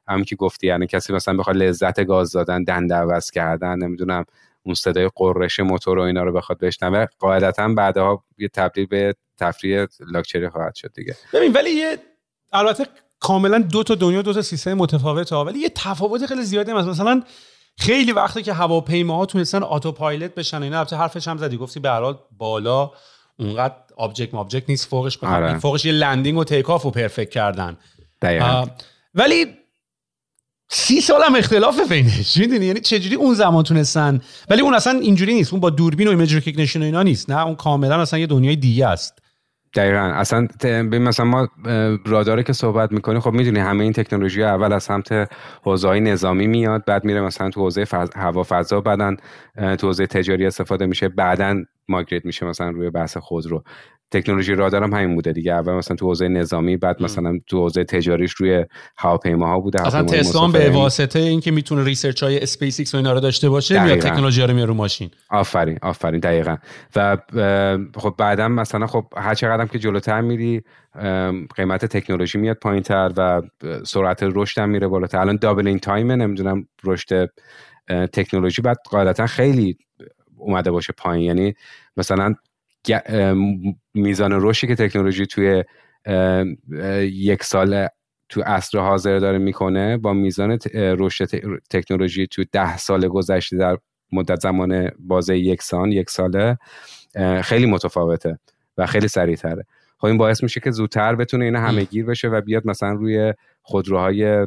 هم 0.08 0.24
که 0.24 0.36
گفتی 0.36 0.66
یعنی 0.66 0.86
کسی 0.86 1.12
مثلا 1.12 1.36
بخواد 1.36 1.56
لذت 1.56 2.04
گاز 2.04 2.32
دادن 2.32 2.64
دنده 2.64 2.94
عوض 2.94 3.30
کردن 3.30 3.78
نمی‌دونم 3.78 4.24
اون 4.64 4.74
صدای 4.74 5.10
غرش 5.14 5.60
موتور 5.60 5.98
و 5.98 6.02
اینا 6.02 6.22
رو 6.22 6.32
بخواد 6.32 6.58
بشنوه 6.58 7.06
قاعدتا 7.18 7.68
بعدها 7.68 8.24
یه 8.38 8.48
تبدیل 8.48 8.86
به 8.86 9.14
تفریح 9.38 9.86
لاکچری 10.00 10.48
خواهد 10.48 10.74
شد 10.74 10.92
دیگه. 10.94 11.16
ببین 11.32 11.52
ولی 11.52 11.70
یه 11.70 11.98
البته 12.52 12.86
کاملا 13.20 13.58
دو 13.58 13.82
تا 13.82 13.94
دنیا 13.94 14.22
دو 14.22 14.32
تا 14.32 14.42
سیستم 14.42 14.74
متفاوته 14.74 15.36
ولی 15.36 15.58
یه 15.58 15.68
تفاوت 15.68 16.26
خیلی 16.26 16.42
زیادی 16.42 16.72
هست. 16.72 16.88
مثلا 16.88 17.22
خیلی 17.78 18.12
وقتی 18.12 18.42
که 18.42 18.52
هواپیماها 18.52 19.26
تونستن 19.26 19.62
autopilot 19.62 20.34
بشن 20.34 20.62
اینا 20.62 20.78
البته 20.78 20.96
حرفش 20.96 21.28
هم 21.28 21.38
زدی 21.38 21.56
گفتی 21.56 21.80
به 21.80 21.90
هر 21.90 22.14
بالا 22.38 22.90
اونقدر 23.38 23.74
object 23.96 24.34
مابجکت 24.34 24.70
نیست 24.70 24.88
فوقش 24.88 25.24
آره. 25.24 25.58
فوقش 25.58 25.84
یه 25.84 25.92
landing 25.92 26.38
و 26.38 26.44
takeoff 26.44 26.82
رو 26.82 26.90
perfect 26.90 27.30
کردن. 27.30 27.76
ولی 29.14 29.46
سی 30.76 31.00
سال 31.00 31.22
هم 31.22 31.34
اختلاف 31.34 31.92
بینش. 31.92 32.36
می‌دونی؟ 32.36 32.66
یعنی 32.66 32.80
چجوری 32.80 33.14
اون 33.16 33.34
زمان 33.34 33.64
تونستن؟ 33.64 34.20
ولی 34.50 34.60
اون 34.60 34.74
اصلا 34.74 34.98
اینجوری 34.98 35.34
نیست. 35.34 35.52
اون 35.52 35.60
با 35.60 35.70
دوربین 35.70 36.08
و 36.08 36.10
image 36.10 36.34
recognition 36.34 36.82
و 36.82 36.84
اینا 36.84 37.02
نیست. 37.02 37.30
نه 37.30 37.46
اون 37.46 37.54
کاملا 37.54 38.00
اصلا 38.00 38.18
یه 38.18 38.26
دنیای 38.26 38.56
دیگه 38.56 38.86
است. 38.86 39.18
دقیقا. 39.74 39.98
اصلا 39.98 40.48
مثلا 40.90 41.26
ما 41.26 41.48
راداره 42.06 42.42
که 42.42 42.52
صحبت 42.52 42.92
می‌کنیم 42.92 43.20
خب 43.20 43.32
می‌دونی 43.32 43.60
همه 43.60 43.84
این 43.84 43.92
تکنولوژی 43.92 44.42
اول 44.42 44.72
از 44.72 44.82
سمت 44.82 45.30
حوزه 45.62 46.00
نظامی 46.00 46.46
میاد 46.46 46.84
بعد 46.84 47.04
میره 47.04 47.20
مثلا 47.20 47.50
تو 47.50 47.60
حوزه 47.60 47.84
فض... 47.84 48.08
هوا 48.16 48.42
فضا 48.42 48.80
بعدا 48.80 49.16
تو 49.78 49.86
حوزه 49.86 50.06
تجاری 50.06 50.46
استفاده 50.46 50.86
میشه 50.86 51.08
بعدا 51.08 51.56
migrate 51.88 52.24
میشه 52.24 52.46
مثلا 52.46 52.70
روی 52.70 52.90
بحث 52.90 53.16
خودرو. 53.16 53.64
تکنولوژی 54.10 54.54
رادار 54.54 54.82
هم 54.82 54.92
همین 54.92 55.14
بوده 55.14 55.32
دیگه. 55.32 55.52
اول 55.52 55.72
مثلا 55.72 55.96
تو 55.96 56.06
حوزه 56.06 56.28
نظامی 56.28 56.76
بعد 56.76 57.02
مثلا 57.02 57.38
تو 57.46 57.58
حوزه 57.58 57.84
تجاریش 57.84 58.32
روی 58.32 58.64
هواپیماها 58.98 59.60
بوده 59.60 59.86
اصلا 59.86 60.02
تسلا 60.02 60.48
به 60.48 60.70
واسطه 60.70 61.18
اینکه 61.18 61.50
می‌تونه 61.50 61.84
research 61.84 62.22
های 62.22 62.38
اسپیس 62.38 62.78
ایکس 62.78 62.94
و 62.94 62.96
اینا 62.96 63.12
رو 63.12 63.20
داشته 63.20 63.48
باشه 63.48 63.84
میاد 63.84 63.98
تکنولوژی 63.98 64.42
رو 64.42 64.54
میاره 64.54 64.68
رو 64.68 64.74
ماشین. 64.74 65.10
آفرین 65.30 65.78
آفرین 65.82 66.20
دقیقا. 66.20 66.56
و 66.96 67.16
خب 67.96 68.14
بعدا 68.18 68.48
مثلا 68.48 68.86
خب 68.86 69.04
هر 69.16 69.34
چقدر 69.34 69.66
که 69.66 69.78
جلوتر 69.78 70.20
میری 70.20 70.62
قیمت 71.56 71.84
تکنولوژی 71.84 72.38
میاد 72.38 72.56
پایینتر 72.56 73.12
و 73.16 73.42
سرعت 73.86 74.18
رشد 74.22 74.60
هم 74.60 74.68
میره 74.68 74.88
بالاتر. 74.88 75.18
الان 75.18 75.36
doubling 75.36 75.80
time 75.80 76.12
نمی‌دونم 76.12 76.68
رشد 76.84 77.30
تکنولوژی 78.12 78.62
بعد 78.62 78.76
قاعدتا 78.90 79.26
خیلی 79.26 79.78
اومده 80.36 80.70
باشه 80.70 80.92
پایین. 80.96 81.26
یعنی 81.26 81.54
مثلا 81.96 82.34
میزان 83.94 84.32
رشدی 84.32 84.66
که 84.66 84.74
تکنولوژی 84.74 85.26
توی 85.26 85.64
یک 87.02 87.44
سال 87.44 87.88
تو 88.28 88.42
عصر 88.42 88.78
حاضر 88.78 89.18
داره 89.18 89.38
می‌کنه 89.38 89.96
با 89.96 90.12
میزان 90.12 90.58
رشد 90.74 91.24
تکنولوژی 91.70 92.26
تو 92.26 92.44
ده 92.52 92.76
سال 92.76 93.08
گذشته 93.08 93.56
در 93.56 93.78
مدت 94.12 94.40
زمان 94.40 94.90
بازه 94.98 95.38
یک 95.38 95.62
سال 95.62 95.92
یک 95.92 96.10
ساله 96.10 96.58
خیلی 97.42 97.66
متفاوته 97.66 98.38
و 98.78 98.86
خیلی 98.86 99.08
سریعتره. 99.08 99.64
خب 100.04 100.08
این 100.08 100.18
باعث 100.18 100.42
میشه 100.42 100.60
که 100.60 100.70
زودتر 100.70 101.14
بتونه 101.14 101.44
این 101.44 101.56
همه 101.56 101.84
گیر 101.84 102.04
بشه 102.06 102.28
و 102.28 102.40
بیاد 102.40 102.66
مثلا 102.66 102.92
روی 102.92 103.34
خودروهای 103.62 104.46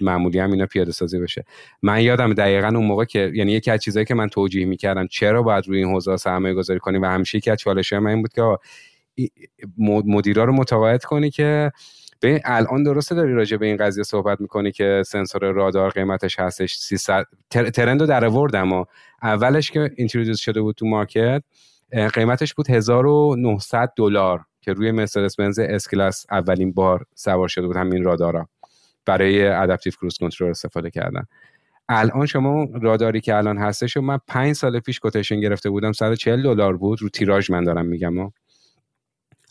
معمولی 0.00 0.38
هم 0.38 0.50
اینا 0.50 0.66
پیاده 0.66 0.92
سازی 0.92 1.18
بشه. 1.18 1.44
من 1.82 2.02
یادم 2.02 2.34
دقیقا 2.34 2.66
اون 2.66 2.86
موقع 2.86 3.04
که 3.04 3.32
یعنی 3.34 3.52
یکی 3.52 3.70
از 3.70 3.80
چیزایی 3.80 4.06
که 4.06 4.14
من 4.14 4.28
توجیه 4.28 4.66
می‌کردم 4.66 5.06
چرا 5.06 5.42
باید 5.42 5.68
روی 5.68 5.78
این 5.78 5.92
حوزه 5.92 6.16
سرمایه 6.16 6.54
گذاری 6.54 6.80
کنیم 6.80 7.02
و 7.02 7.06
همیشه 7.06 7.38
یکی 7.38 7.50
از 7.50 7.58
چالش 7.58 7.92
من 7.92 8.06
این 8.06 8.22
بود 8.22 8.32
که 8.32 8.56
مدیرا 10.06 10.44
رو 10.44 10.52
متقاعد 10.52 11.04
کنی 11.04 11.30
که 11.30 11.72
به 12.20 12.42
الان 12.44 12.82
درسته 12.82 13.14
داری 13.14 13.34
راجع 13.34 13.56
به 13.56 13.66
این 13.66 13.76
قضیه 13.76 14.04
صحبت 14.04 14.40
می‌کنی 14.40 14.72
که 14.72 15.02
سنسور 15.06 15.52
رادار 15.52 15.90
قیمتش 15.90 16.40
هستش 16.40 16.74
300 16.74 17.26
ترند 17.50 18.00
رو 18.00 18.06
در 18.06 18.24
آوردم 18.24 18.84
اولش 19.22 19.70
که 19.70 19.90
introduce 19.96 20.40
شده 20.40 20.60
بود 20.60 20.74
تو 20.74 20.86
مارکت 20.86 21.42
قیمتش 21.92 22.54
بود 22.54 22.70
1900 22.70 23.92
دلار 23.96 24.44
که 24.60 24.72
روی 24.72 24.90
مرسدس 24.90 25.36
بنز 25.36 25.58
S-Class 25.58 26.26
اولین 26.30 26.72
بار 26.72 27.06
سوار 27.14 27.48
شده 27.48 27.66
بود 27.66 27.76
همین 27.76 28.04
رادارا 28.04 28.48
برای 29.06 29.46
adaptive 29.46 29.92
cruise 29.92 30.18
control 30.18 30.50
استفاده 30.50 30.90
کردن. 30.90 31.26
الان 31.88 32.26
شما 32.26 32.66
راداری 32.82 33.20
که 33.20 33.36
الان 33.36 33.58
هستش 33.58 33.96
و 33.96 34.00
من 34.00 34.18
پنج 34.28 34.52
سال 34.52 34.80
پیش 34.80 34.98
quotation 34.98 35.40
گرفته 35.40 35.70
بودم 35.70 35.92
140 35.92 36.42
دلار 36.42 36.76
بود. 36.76 37.02
رو 37.02 37.08
تیراژ 37.08 37.50
من 37.50 37.64
دارم 37.64 37.86
میگم 37.86 38.18
و 38.18 38.30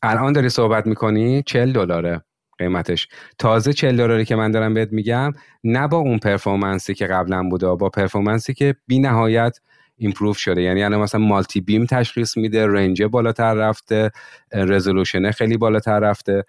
الان 0.04 0.34
داری 0.34 0.50
صحبت 0.50 0.88
می‌کنی؟ 0.88 1.44
40 1.46 1.74
دلاره 1.74 2.22
قیمتش. 2.58 3.08
تازه 3.38 3.74
40 3.74 3.98
دلاری 3.98 4.26
که 4.26 4.36
من 4.36 4.52
دارم 4.52 4.74
بهت 4.74 4.94
میگم 4.94 5.34
نه 5.64 5.88
با 5.88 5.98
اون 5.98 6.20
performance 6.20 6.87
ی 6.87 6.94
که 6.94 7.08
قبلا 7.08 7.44
بوده 7.50 7.76
با 7.76 7.90
performance 7.90 8.48
ی 8.48 8.54
که 8.54 8.76
بی 8.88 9.00
نهایت 9.00 9.60
improve 10.00 10.38
شده. 10.38 10.62
یعنی 10.62 10.84
الان 10.84 11.00
مثلا 11.00 11.22
multi-beam 11.22 11.86
تشخیص 11.86 12.38
میده 12.38 12.68
range 12.68 13.04
بالاتر 13.04 13.54
رفته 13.54 14.12
resolution 14.52 15.32
خیلی 15.32 15.58
بالاتر 15.58 16.00
رفته. 16.00 16.44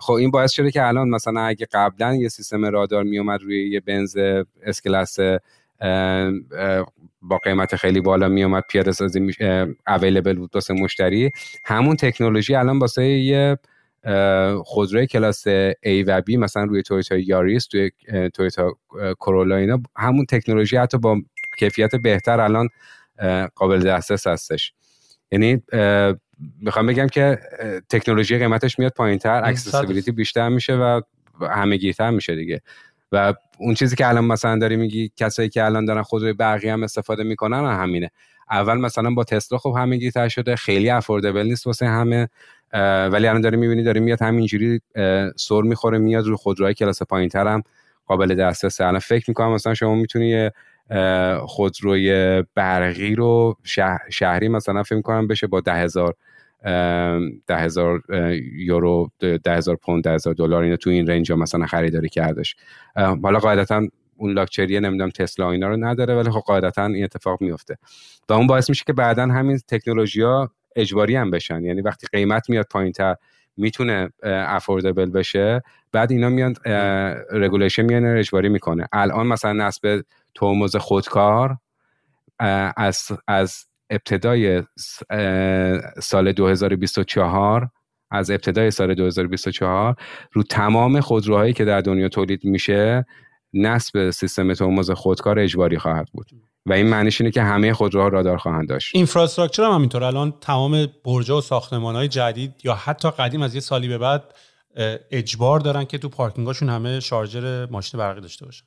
خب 0.00 0.12
این 0.12 0.30
باعث 0.30 0.52
شده 0.52 0.70
که 0.70 0.86
الان 0.86 1.08
مثلا 1.08 1.40
اگه 1.40 1.66
قبلا 1.72 2.14
یه 2.14 2.28
سیستم 2.28 2.64
رادار 2.64 3.02
میومد 3.02 3.42
روی 3.42 3.70
یه 3.70 3.80
بنز 3.80 4.16
S-Class 4.62 5.16
با 7.22 7.38
قیمت 7.44 7.76
خیلی 7.76 8.00
بالا 8.00 8.28
میومد 8.28 8.64
پیاده 8.70 8.92
سازی 8.92 9.32
available 9.86 10.34
بود 10.34 10.50
واسه 10.54 10.74
مشتری. 10.74 11.30
همون 11.64 11.96
تکنولوژی 11.96 12.54
الان 12.54 12.78
واسه 12.78 13.04
یه 13.04 13.58
خودروی 14.64 15.06
کلاس 15.06 15.48
A 15.48 16.04
و 16.06 16.20
B 16.20 16.36
مثلا 16.38 16.64
روی 16.64 16.82
تویوتا 16.82 17.16
یاریس 17.16 17.66
توی 17.66 17.90
تویوتا 18.34 18.76
کرولا 19.20 19.56
اینا 19.56 19.82
همون 19.96 20.26
تکنولوژی 20.26 20.76
حتی 20.76 20.98
با 20.98 21.16
کیفیت 21.58 21.96
بهتر 21.96 22.40
الان 22.40 22.68
قابل 23.54 23.80
دسترس 23.80 24.26
هستش. 24.26 24.72
یعنی 25.32 25.62
می‌خوام 26.60 26.86
بگم 26.86 27.06
که 27.06 27.38
تکنولوژی 27.88 28.38
قیمتش 28.38 28.78
میاد 28.78 28.92
پایین 28.92 29.18
تر 29.18 29.42
accessibility 29.44 30.12
بیشتر 30.12 30.48
میشه 30.48 30.74
و 30.74 31.00
همه 31.50 31.76
گیرتر 31.76 32.10
میشه 32.10 32.36
دیگه. 32.36 32.60
و 33.12 33.34
اون 33.58 33.74
چیزی 33.74 33.96
که 33.96 34.08
الان 34.08 34.24
مثلا 34.24 34.58
داری 34.58 34.76
میگی 34.76 35.12
کسایی 35.16 35.48
که 35.48 35.64
الان 35.64 35.84
دارن 35.84 36.02
خودروی 36.02 36.32
برقی 36.32 36.68
هم 36.68 36.82
استفاده 36.82 37.22
می‌کنن 37.22 37.78
همینه. 37.80 38.10
اول 38.50 38.74
مثلا 38.74 39.10
با 39.10 39.24
تسلا 39.24 39.58
خب 39.58 39.74
همه 39.78 39.96
گیرتر 39.96 40.28
شده 40.28 40.56
خیلی 40.56 40.90
affordable 40.90 41.46
نیست 41.46 41.66
واسه 41.66 41.86
همه 41.86 42.28
ولی 43.12 43.26
الان 43.26 43.40
داری 43.40 43.56
می‌بینی 43.56 43.82
داری 43.82 44.00
میاد 44.00 44.22
همینجوری 44.22 44.80
سر 45.36 45.62
می‌خوره 45.62 45.98
میاد 45.98 46.26
رو 46.26 46.36
خودروهای 46.36 46.74
کلاس 46.74 47.02
پایین 47.02 47.30
هم 47.34 47.62
قابل 48.06 48.34
دسترسه. 48.34 48.86
الان 48.86 49.00
فکر 49.00 49.24
می‌کنم 49.28 49.52
مثلا 49.52 49.74
شما 49.74 49.94
می‌تونی 49.94 50.50
خودروی 51.46 52.42
برقی 52.54 53.14
رو 53.14 53.56
شهری 54.10 54.48
مثلا 54.48 54.82
فکر 54.82 55.00
کنم 55.00 55.26
بشه 55.26 55.46
با 55.46 55.60
ده 55.60 55.74
هزار 55.74 56.14
ده 57.46 57.56
هزار 57.56 58.02
یورو 58.56 59.10
ده 59.18 59.56
هزار 59.56 59.76
پوند 59.76 60.04
ده 60.04 60.10
هزار 60.10 60.34
دلار 60.34 60.62
اینو 60.62 60.76
تو 60.76 60.90
این 60.90 61.06
رنج 61.06 61.32
مثلا 61.32 61.66
خریداری 61.66 62.08
کردش. 62.08 62.56
حالا 62.96 63.38
قاعدتا 63.38 63.82
اون 64.16 64.32
لاکچری 64.32 64.80
نمی‌دونم 64.80 65.10
تسلا 65.10 65.50
اینا 65.50 65.68
رو 65.68 65.76
نداره 65.76 66.14
ولی 66.14 66.30
خب 66.30 66.40
قاعدتا 66.40 66.86
این 66.86 67.04
اتفاق 67.04 67.42
میفته 67.42 67.76
و 68.28 68.32
اون 68.32 68.46
باعث 68.46 68.70
میشه 68.70 68.84
که 68.86 68.92
بعدا 68.92 69.22
همین 69.22 69.58
تکنولوژی 69.68 70.22
ها 70.22 70.50
اجباری 70.76 71.16
هم 71.16 71.30
بشن. 71.30 71.64
یعنی 71.64 71.80
وقتی 71.80 72.06
قیمت 72.12 72.50
میاد 72.50 72.66
پایین 72.70 72.92
تر 72.92 73.14
می‌تونه 73.56 74.10
affordable 74.22 75.10
بشه 75.10 75.62
بعد 75.92 76.12
اینا 76.12 76.28
میان 76.28 76.54
regulation 77.32 77.82
میان 77.82 78.06
اجباری 78.06 78.48
می‌کنه. 78.48 78.88
الان 78.92 79.26
مثلا 79.26 79.52
نصب 79.52 80.02
ترمز 80.40 80.76
خودکار 80.76 81.58
از 82.76 83.02
از 83.26 83.54
ابتدای 83.90 84.62
سال 86.02 86.32
2024 86.32 87.70
از 88.10 88.30
ابتدای 88.30 88.70
سال 88.70 88.94
2024 88.94 89.94
رو 90.32 90.42
تمام 90.42 91.00
خودروهایی 91.00 91.52
که 91.52 91.64
در 91.64 91.80
دنیا 91.80 92.08
تولید 92.08 92.44
میشه 92.44 93.06
نصب 93.54 94.10
سیستم 94.10 94.54
ترمز 94.54 94.90
خودکار 94.90 95.38
اجباری 95.38 95.78
خواهد 95.78 96.08
بود. 96.12 96.26
و 96.66 96.72
این 96.72 96.86
معنیش 96.86 97.20
اینه 97.20 97.30
که 97.30 97.42
همه 97.42 97.72
خودروها 97.72 98.08
رادار 98.08 98.36
خواهند 98.36 98.68
داشت. 98.68 98.96
اینفراستراکچر 98.96 99.62
هم 99.62 99.70
همینطور. 99.70 100.04
الان 100.04 100.34
تمام 100.40 100.86
برج 101.04 101.30
و 101.30 101.40
ساختمان 101.40 101.94
های 101.94 102.08
جدید 102.08 102.52
یا 102.64 102.74
حتی 102.74 103.10
قدیم 103.10 103.42
از 103.42 103.54
یه 103.54 103.60
سالی 103.60 103.88
به 103.88 103.98
بعد 103.98 104.34
اجبار 105.10 105.60
دارن 105.60 105.84
که 105.84 105.98
تو 105.98 106.08
پارکینگاشون 106.08 106.68
همه 106.68 107.00
شارژر 107.00 107.66
ماشین 107.70 108.00
برقی 108.00 108.20
داشته 108.20 108.44
باشن. 108.44 108.64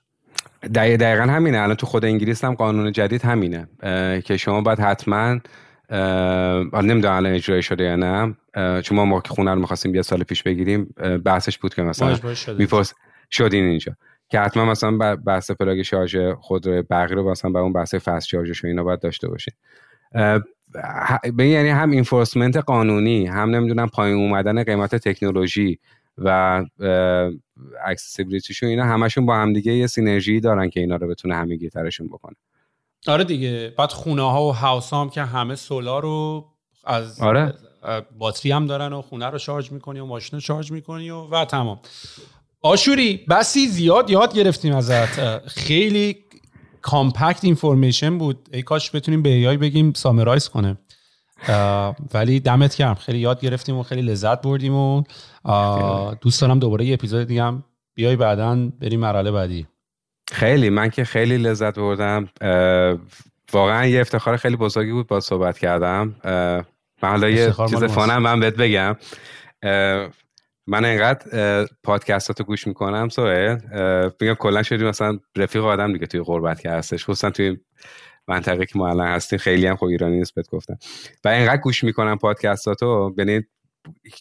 دقیقا 0.76 1.24
همینه. 1.24 1.58
الان 1.58 1.76
تو 1.76 1.86
خود 1.86 2.06
انگلیس 2.06 2.44
هم 2.44 2.54
قانون 2.54 2.92
جدید 2.92 3.26
همینه. 3.26 3.68
که 4.22 4.38
شما 4.38 4.62
باید 4.62 4.80
حتما 4.80 5.40
نمی‌دونم 6.74 7.16
الان 7.16 7.34
اجرای 7.34 7.62
شده 7.62 7.84
یا 7.84 7.96
نه. 7.96 8.36
چون 8.82 8.96
ما 8.98 9.06
موقع 9.06 9.30
خونه 9.30 9.54
رو 9.54 9.60
می‌خواستیم 9.60 9.96
یه 9.96 10.02
سال 10.02 10.24
پیش 10.24 10.44
بگیریم 10.44 10.96
بحثش 11.26 11.58
بود 11.58 11.74
که 11.74 11.82
مثلا 11.84 12.18
میپرس 12.58 12.94
شدین 13.32 13.64
اینجا. 13.64 13.96
که 14.30 14.40
حتما 14.40 14.66
مثلا 14.66 15.16
بحث 15.16 15.52
plug 15.52 15.82
شارژ 15.82 16.18
خودرو 16.40 16.88
برقی 16.88 17.16
رو 17.16 17.32
مثلا 17.32 17.52
با 17.52 17.62
اون 17.62 17.74
بحث 17.74 17.96
fast 17.96 18.28
charge 18.28 18.55
ش 18.55 18.64
و 18.64 18.68
اینا 18.68 18.84
باید 18.84 19.00
داشته 19.00 19.28
باشین. 19.28 19.54
به 21.36 21.48
یعنی 21.48 21.70
هم 21.70 21.92
enforcement 21.92 22.58
قانونی 22.58 23.28
هم 23.28 23.50
نمی‌دونم 23.56 23.88
پایین 23.88 24.18
اومدن 24.18 24.64
قیمت 24.64 24.96
تکنولوژی 24.96 25.80
و 26.18 26.64
accessibility 27.86 28.50
شون 28.50 28.70
اینا 28.70 28.86
همشون 28.86 29.26
با 29.26 29.36
همدیگه 29.36 29.74
یه 29.74 29.88
synergy 29.88 30.40
دارن 30.40 30.70
که 30.70 30.80
اینا 30.80 30.96
رو 30.96 31.08
بتونه 31.08 31.36
همه 31.36 31.70
گیرترشون 31.70 32.08
بکنه. 32.08 32.36
آره 33.08 33.24
دیگه. 33.24 33.74
بعد 33.78 33.92
خونه 33.92 34.22
ها 34.22 34.48
و 34.48 34.52
house 34.52 34.94
هم 34.94 35.10
که 35.10 35.24
همه 35.24 35.56
solar 35.56 36.02
رو 36.02 36.46
از 36.86 37.22
آره. 37.22 37.54
باتری 38.18 38.52
هم 38.52 38.66
دارن 38.66 38.94
و 38.94 39.02
خونه 39.02 39.26
رو 39.26 39.38
شارژ 39.38 39.72
می‌کنی 39.72 40.00
و 40.00 40.06
ماشین 40.06 40.38
رو 40.38 40.40
شارژ 40.40 40.72
می‌کنی 40.72 41.10
و, 41.10 41.22
و 41.22 41.46
تمام. 41.46 41.80
آشوری 42.62 43.26
بسی 43.30 43.68
زیاد 43.68 44.10
یاد 44.10 44.34
گرفتیم 44.34 44.76
ازت. 44.76 45.38
خیلی 45.48 46.18
compact 46.82 47.44
information 47.44 48.18
بود. 48.18 48.50
ای 48.54 48.62
کاش 48.62 48.96
بتونیم 48.96 49.22
به 49.22 49.30
AI 49.30 49.58
بگیم 49.58 49.94
summarize 49.94 50.50
کنه. 50.50 50.78
ولی 52.14 52.40
دمت 52.40 52.76
گرم. 52.76 52.96
خیلی 52.96 53.20
یاد 53.20 53.42
گرفتیم 53.42 53.78
و 53.78 53.84
خیلی 53.84 54.02
لذت 54.02 54.42
بردیم 54.42 54.76
و 54.76 55.04
دوست 56.22 56.42
دارم 56.42 56.60
دوباره 56.60 56.86
یه 56.86 56.94
اپیزود 56.94 57.28
دیگه 57.28 57.44
هم 57.44 57.64
بیای 57.96 58.16
بعدا 58.16 58.70
بریم 58.82 59.00
مرحله 59.00 59.32
بعدی. 59.32 59.68
خیلی. 60.32 60.70
من 60.70 60.90
که 60.90 61.04
خیلی 61.04 61.38
لذت 61.38 61.80
بردم. 61.80 62.30
واقعا 63.54 63.86
یه 63.86 64.02
افتخار 64.02 64.38
خیلی 64.38 64.56
بزرگی 64.56 64.92
بود 64.92 65.08
با 65.08 65.20
صحبت 65.20 65.58
کردم. 65.58 66.16
من 67.04 67.10
حالا 67.10 67.30
یه 67.30 67.54
چیز 67.70 67.84
فانم 67.84 68.18
من 68.22 68.40
بهت 68.40 68.56
بگم. 68.56 68.96
من 70.68 70.86
انقدر 70.86 71.68
پادکستاتو 71.84 72.44
گوش 72.44 72.68
می‌کنم 72.68 73.10
سوه 73.10 73.58
بگم 74.20 74.34
کلا 74.34 74.64
شدی 74.64 74.84
مثلا 74.84 75.20
رفیق 75.38 75.66
آدم 75.66 75.94
دیگه 75.94 76.08
توی 76.08 76.22
غربت 76.22 76.62
که 76.62 76.70
هستش. 76.70 77.04
خصوصا 77.04 77.30
توی 77.30 77.58
منطقه 78.28 78.66
که 78.66 78.80
ما 78.80 78.90
الان 78.90 79.08
هستیم 79.08 79.40
خیلی 79.40 79.68
هم 79.68 79.76
خوب 79.76 79.90
ایرانی 79.90 80.18
نیست 80.18 80.36
بهت 80.36 80.50
گفتم 80.50 80.78
و 81.24 81.28
اینقدر 81.28 81.62
گوش 81.62 81.84
می‌کنم 81.84 82.18
پادکستاتو 82.18 83.14
یعنی 83.18 83.42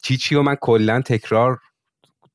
چی 0.02 0.16
چی 0.16 0.34
و 0.34 0.42
من 0.42 0.54
کلا 0.54 1.00
تکرار 1.00 1.58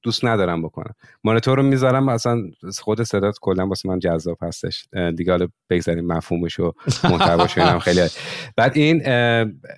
دوست 0.04 0.26
ندارم 0.26 0.62
بکنم. 0.62 0.94
مانیتور 1.24 1.58
رو 1.58 1.64
می‌ذارم 1.64 2.10
اصلا 2.10 2.42
خود 2.82 3.04
صدات 3.04 3.38
کلا 3.42 3.68
واسه 3.68 3.90
من 3.90 4.00
جذاب 4.00 4.38
هستش. 4.42 4.88
دیگه 5.18 5.32
حالا 5.32 5.48
بگذاریم 5.70 6.08
مفهومش 6.08 6.60
و 6.60 6.74
محتواش 7.04 7.58
هم 7.58 7.80
خیلی 7.80 8.08
بعد 8.56 8.78
این 8.78 9.02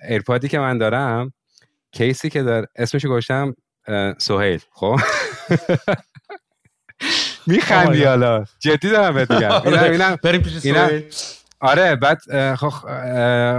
AirPod 0.08 0.42
ی 0.42 0.48
که 0.48 0.58
من 0.58 0.78
دارم 0.78 1.32
case 1.92 2.22
ی 2.22 2.30
که 2.30 2.42
دارم 2.42 2.66
اسمش 2.76 3.06
گذاشتم 3.06 3.54
سهیل. 4.18 4.60
خب؟ 4.72 4.96
میخندی 7.46 8.04
حالا. 8.04 8.44
جدی 8.58 8.90
دارم 8.90 9.14
بهت 9.14 9.30
میگم. 9.30 9.50
آره. 9.50 10.16
بریم 10.22 10.42
پیش 10.42 10.58
سهیل. 10.58 11.04
آره 11.60 11.96
بعد 11.96 12.18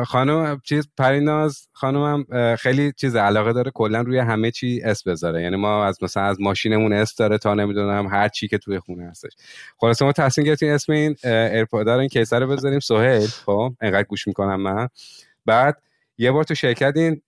خانم 0.04 0.62
چیز 0.64 0.88
پریناز 0.98 1.68
خانومم 1.74 2.56
خیلی 2.56 2.92
چیز 2.92 3.16
علاقه 3.16 3.54
داره 3.54 3.72
کلا 3.72 4.02
روی 4.02 4.18
همه 4.18 4.52
چی 4.52 4.82
اسم 4.84 5.07
بذاره. 5.08 5.42
یعنی 5.42 5.56
ما 5.56 5.86
از 5.86 6.04
مثلا 6.04 6.24
از 6.24 6.42
ماشینمون 6.42 6.94
اسم 6.94 7.16
داره 7.16 7.38
تا 7.38 7.54
نمی‌دونم 7.54 8.08
هر 8.08 8.28
چی 8.28 8.48
که 8.48 8.58
توی 8.58 8.80
خونه 8.80 9.10
هستش. 9.10 9.32
خلاصه 9.78 10.02
ما 10.02 10.12
تصمیم 10.12 10.48
گرفتیم 10.48 10.74
اسم 10.74 10.92
این 10.94 11.16
AirPod 11.24 11.88
این 11.88 12.10
case 12.10 12.34
ه 12.34 12.40
رو 12.40 12.48
بذاریم 12.48 12.80
سهیل. 12.80 13.28
خب 13.28 13.76
انقدر 13.82 14.04
گوش 14.04 14.28
می‌کنم 14.28 14.62
من. 14.62 14.88
بعد 15.46 15.82
یه 16.18 16.32
بار 16.32 16.44
تو 16.44 16.56
شرکت 16.56 16.94
این 16.96 17.22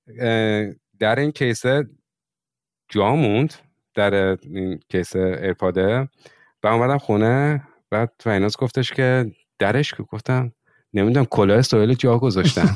در 1.00 1.20
این 1.20 1.32
case 1.32 1.77
ه 1.77 1.88
جا 2.90 3.16
موند 3.16 3.54
در 3.94 4.38
این 4.42 4.80
case 4.90 5.40
ه 5.42 5.50
AirPod 5.50 6.01
ه 6.01 6.10
و 6.64 6.68
اومدم 6.68 6.98
خونه 6.98 7.64
بعد 7.90 8.12
پریناز 8.20 8.58
گفتش 8.58 8.92
که 8.92 9.32
درش 9.60 9.94
که 9.94 10.04
گفتم 10.04 10.52
نمی‌دونم 10.94 11.26
کلا 11.26 11.62
سهیل 11.62 11.94
جا 11.94 12.18
گذاشتم. 12.18 12.76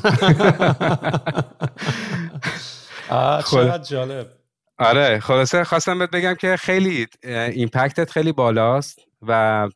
چقدر 3.50 3.82
جالب. 3.82 4.26
آره 4.78 5.20
خلاصه 5.20 5.64
خواستم 5.64 5.98
بهت 5.98 6.10
بگم 6.10 6.34
که 6.34 6.56
خیلی 6.56 7.06
ایمپکتت 7.24 8.10
خیلی 8.10 8.32
بالاست 8.32 8.98
و 9.22 9.68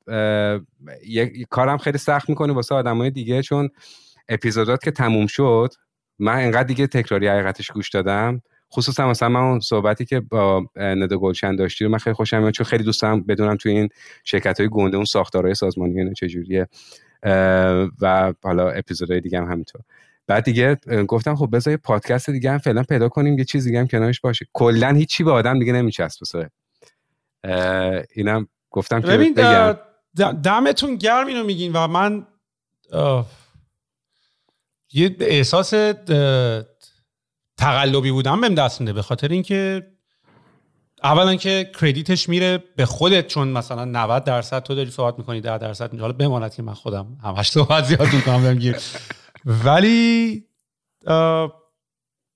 یک 1.07 1.47
کارم 1.51 1.79
خیلی 1.79 1.99
سخت 1.99 2.29
می‌کنی 2.29 2.53
واسه 2.53 2.75
آدمای 2.75 3.11
دیگه 3.11 3.43
چون 3.43 3.69
اپیزودات 4.29 4.85
که 4.85 4.91
تموم 4.91 5.27
شد 5.27 5.73
من 6.19 6.35
انقدر 6.35 6.63
دیگه 6.63 6.87
تکراری 6.87 7.29
حقیقتش 7.29 7.71
گوش 7.71 7.91
دادم. 7.91 8.43
خصوصا 8.73 9.09
مثلا 9.09 9.29
من 9.29 9.41
اون 9.41 9.61
صحبتی 9.61 10.05
که 10.05 10.21
با 10.21 10.65
ندا 10.77 11.17
گلشن 11.19 11.57
داشتی 11.57 11.85
رو 11.85 11.91
من 11.91 11.99
خیلی 11.99 12.15
خوشم 12.15 12.39
میاد 12.39 12.53
چون 12.53 12.67
خیلی 12.67 12.85
دوست 12.85 13.03
دارم 13.03 13.23
بدونم 13.23 13.57
توی 13.57 13.73
این 13.73 13.89
شرکت 14.25 14.61
های 14.61 14.69
گنده 14.73 14.97
اون 14.97 15.05
ساختارهای 15.05 15.55
سازمانی 15.55 16.15
چجوریه. 16.15 16.69
و 18.01 18.33
حالا 18.43 18.71
اپیزودهای 18.71 19.21
دیگه 19.21 19.39
هم 19.39 19.45
همینطور. 19.45 19.81
بعد 20.27 20.45
دیگه 20.45 20.77
گفتم 21.09 21.35
خب 21.35 21.49
بذار 21.53 21.77
پادکست 21.77 22.31
دیگه 22.31 22.51
هم 22.51 22.59
فعلا 22.59 22.83
پیدا 22.83 23.09
کنیم 23.09 23.39
یه 23.39 23.45
چیز 23.45 23.65
دیگه 23.65 23.81
هم 23.81 23.87
کنارش 23.87 24.21
باشه. 24.21 24.47
کلا 24.53 24.89
هیچی 24.89 25.25
به 25.25 25.33
آدم 25.33 25.59
دیگه 25.59 25.73
نمیچسبه 25.73 26.51
اینم 28.15 28.49
گفتم 28.71 29.01
که 29.01 29.07
ببین 29.07 29.35
دمتون 30.43 30.97
گرم 30.97 31.27
اینو 31.27 31.45
میگین 31.45 31.73
و 31.73 31.87
من 31.87 32.27
یه 34.93 35.17
احساس 35.21 35.71
تقلبی 37.59 38.11
بودم 38.11 38.41
بهم 38.41 38.55
دست 38.55 38.81
میده 38.81 38.93
به 38.93 39.03
خاطر 39.03 39.29
اینکه 39.29 39.87
اولا 41.03 41.37
که 41.37 41.71
کردیتش 41.81 42.29
میره 42.29 42.65
به 42.77 42.87
خودت 42.87 43.27
چون 43.27 43.49
مثلا 43.49 43.85
90 43.85 44.25
درصد 44.25 44.63
تو 44.63 44.75
داری 44.75 44.91
صحبت 44.91 45.19
می‌کنی 45.19 45.41
10 45.41 45.59
درصد 45.59 46.01
حالا 46.01 46.13
بماند 46.13 46.55
که 46.55 46.63
من 46.63 46.75
خودم 46.75 47.19
همش 47.25 47.51
صحبت 47.51 47.85
زیاد 47.85 48.15
می‌کنم 48.15 48.55
گیر. 48.55 48.77
ولی 49.45 50.45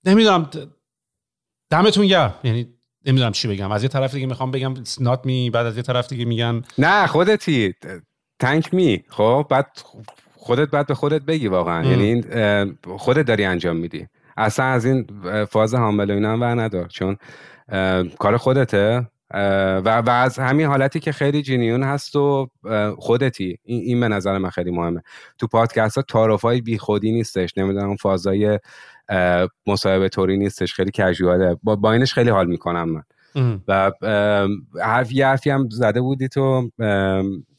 نمی‌دونم 0.04 0.50
دمتون 1.70 2.06
گرم. 2.06 2.34
یعنی 2.44 2.68
نمی‌دونم 3.06 3.32
چی 3.32 3.48
بگم. 3.48 3.72
از 3.72 3.82
یه 3.82 3.88
طرف 3.88 4.14
دیگه 4.14 4.26
می‌خوام 4.26 4.50
بگم 4.50 4.74
نات 5.00 5.26
می 5.26 5.50
بعد 5.50 5.66
از 5.66 5.76
یه 5.76 5.82
طرف 5.82 6.08
دیگه 6.08 6.24
میگن 6.24 6.62
نه 6.78 7.06
خودتی. 7.06 7.74
تنک 8.38 8.74
می 8.74 9.04
خب 9.08 9.46
بعد 9.50 9.66
خودت 10.36 10.70
بعد 10.70 10.86
به 10.86 10.94
خودت 10.94 11.22
بگی 11.22 11.48
واقعا. 11.48 11.84
یعنی 11.84 12.22
خودت 12.98 13.26
داری 13.26 13.44
انجام 13.44 13.76
میدی. 13.76 14.06
اصلا 14.36 14.66
از 14.66 14.84
این 14.84 15.06
فاز 15.44 15.74
حامل 15.74 16.10
و 16.10 16.14
اینا 16.14 16.32
هم 16.32 16.44
ندار. 16.44 16.88
چون 16.88 17.16
کار 18.18 18.36
خودته. 18.36 19.06
و, 19.84 20.02
و 20.06 20.10
از 20.10 20.38
همین 20.38 20.66
حالتی 20.66 21.00
که 21.00 21.12
خیلی 21.12 21.42
جینیون 21.42 21.82
هست 21.82 22.16
و 22.16 22.50
خودتی. 22.98 23.58
این, 23.64 23.80
این 23.80 24.00
به 24.00 24.08
نظر 24.08 24.38
من 24.38 24.50
خیلی 24.50 24.70
مهمه. 24.70 25.02
تو 25.38 25.46
پادکست 25.46 25.96
ها 25.96 26.02
تعارف 26.02 26.42
های 26.42 26.60
بی 26.60 26.78
خودی 26.78 27.12
نیستش. 27.12 27.58
نمی‌دونم 27.58 27.96
فازای 27.96 28.58
مصاحبه 29.66 30.08
توری 30.08 30.36
نیستش. 30.36 30.74
خیلی 30.74 30.90
کژواله 30.94 31.56
با, 31.62 31.76
با 31.76 31.92
اینش 31.92 32.14
خیلی 32.14 32.30
حال 32.30 32.46
می‌کنم 32.46 32.88
من. 32.88 33.02
و 33.68 33.92
حرفی 34.82 35.22
حرفی 35.22 35.50
هم 35.50 35.68
زده 35.70 36.00
بودی 36.00 36.28
تو. 36.28 36.70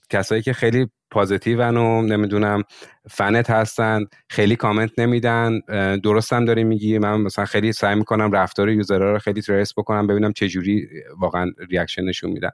کسایی 0.09 0.41
که 0.41 0.53
خیلی 0.53 0.87
پازیتیون 1.15 1.77
و 1.77 2.01
نمی‌دونم 2.01 2.63
فنت 3.09 3.49
هستن 3.49 4.05
خیلی 4.29 4.55
کامنت 4.55 4.91
نمیدن 4.99 5.59
درست 6.03 6.33
هم 6.33 6.45
داری 6.45 6.63
میگی 6.63 6.97
من 6.97 7.21
مثلا 7.21 7.45
خیلی 7.45 7.73
سعی 7.73 7.95
می‌کنم 7.95 8.31
رفتار 8.31 8.69
یوزرها 8.69 9.11
رو 9.11 9.19
خیلی 9.19 9.41
تریس 9.41 9.73
بکنم 9.73 10.07
ببینم 10.07 10.33
چه 10.33 10.47
جوری 10.47 10.87
واقعا 11.19 11.51
reaction 11.69 12.03
نشون 12.03 12.31
میدن. 12.31 12.49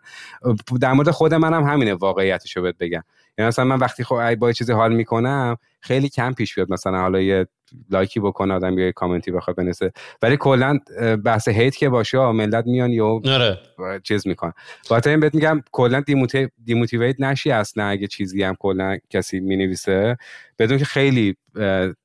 در 0.81 0.93
مورد 0.93 1.09
خود 1.09 1.33
منم 1.33 1.63
همینه 1.63 1.93
واقعیتشو 1.93 2.61
بهت 2.61 2.75
بگم. 2.79 3.03
یعنی 3.37 3.47
مثلا 3.47 3.65
من 3.65 3.79
وقتی 3.79 4.03
خب 4.03 4.35
با 4.35 4.51
چیزی 4.51 4.73
حال 4.73 4.93
می‌کنم 4.93 5.57
خیلی 5.81 6.09
کم 6.09 6.33
پیش 6.33 6.55
بیاد 6.55 6.71
مثلا 6.71 6.97
حالا 6.97 7.21
یه 7.21 7.47
لایکی 7.89 8.19
بکنه 8.19 8.53
آدم 8.53 8.79
یا 8.79 8.91
کامنتی 8.91 9.31
بخواد 9.31 9.57
بنویسه. 9.57 9.91
ولی 10.21 10.37
کلا 10.37 10.79
بحث 11.25 11.47
hate 11.47 11.75
که 11.75 11.89
باشه 11.89 12.17
ملت 12.17 12.65
میان 12.67 12.91
یا 12.91 13.21
آره. 13.25 13.59
چیز 14.03 14.27
می‌کنن. 14.27 14.53
با 14.89 15.01
این 15.05 15.19
بهت 15.19 15.35
میگم 15.35 15.61
کلا 15.71 16.03
demotivate 16.63 17.21
نشی 17.21 17.51
اصلا 17.51 17.83
اگه 17.85 18.07
چیزی 18.07 18.43
هم 18.43 18.55
کلا 18.59 18.97
کسی 19.09 19.39
می‌نویسه. 19.39 20.17
بدون 20.59 20.77
که 20.77 20.85
خیلی 20.85 21.35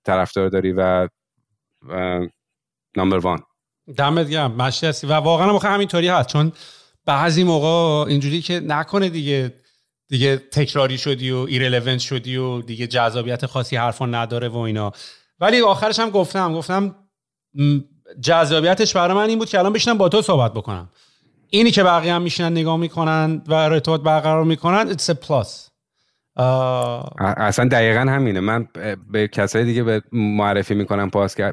طرفدار 0.05 0.49
داری 0.49 0.73
و 0.77 1.09
نمبر 2.97 3.19
وان. 3.19 3.39
دمت 3.97 4.29
گرم. 4.29 4.53
مشتی 4.53 4.87
هستی. 4.87 5.07
و 5.07 5.13
واقعا 5.13 5.59
هم 5.59 5.73
همینطوری 5.73 6.09
هست. 6.09 6.29
چون 6.29 6.53
بعضی 7.05 7.45
موقع 7.45 8.11
اینجوری 8.11 8.41
که 8.41 8.61
نکنه 8.61 9.09
دیگه. 9.09 9.53
دیگه 10.09 10.37
تکراری 10.37 10.99
شدی 10.99 11.31
و 11.31 11.37
ایرلونت 11.37 11.99
شدی 11.99 12.37
و 12.37 12.63
دیگه 12.63 12.87
جذابیت 12.87 13.47
خاصی 13.47 13.77
حرفا 13.77 14.07
نداره 14.07 14.49
و 14.49 14.57
اینا. 14.57 14.93
ولی 15.41 15.61
آخرش 15.61 15.99
هم 15.99 16.11
گفتم 16.11 16.55
گفتم 16.55 16.95
جذابیتش 18.21 18.97
برای 18.97 19.17
من 19.17 19.29
این 19.29 19.39
بود 19.39 19.49
که 19.49 19.59
الان 19.59 19.73
بشینم 19.73 19.99
با 19.99 20.09
تو 20.09 20.23
صحبت 20.23 20.53
بکنم. 20.53 20.89
اینی 21.51 21.71
که 21.71 21.83
بقیه 21.83 22.13
هم 22.13 22.23
میشینن 22.23 22.53
نگاه 22.53 22.77
می‌کنن 22.77 23.43
و 23.47 23.55
ارتباط 23.55 24.01
برقرار 24.01 24.45
می‌کنن 24.45 24.93
it's 24.93 25.11
a 25.11 25.15
plus. 25.15 25.71
اصلا 27.19 27.69
دقیقا 27.69 28.01
همینه. 28.01 28.41
من 28.41 28.69
به 29.11 29.29
کسای 29.29 29.65
دیگه 29.65 29.83
به 29.83 30.03
معرفی 30.13 30.75
می‌کنم 30.75 31.11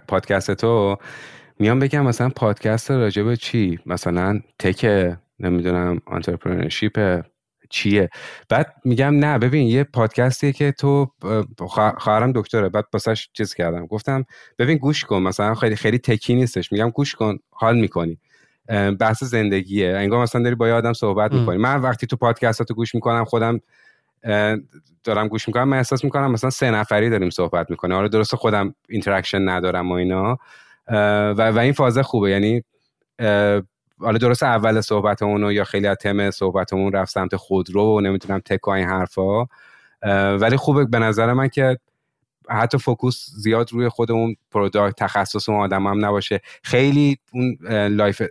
پادکست 0.07 0.53
تو 0.53 0.97
میام 1.59 1.79
بگم 1.79 2.05
مثلا 2.05 2.29
پادکست 2.29 2.91
راجبه 2.91 3.37
چی؟ 3.37 3.79
مثلا 3.85 4.39
tech 4.59 4.85
نمی‌دونم 5.39 6.01
entrepreneurship 6.11 7.21
چیه. 7.73 8.09
بعد 8.49 8.73
میگم 8.85 9.15
نه 9.15 9.37
ببین 9.37 9.67
یه 9.67 9.83
پادکستیه 9.83 10.51
که 10.51 10.71
تو 10.71 11.11
خواهرم 11.97 12.31
دکتره. 12.31 12.69
بعد 12.69 12.85
باسش 12.91 13.29
چیز 13.33 13.53
کردم. 13.53 13.85
گفتم 13.85 14.25
ببین 14.59 14.77
گوش 14.77 15.05
کن 15.05 15.21
مثلا 15.21 15.55
خیلی 15.55 15.75
خیلی 15.75 15.97
tech 15.97 16.28
ی 16.28 16.35
نیستش. 16.35 16.71
میگم 16.71 16.89
گوش 16.89 17.15
کن 17.15 17.37
حال 17.49 17.77
می‌کنی. 17.77 18.17
بحث 18.99 19.23
زندگیه. 19.23 19.97
انگار 19.97 20.23
مثلا 20.23 20.43
داری 20.43 20.55
با 20.55 20.67
یه 20.67 20.73
آدم 20.73 20.93
صحبت 20.93 21.31
می‌کنی. 21.31 21.57
من 21.57 21.81
وقتی 21.81 22.07
تو 22.07 22.15
پادکستاتو 22.15 22.73
گوش 22.73 22.95
می‌کنم 22.95 23.25
خودم 23.25 23.59
دارم 25.03 25.27
گوش 25.27 25.47
می‌کنم 25.47 25.69
من 25.69 25.77
احساس 25.77 26.03
می‌کنم 26.03 26.31
مثلا 26.31 26.49
سه 26.49 26.71
نفری 26.71 27.09
داریم 27.09 27.29
صحبت 27.29 27.69
می‌کنه 27.69 27.95
آره 27.95 28.09
درسته 28.09 28.37
خودم 28.37 28.75
interaction 28.89 29.49
ندارم 29.49 29.91
و 29.91 29.93
اینا. 29.93 30.37
و, 30.87 31.51
و 31.51 31.59
این 31.59 31.73
فازه 31.73 32.03
خوبه. 32.03 32.29
یعنی 32.31 32.63
حالا 34.03 34.17
درست 34.17 34.43
اول 34.43 34.81
صحبتمون 34.81 35.51
یا 35.51 35.63
خیلی 35.63 35.87
از 35.87 35.97
تم 35.97 36.31
صحبتمون 36.31 36.91
رفت 36.91 37.11
سمت 37.11 37.35
خودرو 37.35 37.97
و 37.97 38.01
نمی‌دونم 38.01 38.39
tech 38.39 38.67
این 38.67 38.87
حرفا. 38.87 39.45
ولی 40.39 40.57
خوبه 40.57 40.85
به 40.85 40.99
نظر 40.99 41.33
من 41.33 41.47
که 41.47 41.77
حتی 42.49 42.77
focus 42.77 43.29
زیاد 43.29 43.71
روی 43.71 43.89
خود 43.89 44.20
اون 44.20 44.35
product 44.51 44.95
تخصص 44.95 45.49
اون 45.49 45.59
آدم 45.59 45.87
هم 45.87 46.05
نباشه. 46.05 46.41
خیلی 46.63 47.17
اون 47.33 47.57
life, 47.87 48.21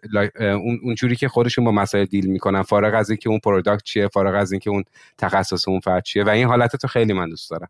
اون 0.41 0.81
اونجوری 0.83 1.17
که 1.17 1.29
خودشون 1.29 1.65
با 1.65 1.71
مسائل 1.71 2.05
deal 2.05 2.27
می‌کنن 2.27 2.63
فارغ 2.63 2.95
از 2.95 3.11
اینکه 3.11 3.29
اون 3.29 3.39
product 3.39 3.83
چیه 3.83 4.09
فارغ 4.09 4.35
از 4.35 4.53
اینکه 4.53 4.71
اون 4.71 4.85
تخصص 5.19 5.69
اون 5.69 5.81
فرد 5.81 6.03
چیه. 6.03 6.25
و 6.25 6.29
این 6.29 6.47
حالت 6.47 6.77
تو 6.77 6.89
خیلی 6.89 7.13
من 7.13 7.29
دوست 7.29 7.51
دارم. 7.51 7.69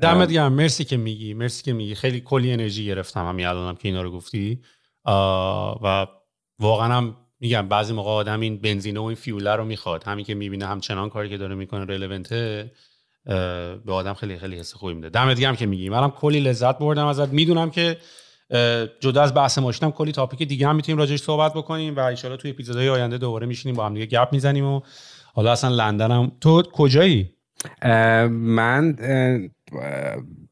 دمت 0.00 0.30
گرم. 0.30 0.52
مرسی 0.52 0.84
که 0.84 0.96
میگی 0.96 1.34
مرسی 1.34 1.62
که 1.62 1.72
میگی. 1.72 1.94
خیلی 1.94 2.20
کلی 2.20 2.52
انرژی 2.52 2.86
گرفتم 2.86 3.28
همین 3.28 3.46
الانم 3.46 3.76
که 3.76 3.88
اینا 3.88 4.02
رو 4.02 4.10
گفتی. 4.10 4.60
و 5.82 6.06
واقعا 6.60 6.94
هم 6.94 7.16
میگم 7.40 7.68
بعضی 7.68 7.92
موقع 7.92 8.10
آدم 8.10 8.40
این 8.40 8.58
بنزینه 8.58 9.00
و 9.00 9.02
این 9.02 9.14
فیوله 9.14 9.56
رو 9.56 9.64
می‌خواد. 9.64 10.04
همین 10.04 10.24
که 10.24 10.34
می‌بینه 10.34 10.66
همچنان 10.66 11.10
کاری 11.10 11.28
که 11.28 11.36
داره 11.36 11.54
می‌کنه 11.54 11.84
رلونته 11.84 12.72
به 13.86 13.92
آدم 13.92 14.14
خیلی 14.14 14.38
خیلی 14.38 14.58
حس 14.58 14.74
خوبی 14.74 14.94
میده. 14.94 15.08
دمت 15.08 15.40
گرم 15.40 15.56
که 15.56 15.66
میگی 15.66 15.88
منم 15.88 16.10
کلی 16.10 16.40
لذت 16.40 16.78
بردم 16.78 17.06
ازت. 17.06 17.28
می‌دونم 17.28 17.70
که 17.70 17.96
جدا 19.00 19.22
از 19.22 19.34
بحث 19.34 19.58
ماشینم 19.58 19.92
کلی 19.92 20.12
تاپیک 20.12 20.48
دیگه 20.48 20.68
هم 20.68 20.76
می‌تونیم 20.76 20.98
راجعش 20.98 21.20
صحبت 21.20 21.54
بکنیم 21.54 21.96
و 21.96 22.00
ان 22.00 22.14
توی 22.14 22.50
اپیزودهای 22.50 22.88
آینده 22.88 23.18
دوباره 23.18 23.46
میشینیم 23.46 23.76
با 23.76 23.86
هم 23.86 23.94
دیگه 23.94 24.06
گپ 24.06 24.28
می‌زنیم 24.32 24.64
و 24.64 24.80
حالا 25.34 25.52
اصلا 25.52 25.74
لندنم. 25.74 26.32
تو 26.40 26.62
کجایی؟ 26.62 27.30
من 28.30 28.96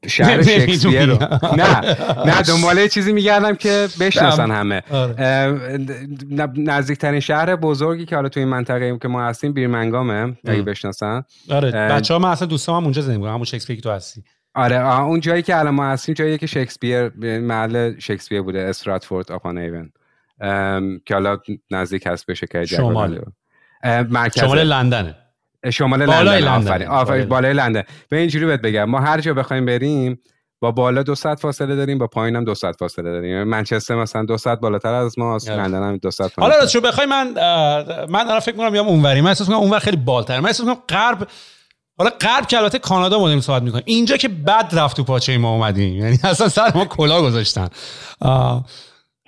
شهر 0.08 0.42
شکسپیر 0.66 1.06
رو. 1.06 1.18
نه 1.60 1.80
نه 2.26 2.42
دنباله 2.42 2.88
چیزی 2.88 3.12
میگردم 3.12 3.54
که 3.54 3.88
بشناسن 4.00 4.50
همه. 4.50 4.82
آره. 4.90 5.78
نزدیکترین 6.56 7.20
شهر 7.20 7.56
بزرگی 7.56 8.04
که 8.04 8.16
حالا 8.16 8.28
توی 8.28 8.42
این 8.42 8.50
منطقه 8.50 8.98
که 9.02 9.08
ما 9.08 9.22
هستیم 9.22 9.52
بیرمنگامه 9.52 10.36
اگه 10.44 10.62
بشناسن. 10.62 11.22
آره 11.50 11.70
بچه 11.70 12.14
ها 12.14 12.20
من 12.20 12.28
اصلا 12.28 12.48
دوستام 12.48 12.76
هم 12.76 12.82
اونجا 12.82 13.02
زندگی 13.02 13.26
همون 13.26 13.44
شکسپیر 13.44 13.76
که 13.76 13.82
تو 13.82 13.90
هستی. 13.90 14.22
آره 14.54 15.00
اون 15.00 15.20
جایی 15.20 15.42
که 15.42 15.56
الان 15.56 15.74
ما 15.74 15.86
هستیم 15.86 16.14
جایی 16.14 16.38
که 16.38 16.46
شکسپیر 16.46 17.08
محل 17.38 17.98
شکسپیر 17.98 18.42
بوده 18.42 18.60
استراتفورد 18.60 19.32
آپان 19.32 19.58
ایون 19.58 19.92
که 21.06 21.14
حالا 21.14 21.38
نزدیک 21.70 22.06
هست 22.06 22.26
به 22.26 22.34
شکل 22.34 22.64
شمال. 22.64 23.20
شمال 24.36 24.62
لندنه. 24.62 25.14
شمال 25.72 26.06
بالای 26.06 26.40
لندن 26.40 26.86
آفرین 26.86 27.28
بالای 27.28 27.52
لندن. 27.52 27.82
به 28.08 28.16
اینجوری 28.16 28.46
بهت 28.46 28.60
بگم 28.60 28.84
ما 28.84 29.00
هر 29.00 29.20
جا 29.20 29.34
بخوایم 29.34 29.66
بریم 29.66 30.18
با 30.60 30.70
بالا 30.70 31.02
200 31.02 31.34
فاصله 31.34 31.76
داریم 31.76 31.98
با 31.98 32.06
پایین 32.06 32.36
هم 32.36 32.44
200 32.44 32.78
فاصله 32.78 33.10
داریم. 33.10 33.30
یعنی 33.30 33.44
منچستر 33.44 33.94
مثلا 33.94 34.24
200 34.24 34.48
بالاتر 34.48 34.94
از 34.94 35.18
ما 35.18 35.32
آره. 35.32 35.56
لندن 35.56 35.82
هم 35.82 35.96
200 35.96 36.38
حالا 36.38 36.66
شو 36.66 36.80
بخوای 36.80 37.06
من 37.06 37.26
من 38.08 38.24
دارم 38.24 38.40
فکر 38.40 38.52
می‌کنم 38.52 38.70
بیام 38.70 38.88
اونوری. 38.88 39.20
من 39.20 39.28
احساس 39.28 39.48
می‌کنم 39.48 39.62
اونور 39.62 39.78
خیلی 39.78 39.96
بالتر 39.96 40.40
من 40.40 40.46
احساس 40.46 40.66
می‌کنم 40.66 40.82
غرب 40.88 41.28
حالا 41.98 42.10
غرب 42.20 42.46
که 42.46 42.58
البته 42.58 42.78
کانادا 42.78 43.18
ما 43.18 43.40
صحبت 43.40 43.62
می‌کنیم 43.62 43.84
اینجا 43.86 44.16
که 44.16 44.28
بد 44.28 44.68
رفت 44.72 44.96
تو 44.96 45.04
پاچه 45.04 45.38
ما 45.38 45.52
اومدیم. 45.52 45.96
یعنی 45.96 46.18
اصلا 46.24 46.48
سر 46.48 46.72
ما 46.74 46.84
کلا 46.84 47.22
گذاشتن. 47.22 47.68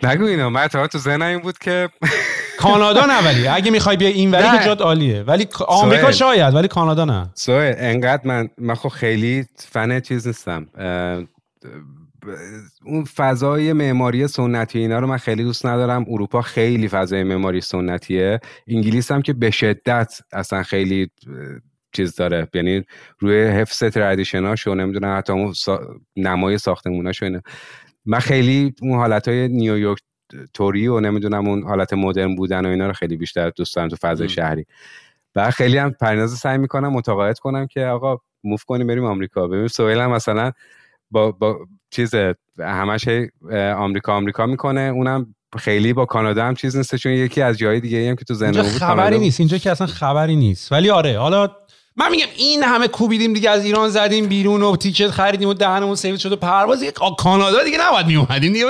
نگو 0.02 0.24
اینو 0.24 0.50
من 0.50 0.66
تو 0.68 0.98
ذهنم 0.98 1.22
این 1.22 1.38
بود 1.38 1.58
که 1.58 1.88
کانادا 2.58 3.06
نه 3.06 3.24
ولی. 3.24 3.48
اگه 3.48 3.70
می‌خوای 3.70 3.96
بیا 3.96 4.08
این 4.08 4.30
ولی 4.30 4.58
که 4.58 4.64
جات 4.64 4.80
عالیه. 4.80 5.22
ولی 5.22 5.48
آمریکا 5.68 6.12
شاید 6.12 6.54
ولی 6.54 6.68
کانادا 6.68 7.04
نه. 7.04 7.30
سوال 7.34 7.74
انقدر 7.78 8.22
من 8.24 8.48
من 8.58 8.74
خب 8.74 8.88
خیلی 8.88 9.46
فن 9.56 10.00
چیز 10.00 10.26
نیستم. 10.26 10.66
اون 12.84 13.04
فضای 13.04 13.72
معماری 13.72 14.26
سنتی 14.28 14.78
اینا 14.78 14.98
رو 14.98 15.06
من 15.06 15.16
خیلی 15.16 15.44
دوست 15.44 15.66
ندارم. 15.66 16.04
اروپا 16.08 16.42
خیلی 16.42 16.88
فضای 16.88 17.24
معماری 17.24 17.60
سنتیه. 17.60 18.40
انگلیس 18.68 19.12
هم 19.12 19.22
که 19.22 19.32
به 19.32 19.50
شدت 19.50 20.20
اصلا 20.32 20.62
خیلی 20.62 21.10
چیز 21.92 22.14
داره. 22.14 22.48
یعنی 22.54 22.84
روی 23.18 23.46
حفظ 23.46 23.84
تردیشناش 23.84 24.66
و 24.66 24.74
نمی‌دونم 24.74 25.18
حتی 25.18 25.32
اون 25.32 25.52
سا... 25.52 25.80
نمای 26.16 26.58
ساختموناش 26.58 27.22
اینا. 27.22 27.40
من 28.08 28.18
خیلی 28.18 28.74
اون 28.82 28.98
حالت 28.98 29.28
های 29.28 29.48
نیویورک 29.48 29.98
توری 30.54 30.88
و 30.88 31.00
نمی‌دونم 31.00 31.48
اون 31.48 31.62
حالت 31.62 31.92
مدرن 31.92 32.34
بودن 32.34 32.66
و 32.66 32.68
اینا 32.68 32.86
رو 32.86 32.92
خیلی 32.92 33.16
بیشتر 33.16 33.50
دوست 33.50 33.76
دارم 33.76 33.88
تو 33.88 33.96
فضای 33.96 34.28
شهری. 34.28 34.66
و 35.36 35.50
خیلی 35.50 35.78
هم 35.78 35.90
پریناز 35.90 36.32
سعی 36.32 36.58
می‌کنم 36.58 36.92
متقاعد 36.92 37.38
کنم 37.38 37.66
که 37.66 37.86
آقا 37.86 38.18
موف 38.44 38.64
کنیم 38.64 38.86
بریم 38.86 39.04
آمریکا. 39.04 39.46
ببینیم 39.46 39.68
سویل 39.68 39.98
هم 39.98 40.10
مثلا 40.10 40.52
با, 41.10 41.32
با 41.32 41.58
چیز 41.90 42.14
همش 42.58 43.08
آمریکا 43.76 44.12
آمریکا 44.16 44.46
می‌کنه. 44.46 44.80
اونم 44.80 45.34
خیلی 45.58 45.92
با 45.92 46.06
کانادا 46.06 46.44
هم 46.44 46.54
چیز 46.54 46.76
نیست 46.76 46.96
چون 46.96 47.12
یکی 47.12 47.42
از 47.42 47.58
جای 47.58 47.80
دیگه 47.80 48.08
هم 48.08 48.16
که 48.16 48.24
تو 48.24 48.34
زنده 48.34 48.62
خبری 48.62 49.18
نیست. 49.18 49.40
اینجا 49.40 49.58
که 49.58 49.70
اصلا 49.70 49.86
خبری 49.86 50.36
نیست. 50.36 50.72
ولی 50.72 50.90
آره 50.90 51.18
حالا 51.18 51.50
من 51.98 52.10
میگم 52.10 52.26
این 52.36 52.62
همه 52.62 52.88
کوبیدیم 52.88 53.32
دیگه 53.32 53.50
از 53.50 53.64
ایران 53.64 53.88
زدیم 53.88 54.26
بیرون 54.26 54.62
و 54.62 54.76
ticket 54.76 55.10
خریدیم 55.10 55.48
و 55.48 55.54
دهنمون 55.54 55.94
سرویس 55.94 56.20
شد 56.20 56.32
و 56.32 56.36
پرواز 56.36 56.84
کانادا 57.18 57.64
دیگه 57.64 57.78
نباید 57.80 58.06
می 58.06 58.16
اومدیم 58.16 58.52
دیگه 58.52 58.66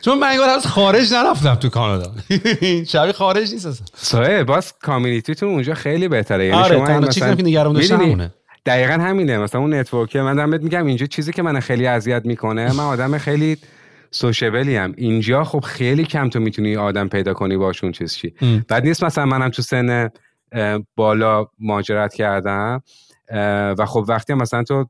چون 0.00 0.18
من 0.18 0.26
از 0.26 0.66
خارج 0.66 1.14
نرفتم 1.14 1.54
تو 1.54 1.68
کانادا. 1.68 2.10
شبیه 2.92 3.12
خارج 3.12 3.52
نیست 3.52 3.66
اصلا. 3.66 3.86
سایه 3.96 4.44
باز 4.44 4.74
community 4.82 5.31
تون 5.31 5.48
اونجا 5.48 5.74
خیلی 5.74 6.08
بهتره. 6.08 6.46
یعنی 6.46 6.58
آره 6.58 6.76
شما 6.76 6.84
مثلا 6.84 7.06
چیزی 7.08 7.36
که 7.36 7.42
نگران 7.42 7.72
داشتم 7.72 8.30
دقیقا 8.66 8.92
همینه. 8.92 9.38
مثلا 9.38 9.60
اون 9.60 9.74
network 9.74 10.16
من 10.16 10.34
دارم 10.34 10.48
میگم 10.48 10.86
اینجا 10.86 11.06
چیزی 11.06 11.32
که 11.32 11.42
من 11.42 11.60
خیلی 11.60 11.86
اذیت 11.86 12.22
می‌کنه 12.24 12.72
من 12.72 12.84
آدم 12.84 13.18
خیلی 13.18 13.56
sociable 14.10 14.69
ی 14.69 14.76
هم 14.76 14.94
اینجا 14.96 15.44
خب 15.44 15.60
خیلی 15.60 16.04
کم 16.04 16.28
تو 16.28 16.40
می‌تونی 16.40 16.76
آدم 16.76 17.08
پیدا 17.08 17.34
کنی 17.34 17.56
باشون 17.56 17.92
چیز 17.92 18.14
چی. 18.14 18.32
بعد 18.68 18.84
نیست 18.84 19.04
مثلا 19.04 19.26
منم 19.26 19.48
تو 19.48 19.62
سن 19.62 20.10
بالا 20.96 21.46
ماجرت 21.58 22.14
کردم. 22.14 22.82
و 23.78 23.86
خب 23.86 24.04
وقتی 24.08 24.34
مثلا 24.34 24.62
تو 24.62 24.88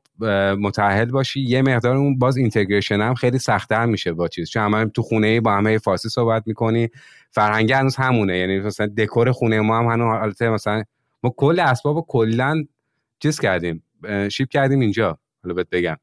متحد 0.59 1.11
باشی 1.11 1.41
یه 1.41 1.61
مقدار 1.61 1.95
اون 1.95 2.19
باز 2.19 2.37
اینتگریشن 2.37 3.01
هم 3.01 3.13
خیلی 3.13 3.39
سختتر 3.39 3.85
میشه 3.85 4.13
با 4.13 4.27
چیز. 4.27 4.49
چون 4.49 4.63
همه 4.63 4.85
تو 4.85 5.01
خونه 5.01 5.41
با 5.41 5.51
همه 5.51 5.77
فارسی 5.77 6.09
صحبت 6.09 6.43
می‌کنی 6.45 6.89
فرهنگ 7.31 7.73
هنوز 7.73 7.95
همونه. 7.95 8.37
یعنی 8.37 8.59
مثلا 8.59 8.87
دکور 8.87 9.31
خونه 9.31 9.61
ما 9.61 9.79
هم 9.79 9.85
هنوز 9.85 10.19
حالت 10.19 10.41
مثلا 10.41 10.83
ما 11.23 11.33
کل 11.37 11.59
اسباب 11.59 12.05
کلا 12.07 12.63
چیز 13.19 13.39
کردیم 13.39 13.83
شیپ 14.31 14.49
کردیم 14.49 14.79
اینجا. 14.79 15.19
حالا 15.43 15.53
بهت 15.53 15.67
بگم. 15.71 15.97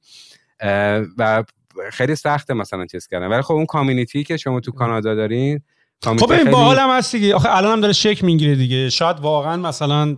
و 1.18 1.44
خیلی 1.92 2.14
سخته 2.14 2.54
مثلا 2.54 2.86
چیز 2.86 3.06
کردن. 3.06 3.26
ولی 3.26 3.42
خب 3.42 3.54
اون 3.54 3.66
کامیونیتی 3.66 4.24
که 4.24 4.36
شما 4.36 4.60
تو 4.60 4.72
کانادا 4.72 5.14
دارین 5.14 5.60
خب 6.04 6.30
این 6.32 6.50
باحال 6.50 6.78
هم 6.78 6.90
هست 6.90 7.12
دیگه. 7.12 7.34
آخه 7.34 7.56
الان 7.56 7.72
هم 7.72 7.80
داره 7.80 7.92
شک 7.92 8.24
می‌گیره 8.24 8.54
دیگه. 8.54 8.90
شاید 8.90 9.20
واقعا 9.20 9.56
مثلا 9.56 10.16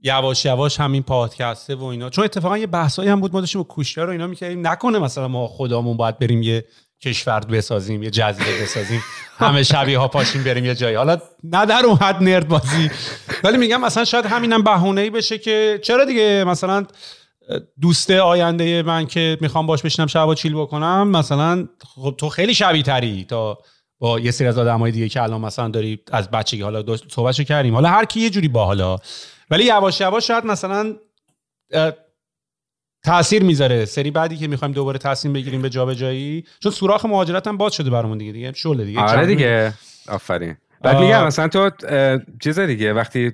یواش 0.00 0.44
یواش 0.44 0.80
همین 0.80 1.02
پادکسته 1.02 1.74
و 1.74 1.84
اینا. 1.84 2.10
چون 2.10 2.24
اتفاقا 2.24 2.58
یه 2.58 2.66
بحثایی 2.66 3.08
هم 3.08 3.20
بود 3.20 3.32
ما 3.32 3.40
داشتیم 3.40 3.62
با 3.62 3.82
رو 3.96 4.10
اینا 4.10 4.26
می‌کردیم. 4.26 4.66
نکنه 4.66 4.98
مثلا 4.98 5.28
ما 5.28 5.46
خودمون 5.46 5.96
باید 5.96 6.18
بریم 6.18 6.42
یه 6.42 6.64
کشور 7.02 7.40
بسازیم 7.40 8.02
یه 8.02 8.10
جزیره 8.10 8.62
بسازیم. 8.62 9.02
همه 9.38 9.62
شبیه 9.62 9.98
ها 9.98 10.08
پاشیم 10.08 10.44
بریم 10.44 10.64
یه 10.64 10.74
جایی. 10.74 10.94
حالا 10.94 11.18
نه 11.44 11.66
در 11.66 11.82
اون 11.86 11.96
حد 11.96 12.22
نرد 12.22 12.48
بازی. 12.48 12.90
ولی 13.44 13.58
میگم 13.58 13.80
مثلا 13.80 14.04
شاید 14.04 14.26
همینم 14.26 14.62
بهونه 14.62 15.00
ای 15.00 15.10
بشه 15.10 15.38
که 15.38 15.80
چرا 15.82 16.04
دیگه 16.04 16.44
مثلا 16.44 16.86
دوست 17.80 18.10
آینده 18.10 18.82
من 18.82 19.06
که 19.06 19.38
می‌خوام 19.40 19.66
باش 19.66 19.82
بشینم 19.82 20.06
شب 20.06 20.34
چیل 20.34 20.54
بکنم 20.54 21.08
مثلا 21.08 21.68
خب 21.94 22.14
تو 22.18 22.28
خیلی 22.28 22.54
شبیه 22.54 22.82
تری 22.82 23.24
تا 23.24 23.58
با 24.02 24.20
یه 24.20 24.30
سری 24.30 24.48
از 24.48 24.58
آدمای 24.58 24.92
دیگه 24.92 25.08
که 25.08 25.22
الان 25.22 25.40
مثلا 25.40 25.68
داری 25.68 26.00
از 26.12 26.30
بچگی 26.30 26.62
حالا 26.62 26.96
صحبتشو 26.96 27.42
کردیم. 27.42 27.74
حالا 27.74 27.88
هر 27.88 28.04
کی 28.04 28.20
یه 28.20 28.30
جوری 28.30 28.48
باحالا 28.48 28.98
ولی 29.50 29.64
یواش 29.64 30.00
یواش 30.00 30.28
شاید 30.28 30.46
مثلا 30.46 30.96
تاثیر 33.04 33.42
می‌ذاره. 33.42 33.84
سری 33.84 34.10
بعدی 34.10 34.36
که 34.36 34.48
می‌خوایم 34.48 34.74
دوباره 34.74 34.98
تصمیم 34.98 35.32
بگیریم 35.32 35.62
به 35.62 35.70
جابجایی 35.70 36.44
چون 36.60 36.72
سوراخ 36.72 37.06
مهاجرت 37.06 37.46
هم 37.46 37.56
باز 37.56 37.74
شده 37.74 37.90
برامون 37.90 38.18
دیگه. 38.18 38.32
دیگه 38.32 38.52
شله 38.52 38.84
دیگه. 38.84 39.00
آره 39.00 39.26
دیگه. 39.26 39.74
آفرین. 40.08 40.56
بعد 40.80 40.96
میگم 40.96 41.26
مثلا 41.26 41.48
تو 41.48 41.70
چیز 42.40 42.58
دیگه 42.58 42.92
وقتی 42.92 43.32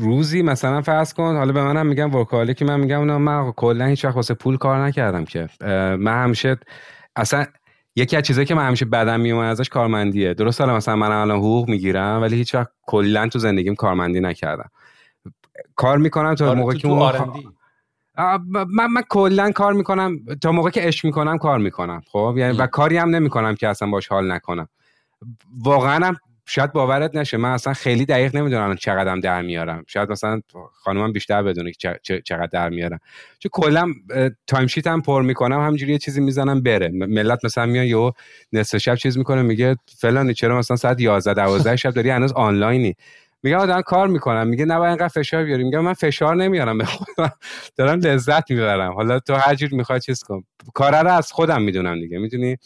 روزی 0.00 0.42
مثلا 0.42 0.82
فرض 0.82 1.14
کن 1.14 1.36
حالا 1.36 1.52
به 1.52 1.62
منم 1.62 1.86
میگم 1.86 2.14
ورکالی 2.14 2.54
که 2.54 2.64
من 2.64 2.80
میگم 2.80 3.04
من 3.04 3.52
کلا 3.52 3.86
هیچ 3.86 4.04
وقت 4.04 4.16
واسه 4.16 4.34
پول 4.34 4.56
کار 4.56 4.86
نکردم 4.86 5.24
که. 5.24 5.48
من 5.98 6.22
همیشه 6.22 6.56
اصلا 7.16 7.46
یکی 7.98 8.16
از 8.16 8.22
چیزایی 8.22 8.46
که 8.46 8.54
من 8.54 8.66
همیشه 8.66 8.84
بدم 8.84 9.20
میومد 9.20 9.50
ازش 9.50 9.68
کارمندیه. 9.68 10.34
درست 10.34 10.60
حالا 10.60 10.76
مثلا 10.76 10.96
من 10.96 11.12
الان 11.12 11.38
حقوق 11.38 11.68
می‌گیرم 11.68 12.18
ولی 12.22 12.36
هیچ 12.36 12.54
وقت 12.54 12.68
کلا 12.86 13.28
تو 13.28 13.38
زندگیم 13.38 13.74
کارمندی 13.74 14.20
نکردم. 14.20 14.70
کار 15.76 15.98
می‌کنم 15.98 16.34
تا 16.34 16.48
آره 16.48 16.58
موقعی 16.58 16.78
که 16.78 16.88
من 16.88 18.86
من 18.86 19.02
کلا 19.08 19.50
کار 19.50 19.72
می‌کنم 19.72 20.18
تا 20.42 20.52
موقعی 20.52 20.72
که 20.72 20.80
عشق 20.80 21.04
می‌کنم 21.04 21.38
کار 21.38 21.58
می‌کنم 21.58 22.02
خب؟ 22.12 22.34
یعنی 22.38 22.58
و 22.58 22.66
کاری 22.66 22.96
هم 22.96 23.10
نمی‌کنم 23.10 23.54
که 23.54 23.68
اصلا 23.68 23.90
باش 23.90 24.08
حال 24.08 24.32
نکنم. 24.32 24.68
واقعا 25.64 26.14
شاید 26.48 26.72
باورت 26.72 27.16
نشه 27.16 27.36
من 27.36 27.50
اصلا 27.50 27.72
خیلی 27.72 28.06
دقیق 28.06 28.36
نمی‌دونم 28.36 28.76
چقدرم 28.76 29.20
در 29.20 29.42
میارم. 29.42 29.84
شاید 29.86 30.10
مثلا 30.10 30.40
خانومم 30.72 31.12
بیشتر 31.12 31.42
بدونه 31.42 31.72
که 31.72 32.00
چقدر 32.24 32.46
در 32.46 32.68
میارم. 32.68 32.98
چون 33.38 33.50
کلا 33.52 33.92
timesheet 34.46 34.66
م 34.66 35.00
پر 35.00 35.22
می‌کنم 35.22 35.60
همینجوری 35.60 35.92
یه 35.92 35.98
چیزی 35.98 36.20
می‌زنم 36.20 36.62
بره. 36.62 36.88
ملت 36.88 37.44
مثلا 37.44 37.66
میان 37.66 37.84
یهو 37.84 38.10
نصف 38.52 38.78
شب 38.78 38.94
چیز 38.94 39.18
می‌کنه 39.18 39.42
میگه 39.42 39.76
فلانی 39.98 40.34
چرا 40.34 40.58
مثلا 40.58 40.76
ساعت 40.76 41.00
11 41.00 41.34
12 41.34 41.76
شب 41.76 41.90
داری 41.90 42.10
هنوز 42.10 42.32
آنلاینی؟ 42.32 42.94
میگم 43.42 43.66
دارم 43.66 43.82
کار 43.82 44.08
می‌کنم. 44.08 44.46
میگه 44.46 44.64
نباید 44.64 44.88
اینقدر 44.88 45.08
فشار 45.08 45.44
بیاری. 45.44 45.64
میگم 45.64 45.80
من 45.80 45.92
فشار 45.92 46.36
نمیارم. 46.36 46.78
به 46.78 46.84
خودم 46.84 47.32
دارم 47.76 48.00
لذت 48.00 48.50
می‌برم. 48.50 48.92
حالا 48.92 49.18
تو 49.20 49.34
هر 49.34 49.54
جور 49.54 49.70
می‌خوای 49.72 50.00
چیز 50.00 50.22
کن. 50.22 50.44
کار 50.74 51.02
رو 51.02 51.08
از 51.12 51.32
خودم 51.32 51.62
می‌دونم 51.62 52.00
دیگه. 52.00 52.18
می‌دونی؟ 52.18 52.56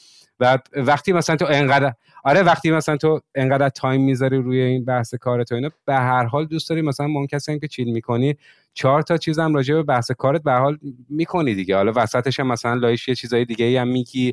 و 0.41 0.59
وقتی 0.73 1.13
مثلا 1.13 1.37
تو 1.37 1.47
انقدر 1.51 1.93
آره 2.25 2.43
وقتی 2.43 2.71
مثلا 2.71 2.97
تو 2.97 3.21
انقدر 3.35 3.69
time 3.69 4.05
می‌ذاری 4.05 4.37
روی 4.37 4.61
این 4.61 4.85
بحث 4.85 5.15
کار 5.15 5.45
تو 5.45 5.55
اینا 5.55 5.71
به 5.87 5.95
هر 5.95 6.25
حال 6.25 6.47
دوست 6.47 6.69
داری 6.69 6.83
مثلا 6.83 7.07
اون 7.07 7.27
کسی 7.27 7.53
هم 7.53 7.59
که 7.59 7.69
chill 7.69 7.93
می‌کنی 7.93 8.37
چهار 8.75 9.03
تا 9.03 9.17
چیزم 9.17 9.55
راجع 9.55 9.75
به 9.75 9.83
بحث 9.83 10.11
کارت 10.11 10.43
به 10.43 10.53
حال 10.53 10.79
می‌کنی 11.09 11.55
دیگه. 11.55 11.77
حالا 11.77 11.93
وسطش 11.97 12.41
هم 12.41 12.47
مثلا 12.47 12.75
لایش 12.75 13.09
یه 13.09 13.15
چیزای 13.15 13.45
دیگه 13.45 13.81
هم 13.81 13.89
میگی 13.89 14.33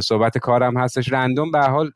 صحبت 0.00 0.38
کارم 0.38 0.76
هستش. 0.76 1.12
رندوم 1.12 1.50
به 1.50 1.60
حال 1.60 1.92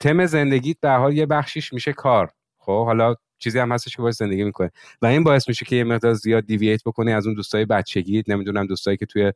تم 0.00 0.26
زندگیت 0.26 0.76
به 0.80 0.90
حال 0.90 1.16
یه 1.16 1.26
بخشیش 1.26 1.72
میشه 1.72 1.92
کار. 1.92 2.30
خب 2.58 2.84
حالا 2.84 3.14
چیزی 3.38 3.58
هم 3.58 3.72
هستش 3.72 3.96
که 3.96 4.02
باید 4.02 4.14
زندگی 4.14 4.44
می‌کنه 4.44 4.70
و 5.02 5.06
این 5.06 5.24
باعث 5.24 5.48
میشه 5.48 5.64
که 5.64 5.76
یه 5.76 5.84
مقدار 5.84 6.14
زیاد 6.14 6.46
دیوییت 6.46 6.84
بکنی 6.84 7.12
از 7.12 7.26
اون 7.26 7.34
دوستای 7.34 7.64
بچگی 7.64 8.22
نمی‌دونم 8.28 8.66
دوستایی 8.66 8.96
که 8.96 9.06
توی 9.06 9.32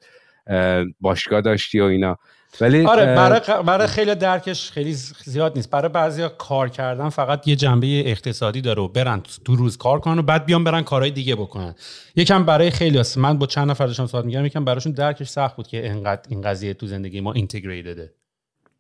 باشگاه 1.01 1.41
داشتی 1.41 1.81
و 1.81 1.85
اینا. 1.85 2.19
ولی 2.61 2.87
آره 2.87 3.05
برای, 3.05 3.41
برای 3.63 3.87
خیلی 3.87 4.15
درکش 4.15 4.71
خیلی 4.71 4.93
زیاد 5.25 5.53
نیست. 5.57 5.71
برای 5.71 5.89
بعضیا 5.89 6.29
کار 6.29 6.69
کردن 6.69 7.09
فقط 7.09 7.49
یه 7.49 7.57
جنبه 7.57 8.11
اقتصادی 8.11 8.61
داره 8.61 8.83
و 8.83 8.89
برن 8.89 9.23
تو 9.45 9.57
روز 9.57 9.77
کار 9.77 10.01
کنن 10.01 10.19
و 10.19 10.23
بعد 10.23 10.47
بیان 10.47 10.65
برن 10.65 10.83
کارهای 10.83 11.11
دیگه 11.11 11.35
بکنن. 11.35 11.75
یکم 12.17 12.45
برای 12.45 12.71
خیلی 12.71 12.99
هست. 12.99 13.19
من 13.19 13.39
با 13.39 13.47
چند 13.47 13.71
نفر 13.71 13.87
داشتم 13.87 14.07
صحبت 14.07 14.25
میگم 14.25 14.47
یکم 14.47 14.65
براشون 14.65 14.93
درکش 14.93 15.29
سخت 15.29 15.57
بود 15.57 15.67
که 15.67 15.85
اینقدر 15.85 16.23
این 16.29 16.41
قضیه 16.41 16.75
تو 16.75 16.87
زندگی 16.87 17.21
ما 17.21 17.33
اینتگریتده 17.33 18.13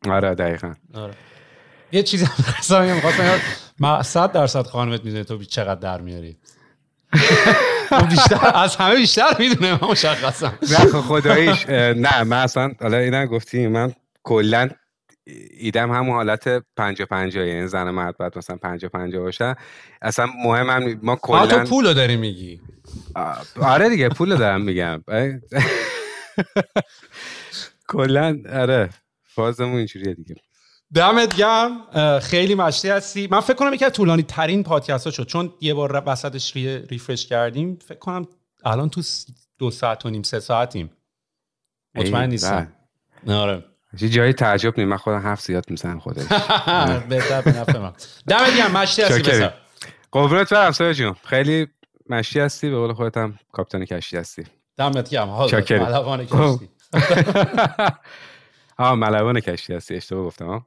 آره 0.08 0.34
دقیقاً. 0.34 0.74
آره. 0.94 1.14
یه 1.92 2.02
چیزی 2.02 2.24
هم 2.24 2.32
خواستم 2.52 2.94
می‌خواستم 2.94 4.02
100 4.02 4.32
درصد 4.32 4.62
خانمت 4.66 5.04
می‌دونه 5.04 5.24
تو 5.24 5.44
چقدر 5.44 5.80
در 5.80 6.00
میاری. 6.00 6.36
بیشتر 8.10 8.50
از 8.54 8.76
همه 8.76 8.96
بیشتر 8.96 9.36
می‌دونه 9.38 9.72
من 9.72 9.88
مشخصم. 9.90 10.58
نه 10.62 10.76
خب 10.76 11.00
خداییش 11.00 11.68
نه 11.68 12.22
من 12.22 12.42
اصلا 12.42 12.72
حالا 12.80 12.96
اینا 12.96 13.26
گفتی 13.26 13.66
من 13.66 13.92
کلا 14.22 14.68
ایدم 15.58 15.92
همون 15.92 16.14
حالت 16.14 16.64
پنجا 16.76 17.06
پنجا 17.06 17.44
یعنی 17.44 17.66
زن 17.66 17.90
مرد 17.90 18.16
باید 18.16 18.38
مثلا 18.38 18.56
پنجا 18.56 18.88
پنجا 18.88 19.20
باشن. 19.20 19.54
اصلا 20.02 20.26
مهم 20.44 20.70
هم 20.70 21.00
ما 21.02 21.16
کلا 21.16 21.46
تو 21.46 21.64
پولو 21.64 21.94
داری 21.94 22.16
میگی. 22.16 22.60
آره 23.60 23.88
دیگه 23.88 24.08
پولو 24.08 24.36
دارم 24.36 24.60
میگم. 24.60 25.04
کلا 27.88 28.38
آره 28.52 28.90
فازمون 29.24 29.76
اینجوریه 29.76 30.14
دیگه. 30.14 30.34
دمت 30.94 31.36
گم 31.36 31.80
خیلی 32.20 32.54
مشتی 32.54 32.88
هستی. 32.88 33.28
من 33.30 33.40
فکر 33.40 33.56
کنم 33.56 33.74
یکی 33.74 33.84
از 33.84 33.92
طولانی 33.92 34.22
ترین 34.22 34.62
پادکست 34.62 35.04
ها 35.04 35.10
شد. 35.10 35.26
چون 35.26 35.52
یه 35.60 35.74
بار 35.74 36.02
وسطش 36.06 36.56
ریفرش 36.56 37.26
کردیم. 37.26 37.78
فکر 37.88 37.98
کنم 37.98 38.28
الان 38.64 38.90
تو 38.90 39.02
دو 39.58 39.70
ساعت 39.70 40.06
و 40.06 40.10
نیم 40.10 40.22
سه 40.22 40.40
ساعتیم. 40.40 40.90
مطمئن 41.94 42.28
نیستم. 42.28 42.72
آره. 43.28 43.64
یه 44.00 44.08
جایی 44.08 44.32
تعجب 44.32 44.78
نیم 44.78 44.88
من 44.88 44.96
خودم 44.96 45.22
هفت 45.22 45.44
زیاد 45.44 45.70
می‌زنم 45.70 45.98
خودش. 45.98 46.24
بهتر 47.08 47.40
به 47.40 47.58
نفع 47.58 47.78
من. 47.78 47.92
دمت 48.28 48.56
گم 48.58 48.70
مشتی 48.70 49.02
هستی 49.02 49.22
بسر 49.22 49.52
قربونت 50.12 50.52
برم 50.52 50.72
سایه 50.72 50.94
جون. 50.94 51.16
خیلی 51.24 51.66
مشتی 52.10 52.40
هستی. 52.40 52.70
به 52.70 52.76
قول 52.76 52.92
خودت 52.92 53.16
هم 53.16 53.38
کاپیتان 53.52 53.84
کشتی 53.84 54.16
هستی. 54.16 54.44
دمت 54.76 55.10
گم 55.10 55.28
حالا 55.28 55.62
ملوان 55.70 56.26
کشتی. 56.26 56.68
آه 58.78 58.94
ملوان 58.94 59.40
کشتی 59.40 59.74
هستی. 59.74 59.94
اشتباه 59.96 60.24
گفتم 60.24 60.66